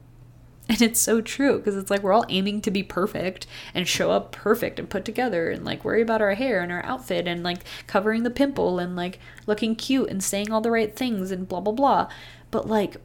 and 0.67 0.81
it's 0.81 0.99
so 0.99 1.21
true 1.21 1.57
because 1.57 1.75
it's 1.75 1.91
like 1.91 2.01
we're 2.01 2.13
all 2.13 2.25
aiming 2.27 2.59
to 2.61 2.71
be 2.71 2.81
perfect 2.81 3.45
and 3.73 3.87
show 3.87 4.09
up 4.09 4.31
perfect 4.31 4.79
and 4.79 4.89
put 4.89 5.05
together 5.05 5.51
and 5.51 5.63
like 5.63 5.85
worry 5.85 6.01
about 6.01 6.21
our 6.21 6.33
hair 6.33 6.61
and 6.61 6.71
our 6.71 6.83
outfit 6.83 7.27
and 7.27 7.43
like 7.43 7.59
covering 7.85 8.23
the 8.23 8.31
pimple 8.31 8.79
and 8.79 8.95
like 8.95 9.19
looking 9.45 9.75
cute 9.75 10.09
and 10.09 10.23
saying 10.23 10.51
all 10.51 10.61
the 10.61 10.71
right 10.71 10.95
things 10.95 11.29
and 11.29 11.47
blah 11.47 11.59
blah 11.59 11.73
blah. 11.73 12.09
But 12.49 12.67
like 12.67 12.97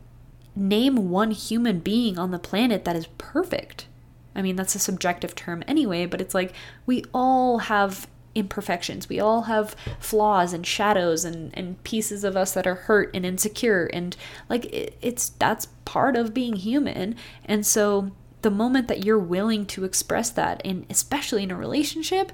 name 0.56 1.10
one 1.10 1.32
human 1.32 1.80
being 1.80 2.18
on 2.18 2.30
the 2.30 2.38
planet 2.38 2.86
that 2.86 2.96
is 2.96 3.08
perfect. 3.18 3.86
I 4.34 4.40
mean, 4.40 4.56
that's 4.56 4.74
a 4.74 4.78
subjective 4.78 5.34
term 5.34 5.62
anyway, 5.68 6.06
but 6.06 6.20
it's 6.20 6.34
like 6.34 6.54
we 6.86 7.04
all 7.12 7.58
have 7.58 8.08
imperfections. 8.34 9.08
We 9.08 9.20
all 9.20 9.42
have 9.42 9.74
flaws 9.98 10.52
and 10.52 10.66
shadows 10.66 11.24
and, 11.24 11.56
and 11.56 11.82
pieces 11.84 12.24
of 12.24 12.36
us 12.36 12.52
that 12.54 12.66
are 12.66 12.74
hurt 12.74 13.10
and 13.14 13.26
insecure. 13.26 13.86
And 13.92 14.16
like 14.48 14.66
it, 14.66 14.96
it's 15.00 15.30
that's 15.30 15.66
part 15.84 16.16
of 16.16 16.34
being 16.34 16.56
human. 16.56 17.16
And 17.44 17.66
so 17.66 18.12
the 18.42 18.50
moment 18.50 18.88
that 18.88 19.04
you're 19.04 19.18
willing 19.18 19.66
to 19.66 19.84
express 19.84 20.30
that, 20.30 20.62
and 20.64 20.86
especially 20.88 21.42
in 21.42 21.50
a 21.50 21.56
relationship, 21.56 22.32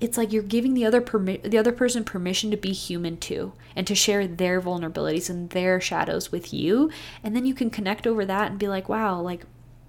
it's 0.00 0.16
like 0.16 0.32
you're 0.32 0.42
giving 0.42 0.74
the 0.74 0.86
other 0.86 1.00
permi- 1.00 1.42
the 1.42 1.58
other 1.58 1.72
person 1.72 2.04
permission 2.04 2.50
to 2.50 2.56
be 2.56 2.72
human 2.72 3.16
too 3.16 3.52
and 3.76 3.86
to 3.86 3.94
share 3.94 4.26
their 4.26 4.60
vulnerabilities 4.60 5.28
and 5.28 5.50
their 5.50 5.80
shadows 5.80 6.32
with 6.32 6.52
you 6.52 6.90
and 7.22 7.36
then 7.36 7.44
you 7.44 7.54
can 7.54 7.70
connect 7.70 8.06
over 8.06 8.24
that 8.24 8.50
and 8.50 8.58
be 8.58 8.68
like 8.68 8.88
wow 8.88 9.20
like 9.20 9.44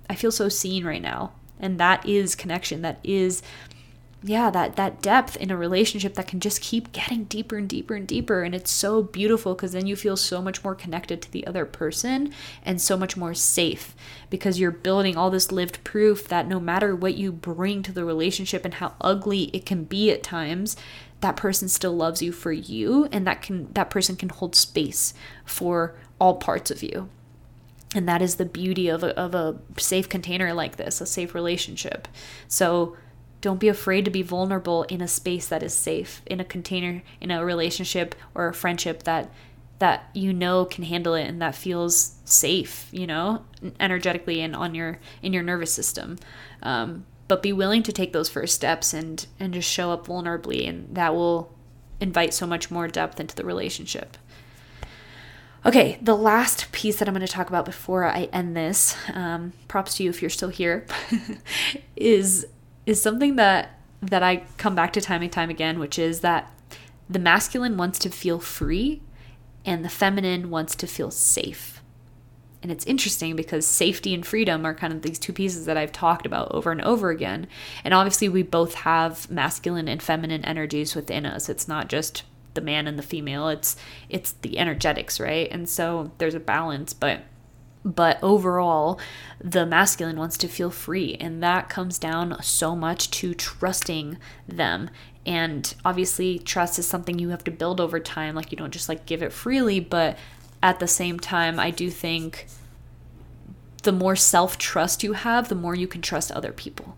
i 0.10 0.16
feel 0.16 0.32
so 0.32 0.50
seen 0.50 0.84
right 0.84 1.02
now 1.02 1.32
and 1.60 1.80
that 1.80 2.06
is 2.06 2.36
connection 2.36 2.82
that 2.82 3.00
is 3.04 3.42
yeah 4.24 4.52
that 4.52 4.76
that 4.76 5.02
depth 5.02 5.36
in 5.36 5.50
a 5.50 5.58
relationship 5.58 6.14
that 6.14 6.28
can 6.28 6.40
just 6.40 6.62
keep 6.62 6.92
getting 6.92 7.24
deeper 7.24 7.58
and 7.58 7.68
deeper 7.68 7.96
and 7.96 8.08
deeper. 8.08 8.44
And 8.44 8.54
it's 8.54 8.72
so 8.72 9.02
beautiful 9.02 9.56
because 9.56 9.72
then 9.72 9.88
you 9.88 9.96
feel 9.96 10.16
so 10.16 10.42
much 10.42 10.64
more 10.64 10.76
connected 10.76 11.22
to 11.22 11.32
the 11.32 11.46
other 11.48 11.66
person 11.66 12.34
and 12.64 12.80
so 12.80 12.96
much 12.96 13.18
more 13.18 13.34
safe 13.34 13.96
because 14.30 14.60
you're 14.60 14.72
building 14.72 15.18
all 15.18 15.30
this 15.30 15.52
lived 15.52 15.84
proof 15.84 16.28
that 16.28 16.48
no 16.48 16.60
matter 16.60 16.96
what 16.96 17.16
you 17.16 17.32
bring 17.32 17.82
to 17.84 17.92
the 17.92 18.06
relationship 18.06 18.64
and 18.64 18.76
how 18.76 18.94
ugly 19.02 19.44
it 19.54 19.66
can 19.66 19.84
be 19.86 20.12
at 20.12 20.24
times 20.24 20.76
that 21.22 21.38
person 21.38 21.70
still 21.70 21.96
loves 21.96 22.22
you 22.22 22.32
for 22.32 22.52
you 22.52 23.08
and 23.12 23.26
that 23.26 23.42
can 23.42 23.72
that 23.74 23.90
person 23.90 24.16
can 24.16 24.30
hold 24.30 24.56
space 24.56 25.14
for 25.46 25.96
all 26.20 26.36
parts 26.36 26.70
of 26.70 26.84
you. 26.84 27.10
And 27.94 28.08
that 28.08 28.22
is 28.22 28.36
the 28.36 28.46
beauty 28.46 28.88
of 28.88 29.04
a, 29.04 29.18
of 29.18 29.36
a 29.36 29.58
safe 29.78 30.08
container 30.08 30.54
like 30.54 30.78
this 30.78 31.02
a 31.02 31.06
safe 31.06 31.34
relationship. 31.34 32.08
So 32.48 32.96
don't 33.42 33.60
be 33.60 33.68
afraid 33.68 34.06
to 34.06 34.12
be 34.12 34.22
vulnerable 34.22 34.84
in 34.84 35.02
a 35.02 35.08
space 35.08 35.48
that 35.48 35.64
is 35.64 35.74
safe, 35.74 36.22
in 36.26 36.40
a 36.40 36.46
container, 36.46 37.02
in 37.20 37.32
a 37.32 37.44
relationship 37.44 38.16
or 38.34 38.48
a 38.48 38.54
friendship 38.54 39.04
that 39.04 39.32
that 39.80 40.12
you 40.14 40.32
know 40.32 40.64
can 40.64 40.84
handle 40.84 41.16
it 41.16 41.28
and 41.28 41.42
that 41.42 41.56
feels 41.56 42.14
safe, 42.24 42.88
you 42.92 43.08
know, 43.08 43.44
energetically 43.80 44.40
and 44.40 44.56
on 44.56 44.76
your 44.76 45.00
in 45.24 45.34
your 45.34 45.42
nervous 45.42 45.74
system. 45.74 46.18
Um, 46.62 47.06
but 47.28 47.42
be 47.42 47.52
willing 47.52 47.82
to 47.84 47.92
take 47.92 48.14
those 48.14 48.30
first 48.30 48.54
steps 48.54 48.94
and 48.94 49.26
and 49.40 49.54
just 49.54 49.70
show 49.70 49.92
up 49.92 50.06
vulnerably, 50.06 50.70
and 50.70 50.94
that 50.96 51.16
will 51.16 51.52
invite 52.00 52.34
so 52.34 52.46
much 52.46 52.70
more 52.70 52.88
depth 52.88 53.20
into 53.20 53.36
the 53.36 53.44
relationship. 53.44 54.18
Okay, 55.66 55.98
the 56.02 56.16
last 56.16 56.72
piece 56.72 56.98
that 56.98 57.08
I'm 57.08 57.14
going 57.14 57.26
to 57.26 57.32
talk 57.32 57.48
about 57.48 57.66
before 57.66 58.04
I 58.06 58.24
end 58.34 58.58
this, 58.58 58.96
um, 59.14 59.54
props 59.68 59.96
to 59.96 60.04
you 60.04 60.10
if 60.10 60.22
you're 60.22 60.30
still 60.30 60.50
here, 60.50 60.86
is 61.96 62.48
is 62.86 63.02
something 63.02 63.36
that 63.36 63.78
that 64.02 64.24
I 64.24 64.44
come 64.58 64.74
back 64.74 64.94
to 64.94 65.02
time 65.02 65.22
and 65.22 65.32
time 65.32 65.52
again, 65.52 65.78
which 65.78 66.00
is 66.00 66.22
that 66.22 66.52
the 67.08 67.20
masculine 67.20 67.78
wants 67.78 68.00
to 68.00 68.10
feel 68.10 68.40
free 68.40 69.02
and 69.64 69.86
the 69.86 69.90
feminine 69.90 70.50
wants 70.50 70.74
to 70.76 70.88
feel 70.88 71.12
safe. 71.12 71.84
And 72.64 72.72
it's 72.72 72.86
interesting 72.86 73.36
because 73.36 73.66
safety 73.66 74.14
and 74.14 74.26
freedom 74.26 74.66
are 74.66 74.74
kind 74.74 74.92
of 74.92 75.02
these 75.04 75.20
two 75.20 75.34
pieces 75.34 75.66
that 75.66 75.78
I've 75.78 75.92
talked 75.92 76.26
about 76.26 76.52
over 76.52 76.72
and 76.72 76.82
over 76.82 77.10
again. 77.10 77.48
And 77.84 77.94
obviously, 77.94 78.30
we 78.30 78.44
both 78.44 78.76
have 78.76 79.30
masculine 79.30 79.88
and 79.88 80.02
feminine 80.02 80.46
energies 80.46 80.96
within 80.96 81.26
us. 81.26 81.50
It's 81.50 81.68
not 81.68 81.90
just 81.90 82.24
the 82.54 82.62
man 82.62 82.88
and 82.88 82.98
the 83.00 83.04
female 83.04 83.48
it's 83.48 83.76
it's 84.10 84.34
the 84.42 84.58
energetics 84.60 85.20
right 85.20 85.48
and 85.52 85.70
so 85.70 86.12
there's 86.18 86.36
a 86.36 86.40
balance 86.40 86.94
but 86.94 87.22
but 87.84 88.20
overall 88.22 89.00
the 89.40 89.66
masculine 89.66 90.18
wants 90.18 90.38
to 90.38 90.48
feel 90.48 90.70
free 90.70 91.16
and 91.20 91.42
that 91.42 91.70
comes 91.70 91.98
down 91.98 92.38
so 92.42 92.76
much 92.76 93.10
to 93.10 93.34
trusting 93.34 94.18
them. 94.48 94.90
And 95.26 95.74
obviously 95.86 96.40
trust 96.40 96.80
is 96.80 96.88
something 96.88 97.20
you 97.20 97.30
have 97.30 97.44
to 97.46 97.52
build 97.52 97.80
over 97.80 98.00
time 98.00 98.36
like 98.36 98.52
you 98.52 98.58
don't 98.58 98.74
just 98.74 98.90
like 98.90 99.06
give 99.06 99.22
it 99.22 99.34
freely 99.34 99.80
but 99.80 100.18
at 100.64 100.80
the 100.80 100.88
same 100.88 101.20
time 101.20 101.60
i 101.60 101.72
do 101.72 101.90
think 101.90 102.46
the 103.84 103.92
more 103.92 104.16
self 104.16 104.58
trust 104.58 105.04
you 105.04 105.14
have 105.14 105.50
the 105.50 105.56
more 105.56 105.76
you 105.76 105.88
can 105.88 106.02
trust 106.02 106.32
other 106.32 106.52
people. 106.52 106.98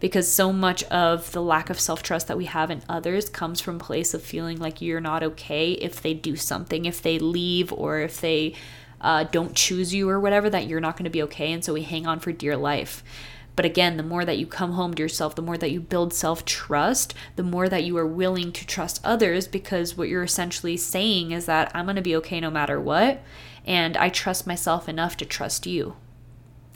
Because 0.00 0.30
so 0.30 0.52
much 0.52 0.84
of 0.84 1.32
the 1.32 1.42
lack 1.42 1.70
of 1.70 1.80
self-trust 1.80 2.28
that 2.28 2.36
we 2.36 2.44
have 2.44 2.70
in 2.70 2.82
others 2.88 3.28
comes 3.28 3.60
from 3.60 3.80
place 3.80 4.14
of 4.14 4.22
feeling 4.22 4.58
like 4.58 4.80
you're 4.80 5.00
not 5.00 5.24
okay 5.24 5.72
if 5.72 6.00
they 6.00 6.14
do 6.14 6.36
something 6.36 6.84
if 6.84 7.02
they 7.02 7.18
leave 7.18 7.72
or 7.72 7.98
if 7.98 8.20
they 8.20 8.54
uh, 9.00 9.24
don't 9.24 9.54
choose 9.54 9.94
you 9.94 10.08
or 10.08 10.20
whatever 10.20 10.50
that 10.50 10.66
you're 10.66 10.80
not 10.80 10.96
going 10.96 11.04
to 11.04 11.10
be 11.10 11.22
okay 11.22 11.52
and 11.52 11.64
so 11.64 11.72
we 11.72 11.82
hang 11.82 12.06
on 12.06 12.20
for 12.20 12.32
dear 12.32 12.56
life. 12.56 13.02
But 13.56 13.64
again 13.64 13.96
the 13.96 14.02
more 14.02 14.24
that 14.24 14.38
you 14.38 14.46
come 14.46 14.72
home 14.72 14.94
to 14.94 15.02
yourself 15.02 15.34
the 15.34 15.42
more 15.42 15.58
that 15.58 15.72
you 15.72 15.80
build 15.80 16.14
self-trust 16.14 17.12
the 17.34 17.42
more 17.42 17.68
that 17.68 17.82
you 17.82 17.96
are 17.96 18.06
willing 18.06 18.52
to 18.52 18.66
trust 18.66 19.00
others 19.02 19.48
because 19.48 19.96
what 19.96 20.08
you're 20.08 20.22
essentially 20.22 20.76
saying 20.76 21.32
is 21.32 21.46
that 21.46 21.68
i'm 21.74 21.86
going 21.86 21.96
to 21.96 22.02
be 22.02 22.14
okay 22.14 22.38
no 22.38 22.50
matter 22.50 22.80
what 22.80 23.20
and 23.66 23.96
i 23.96 24.08
trust 24.08 24.46
myself 24.46 24.88
enough 24.88 25.16
to 25.16 25.24
trust 25.24 25.66
you. 25.66 25.96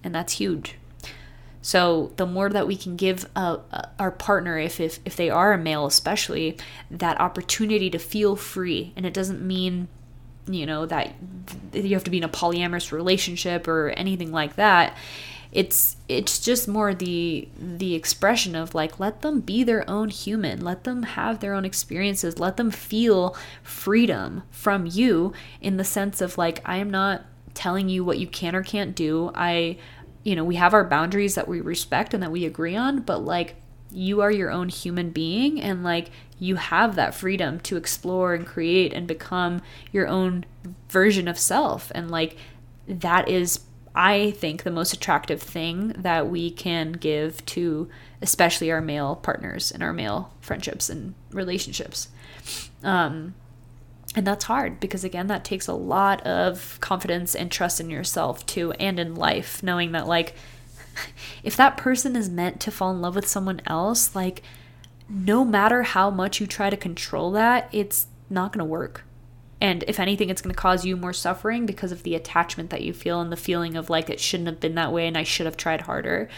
And 0.04 0.14
that's 0.14 0.34
huge. 0.34 0.76
So 1.62 2.12
the 2.16 2.26
more 2.26 2.50
that 2.50 2.66
we 2.66 2.76
can 2.76 2.96
give 2.96 3.28
uh, 3.36 3.58
uh, 3.72 3.86
our 3.98 4.10
partner, 4.10 4.58
if, 4.58 4.80
if 4.80 4.98
if 5.04 5.14
they 5.14 5.30
are 5.30 5.52
a 5.52 5.58
male 5.58 5.86
especially, 5.86 6.58
that 6.90 7.20
opportunity 7.20 7.88
to 7.90 7.98
feel 7.98 8.34
free, 8.34 8.92
and 8.96 9.06
it 9.06 9.14
doesn't 9.14 9.40
mean, 9.40 9.86
you 10.46 10.66
know, 10.66 10.86
that 10.86 11.14
you 11.72 11.94
have 11.94 12.04
to 12.04 12.10
be 12.10 12.18
in 12.18 12.24
a 12.24 12.28
polyamorous 12.28 12.92
relationship 12.92 13.68
or 13.68 13.90
anything 13.90 14.32
like 14.32 14.56
that. 14.56 14.96
It's 15.52 15.96
it's 16.08 16.40
just 16.40 16.66
more 16.66 16.94
the 16.94 17.46
the 17.58 17.94
expression 17.94 18.56
of 18.56 18.74
like 18.74 18.98
let 18.98 19.20
them 19.20 19.40
be 19.40 19.62
their 19.62 19.88
own 19.88 20.08
human, 20.08 20.64
let 20.64 20.84
them 20.84 21.02
have 21.02 21.40
their 21.40 21.52
own 21.52 21.66
experiences, 21.66 22.38
let 22.38 22.56
them 22.56 22.70
feel 22.70 23.36
freedom 23.62 24.44
from 24.50 24.86
you 24.86 25.34
in 25.60 25.76
the 25.76 25.84
sense 25.84 26.20
of 26.22 26.38
like 26.38 26.62
I 26.64 26.78
am 26.78 26.88
not 26.88 27.26
telling 27.52 27.90
you 27.90 28.02
what 28.02 28.18
you 28.18 28.26
can 28.26 28.56
or 28.56 28.62
can't 28.62 28.94
do. 28.94 29.30
I 29.34 29.76
you 30.24 30.36
know, 30.36 30.44
we 30.44 30.54
have 30.54 30.72
our 30.72 30.84
boundaries 30.84 31.34
that 31.34 31.48
we 31.48 31.60
respect 31.60 32.14
and 32.14 32.22
that 32.22 32.30
we 32.30 32.46
agree 32.46 32.76
on, 32.76 33.00
but 33.00 33.18
like 33.18 33.56
you 33.90 34.20
are 34.22 34.30
your 34.30 34.50
own 34.50 34.68
human 34.68 35.10
being 35.10 35.60
and 35.60 35.84
like 35.84 36.10
you 36.42 36.56
have 36.56 36.96
that 36.96 37.14
freedom 37.14 37.60
to 37.60 37.76
explore 37.76 38.34
and 38.34 38.44
create 38.44 38.92
and 38.92 39.06
become 39.06 39.62
your 39.92 40.08
own 40.08 40.44
version 40.88 41.28
of 41.28 41.38
self. 41.38 41.92
And 41.94 42.10
like 42.10 42.36
that 42.88 43.28
is, 43.28 43.60
I 43.94 44.32
think, 44.32 44.64
the 44.64 44.72
most 44.72 44.92
attractive 44.92 45.40
thing 45.40 45.94
that 45.96 46.28
we 46.28 46.50
can 46.50 46.92
give 46.92 47.46
to 47.46 47.88
especially 48.20 48.72
our 48.72 48.80
male 48.80 49.14
partners 49.14 49.70
and 49.70 49.84
our 49.84 49.92
male 49.92 50.34
friendships 50.40 50.90
and 50.90 51.14
relationships. 51.30 52.08
Um, 52.82 53.34
and 54.16 54.26
that's 54.26 54.44
hard 54.44 54.80
because 54.80 55.04
again 55.04 55.28
that 55.28 55.44
takes 55.44 55.68
a 55.68 55.74
lot 55.74 56.20
of 56.26 56.76
confidence 56.80 57.36
and 57.36 57.52
trust 57.52 57.80
in 57.80 57.88
yourself 57.88 58.44
too 58.44 58.72
and 58.72 58.98
in 59.00 59.14
life 59.14 59.62
knowing 59.62 59.92
that 59.92 60.06
like 60.06 60.34
if 61.42 61.56
that 61.56 61.78
person 61.78 62.14
is 62.14 62.28
meant 62.28 62.60
to 62.60 62.70
fall 62.70 62.90
in 62.90 63.00
love 63.00 63.14
with 63.14 63.26
someone 63.26 63.62
else 63.64 64.14
like 64.14 64.42
no 65.08 65.44
matter 65.44 65.82
how 65.82 66.10
much 66.10 66.40
you 66.40 66.46
try 66.46 66.70
to 66.70 66.76
control 66.76 67.30
that 67.32 67.68
it's 67.72 68.06
not 68.30 68.52
going 68.52 68.58
to 68.58 68.64
work. 68.64 69.04
And 69.60 69.84
if 69.86 70.00
anything 70.00 70.28
it's 70.28 70.42
going 70.42 70.54
to 70.54 70.60
cause 70.60 70.84
you 70.84 70.96
more 70.96 71.12
suffering 71.12 71.66
because 71.66 71.92
of 71.92 72.02
the 72.02 72.14
attachment 72.14 72.70
that 72.70 72.82
you 72.82 72.92
feel 72.92 73.20
and 73.20 73.30
the 73.30 73.36
feeling 73.36 73.76
of 73.76 73.88
like 73.88 74.10
it 74.10 74.18
shouldn't 74.18 74.48
have 74.48 74.60
been 74.60 74.74
that 74.74 74.92
way 74.92 75.06
and 75.06 75.16
I 75.16 75.22
should 75.22 75.46
have 75.46 75.56
tried 75.56 75.82
harder. 75.82 76.28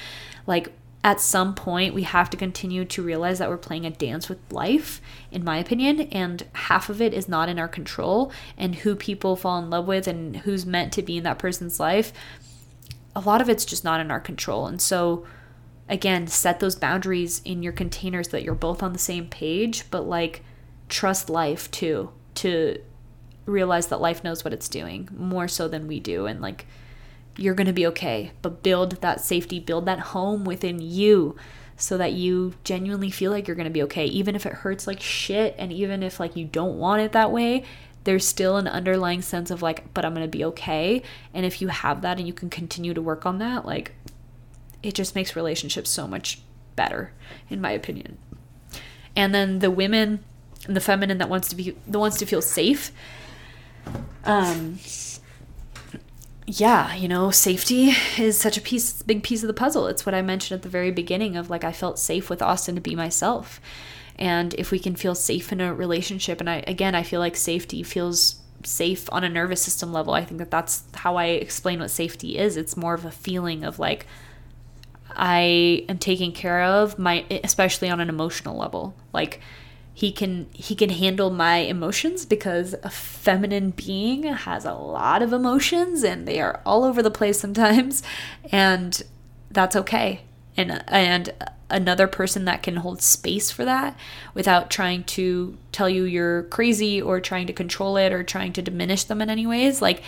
Like 0.46 0.72
at 1.02 1.20
some 1.20 1.54
point 1.54 1.94
we 1.94 2.02
have 2.02 2.28
to 2.30 2.36
continue 2.36 2.84
to 2.84 3.02
realize 3.02 3.38
that 3.38 3.48
we're 3.48 3.56
playing 3.56 3.86
a 3.86 3.90
dance 3.90 4.28
with 4.28 4.38
life 4.50 5.00
in 5.30 5.44
my 5.44 5.58
opinion 5.58 6.02
and 6.12 6.46
half 6.52 6.88
of 6.88 7.00
it 7.00 7.14
is 7.14 7.28
not 7.28 7.48
in 7.48 7.58
our 7.58 7.68
control. 7.68 8.30
And 8.58 8.74
who 8.76 8.94
people 8.94 9.36
fall 9.36 9.58
in 9.58 9.70
love 9.70 9.86
with 9.86 10.06
and 10.06 10.38
who's 10.38 10.66
meant 10.66 10.92
to 10.94 11.02
be 11.02 11.16
in 11.16 11.24
that 11.24 11.38
person's 11.38 11.80
life 11.80 12.12
a 13.16 13.20
lot 13.20 13.40
of 13.40 13.48
it's 13.48 13.64
just 13.64 13.84
not 13.84 14.00
in 14.00 14.10
our 14.10 14.20
control. 14.20 14.66
And 14.66 14.80
so 14.80 15.24
again 15.88 16.26
set 16.26 16.60
those 16.60 16.76
boundaries 16.76 17.42
in 17.44 17.62
your 17.62 17.72
containers 17.72 18.28
that 18.28 18.42
you're 18.42 18.54
both 18.54 18.82
on 18.82 18.92
the 18.92 18.98
same 18.98 19.26
page 19.26 19.84
but 19.90 20.06
like 20.06 20.42
trust 20.88 21.28
life 21.28 21.70
too 21.70 22.10
to 22.34 22.80
realize 23.46 23.88
that 23.88 24.00
life 24.00 24.24
knows 24.24 24.44
what 24.44 24.54
it's 24.54 24.68
doing 24.68 25.08
more 25.16 25.46
so 25.46 25.68
than 25.68 25.86
we 25.86 26.00
do 26.00 26.26
and 26.26 26.40
like 26.40 26.66
you're 27.36 27.54
going 27.54 27.66
to 27.66 27.72
be 27.72 27.86
okay. 27.86 28.32
But 28.42 28.62
build 28.62 29.00
that 29.00 29.20
safety, 29.20 29.58
build 29.60 29.86
that 29.86 29.98
home 29.98 30.44
within 30.44 30.80
you 30.80 31.36
so 31.76 31.98
that 31.98 32.12
you 32.12 32.54
genuinely 32.62 33.10
feel 33.10 33.32
like 33.32 33.48
you're 33.48 33.56
going 33.56 33.64
to 33.64 33.70
be 33.70 33.82
okay. 33.84 34.06
Even 34.06 34.36
if 34.36 34.46
it 34.46 34.52
hurts 34.52 34.86
like 34.86 35.00
shit 35.00 35.54
and 35.58 35.72
even 35.72 36.02
if 36.02 36.20
like 36.20 36.36
you 36.36 36.44
don't 36.44 36.78
want 36.78 37.02
it 37.02 37.12
that 37.12 37.32
way, 37.32 37.64
there's 38.04 38.26
still 38.26 38.56
an 38.56 38.68
underlying 38.68 39.22
sense 39.22 39.50
of 39.50 39.62
like, 39.62 39.92
but 39.94 40.04
I'm 40.04 40.14
going 40.14 40.26
to 40.26 40.36
be 40.38 40.44
okay. 40.44 41.02
And 41.32 41.44
if 41.44 41.60
you 41.60 41.68
have 41.68 42.02
that 42.02 42.18
and 42.18 42.26
you 42.26 42.34
can 42.34 42.50
continue 42.50 42.94
to 42.94 43.02
work 43.02 43.26
on 43.26 43.38
that, 43.38 43.64
like 43.64 43.92
it 44.84 44.94
just 44.94 45.14
makes 45.14 45.34
relationships 45.34 45.90
so 45.90 46.06
much 46.06 46.40
better 46.76 47.12
in 47.48 47.60
my 47.60 47.70
opinion. 47.70 48.18
And 49.16 49.34
then 49.34 49.60
the 49.60 49.70
women 49.70 50.24
the 50.66 50.80
feminine 50.80 51.18
that 51.18 51.28
wants 51.28 51.48
to 51.48 51.56
be 51.56 51.76
the 51.86 51.98
wants 51.98 52.16
to 52.18 52.26
feel 52.26 52.40
safe 52.40 52.90
um 54.24 54.78
yeah, 56.46 56.94
you 56.94 57.08
know, 57.08 57.30
safety 57.30 57.92
is 58.18 58.38
such 58.38 58.58
a 58.58 58.60
piece, 58.60 59.02
big 59.02 59.22
piece 59.22 59.42
of 59.42 59.46
the 59.46 59.54
puzzle. 59.54 59.86
It's 59.86 60.04
what 60.04 60.14
I 60.14 60.20
mentioned 60.20 60.58
at 60.58 60.62
the 60.62 60.68
very 60.68 60.90
beginning 60.90 61.36
of 61.36 61.48
like 61.48 61.64
I 61.64 61.72
felt 61.72 61.98
safe 61.98 62.28
with 62.28 62.42
Austin 62.42 62.74
to 62.74 62.80
be 62.80 62.94
myself. 62.94 63.60
And 64.16 64.54
if 64.54 64.70
we 64.70 64.78
can 64.78 64.94
feel 64.94 65.14
safe 65.14 65.52
in 65.52 65.60
a 65.60 65.74
relationship, 65.74 66.40
and 66.40 66.50
I 66.50 66.62
again, 66.66 66.94
I 66.94 67.02
feel 67.02 67.20
like 67.20 67.36
safety 67.36 67.82
feels 67.82 68.36
safe 68.62 69.08
on 69.10 69.24
a 69.24 69.28
nervous 69.28 69.62
system 69.62 69.92
level. 69.92 70.14
I 70.14 70.24
think 70.24 70.38
that 70.38 70.50
that's 70.50 70.84
how 70.94 71.16
I 71.16 71.26
explain 71.26 71.80
what 71.80 71.90
safety 71.90 72.38
is. 72.38 72.56
It's 72.56 72.76
more 72.76 72.94
of 72.94 73.04
a 73.04 73.10
feeling 73.10 73.64
of 73.64 73.78
like 73.78 74.06
I 75.14 75.84
am 75.88 75.98
taken 75.98 76.32
care 76.32 76.62
of, 76.62 76.98
my 76.98 77.24
especially 77.44 77.88
on 77.90 78.00
an 78.00 78.08
emotional 78.08 78.56
level. 78.56 78.94
Like 79.12 79.40
he 79.94 80.10
can 80.10 80.48
he 80.52 80.74
can 80.74 80.90
handle 80.90 81.30
my 81.30 81.58
emotions 81.58 82.26
because 82.26 82.74
a 82.82 82.90
feminine 82.90 83.70
being 83.70 84.24
has 84.24 84.64
a 84.64 84.74
lot 84.74 85.22
of 85.22 85.32
emotions 85.32 86.02
and 86.02 86.26
they 86.26 86.40
are 86.40 86.60
all 86.66 86.82
over 86.82 87.00
the 87.00 87.12
place 87.12 87.38
sometimes 87.38 88.02
and 88.50 89.02
that's 89.52 89.76
okay 89.76 90.22
and 90.56 90.82
and 90.88 91.32
another 91.70 92.08
person 92.08 92.44
that 92.44 92.62
can 92.62 92.76
hold 92.76 93.00
space 93.00 93.52
for 93.52 93.64
that 93.64 93.96
without 94.34 94.68
trying 94.68 95.04
to 95.04 95.56
tell 95.70 95.88
you 95.88 96.04
you're 96.04 96.42
crazy 96.44 97.00
or 97.00 97.20
trying 97.20 97.46
to 97.46 97.52
control 97.52 97.96
it 97.96 98.12
or 98.12 98.24
trying 98.24 98.52
to 98.52 98.60
diminish 98.60 99.04
them 99.04 99.22
in 99.22 99.30
any 99.30 99.46
ways 99.46 99.80
like 99.80 100.02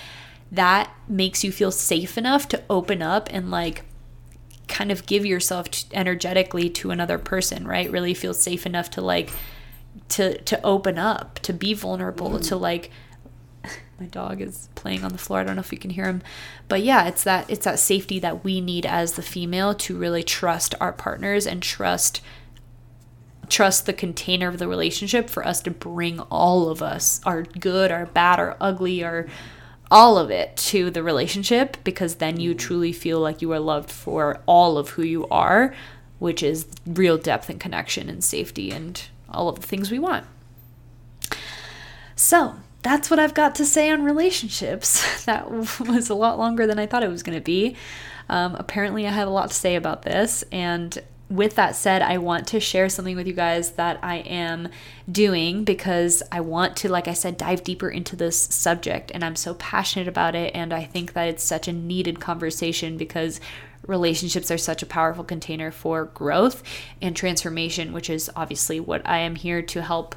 that 0.51 0.93
makes 1.09 1.45
you 1.45 1.53
feel 1.53 1.71
safe 1.71 2.19
enough 2.19 2.49
to 2.49 2.63
open 2.69 3.03
up 3.03 3.29
and 3.31 3.53
like 3.53 3.85
kind 4.69 4.91
of 4.91 5.07
give 5.07 5.25
yourself 5.25 5.69
energetically 5.93 6.69
to 6.69 6.91
another 6.91 7.19
person 7.19 7.67
right 7.69 7.91
really 7.91 8.15
feel 8.15 8.35
safe 8.35 8.67
enough 8.67 8.91
to 8.91 9.01
like 9.01 9.31
to 10.09 10.39
to 10.43 10.65
open 10.65 10.99
up, 10.99 11.39
to 11.41 11.53
be 11.53 11.75
vulnerable, 11.75 12.31
mm. 12.31 12.49
to 12.49 12.57
like 12.57 12.91
my 14.01 14.07
dog 14.07 14.41
is 14.41 14.69
playing 14.75 15.05
on 15.05 15.13
the 15.13 15.19
floor. 15.19 15.41
I 15.41 15.45
don't 15.45 15.57
know 15.57 15.61
if 15.61 15.73
you 15.73 15.79
can 15.79 15.91
hear 15.91 16.07
him. 16.07 16.23
But 16.69 16.83
yeah, 16.83 17.07
it's 17.07 17.25
that 17.25 17.49
it's 17.51 17.65
that 17.65 17.79
safety 17.79 18.19
that 18.21 18.45
we 18.45 18.61
need 18.61 18.87
as 18.87 19.13
the 19.13 19.23
female 19.23 19.75
to 19.75 19.97
really 19.97 20.23
trust 20.23 20.75
our 20.81 20.93
partners 20.93 21.47
and 21.47 21.63
trust 21.63 22.21
trust 23.49 23.87
the 23.87 23.93
container 23.93 24.49
of 24.49 24.59
the 24.59 24.67
relationship 24.67 25.31
for 25.31 25.47
us 25.47 25.61
to 25.63 25.71
bring 25.71 26.19
all 26.21 26.69
of 26.69 26.83
us, 26.83 27.21
our 27.25 27.43
good, 27.43 27.93
our 27.93 28.07
bad, 28.07 28.41
our 28.41 28.57
ugly, 28.61 29.05
our 29.05 29.27
all 29.91 30.19
of 30.19 30.31
it 30.31 30.57
to 30.57 30.91
the 30.91 31.03
relationship 31.03 31.77
because 31.85 32.17
then 32.17 32.41
you 32.41 32.55
truly 32.55 32.93
feel 32.93 33.21
like 33.21 33.41
you 33.41 33.53
are 33.53 33.61
loved 33.61 33.91
for 33.91 34.41
all 34.47 34.79
of 34.79 34.91
who 34.91 35.03
you 35.03 35.27
are, 35.29 35.75
which 36.19 36.43
is 36.43 36.67
real 36.87 37.19
depth 37.19 37.49
and 37.49 37.61
connection 37.61 38.09
and 38.09 38.25
safety 38.25 38.71
and 38.71 39.09
all 39.31 39.49
of 39.49 39.61
the 39.61 39.67
things 39.67 39.91
we 39.91 39.99
want. 39.99 40.27
So, 42.15 42.57
that's 42.83 43.11
what 43.11 43.19
I've 43.19 43.35
got 43.35 43.57
to 43.57 43.65
say 43.65 43.91
on 43.91 44.05
relationships. 44.05 45.25
that 45.25 45.51
was 45.51 46.09
a 46.09 46.15
lot 46.15 46.39
longer 46.39 46.67
than 46.67 46.79
I 46.79 46.87
thought 46.87 47.03
it 47.03 47.11
was 47.11 47.23
going 47.23 47.39
to 47.39 47.45
be. 47.45 47.77
Um, 48.29 48.55
apparently, 48.55 49.07
I 49.07 49.11
have 49.11 49.29
a 49.29 49.33
lot 49.33 49.51
to 49.51 49.57
say 49.57 49.77
about 49.77 50.03
this, 50.03 50.45
and 50.51 50.99
with 51.29 51.57
that 51.57 51.75
said, 51.75 52.03
I 52.03 52.19
want 52.19 52.47
to 52.49 52.61
share 52.61 52.89
something 52.89 53.17
with 53.17 53.27
you 53.27 53.33
guys 53.33 53.73
that 53.73 53.99
I 54.03 54.17
am 54.19 54.69
doing 55.11 55.65
because 55.65 56.23
I 56.31 56.41
want 56.41 56.77
to, 56.79 56.89
like 56.89 57.09
I 57.09 57.15
said, 57.15 57.37
dive 57.37 57.65
deeper 57.65 57.89
into 57.89 58.15
this 58.15 58.39
subject. 58.39 59.11
And 59.13 59.25
I'm 59.25 59.35
so 59.35 59.55
passionate 59.55 60.07
about 60.07 60.37
it. 60.37 60.55
And 60.55 60.73
I 60.73 60.85
think 60.85 61.15
that 61.15 61.29
it's 61.29 61.43
such 61.43 61.67
a 61.67 61.73
needed 61.73 62.21
conversation 62.21 62.97
because 62.97 63.41
relationships 63.87 64.51
are 64.51 64.59
such 64.59 64.83
a 64.83 64.87
powerful 64.87 65.25
container 65.25 65.71
for 65.71 66.05
growth 66.05 66.63
and 67.03 67.17
transformation, 67.17 67.93
which 67.93 68.09
is 68.09 68.31
obviously 68.37 68.79
what 68.79 69.03
I 69.07 69.19
am 69.19 69.35
here 69.35 69.63
to 69.63 69.83
help 69.83 70.15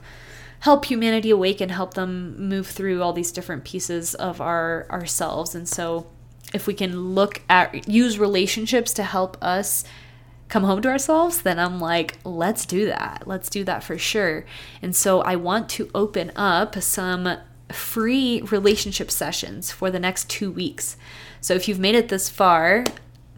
help 0.62 0.84
humanity 0.86 1.30
awake 1.30 1.62
and 1.62 1.72
help 1.72 1.94
them 1.94 2.50
move 2.50 2.68
through 2.68 3.02
all 3.02 3.14
these 3.14 3.32
different 3.32 3.64
pieces 3.64 4.14
of 4.16 4.42
our 4.42 4.86
ourselves. 4.90 5.56
And 5.56 5.68
so 5.68 6.08
if 6.54 6.68
we 6.68 6.74
can 6.74 7.16
look 7.16 7.42
at 7.50 7.88
use 7.88 8.20
relationships 8.20 8.94
to 8.94 9.04
help 9.04 9.38
us 9.42 9.86
come 10.50 10.64
home 10.64 10.82
to 10.82 10.90
ourselves, 10.90 11.44
then 11.44 11.60
I'm 11.60 11.80
like, 11.80 12.18
let's 12.24 12.66
do 12.66 12.88
that. 12.88 13.24
Let's 13.26 13.50
do 13.50 13.64
that 13.64 13.84
for 13.84 13.98
sure. 13.98 14.46
And 14.82 14.96
so 14.96 15.22
I 15.22 15.36
want 15.36 15.70
to 15.70 15.90
open 15.94 16.32
up 16.36 16.82
some 16.82 17.38
free 17.72 18.42
relationship 18.42 19.12
sessions 19.12 19.72
for 19.72 19.92
the 19.92 20.00
next 20.00 20.28
two 20.30 20.52
weeks. 20.52 20.98
So 21.40 21.54
if 21.54 21.68
you've 21.68 21.80
made 21.80 21.96
it 21.96 22.10
this 22.10 22.30
far, 22.30 22.84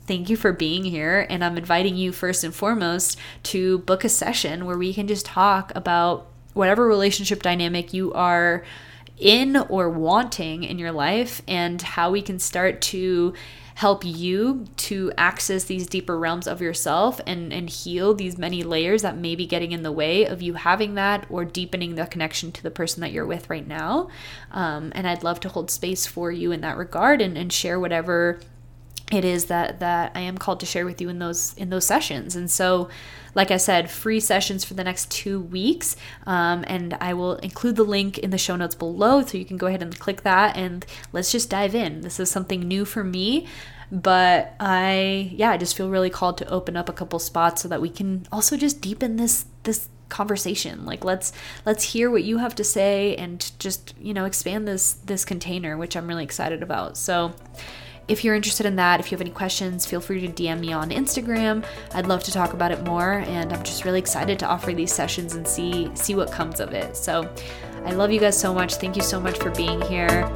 thank 0.07 0.29
you 0.29 0.37
for 0.37 0.53
being 0.53 0.85
here. 0.85 1.27
And 1.29 1.43
I'm 1.43 1.57
inviting 1.57 1.97
you 1.97 2.13
first 2.13 2.45
and 2.45 2.55
foremost 2.55 3.19
to 3.43 3.79
book 3.79 4.05
a 4.05 4.09
session 4.09 4.65
where 4.65 4.77
we 4.77 4.93
can 4.93 5.07
just 5.07 5.25
talk 5.25 5.73
about 5.75 6.27
whatever 6.53 6.87
relationship 6.87 7.43
dynamic 7.43 7.93
you 7.93 8.13
are 8.13 8.63
in 9.17 9.55
or 9.55 9.89
wanting 9.89 10.63
in 10.63 10.79
your 10.79 10.91
life 10.91 11.41
and 11.47 11.81
how 11.81 12.09
we 12.09 12.21
can 12.21 12.39
start 12.39 12.81
to 12.81 13.33
help 13.81 14.05
you 14.05 14.63
to 14.77 15.11
access 15.17 15.63
these 15.63 15.87
deeper 15.87 16.19
realms 16.19 16.45
of 16.45 16.61
yourself 16.61 17.19
and 17.25 17.51
and 17.51 17.67
heal 17.67 18.13
these 18.13 18.37
many 18.37 18.61
layers 18.61 19.01
that 19.01 19.17
may 19.17 19.35
be 19.35 19.47
getting 19.47 19.71
in 19.71 19.81
the 19.81 19.91
way 19.91 20.23
of 20.23 20.39
you 20.39 20.53
having 20.53 20.93
that 20.93 21.25
or 21.31 21.43
deepening 21.43 21.95
the 21.95 22.05
connection 22.05 22.51
to 22.51 22.61
the 22.61 22.69
person 22.69 23.01
that 23.01 23.11
you're 23.11 23.25
with 23.25 23.49
right 23.49 23.67
now. 23.67 24.07
Um, 24.51 24.91
and 24.93 25.07
i'd 25.07 25.23
love 25.23 25.39
to 25.39 25.49
hold 25.49 25.71
space 25.71 26.05
for 26.05 26.31
you 26.31 26.51
in 26.51 26.61
that 26.61 26.77
regard 26.77 27.21
and, 27.21 27.35
and 27.35 27.51
share 27.51 27.79
whatever 27.79 28.39
it 29.11 29.25
is 29.25 29.45
that 29.45 29.79
that 29.79 30.11
I 30.15 30.21
am 30.21 30.37
called 30.37 30.59
to 30.61 30.65
share 30.65 30.85
with 30.85 31.01
you 31.01 31.09
in 31.09 31.19
those 31.19 31.53
in 31.55 31.69
those 31.69 31.85
sessions. 31.85 32.35
And 32.35 32.49
so, 32.49 32.89
like 33.35 33.51
I 33.51 33.57
said, 33.57 33.91
free 33.91 34.19
sessions 34.19 34.63
for 34.63 34.73
the 34.73 34.83
next 34.83 35.11
two 35.11 35.41
weeks, 35.41 35.95
um, 36.25 36.63
and 36.67 36.93
I 36.95 37.13
will 37.13 37.35
include 37.35 37.75
the 37.75 37.83
link 37.83 38.17
in 38.17 38.29
the 38.29 38.37
show 38.37 38.55
notes 38.55 38.75
below, 38.75 39.21
so 39.23 39.37
you 39.37 39.45
can 39.45 39.57
go 39.57 39.67
ahead 39.67 39.81
and 39.81 39.97
click 39.99 40.21
that 40.21 40.55
and 40.55 40.85
let's 41.11 41.31
just 41.31 41.49
dive 41.49 41.75
in. 41.75 42.01
This 42.01 42.19
is 42.19 42.31
something 42.31 42.61
new 42.61 42.85
for 42.85 43.03
me, 43.03 43.47
but 43.91 44.55
I 44.59 45.31
yeah, 45.33 45.51
I 45.51 45.57
just 45.57 45.75
feel 45.75 45.89
really 45.89 46.09
called 46.09 46.37
to 46.39 46.49
open 46.49 46.77
up 46.77 46.87
a 46.87 46.93
couple 46.93 47.19
spots 47.19 47.61
so 47.61 47.67
that 47.67 47.81
we 47.81 47.89
can 47.89 48.27
also 48.31 48.55
just 48.55 48.81
deepen 48.81 49.17
this 49.17 49.45
this 49.63 49.89
conversation 50.11 50.85
like 50.85 51.05
let's 51.05 51.31
let's 51.65 51.83
hear 51.83 52.11
what 52.11 52.21
you 52.21 52.37
have 52.37 52.53
to 52.53 52.65
say 52.65 53.15
and 53.15 53.57
just 53.59 53.95
you 53.97 54.13
know 54.13 54.25
expand 54.25 54.67
this 54.67 54.95
this 55.05 55.23
container 55.23 55.77
which 55.77 55.95
i'm 55.95 56.05
really 56.05 56.25
excited 56.25 56.61
about 56.61 56.97
so 56.97 57.33
if 58.11 58.25
you're 58.25 58.35
interested 58.35 58.65
in 58.65 58.75
that, 58.75 58.99
if 58.99 59.09
you 59.09 59.15
have 59.15 59.21
any 59.21 59.31
questions, 59.31 59.85
feel 59.85 60.01
free 60.01 60.27
to 60.27 60.43
DM 60.43 60.59
me 60.59 60.73
on 60.73 60.89
Instagram. 60.89 61.63
I'd 61.93 62.07
love 62.07 62.21
to 62.23 62.31
talk 62.31 62.51
about 62.51 62.71
it 62.71 62.83
more, 62.83 63.19
and 63.19 63.53
I'm 63.53 63.63
just 63.63 63.85
really 63.85 63.99
excited 63.99 64.37
to 64.39 64.47
offer 64.47 64.73
these 64.73 64.93
sessions 64.93 65.35
and 65.35 65.47
see 65.47 65.89
see 65.95 66.13
what 66.13 66.29
comes 66.29 66.59
of 66.59 66.73
it. 66.73 66.97
So, 66.97 67.33
I 67.85 67.93
love 67.93 68.11
you 68.11 68.19
guys 68.19 68.37
so 68.37 68.53
much. 68.53 68.75
Thank 68.75 68.97
you 68.97 69.01
so 69.01 69.19
much 69.19 69.37
for 69.37 69.49
being 69.51 69.81
here. 69.83 70.29